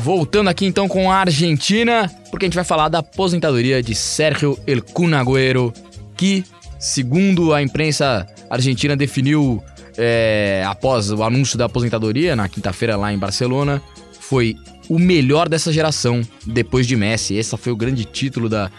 Voltando 0.00 0.50
aqui 0.50 0.66
então 0.66 0.88
com 0.88 1.10
a 1.10 1.16
Argentina, 1.16 2.10
porque 2.30 2.46
a 2.46 2.48
gente 2.48 2.54
vai 2.54 2.64
falar 2.64 2.88
da 2.88 2.98
aposentadoria 2.98 3.82
de 3.82 3.94
Sérgio 3.94 4.58
El 4.66 4.82
Kun 4.82 5.10
Agüero, 5.10 5.72
que, 6.16 6.44
segundo 6.78 7.54
a 7.54 7.62
imprensa 7.62 8.26
argentina, 8.50 8.96
definiu 8.96 9.62
é, 9.96 10.64
após 10.66 11.10
o 11.10 11.22
anúncio 11.22 11.56
da 11.56 11.66
aposentadoria 11.66 12.34
na 12.34 12.48
quinta-feira 12.48 12.96
lá 12.96 13.12
em 13.12 13.18
Barcelona, 13.18 13.80
foi 14.20 14.56
o 14.88 14.98
melhor 14.98 15.48
dessa 15.48 15.72
geração 15.72 16.22
depois 16.46 16.86
de 16.86 16.96
Messi. 16.96 17.34
Esse 17.34 17.56
foi 17.56 17.72
o 17.72 17.76
grande 17.76 18.04
título 18.04 18.48
da, 18.48 18.70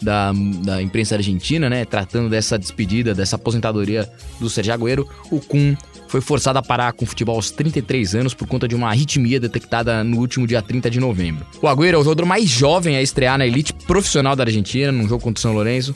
da, 0.00 0.32
da 0.64 0.82
imprensa 0.82 1.14
argentina, 1.14 1.70
né? 1.70 1.84
Tratando 1.84 2.28
dessa 2.28 2.58
despedida, 2.58 3.14
dessa 3.14 3.36
aposentadoria 3.36 4.10
do 4.40 4.50
Sérgio 4.50 4.74
Agüero. 4.74 5.08
O 5.30 5.40
Kun 5.40 5.76
foi 6.08 6.20
forçado 6.20 6.58
a 6.58 6.62
parar 6.62 6.92
com 6.92 7.04
o 7.04 7.08
futebol 7.08 7.36
aos 7.36 7.50
33 7.50 8.14
anos 8.14 8.34
por 8.34 8.46
conta 8.46 8.68
de 8.68 8.74
uma 8.74 8.88
arritmia 8.88 9.40
detectada 9.40 10.04
no 10.04 10.18
último 10.18 10.46
dia 10.46 10.60
30 10.60 10.90
de 10.90 11.00
novembro. 11.00 11.46
O 11.62 11.66
Agüero 11.66 11.96
é 11.96 12.00
o 12.00 12.04
jogador 12.04 12.26
mais 12.26 12.48
jovem 12.50 12.96
a 12.96 13.02
estrear 13.02 13.38
na 13.38 13.46
elite 13.46 13.72
profissional 13.72 14.36
da 14.36 14.42
Argentina, 14.42 14.92
num 14.92 15.08
jogo 15.08 15.22
contra 15.22 15.38
o 15.38 15.42
São 15.42 15.54
Lourenço, 15.54 15.94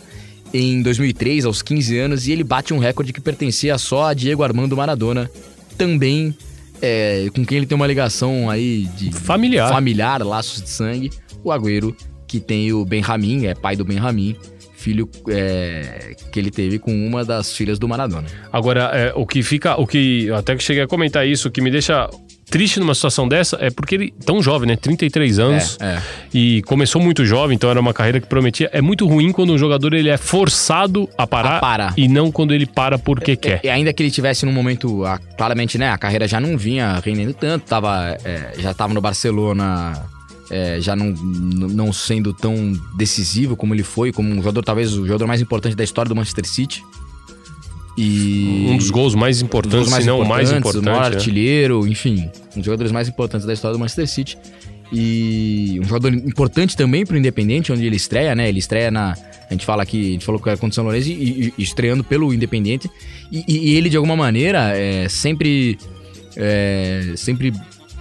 em 0.55 0.81
2003, 0.81 1.45
aos 1.45 1.61
15 1.61 1.99
anos, 1.99 2.27
e 2.27 2.33
ele 2.33 2.45
bate 2.45 2.73
um 2.73 2.79
recorde 2.79 3.13
que 3.13 3.21
pertencia 3.21 3.77
só 3.77 4.07
a 4.07 4.15
Diego 4.15 4.43
Armando 4.43 4.77
Maradona, 4.77 5.31
também 5.77 6.35
é, 6.83 7.29
com 7.35 7.45
quem 7.45 7.59
ele 7.59 7.67
tem 7.67 7.77
uma 7.77 7.87
ligação 7.87 8.49
aí 8.51 8.85
de 8.97 9.13
familiar, 9.13 9.69
familiar 9.69 10.23
laços 10.23 10.63
de 10.63 10.69
sangue, 10.69 11.11
o 11.43 11.51
Agüero, 11.51 11.97
que 12.27 12.41
tem 12.41 12.73
o 12.73 12.85
Benjamin, 12.85 13.47
é 13.47 13.55
pai 13.55 13.77
do 13.77 13.85
Benjamin, 13.85 14.37
filho 14.77 15.09
é, 15.29 16.15
que 16.31 16.39
ele 16.39 16.51
teve 16.51 16.79
com 16.79 16.93
uma 16.93 17.25
das 17.25 17.53
filhas 17.53 17.79
do 17.79 17.89
Maradona. 17.89 18.29
Agora, 18.53 18.91
é, 18.93 19.13
o 19.15 19.27
que 19.27 19.43
fica, 19.43 19.81
o 19.81 19.87
que 19.87 20.31
até 20.31 20.55
que 20.55 20.63
cheguei 20.63 20.83
a 20.83 20.87
comentar 20.87 21.27
isso, 21.27 21.49
o 21.49 21.51
que 21.51 21.61
me 21.61 21.71
deixa 21.71 22.09
triste 22.51 22.79
numa 22.81 22.95
situação 22.95 23.29
dessa 23.29 23.59
é 23.61 23.71
porque 23.71 23.95
ele 23.95 24.15
tão 24.25 24.43
jovem, 24.43 24.69
né? 24.69 24.77
33 24.77 25.39
anos. 25.39 25.77
É, 25.81 25.85
é. 25.87 26.03
E 26.33 26.63
começou 26.63 27.01
muito 27.01 27.25
jovem, 27.25 27.55
então 27.55 27.69
era 27.71 27.81
uma 27.81 27.93
carreira 27.93 28.21
que 28.21 28.27
prometia. 28.27 28.71
É 28.73 28.81
muito 28.81 29.07
ruim 29.07 29.33
quando 29.33 29.53
um 29.53 29.59
jogador 29.59 29.93
ele 29.95 30.09
é 30.09 30.17
forçado 30.17 31.09
a 31.19 31.27
parar, 31.27 31.57
A 31.57 31.61
parar. 31.61 31.95
e 31.97 32.09
não 32.09 32.31
quando 32.31 32.55
ele 32.55 32.67
para 32.67 32.99
porque 32.99 33.37
quer. 33.37 33.61
E 33.65 33.69
ainda 33.69 33.93
que 33.93 34.03
ele 34.03 34.11
tivesse 34.11 34.47
num 34.47 34.53
momento, 34.53 35.05
ah, 35.05 35.19
claramente, 35.37 35.77
né, 35.79 35.91
a 35.91 35.99
carreira 35.99 36.27
já 36.29 36.41
não 36.41 36.57
vinha 36.57 37.01
rendendo 37.05 37.35
tanto, 37.35 37.65
tava, 37.65 38.17
é, 38.25 38.53
já 38.59 38.73
tava 38.73 38.95
no 38.95 39.01
Barcelona, 39.01 40.05
é, 40.51 40.81
já 40.81 40.95
não, 40.95 41.11
não 41.11 41.93
sendo 41.93 42.33
tão 42.33 42.73
decisivo 42.97 43.57
como 43.57 43.75
ele 43.75 43.83
foi, 43.83 44.13
como 44.13 44.29
um 44.31 44.37
jogador, 44.37 44.63
talvez 44.63 44.93
o 44.95 45.05
jogador 45.07 45.27
mais 45.27 45.41
importante 45.41 45.75
da 45.75 45.85
história 45.85 46.09
do 46.09 46.15
Manchester 46.15 46.47
City. 46.47 46.83
E 47.97 48.67
Um 48.69 48.77
dos 48.77 48.91
gols 48.91 49.15
mais 49.15 49.41
importantes, 49.41 49.89
gols 49.89 50.03
se 50.03 50.07
não 50.07 50.21
o 50.21 50.29
mais 50.29 50.51
importantes, 50.51 50.81
o 50.81 50.85
maior 50.85 50.97
importante. 50.99 51.13
né? 51.15 51.17
artilheiro, 51.17 51.87
enfim, 51.87 52.31
um 52.55 52.57
dos 52.59 52.65
jogadores 52.67 52.93
mais 52.93 53.09
importantes 53.09 53.47
da 53.47 53.53
história 53.53 53.75
do 53.77 53.79
Manchester 53.81 54.07
City. 54.07 54.39
E 54.93 55.81
um 55.81 55.85
jogador 55.85 56.13
importante 56.15 56.77
também 56.77 57.05
pro 57.05 57.17
Independente, 57.17 57.73
onde 57.73 57.85
ele 57.85 57.97
estreia, 57.97 58.35
né? 58.37 58.49
Ele 58.49 58.59
estreia 58.61 58.91
na. 58.91 59.17
A 59.49 59.53
gente 59.53 59.65
fala 59.67 59.83
aqui, 59.83 60.11
a 60.11 60.13
gente 60.13 60.25
falou 60.25 60.41
que 60.41 60.49
era 60.49 60.57
contra 60.57 60.71
o 60.73 60.75
São 60.75 60.85
Lourenço 60.85 61.09
e, 61.09 61.53
e- 61.59 61.63
estreando 61.63 62.05
pelo 62.05 62.33
Independente. 62.33 62.89
E, 63.33 63.45
e- 63.49 63.75
ele, 63.75 63.89
de 63.89 63.97
alguma 63.97 64.15
maneira, 64.17 64.77
é, 64.77 65.09
sempre. 65.09 65.77
é, 66.37 67.15
sempre 67.17 67.53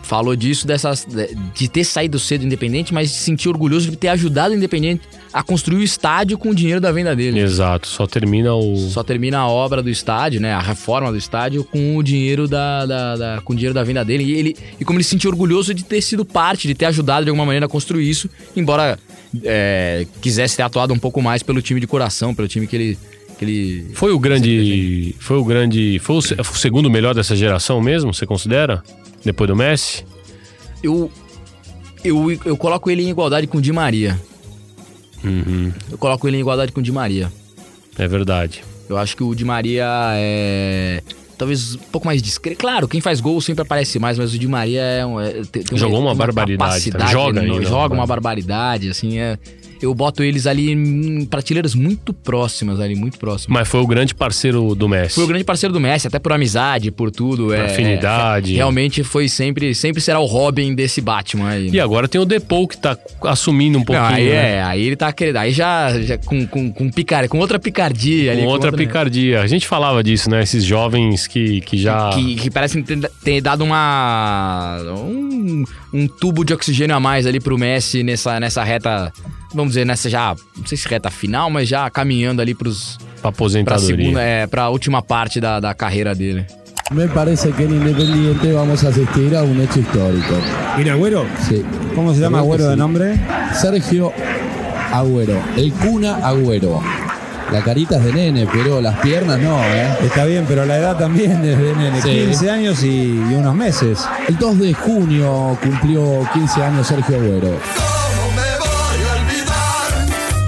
falou 0.04 0.36
disso, 0.36 0.68
dessas, 0.68 1.08
de 1.56 1.68
ter 1.68 1.84
saído 1.84 2.20
cedo 2.20 2.42
do 2.42 2.46
Independente, 2.46 2.94
mas 2.94 3.10
se 3.10 3.24
sentir 3.24 3.50
orgulhoso 3.50 3.90
de 3.90 3.98
ter 3.98 4.10
ajudado 4.10 4.54
o 4.54 4.58
Independente 4.58 5.02
a 5.38 5.44
construir 5.44 5.80
o 5.80 5.84
estádio 5.84 6.38
com 6.38 6.52
o 6.52 6.56
dinheiro 6.56 6.80
da 6.80 6.94
venda 6.94 7.14
dele. 7.14 7.42
Exato, 7.42 7.88
só 7.88 8.08
termina 8.08 8.56
o. 8.56 8.78
Só 8.78 9.04
termina 9.04 9.40
a 9.40 9.48
obra 9.50 9.84
do 9.84 9.90
estádio, 9.90 10.40
né? 10.40 10.54
A 10.54 10.62
reforma 10.62 11.12
do 11.12 11.18
estádio 11.18 11.66
com 11.66 11.98
o 11.98 12.02
dinheiro 12.02 12.48
da, 12.48 12.86
da- 12.86 13.16
da- 13.18 13.42
com 13.44 13.52
o 13.52 13.56
dinheiro 13.56 13.74
da 13.74 13.84
venda 13.84 14.06
dele. 14.06 14.24
E, 14.24 14.32
ele, 14.34 14.56
e 14.80 14.86
como 14.86 14.98
ele 14.98 15.04
se 15.04 15.10
sentiu 15.10 15.30
orgulhoso 15.30 15.74
de 15.74 15.84
ter 15.84 16.02
sido 16.02 16.24
parte, 16.24 16.70
de 16.70 16.74
ter 16.74 16.86
ajudado 16.86 17.26
de 17.26 17.30
alguma 17.30 17.46
maneira 17.46 17.66
a 17.66 17.70
construir 17.70 18.10
isso, 18.10 18.30
embora 18.56 18.98
é, 19.44 20.08
quisesse 20.22 20.56
ter 20.56 20.64
atuado 20.64 20.94
um 20.94 20.98
pouco 21.00 21.22
mais 21.22 21.44
pelo 21.44 21.62
time 21.62 21.82
de 21.82 21.88
coração, 21.88 22.34
pelo 22.34 22.48
time 22.48 22.66
que 22.66 22.76
ele. 22.78 22.98
Que 23.38 23.44
ele 23.44 23.86
Foi 23.94 24.14
o 24.14 24.20
grande. 24.20 25.14
Foi 25.20 25.36
o 25.36 25.44
grande. 25.44 26.00
Foi 26.00 26.16
o, 26.16 26.22
se- 26.22 26.36
o 26.40 26.44
segundo 26.46 26.90
melhor 26.90 27.14
dessa 27.14 27.36
geração 27.36 27.82
mesmo, 27.82 28.14
você 28.14 28.26
considera? 28.26 28.82
Depois 29.26 29.50
do 29.50 29.56
Messi? 29.58 30.06
eu, 30.82 31.12
eu, 32.06 32.32
eu 32.46 32.56
coloco 32.56 32.90
ele 32.90 33.04
em 33.04 33.10
igualdade 33.10 33.48
com 33.48 33.58
o 33.58 33.62
Di 33.62 33.74
Maria. 33.74 34.18
Uhum, 35.26 35.72
Eu 35.92 35.98
coloco 35.98 36.28
ele 36.28 36.38
em 36.38 36.40
igualdade 36.42 36.72
com 36.72 36.80
o 36.80 36.84
Di 36.84 36.92
Maria. 36.92 37.32
é 37.98 38.08
verdade. 38.08 38.64
Eu 38.88 38.98
acho 38.98 39.16
que 39.18 39.24
o 39.24 39.34
Di 39.34 39.44
Maria 39.44 39.88
é. 40.16 41.02
Talvez 41.38 41.76
um 41.76 41.80
pouco 41.92 42.08
mais 42.08 42.22
discreto. 42.22 42.58
Claro, 42.60 42.88
quem 42.88 43.02
faz 43.02 43.20
gol 43.20 43.42
sempre 43.42 43.62
aparece 43.64 44.00
mais, 44.00 44.18
mas 44.18 44.34
o 44.34 44.40
Di 44.40 44.48
Maria 44.48 44.82
é 44.82 45.06
um, 45.06 45.20
é, 45.20 45.32
tem, 45.52 45.64
tem 45.64 45.78
Jogou 45.78 46.00
uma 46.00 46.12
tem 46.12 46.18
barbaridade? 46.18 46.92
Joga 47.12 47.42
ele 47.42 47.52
ainda, 47.52 47.66
joga 47.66 47.94
né? 47.94 48.00
uma 48.00 48.08
barbaridade, 48.08 48.90
assim, 48.90 49.20
é. 49.20 49.38
Eu 49.86 49.94
boto 49.94 50.24
eles 50.24 50.48
ali 50.48 50.72
em 50.72 51.26
prateleiras 51.26 51.76
muito 51.76 52.14
próximas 52.14 52.80
ali, 52.80 52.96
muito 52.96 53.18
próximas. 53.20 53.60
Mas 53.60 53.68
foi 53.68 53.80
o 53.80 53.88
grande 53.88 54.14
parceiro 54.16 54.74
do 54.76 54.90
Messi. 54.90 55.16
Foi 55.16 55.24
o 55.24 55.28
grande 55.28 55.44
parceiro 55.44 55.72
do 55.74 55.80
Messi, 55.80 56.08
até 56.08 56.20
por 56.20 56.34
amizade, 56.34 56.92
por 56.92 57.12
tudo. 57.12 57.54
é, 57.54 57.66
afinidade. 57.66 58.54
é, 58.54 58.56
realmente 58.56 59.04
foi 59.04 59.30
sempre, 59.30 59.74
sempre 59.76 60.02
será 60.02 60.20
o 60.20 60.26
Robin 60.26 60.74
desse 60.74 61.02
Batman 61.02 61.50
aí. 61.50 61.70
E 61.70 61.80
agora 61.80 62.08
tem 62.08 62.20
o 62.20 62.26
Depou 62.26 62.68
que 62.68 62.78
tá 62.78 62.98
assumindo 63.24 63.78
um 63.78 63.84
pouquinho. 63.84 64.08
Não, 64.10 64.16
aí 64.16 64.30
né? 64.30 64.52
é, 64.56 64.64
aí 64.64 64.82
ele 64.84 64.96
tá 64.96 65.12
querendo. 65.12 65.38
Aí 65.38 65.52
já, 65.52 66.02
já 66.02 66.18
com, 66.18 66.46
com, 66.48 66.72
com, 66.72 66.90
picar, 66.90 67.28
com 67.28 67.38
outra 67.40 67.60
picardia 67.60 68.32
ali. 68.32 68.42
Com 68.42 68.48
outra 68.48 68.72
outra- 68.72 68.86
picardia. 68.86 69.42
A 69.42 69.48
gente 69.48 69.68
falava 69.68 70.04
disso, 70.04 70.30
né? 70.30 70.42
Esses 70.44 70.64
jovens 70.64 71.28
que, 71.28 71.62
que 71.62 71.78
já. 71.78 72.10
Que, 72.10 72.36
que 72.36 72.50
parecem 72.50 72.82
ter, 72.84 73.00
ter 73.24 73.42
dado 73.42 73.64
uma. 73.64 74.80
Um, 74.98 75.64
um 75.96 76.08
tubo 76.08 76.44
de 76.44 76.54
oxigênio 76.54 76.96
a 76.96 77.00
mais 77.00 77.26
ali 77.26 77.40
pro 77.40 77.58
Messi 77.58 78.04
nessa, 78.04 78.40
nessa 78.40 78.64
reta. 78.64 79.12
Vamos 79.54 79.72
dizer, 79.74 79.86
nessa 79.86 80.10
já. 80.10 80.36
Não 80.58 80.66
sei 80.66 80.78
se 80.78 80.88
reta 80.88 81.10
final, 81.10 81.50
mas 81.50 81.68
já 81.70 81.90
caminhando 81.90 82.42
ali 82.42 82.54
pros. 82.54 82.98
Pra 82.98 83.06
Pra 83.22 83.30
aposentadoria. 83.30 83.88
segunda, 83.98 84.22
é, 84.22 84.46
pra 84.46 84.70
última 84.70 85.02
parte 85.02 85.40
da, 85.42 85.60
da 85.60 85.74
carreira 85.74 86.14
dele. 86.14 86.46
Me 86.92 87.08
parece 87.08 87.52
que 87.54 87.64
en 87.64 87.72
Independiente 87.72 88.52
vamos 88.54 88.84
a 88.84 88.90
asistir 88.90 89.36
a 89.36 89.42
un 89.42 89.60
hecho 89.60 89.80
histórico. 89.80 90.36
¿Viene 90.76 90.92
Agüero? 90.92 91.26
Sí. 91.48 91.66
¿Cómo 91.96 92.14
se 92.14 92.20
llama 92.20 92.38
que 92.38 92.44
Agüero 92.44 92.66
de 92.68 92.74
sí. 92.74 92.78
nombre? 92.80 93.20
Sergio 93.54 94.14
Agüero, 94.92 95.42
el 95.58 95.72
cuna 95.74 96.18
Agüero. 96.18 96.80
La 97.52 97.64
carita 97.64 97.98
es 97.98 98.04
de 98.04 98.12
nene, 98.14 98.48
pero 98.52 98.82
las 98.82 99.00
piernas 99.00 99.40
no, 99.40 99.64
¿eh? 99.64 99.98
Está 100.04 100.26
bien, 100.26 100.46
pero 100.48 100.66
la 100.66 100.78
edad 100.78 100.98
también 100.98 101.32
es 101.46 101.58
de 101.60 101.76
nene, 101.76 102.02
Sí. 102.02 102.10
15 102.28 102.50
años 102.50 102.84
y, 102.84 102.88
y 103.12 103.34
unos 103.36 103.54
meses. 103.56 104.00
El 104.28 104.38
2 104.38 104.60
de 104.60 104.74
junio 104.74 105.58
cumplió 105.62 106.28
15 106.34 106.64
años 106.64 106.88
Sergio 106.88 107.16
Agüero. 107.18 107.52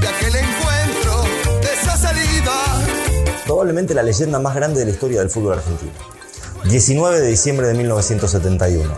de 0.02 0.08
aquel 0.08 0.36
encuentro, 0.36 1.24
de 1.62 1.74
esa 1.74 1.96
salida. 1.98 2.52
probablemente 3.46 3.94
la 3.94 4.04
leyenda 4.04 4.40
más 4.40 4.56
grande 4.56 4.80
de 4.80 4.86
la 4.88 4.92
historia 4.92 5.20
del 5.20 5.30
fútbol 5.30 5.54
argentino. 5.54 5.92
19 6.66 7.22
de 7.22 7.28
diciembre 7.30 7.68
de 7.68 7.74
1971. 7.76 8.92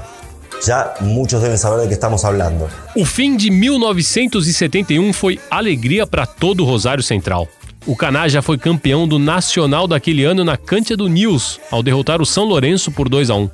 Ya 0.66 0.94
muchos 1.02 1.42
deben 1.42 1.58
saber 1.58 1.80
de 1.82 1.88
qué 1.88 1.94
estamos 1.94 2.26
hablando. 2.26 2.68
O 2.96 3.06
fim 3.06 3.38
de 3.38 3.50
1971 3.52 5.14
foi 5.14 5.40
alegria 5.50 6.06
para 6.06 6.26
todo 6.26 6.64
o 6.64 6.68
Rosário 6.72 7.02
Central. 7.04 7.48
O 7.86 7.96
Caná 7.96 8.28
já 8.28 8.42
foi 8.42 8.58
campeão 8.58 9.08
do 9.08 9.18
Nacional 9.18 9.88
daquele 9.88 10.24
ano 10.24 10.44
na 10.44 10.58
Cântia 10.58 10.96
do 10.98 11.08
Nils, 11.08 11.60
ao 11.72 11.82
derrotar 11.82 12.22
o 12.22 12.26
São 12.26 12.44
Lourenço 12.44 12.92
por 12.92 13.10
2 13.10 13.30
a 13.30 13.36
1. 13.36 13.50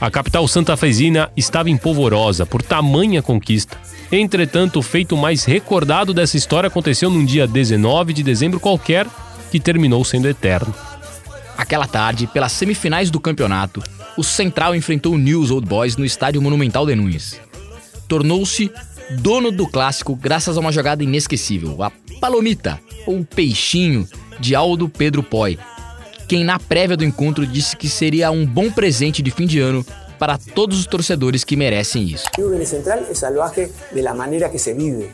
A 0.00 0.10
capital 0.10 0.46
santafesina 0.46 1.30
estava 1.36 1.68
empolvorosa 1.68 2.46
por 2.46 2.62
tamanha 2.62 3.20
conquista. 3.20 3.76
Entretanto, 4.12 4.78
o 4.78 4.82
feito 4.82 5.16
mais 5.16 5.44
recordado 5.44 6.14
dessa 6.14 6.36
história 6.36 6.68
aconteceu 6.68 7.10
num 7.10 7.24
dia 7.24 7.46
19 7.46 8.12
de 8.12 8.22
dezembro 8.22 8.60
qualquer, 8.60 9.06
que 9.50 9.58
terminou 9.58 10.04
sendo 10.04 10.28
eterno. 10.28 10.72
Aquela 11.56 11.86
tarde, 11.86 12.28
pelas 12.28 12.52
semifinais 12.52 13.10
do 13.10 13.18
campeonato, 13.18 13.82
o 14.16 14.22
Central 14.22 14.74
enfrentou 14.74 15.14
o 15.14 15.18
News 15.18 15.50
Old 15.50 15.66
Boys 15.66 15.96
no 15.96 16.04
estádio 16.04 16.40
Monumental 16.40 16.86
de 16.86 16.94
Nunes. 16.94 17.40
Tornou-se 18.06 18.70
dono 19.10 19.50
do 19.50 19.66
clássico 19.66 20.14
graças 20.14 20.56
a 20.56 20.60
uma 20.60 20.72
jogada 20.72 21.02
inesquecível, 21.02 21.82
a 21.82 21.90
Palomita, 22.20 22.80
ou 23.06 23.24
Peixinho, 23.24 24.06
de 24.38 24.54
Aldo 24.54 24.88
Pedro 24.88 25.22
Poi, 25.22 25.58
quem 26.28 26.44
na 26.44 26.58
prévia 26.58 26.96
do 26.96 27.04
encontro 27.04 27.46
disse 27.46 27.76
que 27.76 27.88
seria 27.88 28.30
um 28.30 28.46
bom 28.46 28.70
presente 28.70 29.22
de 29.22 29.30
fim 29.30 29.46
de 29.46 29.60
ano 29.60 29.84
para 30.18 30.36
todos 30.36 30.78
os 30.78 30.86
torcedores 30.86 31.44
que 31.44 31.56
merecem 31.56 32.04
isso. 32.04 32.26
Newell 32.36 32.66
Central 32.66 33.06
es 33.10 33.18
salvaje 33.18 33.70
de 33.92 34.02
la 34.02 34.14
manera 34.14 34.50
que 34.50 34.58
se 34.58 34.74
vive, 34.74 35.10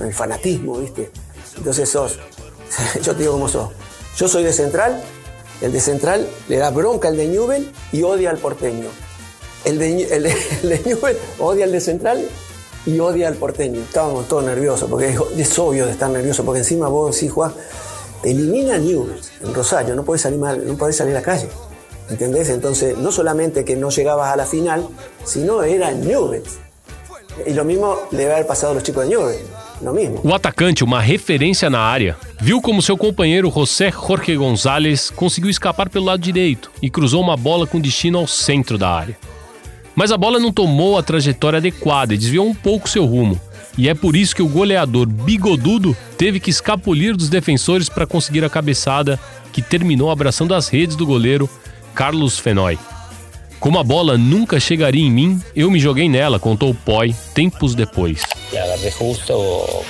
el 0.00 0.12
fanatismo, 0.12 0.78
¿viste? 0.78 1.10
Entonces 1.56 1.88
sos, 1.88 2.18
yo 3.02 3.14
te 3.14 3.22
digo 3.22 3.34
cómo 3.34 3.48
sos. 3.48 3.70
Yo 4.16 4.26
soy 4.26 4.42
de 4.42 4.52
Central, 4.52 5.00
el 5.60 5.72
de 5.72 5.80
Central 5.80 6.26
le 6.48 6.56
da 6.56 6.70
bronca 6.70 7.08
al 7.08 7.16
de 7.16 7.28
Newell 7.28 7.70
y 7.92 8.02
odia 8.02 8.30
al 8.30 8.38
porteño. 8.38 8.88
El 9.64 9.78
de, 9.78 10.02
el 10.16 10.22
de, 10.24 10.34
de 10.62 10.82
Newell 10.84 11.16
odia 11.38 11.64
al 11.66 11.72
de 11.72 11.80
Central 11.80 12.28
y 12.86 12.98
odia 13.00 13.28
al 13.28 13.34
porteño. 13.34 13.80
Estábamos 13.80 14.28
todos 14.28 14.44
nerviosos, 14.44 14.88
porque 14.88 15.08
es, 15.08 15.20
es 15.36 15.58
obvio 15.58 15.86
de 15.86 15.92
estar 15.92 16.10
nervioso, 16.10 16.44
porque 16.44 16.60
encima 16.60 16.88
vos 16.88 17.16
sí 17.16 17.28
jugás, 17.28 17.52
te 18.22 18.30
elimina 18.30 18.78
Newell 18.78 19.14
en 19.42 19.54
Rosario, 19.54 19.94
no 19.94 20.04
podés 20.04 20.22
salir, 20.22 20.38
no 20.38 20.76
podés 20.76 20.96
salir 20.96 21.14
a 21.14 21.20
la 21.20 21.24
calle. 21.24 21.48
¿Entendés? 22.10 22.48
Entonces, 22.48 22.96
no 22.96 23.12
solamente 23.12 23.64
que 23.64 23.76
no 23.76 23.90
llegabas 23.90 24.32
a 24.32 24.36
la 24.36 24.46
final, 24.46 24.86
sino 25.24 25.62
era 25.62 25.90
Newell. 25.92 26.42
Y 27.46 27.52
lo 27.52 27.64
mismo 27.64 27.96
le 28.10 28.18
debe 28.18 28.32
haber 28.32 28.46
pasado 28.46 28.72
a 28.72 28.74
los 28.74 28.82
chicos 28.82 29.04
de 29.04 29.10
Newell. 29.10 29.36
Lo 29.80 29.92
mismo. 29.92 30.20
O 30.24 30.34
atacante, 30.34 30.82
uma 30.82 31.00
referência 31.00 31.70
na 31.70 31.80
área, 31.80 32.16
viu 32.40 32.60
como 32.60 32.82
seu 32.82 32.96
companheiro 32.96 33.48
José 33.48 33.92
Jorge 33.92 34.34
Gonzalez 34.36 35.10
conseguiu 35.10 35.48
escapar 35.48 35.88
pelo 35.88 36.06
lado 36.06 36.20
direito 36.20 36.70
e 36.82 36.90
cruzou 36.90 37.20
uma 37.20 37.36
bola 37.36 37.64
com 37.64 37.78
destino 37.78 38.18
ao 38.18 38.26
centro 38.26 38.76
da 38.76 38.88
área. 38.88 39.16
Mas 39.98 40.12
a 40.12 40.16
bola 40.16 40.38
não 40.38 40.52
tomou 40.52 40.96
a 40.96 41.02
trajetória 41.02 41.56
adequada 41.56 42.14
e 42.14 42.16
desviou 42.16 42.46
um 42.46 42.54
pouco 42.54 42.88
seu 42.88 43.04
rumo. 43.04 43.36
E 43.76 43.88
é 43.88 43.94
por 43.94 44.14
isso 44.14 44.32
que 44.32 44.40
o 44.40 44.48
goleador 44.48 45.08
bigodudo 45.08 45.96
teve 46.16 46.38
que 46.38 46.50
escapulir 46.50 47.16
dos 47.16 47.28
defensores 47.28 47.88
para 47.88 48.06
conseguir 48.06 48.44
a 48.44 48.48
cabeçada, 48.48 49.18
que 49.52 49.60
terminou 49.60 50.08
abraçando 50.08 50.54
as 50.54 50.68
redes 50.68 50.94
do 50.94 51.04
goleiro, 51.04 51.50
Carlos 51.96 52.38
Fenói. 52.38 52.78
Como 53.58 53.76
a 53.76 53.82
bola 53.82 54.16
nunca 54.16 54.60
chegaria 54.60 55.04
em 55.04 55.10
mim, 55.10 55.42
eu 55.52 55.68
me 55.68 55.80
joguei 55.80 56.08
nela, 56.08 56.38
contou 56.38 56.72
Poi 56.72 57.12
tempos 57.34 57.74
depois. 57.74 58.22
La 58.52 58.62
agarré 58.62 58.92
justo 58.92 59.34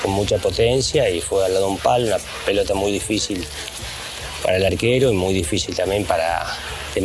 con 0.02 0.12
mucha 0.12 0.38
potencia 0.38 1.11
y 1.11 1.20
fue 1.20 1.44
al 1.44 1.52
lado 1.52 1.66
de 1.66 1.72
un 1.72 1.78
palo, 1.78 2.06
una 2.06 2.18
pelota 2.46 2.74
muy 2.74 2.92
difícil 2.92 3.44
para 4.42 4.56
el 4.56 4.64
arquero 4.64 5.12
y 5.12 5.14
muy 5.14 5.34
difícil 5.34 5.76
también 5.76 6.06
para 6.06 6.46
de 6.94 7.02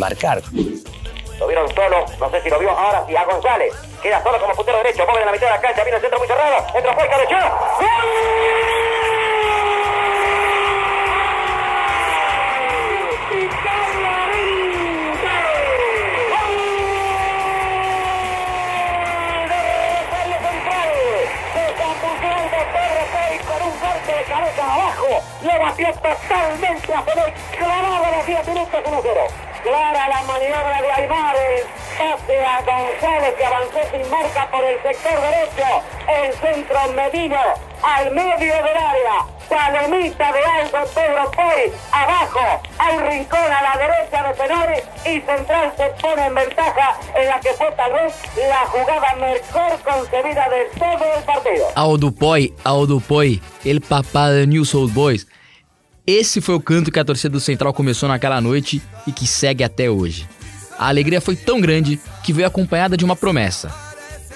no 1.55 2.29
sé 2.29 2.41
si 2.41 2.49
lo 2.49 2.59
vio. 2.59 2.71
Ahora, 2.71 3.03
sí, 3.05 3.15
a 3.15 3.23
González. 3.25 3.73
Queda 4.01 4.21
solo 4.21 4.39
como 4.39 4.53
puntero 4.53 4.77
derecho, 4.79 5.05
pobre 5.05 5.21
en 5.21 5.27
la 5.27 5.31
mitad 5.31 5.47
de 5.47 5.53
la 5.53 5.61
cancha, 5.61 5.83
viene 5.83 5.97
el 5.97 6.01
centro 6.01 6.19
muy 6.19 6.27
cerrado, 6.27 6.65
entra 6.73 6.93
fue 6.93 7.07
de 24.05 24.23
cabeza 24.25 24.73
abajo, 24.73 25.21
lo 25.41 25.59
batió 25.59 25.93
totalmente 25.93 26.93
a 26.93 27.01
Fenoy, 27.03 27.33
clavado 27.57 28.05
a 28.05 28.17
los 28.17 28.25
10 28.25 28.47
minutos 28.47 28.83
1-0. 28.83 29.42
Clara 29.63 30.09
la 30.09 30.21
maniobra 30.23 30.81
de 30.81 30.91
Aymar, 30.91 31.35
el 31.37 31.63
pase 31.97 32.45
a 32.45 32.61
González 32.61 33.33
que 33.37 33.45
avanzó 33.45 33.79
sin 33.91 34.11
marca 34.11 34.51
por 34.51 34.61
el 34.61 34.81
sector 34.81 35.21
derecho, 35.21 35.81
el 36.09 36.33
centro 36.33 36.79
Medino 36.93 37.39
al 37.81 38.11
medio 38.11 38.55
del 38.55 38.77
área, 38.77 39.25
palomita 39.47 40.33
de 40.33 40.39
Aldo 40.43 40.91
Pedro 40.93 41.31
Poi, 41.31 41.71
abajo, 41.93 42.61
hay 42.77 42.97
rincón 42.99 43.39
a 43.39 43.61
la 43.61 43.77
derecha 43.77 44.23
de 44.27 44.33
Penores 44.33 44.83
y 45.05 45.21
Central 45.21 45.73
se 45.77 45.89
pone 46.01 46.25
en 46.25 46.35
ventaja 46.35 46.99
en 47.15 47.27
la 47.29 47.39
que 47.39 47.53
fue 47.53 47.71
tal 47.71 47.93
vez 47.93 48.13
la 48.35 48.65
jugada 48.67 49.15
mejor 49.15 49.79
concebida 49.81 50.49
de 50.49 50.65
todo 50.77 51.13
el 51.17 51.23
partido. 51.23 51.67
Aldo 51.75 52.11
Poi, 52.11 52.53
Aldo 52.65 52.99
Poi, 52.99 53.41
el 53.63 53.79
papá 53.79 54.29
de 54.29 54.45
New 54.45 54.63
Old 54.73 54.93
Boys. 54.93 55.25
Esse 56.05 56.41
foi 56.41 56.53
o 56.53 56.59
canto 56.59 56.91
que 56.91 56.99
a 56.99 57.05
torcida 57.05 57.29
do 57.29 57.39
Central 57.39 57.73
começou 57.73 58.09
naquela 58.09 58.41
noite 58.41 58.81
e 59.07 59.11
que 59.11 59.25
segue 59.25 59.63
até 59.63 59.89
hoje. 59.89 60.27
A 60.77 60.89
alegria 60.89 61.21
foi 61.21 61.33
tão 61.33 61.61
grande 61.61 61.97
que 62.25 62.33
veio 62.33 62.45
acompanhada 62.45 62.97
de 62.97 63.05
uma 63.05 63.15
promessa. 63.15 63.73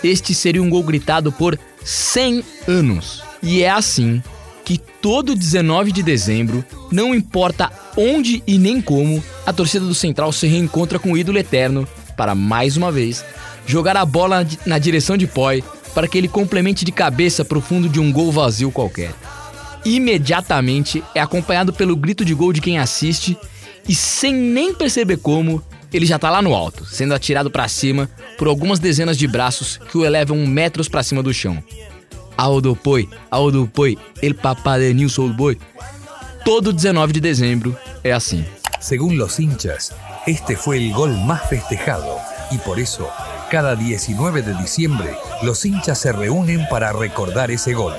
Este 0.02 0.34
seria 0.34 0.64
um 0.64 0.70
gol 0.70 0.82
gritado 0.84 1.30
por 1.30 1.60
100 1.84 2.42
anos. 2.70 3.22
E 3.44 3.64
é 3.64 3.70
assim 3.70 4.24
que 4.64 4.78
todo 4.78 5.36
19 5.36 5.92
de 5.92 6.02
dezembro, 6.02 6.64
não 6.90 7.14
importa 7.14 7.70
onde 7.98 8.42
e 8.48 8.58
nem 8.58 8.82
como, 8.82 9.22
a 9.46 9.52
torcida 9.52 9.86
do 9.86 9.96
Central 9.96 10.32
se 10.32 10.48
reencontra 10.48 10.98
com 10.98 11.12
o 11.12 11.18
ídolo 11.18 11.38
eterno 11.38 11.86
para 12.16 12.34
mais 12.34 12.78
uma 12.78 12.94
vez 12.94 13.26
jogar 13.66 13.98
a 13.98 14.06
bola 14.06 14.48
na 14.66 14.80
direção 14.80 15.18
de 15.18 15.28
Poi 15.28 15.62
para 15.94 16.08
que 16.08 16.18
ele 16.18 16.30
complemente 16.30 16.86
de 16.86 16.94
cabeça 16.94 17.44
pro 17.44 17.60
fundo 17.60 17.90
de 17.90 18.00
um 18.00 18.10
gol 18.10 18.32
vazio 18.32 18.72
qualquer 18.72 19.14
imediatamente 19.86 21.04
é 21.14 21.20
acompanhado 21.20 21.74
pelo 21.74 21.96
grito 21.96 22.24
de 22.24 22.34
gol 22.34 22.54
de 22.54 22.62
quem 22.62 22.78
assiste 22.78 23.38
e 23.88 23.96
sem 23.96 24.34
nem 24.34 24.74
perceber 24.74 25.18
como, 25.18 25.64
ele 25.94 26.06
já 26.06 26.20
tá 26.20 26.30
lá 26.30 26.42
no 26.42 26.54
alto, 26.54 26.86
sendo 26.86 27.14
atirado 27.14 27.50
para 27.50 27.68
cima 27.68 28.10
por 28.38 28.48
algumas 28.48 28.80
dezenas 28.80 29.18
de 29.18 29.28
braços 29.28 29.80
que 29.90 29.98
o 29.98 30.06
elevam 30.06 30.46
metros 30.46 30.90
para 30.90 31.04
cima 31.04 31.24
do 31.24 31.34
chão. 31.34 31.64
Aldo 32.38 32.76
Poi, 32.76 33.10
Aldo 33.32 33.68
Poi, 33.68 33.98
el 34.22 34.36
papá 34.36 34.78
de 34.78 35.10
Soul 35.10 35.34
Boy. 35.34 35.58
Todo 36.46 36.72
19 36.72 37.14
de 37.14 37.20
dezembro 37.20 37.76
é 38.04 38.12
assim. 38.12 38.46
Según 38.80 39.18
los 39.18 39.40
hinchas, 39.40 39.94
este 40.28 40.56
fue 40.56 40.78
el 40.78 40.94
gol 40.94 41.18
más 41.26 41.50
festejado 41.50 42.20
y 42.52 42.58
por 42.60 42.80
eso, 42.80 43.10
cada 43.50 43.76
19 43.76 44.44
de 44.44 44.54
diciembre, 44.54 45.18
los 45.42 45.66
hinchas 45.66 45.98
se 45.98 46.12
reúnen 46.12 46.68
para 46.70 46.94
recordar 46.94 47.50
ese 47.50 47.74
gol. 47.74 47.94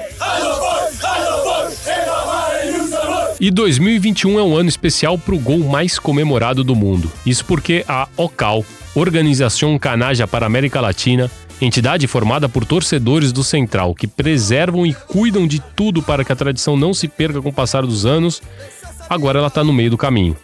E 3.40 3.52
2021 3.52 4.40
é 4.40 4.42
um 4.42 4.56
ano 4.56 4.68
especial 4.68 5.16
para 5.16 5.32
o 5.32 5.38
gol 5.38 5.60
mais 5.60 5.96
comemorado 5.96 6.64
do 6.64 6.74
mundo. 6.74 7.10
Isso 7.24 7.44
porque 7.44 7.84
a 7.86 8.08
OCAL, 8.16 8.64
Organização 8.96 9.78
Canaja 9.78 10.26
para 10.26 10.44
a 10.44 10.48
América 10.48 10.80
Latina, 10.80 11.30
entidade 11.60 12.08
formada 12.08 12.48
por 12.48 12.64
torcedores 12.64 13.30
do 13.30 13.44
Central 13.44 13.94
que 13.94 14.08
preservam 14.08 14.84
e 14.84 14.92
cuidam 14.92 15.46
de 15.46 15.60
tudo 15.60 16.02
para 16.02 16.24
que 16.24 16.32
a 16.32 16.36
tradição 16.36 16.76
não 16.76 16.92
se 16.92 17.06
perca 17.06 17.40
com 17.40 17.50
o 17.50 17.52
passar 17.52 17.86
dos 17.86 18.04
anos, 18.04 18.42
agora 19.08 19.38
ela 19.38 19.46
está 19.46 19.62
no 19.62 19.72
meio 19.72 19.90
do 19.90 19.96
caminho. 19.96 20.36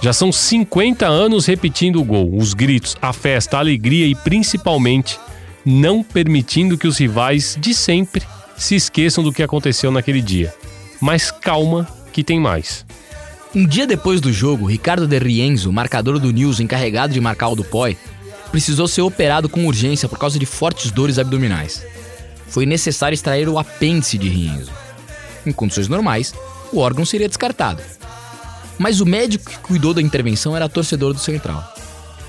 Já 0.00 0.14
são 0.14 0.32
50 0.32 1.06
anos 1.06 1.44
repetindo 1.44 2.00
o 2.00 2.04
gol, 2.04 2.34
os 2.34 2.54
gritos, 2.54 2.96
a 3.02 3.12
festa, 3.12 3.58
a 3.58 3.60
alegria 3.60 4.06
e 4.06 4.14
principalmente 4.14 5.20
não 5.62 6.02
permitindo 6.02 6.78
que 6.78 6.88
os 6.88 6.96
rivais 6.96 7.58
de 7.60 7.74
sempre 7.74 8.22
se 8.56 8.74
esqueçam 8.74 9.22
do 9.22 9.30
que 9.30 9.42
aconteceu 9.42 9.90
naquele 9.90 10.22
dia. 10.22 10.54
Mas 11.02 11.30
calma 11.30 11.86
que 12.12 12.24
tem 12.24 12.40
mais. 12.40 12.84
Um 13.54 13.66
dia 13.66 13.86
depois 13.86 14.20
do 14.20 14.32
jogo, 14.32 14.66
Ricardo 14.66 15.08
De 15.08 15.18
Rienzo, 15.18 15.72
marcador 15.72 16.18
do 16.18 16.30
News 16.30 16.60
encarregado 16.60 17.12
de 17.12 17.20
marcar 17.20 17.48
o 17.48 17.56
do 17.56 17.64
Poi, 17.64 17.96
precisou 18.50 18.86
ser 18.86 19.02
operado 19.02 19.48
com 19.48 19.66
urgência 19.66 20.08
por 20.08 20.18
causa 20.18 20.38
de 20.38 20.46
fortes 20.46 20.90
dores 20.90 21.18
abdominais. 21.18 21.84
Foi 22.48 22.66
necessário 22.66 23.14
extrair 23.14 23.48
o 23.48 23.58
apêndice 23.58 24.18
de 24.18 24.28
Rienzo. 24.28 24.70
Em 25.44 25.52
condições 25.52 25.88
normais, 25.88 26.34
o 26.72 26.78
órgão 26.78 27.04
seria 27.04 27.28
descartado. 27.28 27.82
Mas 28.78 29.00
o 29.00 29.06
médico 29.06 29.50
que 29.50 29.58
cuidou 29.58 29.92
da 29.92 30.02
intervenção 30.02 30.56
era 30.56 30.68
torcedor 30.68 31.12
do 31.12 31.20
Central. 31.20 31.64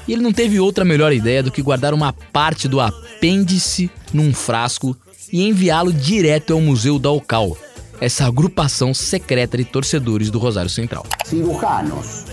E 0.08 0.14
ele 0.14 0.22
não 0.22 0.34
teve 0.34 0.60
outra 0.60 0.84
melhor 0.84 1.14
ideia 1.14 1.44
do 1.44 1.52
que 1.52 1.62
guardar 1.62 1.94
uma 1.94 2.12
parte 2.14 2.68
do 2.68 2.80
apêndice 2.80 3.90
num 4.14 4.34
frasco 4.34 4.98
e 5.32 5.48
enviá-lo 5.48 5.94
direto 5.94 6.54
ao 6.54 6.62
Museu 6.62 7.00
da 7.00 7.10
Ocal, 7.10 7.58
essa 8.02 8.26
agrupação 8.26 8.96
secreta 8.96 9.56
de 9.56 9.64
torcedores 9.64 10.32
do 10.32 10.40
Rosário 10.40 10.70
Central. 10.70 11.06
Cirujanos 11.24 12.26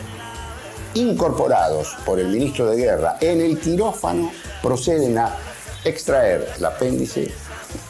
incorporados 0.94 1.88
por 2.06 2.18
el 2.18 2.28
ministro 2.28 2.70
de 2.70 2.76
Guerra 2.76 3.18
en 3.20 3.42
el 3.42 3.58
quirófano 3.58 4.32
proceden 4.62 5.18
a 5.18 5.36
extraer 5.84 6.48
el 6.56 6.64
apéndice, 6.64 7.30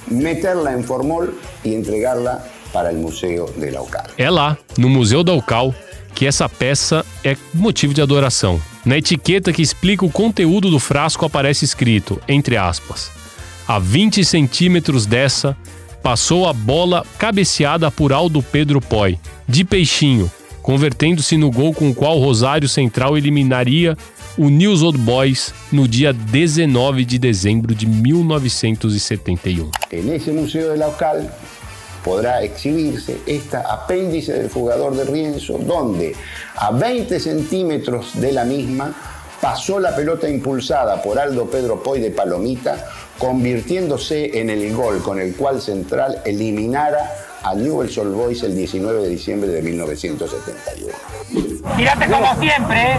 meterla 0.08 0.72
en 0.72 0.82
formol 0.82 1.32
y 1.64 1.74
entregarla 1.74 2.44
para 2.72 2.90
el 2.90 2.98
Museo 2.98 3.46
de 3.56 3.70
la 3.70 3.80
Ocal. 3.80 4.06
É 4.18 4.28
lá, 4.28 4.58
no 4.76 4.88
Museu 4.88 5.22
da 5.22 5.32
Ocal, 5.32 5.72
que 6.14 6.26
essa 6.26 6.48
peça 6.48 7.06
é 7.24 7.36
motivo 7.54 7.94
de 7.94 8.02
adoração. 8.02 8.60
Na 8.84 8.98
etiqueta 8.98 9.52
que 9.52 9.62
explica 9.62 10.04
o 10.04 10.10
conteúdo 10.10 10.68
do 10.68 10.80
frasco 10.80 11.24
aparece 11.24 11.64
escrito, 11.64 12.20
entre 12.26 12.56
aspas, 12.56 13.10
a 13.66 13.78
20 13.78 14.24
centímetros 14.24 15.06
dessa 15.06 15.56
passou 16.02 16.48
a 16.48 16.52
bola 16.52 17.04
cabeceada 17.18 17.90
por 17.90 18.12
Aldo 18.12 18.42
Pedro 18.42 18.80
Poi, 18.80 19.18
de 19.46 19.64
peixinho, 19.64 20.30
convertendo-se 20.62 21.36
no 21.36 21.50
gol 21.50 21.72
com 21.72 21.90
o 21.90 21.94
qual 21.94 22.20
Rosário 22.20 22.68
Central 22.68 23.16
eliminaria 23.16 23.96
o 24.36 24.48
News 24.48 24.82
Old 24.82 24.98
Boys 24.98 25.52
no 25.72 25.88
dia 25.88 26.12
19 26.12 27.04
de 27.04 27.18
dezembro 27.18 27.74
de 27.74 27.86
1971. 27.86 29.70
En 29.90 30.12
ese 30.12 30.30
museo 30.30 30.70
de 30.70 30.76
la 30.76 30.88
Ocal 30.88 31.28
podrá 32.04 32.42
exhibirse 32.44 33.18
esta 33.26 33.60
apéndice 33.60 34.32
del 34.32 34.50
jugador 34.50 34.94
de 34.94 35.04
Rienzo, 35.04 35.58
donde 35.58 36.14
a 36.56 36.70
20 36.70 37.18
centímetros 37.18 38.12
de 38.14 38.32
la 38.32 38.44
misma 38.44 38.94
pasó 39.40 39.78
la 39.78 39.94
pelota 39.94 40.28
impulsada 40.28 41.02
por 41.02 41.18
Aldo 41.18 41.46
Pedro 41.46 41.82
Poi 41.82 42.00
de 42.00 42.10
Palomita, 42.10 42.88
convirtiéndose 43.18 44.38
en 44.40 44.50
el 44.50 44.74
gol 44.74 45.02
con 45.02 45.20
el 45.20 45.34
cual 45.34 45.60
Central 45.60 46.22
eliminara 46.24 47.10
a 47.42 47.54
Newell's 47.54 47.96
Old 47.98 48.14
Boys 48.14 48.42
el 48.42 48.56
19 48.56 49.02
de 49.02 49.08
diciembre 49.08 49.50
de 49.50 49.62
1971. 49.62 50.92
Tirate 51.76 52.06
como 52.06 52.40
siempre, 52.40 52.92
¿eh? 52.92 52.96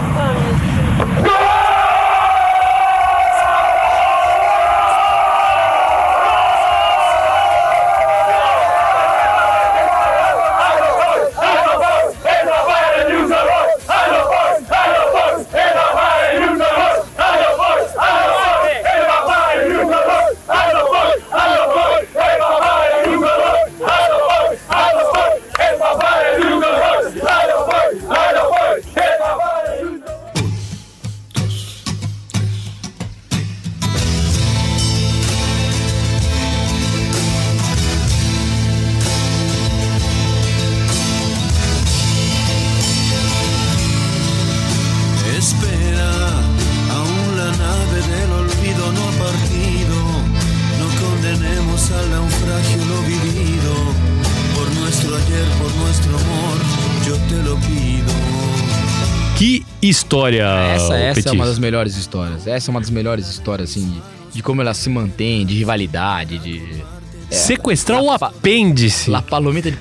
História, 59.82 60.44
Essa, 60.74 60.96
essa 60.96 61.28
é 61.28 61.32
uma 61.32 61.46
das 61.46 61.58
melhores 61.58 61.96
histórias. 61.96 62.46
Essa 62.46 62.70
é 62.70 62.72
uma 62.72 62.80
das 62.80 62.90
melhores 62.90 63.28
histórias, 63.28 63.70
assim, 63.70 63.88
de, 63.88 64.02
de 64.34 64.42
como 64.42 64.60
ela 64.60 64.74
se 64.74 64.88
mantém, 64.90 65.44
de 65.46 65.54
rivalidade, 65.54 66.38
de. 66.38 66.82
é, 67.30 67.34
Sequestrar 67.34 68.02
Pa- 68.18 68.26
apêndice. 68.28 69.10
La 69.10 69.22
Palomita 69.22 69.70
de. 69.70 69.78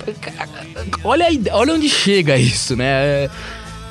Olha, 1.04 1.26
olha 1.52 1.74
onde 1.74 1.89
chega 1.89 2.38
isso, 2.38 2.76
né? 2.76 2.86
É, 2.86 3.30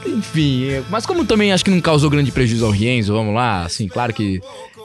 Enfim, 0.06 0.68
é, 0.70 0.82
mas 0.90 1.04
como 1.04 1.24
também 1.24 1.52
acho 1.52 1.64
que 1.64 1.70
não 1.70 1.80
causou 1.80 2.09
grande 2.09 2.30
prejuízo 2.32 2.64
ao 2.64 2.70
Rienzo, 2.70 3.12
vamos 3.12 3.34
lá, 3.34 3.64
assim, 3.64 3.86
claro 3.88 4.12
que 4.14 4.40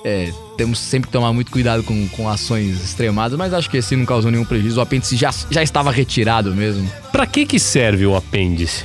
é, 0.05 0.31
temos 0.57 0.79
sempre 0.79 1.07
que 1.07 1.13
tomar 1.13 1.31
muito 1.31 1.49
cuidado 1.51 1.81
com, 1.83 2.07
com 2.09 2.27
ações 2.27 2.83
extremadas, 2.83 3.37
mas 3.37 3.53
acho 3.53 3.69
que 3.69 3.77
assim 3.77 3.95
não 3.95 4.05
causou 4.05 4.29
nenhum 4.29 4.43
prejuízo. 4.43 4.79
O 4.79 4.81
apêndice 4.81 5.15
já, 5.15 5.31
já 5.49 5.63
estava 5.63 5.91
retirado 5.91 6.53
mesmo. 6.53 6.91
Pra 7.11 7.25
que 7.25 7.45
que 7.45 7.57
serve 7.57 8.05
o 8.05 8.13
apêndice? 8.15 8.83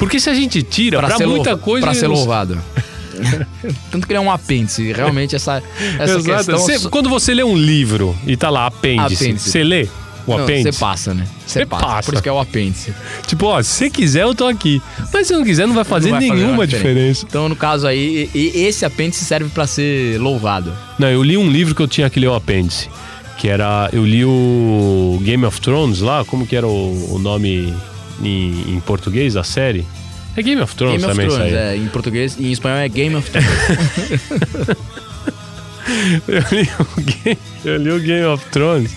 Porque 0.00 0.18
se 0.18 0.28
a 0.28 0.34
gente 0.34 0.62
tira, 0.64 0.98
pra, 0.98 1.16
ser 1.16 1.26
muita 1.26 1.56
coisa... 1.56 1.86
Pra 1.86 1.94
ser 1.94 2.08
louvado. 2.08 2.58
Tanto 3.90 4.06
que 4.06 4.12
ele 4.12 4.18
é 4.18 4.20
um 4.20 4.30
apêndice. 4.30 4.92
Realmente, 4.92 5.36
essa, 5.36 5.62
essa 5.98 6.18
Exato. 6.18 6.24
questão. 6.24 6.58
Você- 6.58 6.88
quando 6.88 7.08
você 7.08 7.34
lê 7.34 7.44
um 7.44 7.56
livro 7.56 8.16
e 8.26 8.36
tá 8.36 8.48
lá 8.50 8.66
apêndice, 8.66 9.24
Apêndice. 9.24 9.50
você 9.50 9.62
lê 9.62 9.88
o 10.26 10.36
Não, 10.36 10.42
apêndice? 10.44 10.72
Você 10.72 10.78
passa, 10.80 11.14
né? 11.14 11.26
Você 11.46 11.66
passa. 11.66 11.84
passa. 11.86 12.02
Por 12.06 12.14
isso 12.14 12.22
que 12.22 12.28
é 12.28 12.32
o 12.32 12.38
apêndice. 12.38 12.94
Tipo, 13.26 13.46
ó, 13.46 13.62
se 13.62 13.68
você 13.70 13.90
quiser, 13.90 14.22
eu 14.22 14.34
tô 14.34 14.46
aqui. 14.46 14.80
Mas 15.12 15.26
se 15.26 15.34
não 15.34 15.44
quiser, 15.44 15.66
não 15.66 15.74
vai 15.74 15.84
fazer 15.84 16.10
Não 16.10 16.18
vai 16.18 16.30
nenhuma 16.30 16.52
uma 16.52 16.66
diferença. 16.66 17.26
Então, 17.28 17.48
no 17.48 17.56
caso 17.56 17.86
aí, 17.86 18.30
e- 18.34 18.38
e- 18.38 18.64
esse 18.64 18.84
apêndice 18.86 19.24
serve 19.24 19.50
pra 19.50 19.66
ser 19.66 20.18
louvado. 20.18 20.72
Não, 20.98 21.08
eu 21.08 21.22
li 21.22 21.36
um 21.36 21.50
livro 21.50 21.74
que 21.74 21.82
eu 21.82 21.88
tinha 21.88 22.08
que 22.08 22.18
ler 22.18 22.28
o 22.28 22.34
apêndice. 22.34 22.88
Que 23.36 23.48
era. 23.48 23.88
Eu 23.92 24.04
li 24.04 24.24
o 24.24 25.18
Game 25.22 25.44
of 25.44 25.60
Thrones 25.60 26.00
lá, 26.00 26.24
como 26.24 26.46
que 26.46 26.54
era 26.56 26.66
o, 26.66 27.14
o 27.14 27.18
nome 27.18 27.74
em, 28.20 28.74
em 28.76 28.80
português 28.80 29.34
da 29.34 29.44
série? 29.44 29.86
É 30.36 30.42
Game 30.42 30.60
of 30.60 30.74
Thrones 30.74 31.00
Game 31.00 31.10
of 31.10 31.18
também, 31.18 31.36
Thrones, 31.36 31.52
é, 31.52 31.76
em 31.76 31.88
português 31.88 32.36
e 32.38 32.46
em 32.46 32.52
espanhol 32.52 32.78
é 32.78 32.88
Game 32.88 33.14
of 33.16 33.30
Thrones. 33.30 33.48
Eu 36.28 36.42
li, 36.52 36.68
o 36.78 37.00
Game, 37.00 37.38
eu 37.64 37.76
li 37.76 37.90
o 37.90 38.00
Game 38.00 38.24
of 38.24 38.44
Thrones. 38.50 38.92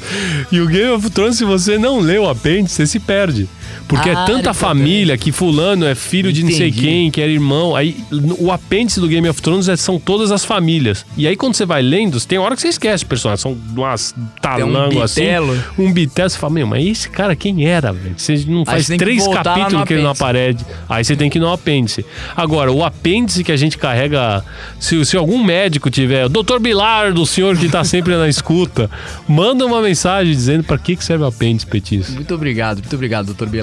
E 0.51 0.59
o 0.59 0.67
Game 0.67 0.91
of 0.91 1.09
Thrones, 1.09 1.37
se 1.37 1.43
você 1.43 1.77
não 1.79 1.99
lê 1.99 2.19
o 2.19 2.29
apêndice, 2.29 2.75
você 2.75 2.85
se 2.87 2.99
perde. 2.99 3.49
Porque 3.87 4.09
Ah, 4.09 4.23
é 4.23 4.25
tanta 4.25 4.53
família 4.53 5.17
que 5.17 5.31
fulano 5.31 5.85
é 5.85 5.95
filho 5.95 6.31
de 6.31 6.43
não 6.43 6.51
sei 6.51 6.69
Entendi. 6.69 6.81
quem, 6.87 7.11
que 7.11 7.21
era 7.21 7.31
irmão. 7.31 7.75
Aí 7.75 7.97
o 8.39 8.51
apêndice 8.51 8.99
do 8.99 9.07
Game 9.07 9.27
of 9.27 9.41
Thrones 9.41 9.67
é- 9.67 9.75
são 9.75 9.99
todas 9.99 10.31
as 10.31 10.43
famílias. 10.45 11.05
E 11.17 11.27
aí 11.27 11.35
quando 11.35 11.53
você 11.55 11.65
vai 11.65 11.81
lendo, 11.81 12.19
tem 12.21 12.37
hora 12.37 12.55
que 12.55 12.61
você 12.61 12.69
esquece 12.69 13.03
o 13.03 13.07
personagem. 13.07 13.41
São 13.41 13.57
umas 13.75 14.13
talango 14.41 15.01
assim. 15.01 15.21
bitelo. 15.21 15.63
Um 15.77 15.91
bitelo. 15.91 16.29
Você 16.29 16.37
fala, 16.37 16.53
meu, 16.53 16.67
mas 16.67 16.85
esse 16.85 17.09
cara 17.09 17.35
quem 17.35 17.65
era, 17.67 17.91
velho? 17.91 18.15
Você 18.17 18.43
não 18.47 18.65
faz 18.65 18.87
você 18.87 18.97
três 18.97 19.27
capítulos 19.27 19.83
que 19.85 19.93
ele 19.93 20.03
não 20.03 20.11
aparece. 20.11 20.65
Aí 20.89 21.03
você 21.03 21.15
tem 21.15 21.29
que 21.29 21.37
ir 21.37 21.41
no 21.41 21.51
apêndice. 21.51 22.05
Agora, 22.35 22.71
o 22.71 22.83
apêndice 22.83 23.43
que 23.43 23.51
a 23.51 23.57
gente 23.57 23.77
carrega, 23.77 24.43
se, 24.79 25.03
se 25.05 25.17
algum 25.17 25.43
médico 25.43 25.89
tiver, 25.89 26.27
doutor 26.29 26.59
Bilar, 26.59 27.13
do 27.13 27.25
senhor 27.25 27.57
que 27.57 27.69
tá 27.69 27.83
sempre 27.83 28.15
na 28.15 28.27
escuta, 28.27 28.89
manda 29.27 29.65
uma 29.65 29.81
mensagem 29.81 30.31
dizendo 30.33 30.63
pra 30.63 30.77
que, 30.77 30.95
que 30.95 31.03
serve 31.03 31.23
o 31.23 31.27
apêndice, 31.27 31.65
Petis. 31.65 32.09
Muito 32.09 32.33
obrigado, 32.33 32.79
muito 32.79 32.93
obrigado, 32.95 33.25
doutor 33.27 33.49
Bilardo. 33.49 33.62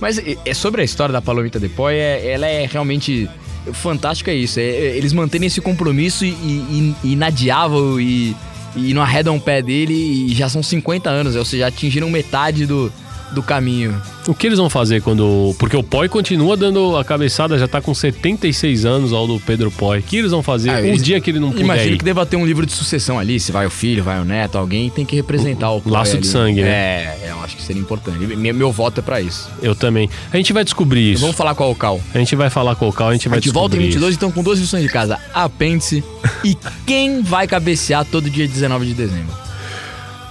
Mas 0.00 0.20
é 0.44 0.54
sobre 0.54 0.80
a 0.80 0.84
história 0.84 1.12
da 1.12 1.20
Palomita 1.20 1.60
Depoy, 1.60 1.94
é, 1.94 2.32
ela 2.32 2.46
é 2.46 2.66
realmente 2.66 3.28
fantástica 3.72 4.30
é 4.30 4.34
isso. 4.34 4.58
É, 4.58 4.62
é, 4.62 4.96
eles 4.96 5.12
mantêm 5.12 5.44
esse 5.44 5.60
compromisso 5.60 6.24
e, 6.24 6.30
e, 6.30 6.94
e 7.04 7.12
inadiável 7.12 8.00
e, 8.00 8.36
e 8.76 8.94
não 8.94 9.02
arredam 9.02 9.36
o 9.36 9.40
pé 9.40 9.60
dele 9.62 9.94
e 9.94 10.34
já 10.34 10.48
são 10.48 10.62
50 10.62 11.10
anos, 11.10 11.36
ou 11.36 11.44
seja, 11.44 11.66
atingiram 11.66 12.08
metade 12.10 12.66
do, 12.66 12.92
do 13.32 13.42
caminho. 13.42 14.00
O 14.26 14.34
que 14.34 14.46
eles 14.46 14.58
vão 14.58 14.68
fazer 14.70 15.00
quando. 15.02 15.54
Porque 15.58 15.76
o 15.76 15.82
Poi 15.82 16.08
continua 16.08 16.56
dando 16.56 16.96
a 16.96 17.04
cabeçada, 17.04 17.58
já 17.58 17.66
tá 17.66 17.80
com 17.80 17.94
76 17.94 18.84
anos, 18.84 19.12
ao 19.12 19.26
do 19.26 19.40
Pedro 19.40 19.70
Poi. 19.70 19.98
O 19.98 20.02
que 20.02 20.16
eles 20.18 20.30
vão 20.30 20.42
fazer 20.42 20.70
Ah, 20.70 20.74
o 20.80 20.84
eles- 20.84 21.02
dia 21.02 21.20
que 21.20 21.30
ele 21.30 21.38
não 21.40 21.50
puder 21.50 21.64
Imagino 21.64 21.98
que 21.98 22.04
deva 22.04 22.24
ter 22.26 22.36
um 22.36 22.44
livro 22.46 22.64
de 22.66 22.72
sucessão 22.72 23.18
ali, 23.18 23.40
se 23.40 23.50
vai 23.50 23.66
o 23.66 23.70
filho, 23.70 24.02
vai 24.04 24.20
o 24.20 24.24
neto, 24.24 24.58
alguém 24.58 24.90
tem 24.90 25.04
que 25.04 25.16
representar 25.16 25.70
o, 25.70 25.80
pai 25.80 25.92
laço 25.92 26.12
de 26.12 26.18
ali. 26.18 26.26
sangue, 26.26 26.62
né? 26.62 26.68
É, 26.68 27.28
eu 27.30 27.40
acho 27.42 27.56
que 27.56 27.62
seria 27.62 27.80
importante. 27.80 28.18
Meu, 28.36 28.54
meu 28.54 28.72
voto 28.72 29.00
é 29.00 29.02
pra 29.02 29.20
isso. 29.20 29.48
Eu 29.62 29.74
também. 29.74 30.08
A 30.32 30.36
gente 30.36 30.52
vai 30.52 30.64
descobrir 30.64 31.12
isso. 31.12 31.20
Vamos 31.22 31.36
falar 31.36 31.54
com 31.54 31.64
a 31.64 31.68
Ocal. 31.68 32.00
A 32.14 32.18
gente 32.18 32.36
vai 32.36 32.50
falar 32.50 32.74
com 32.76 32.88
o 32.88 32.92
Cal, 32.92 33.08
a 33.08 33.12
gente 33.12 33.26
A 33.28 33.30
vai 33.30 33.40
gente 33.40 33.52
volta 33.52 33.76
em 33.76 33.80
descobrir 33.80 33.92
22, 33.94 34.14
então 34.16 34.30
com 34.30 34.42
duas 34.42 34.58
lições 34.58 34.82
de 34.82 34.88
casa. 34.88 35.18
Apêndice 35.32 36.04
e 36.44 36.56
quem 36.86 37.22
vai 37.22 37.46
cabecear 37.46 38.04
todo 38.04 38.28
dia 38.30 38.46
19 38.46 38.86
de 38.86 38.94
dezembro. 38.94 39.34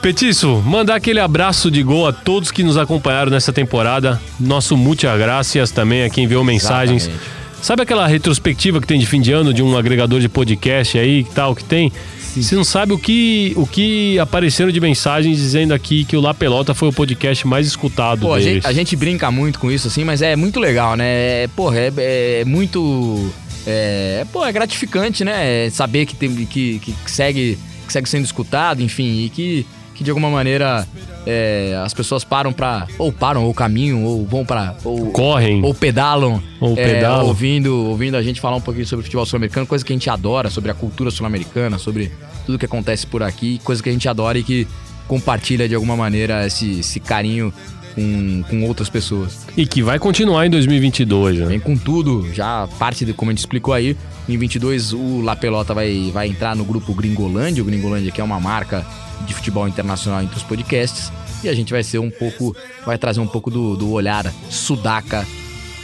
Petiço, 0.01 0.63
mandar 0.65 0.95
aquele 0.95 1.19
abraço 1.19 1.69
de 1.69 1.83
gol 1.83 2.07
a 2.07 2.13
todos 2.13 2.51
que 2.51 2.63
nos 2.63 2.77
acompanharam 2.77 3.29
nessa 3.29 3.51
temporada. 3.51 4.19
Nosso 4.39 4.77
muitas 4.77 5.17
gracias 5.19 5.71
também 5.71 6.03
a 6.03 6.09
quem 6.09 6.23
enviou 6.23 6.43
mensagens. 6.43 7.03
Exatamente. 7.03 7.39
Sabe 7.61 7.81
aquela 7.83 8.07
retrospectiva 8.07 8.79
que 8.79 8.87
tem 8.87 8.97
de 8.97 9.05
fim 9.05 9.19
de 9.19 9.33
ano 9.33 9.53
de 9.53 9.61
um 9.61 9.77
agregador 9.77 10.21
de 10.21 10.29
podcast 10.29 10.97
aí, 10.97 11.25
que 11.25 11.31
tal, 11.31 11.53
que 11.53 11.63
tem? 11.65 11.91
Você 12.35 12.55
não 12.55 12.63
sabe 12.63 12.93
o 12.93 12.97
que, 12.97 13.51
o 13.57 13.67
que 13.67 14.17
apareceram 14.19 14.71
de 14.71 14.79
mensagens 14.79 15.37
dizendo 15.37 15.73
aqui 15.73 16.05
que 16.05 16.15
o 16.15 16.21
La 16.21 16.33
Pelota 16.33 16.73
foi 16.73 16.87
o 16.87 16.93
podcast 16.93 17.45
mais 17.45 17.67
escutado 17.67 18.21
Pô, 18.21 18.33
a 18.33 18.39
gente, 18.39 18.65
a 18.65 18.71
gente 18.71 18.95
brinca 18.95 19.29
muito 19.29 19.59
com 19.59 19.69
isso, 19.69 19.87
assim, 19.87 20.05
mas 20.05 20.21
é 20.21 20.35
muito 20.37 20.59
legal, 20.59 20.95
né? 20.95 21.43
É, 21.43 21.49
porra, 21.53 21.77
é, 21.77 21.91
é 21.97 22.45
muito. 22.45 23.29
É, 23.67 24.25
pô, 24.31 24.45
é 24.45 24.51
gratificante, 24.53 25.25
né? 25.25 25.65
É 25.65 25.69
Saber 25.69 26.05
que, 26.05 26.15
tem, 26.15 26.33
que, 26.45 26.79
que 26.79 27.11
segue, 27.11 27.57
que 27.85 27.91
segue 27.91 28.07
sendo 28.07 28.23
escutado, 28.23 28.81
enfim, 28.81 29.25
e 29.25 29.29
que, 29.29 29.65
que 29.99 30.03
de 30.05 30.11
alguma 30.11 30.29
maneira 30.29 30.87
é, 31.27 31.77
as 31.83 31.93
pessoas 31.93 32.23
param 32.23 32.53
pra. 32.53 32.87
Ou 32.97 33.11
param, 33.11 33.43
ou 33.43 33.53
caminham, 33.53 34.05
ou 34.05 34.25
vão 34.25 34.45
pra. 34.45 34.73
Ou, 34.85 35.11
Correm. 35.11 35.61
Ou 35.61 35.73
pedalam. 35.73 36.41
Ou 36.57 36.71
é, 36.71 36.93
pedalam. 36.93 37.27
ouvindo, 37.27 37.75
ouvindo 37.89 38.15
a 38.15 38.23
gente 38.23 38.39
falar 38.39 38.55
um 38.55 38.61
pouquinho 38.61 38.87
sobre 38.87 39.03
futebol 39.03 39.25
sul-americano, 39.25 39.67
coisa 39.67 39.83
que 39.83 39.91
a 39.91 39.95
gente 39.95 40.09
adora, 40.09 40.49
sobre 40.49 40.71
a 40.71 40.73
cultura 40.73 41.11
sul-americana, 41.11 41.77
sobre 41.77 42.13
tudo 42.45 42.57
que 42.57 42.65
acontece 42.65 43.05
por 43.05 43.21
aqui, 43.21 43.59
coisa 43.61 43.83
que 43.83 43.89
a 43.89 43.91
gente 43.91 44.07
adora 44.07 44.39
e 44.39 44.43
que 44.43 44.65
compartilha 45.05 45.67
de 45.67 45.75
alguma 45.75 45.97
maneira 45.97 46.47
esse, 46.47 46.79
esse 46.79 47.01
carinho 47.01 47.53
com, 47.93 48.43
com 48.49 48.63
outras 48.63 48.87
pessoas. 48.87 49.45
E 49.57 49.67
que 49.67 49.83
vai 49.83 49.99
continuar 49.99 50.45
em 50.45 50.49
2022, 50.49 51.39
né? 51.39 51.45
Vem 51.45 51.59
com 51.59 51.75
tudo, 51.75 52.25
já 52.33 52.69
parte 52.79 53.03
de 53.03 53.11
como 53.11 53.31
a 53.31 53.33
gente 53.33 53.39
explicou 53.39 53.73
aí. 53.73 53.97
Em 54.29 54.37
22 54.37 54.93
o 54.93 55.21
La 55.21 55.35
Pelota 55.35 55.73
vai, 55.73 56.11
vai 56.13 56.27
entrar 56.27 56.55
no 56.55 56.63
grupo 56.63 56.93
Gringolândia, 56.93 57.63
o 57.63 57.65
Gringolândia 57.65 58.11
que 58.11 58.21
é 58.21 58.23
uma 58.23 58.39
marca 58.39 58.85
de 59.25 59.33
futebol 59.33 59.67
internacional 59.67 60.21
entre 60.21 60.37
os 60.37 60.43
podcasts. 60.43 61.11
E 61.43 61.49
a 61.49 61.53
gente 61.53 61.73
vai 61.73 61.81
ser 61.81 61.97
um 61.97 62.11
pouco, 62.11 62.55
vai 62.85 62.95
trazer 62.95 63.19
um 63.19 63.27
pouco 63.27 63.49
do, 63.49 63.75
do 63.75 63.91
olhar 63.91 64.31
sudaca 64.47 65.25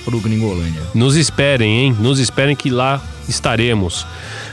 pro 0.03 0.19
Gringolândia. 0.19 0.81
Nos 0.93 1.15
esperem, 1.15 1.85
hein? 1.85 1.97
Nos 1.99 2.19
esperem 2.19 2.55
que 2.55 2.69
lá 2.69 3.01
estaremos. 3.27 4.05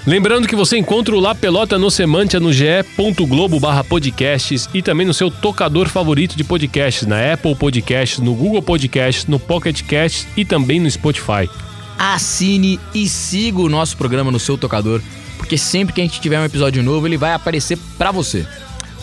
Lembrando 0.07 0.49
que 0.49 0.57
você 0.57 0.79
encontra 0.79 1.15
o 1.15 1.21
La 1.21 1.35
Pelota 1.35 1.79
no 1.79 1.91
Semantia 1.91 2.41
no 2.41 2.51
ge.globo 2.51 3.61
barra 3.61 3.85
podcasts 3.85 4.71
e 4.73 4.81
também 4.81 5.07
no 5.07 5.13
seu 5.13 5.31
tocador 5.31 5.89
favorito 5.89 6.35
de 6.35 6.45
podcasts, 6.45 7.07
na 7.07 7.35
Apple 7.35 7.55
Podcasts, 7.55 8.21
no 8.21 8.35
Google 8.35 8.63
Podcasts, 8.63 9.27
no 9.27 9.39
Pocket 9.39 9.83
Casts 9.83 10.27
e 10.35 10.47
também 10.47 10.81
no 10.81 10.91
Spotify. 10.91 11.47
Assine 12.03 12.81
e 12.93 13.09
siga 13.09 13.61
o 13.61 13.69
nosso 13.69 13.97
programa 13.97 14.33
no 14.33 14.41
seu 14.41 14.59
tocador, 14.59 15.01
porque 15.37 15.57
sempre 15.57 15.95
que 15.95 16.01
a 16.01 16.05
gente 16.05 16.21
tiver 16.21 16.41
um 16.41 16.45
episódio 16.45 16.83
novo, 16.83 17.07
ele 17.07 17.17
vai 17.17 17.33
aparecer 17.33 17.79
pra 17.97 18.11
você. 18.11 18.45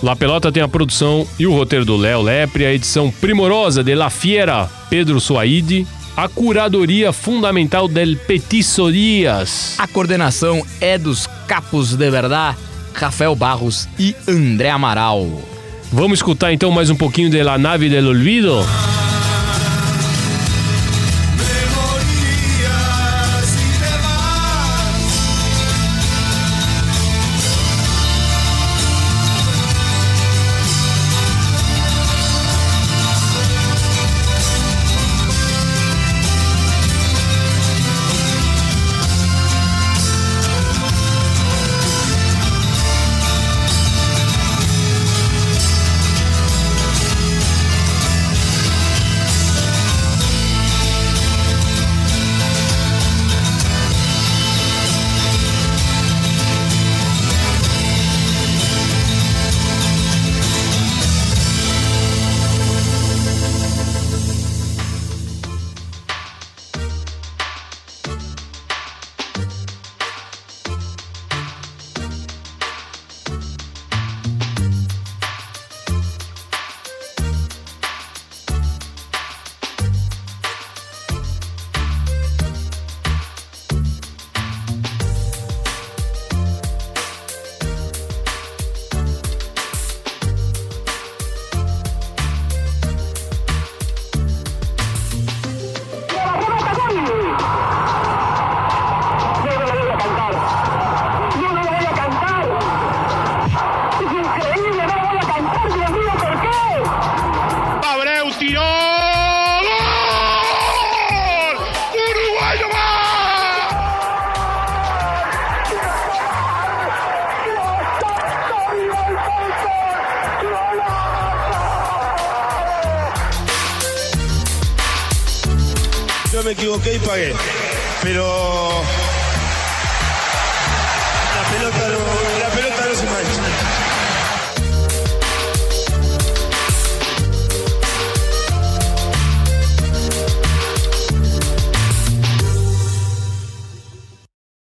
La 0.03 0.15
Pelota 0.15 0.51
tem 0.51 0.61
a 0.61 0.67
produção 0.67 1.25
e 1.37 1.47
o 1.47 1.53
roteiro 1.53 1.85
do 1.85 1.95
Léo 1.95 2.21
Lepre, 2.21 2.65
a 2.65 2.73
edição 2.73 3.11
primorosa 3.11 3.83
de 3.83 3.95
La 3.95 4.09
Fiera, 4.09 4.69
Pedro 4.89 5.19
Suaide, 5.19 5.87
a 6.15 6.27
curadoria 6.27 7.13
fundamental 7.13 7.87
del 7.87 8.17
Petissorias. 8.17 9.75
A 9.77 9.87
coordenação 9.87 10.65
é 10.81 10.97
dos 10.97 11.27
capos 11.47 11.95
de 11.95 12.09
verdade, 12.09 12.57
Rafael 12.93 13.35
Barros 13.35 13.87
e 13.97 14.13
André 14.27 14.69
Amaral. 14.69 15.25
Vamos 15.91 16.19
escutar 16.19 16.53
então 16.53 16.71
mais 16.71 16.89
um 16.89 16.95
pouquinho 16.95 17.29
de 17.29 17.41
La 17.41 17.57
Nave 17.57 17.89
del 17.89 18.07
Olvido? 18.07 18.59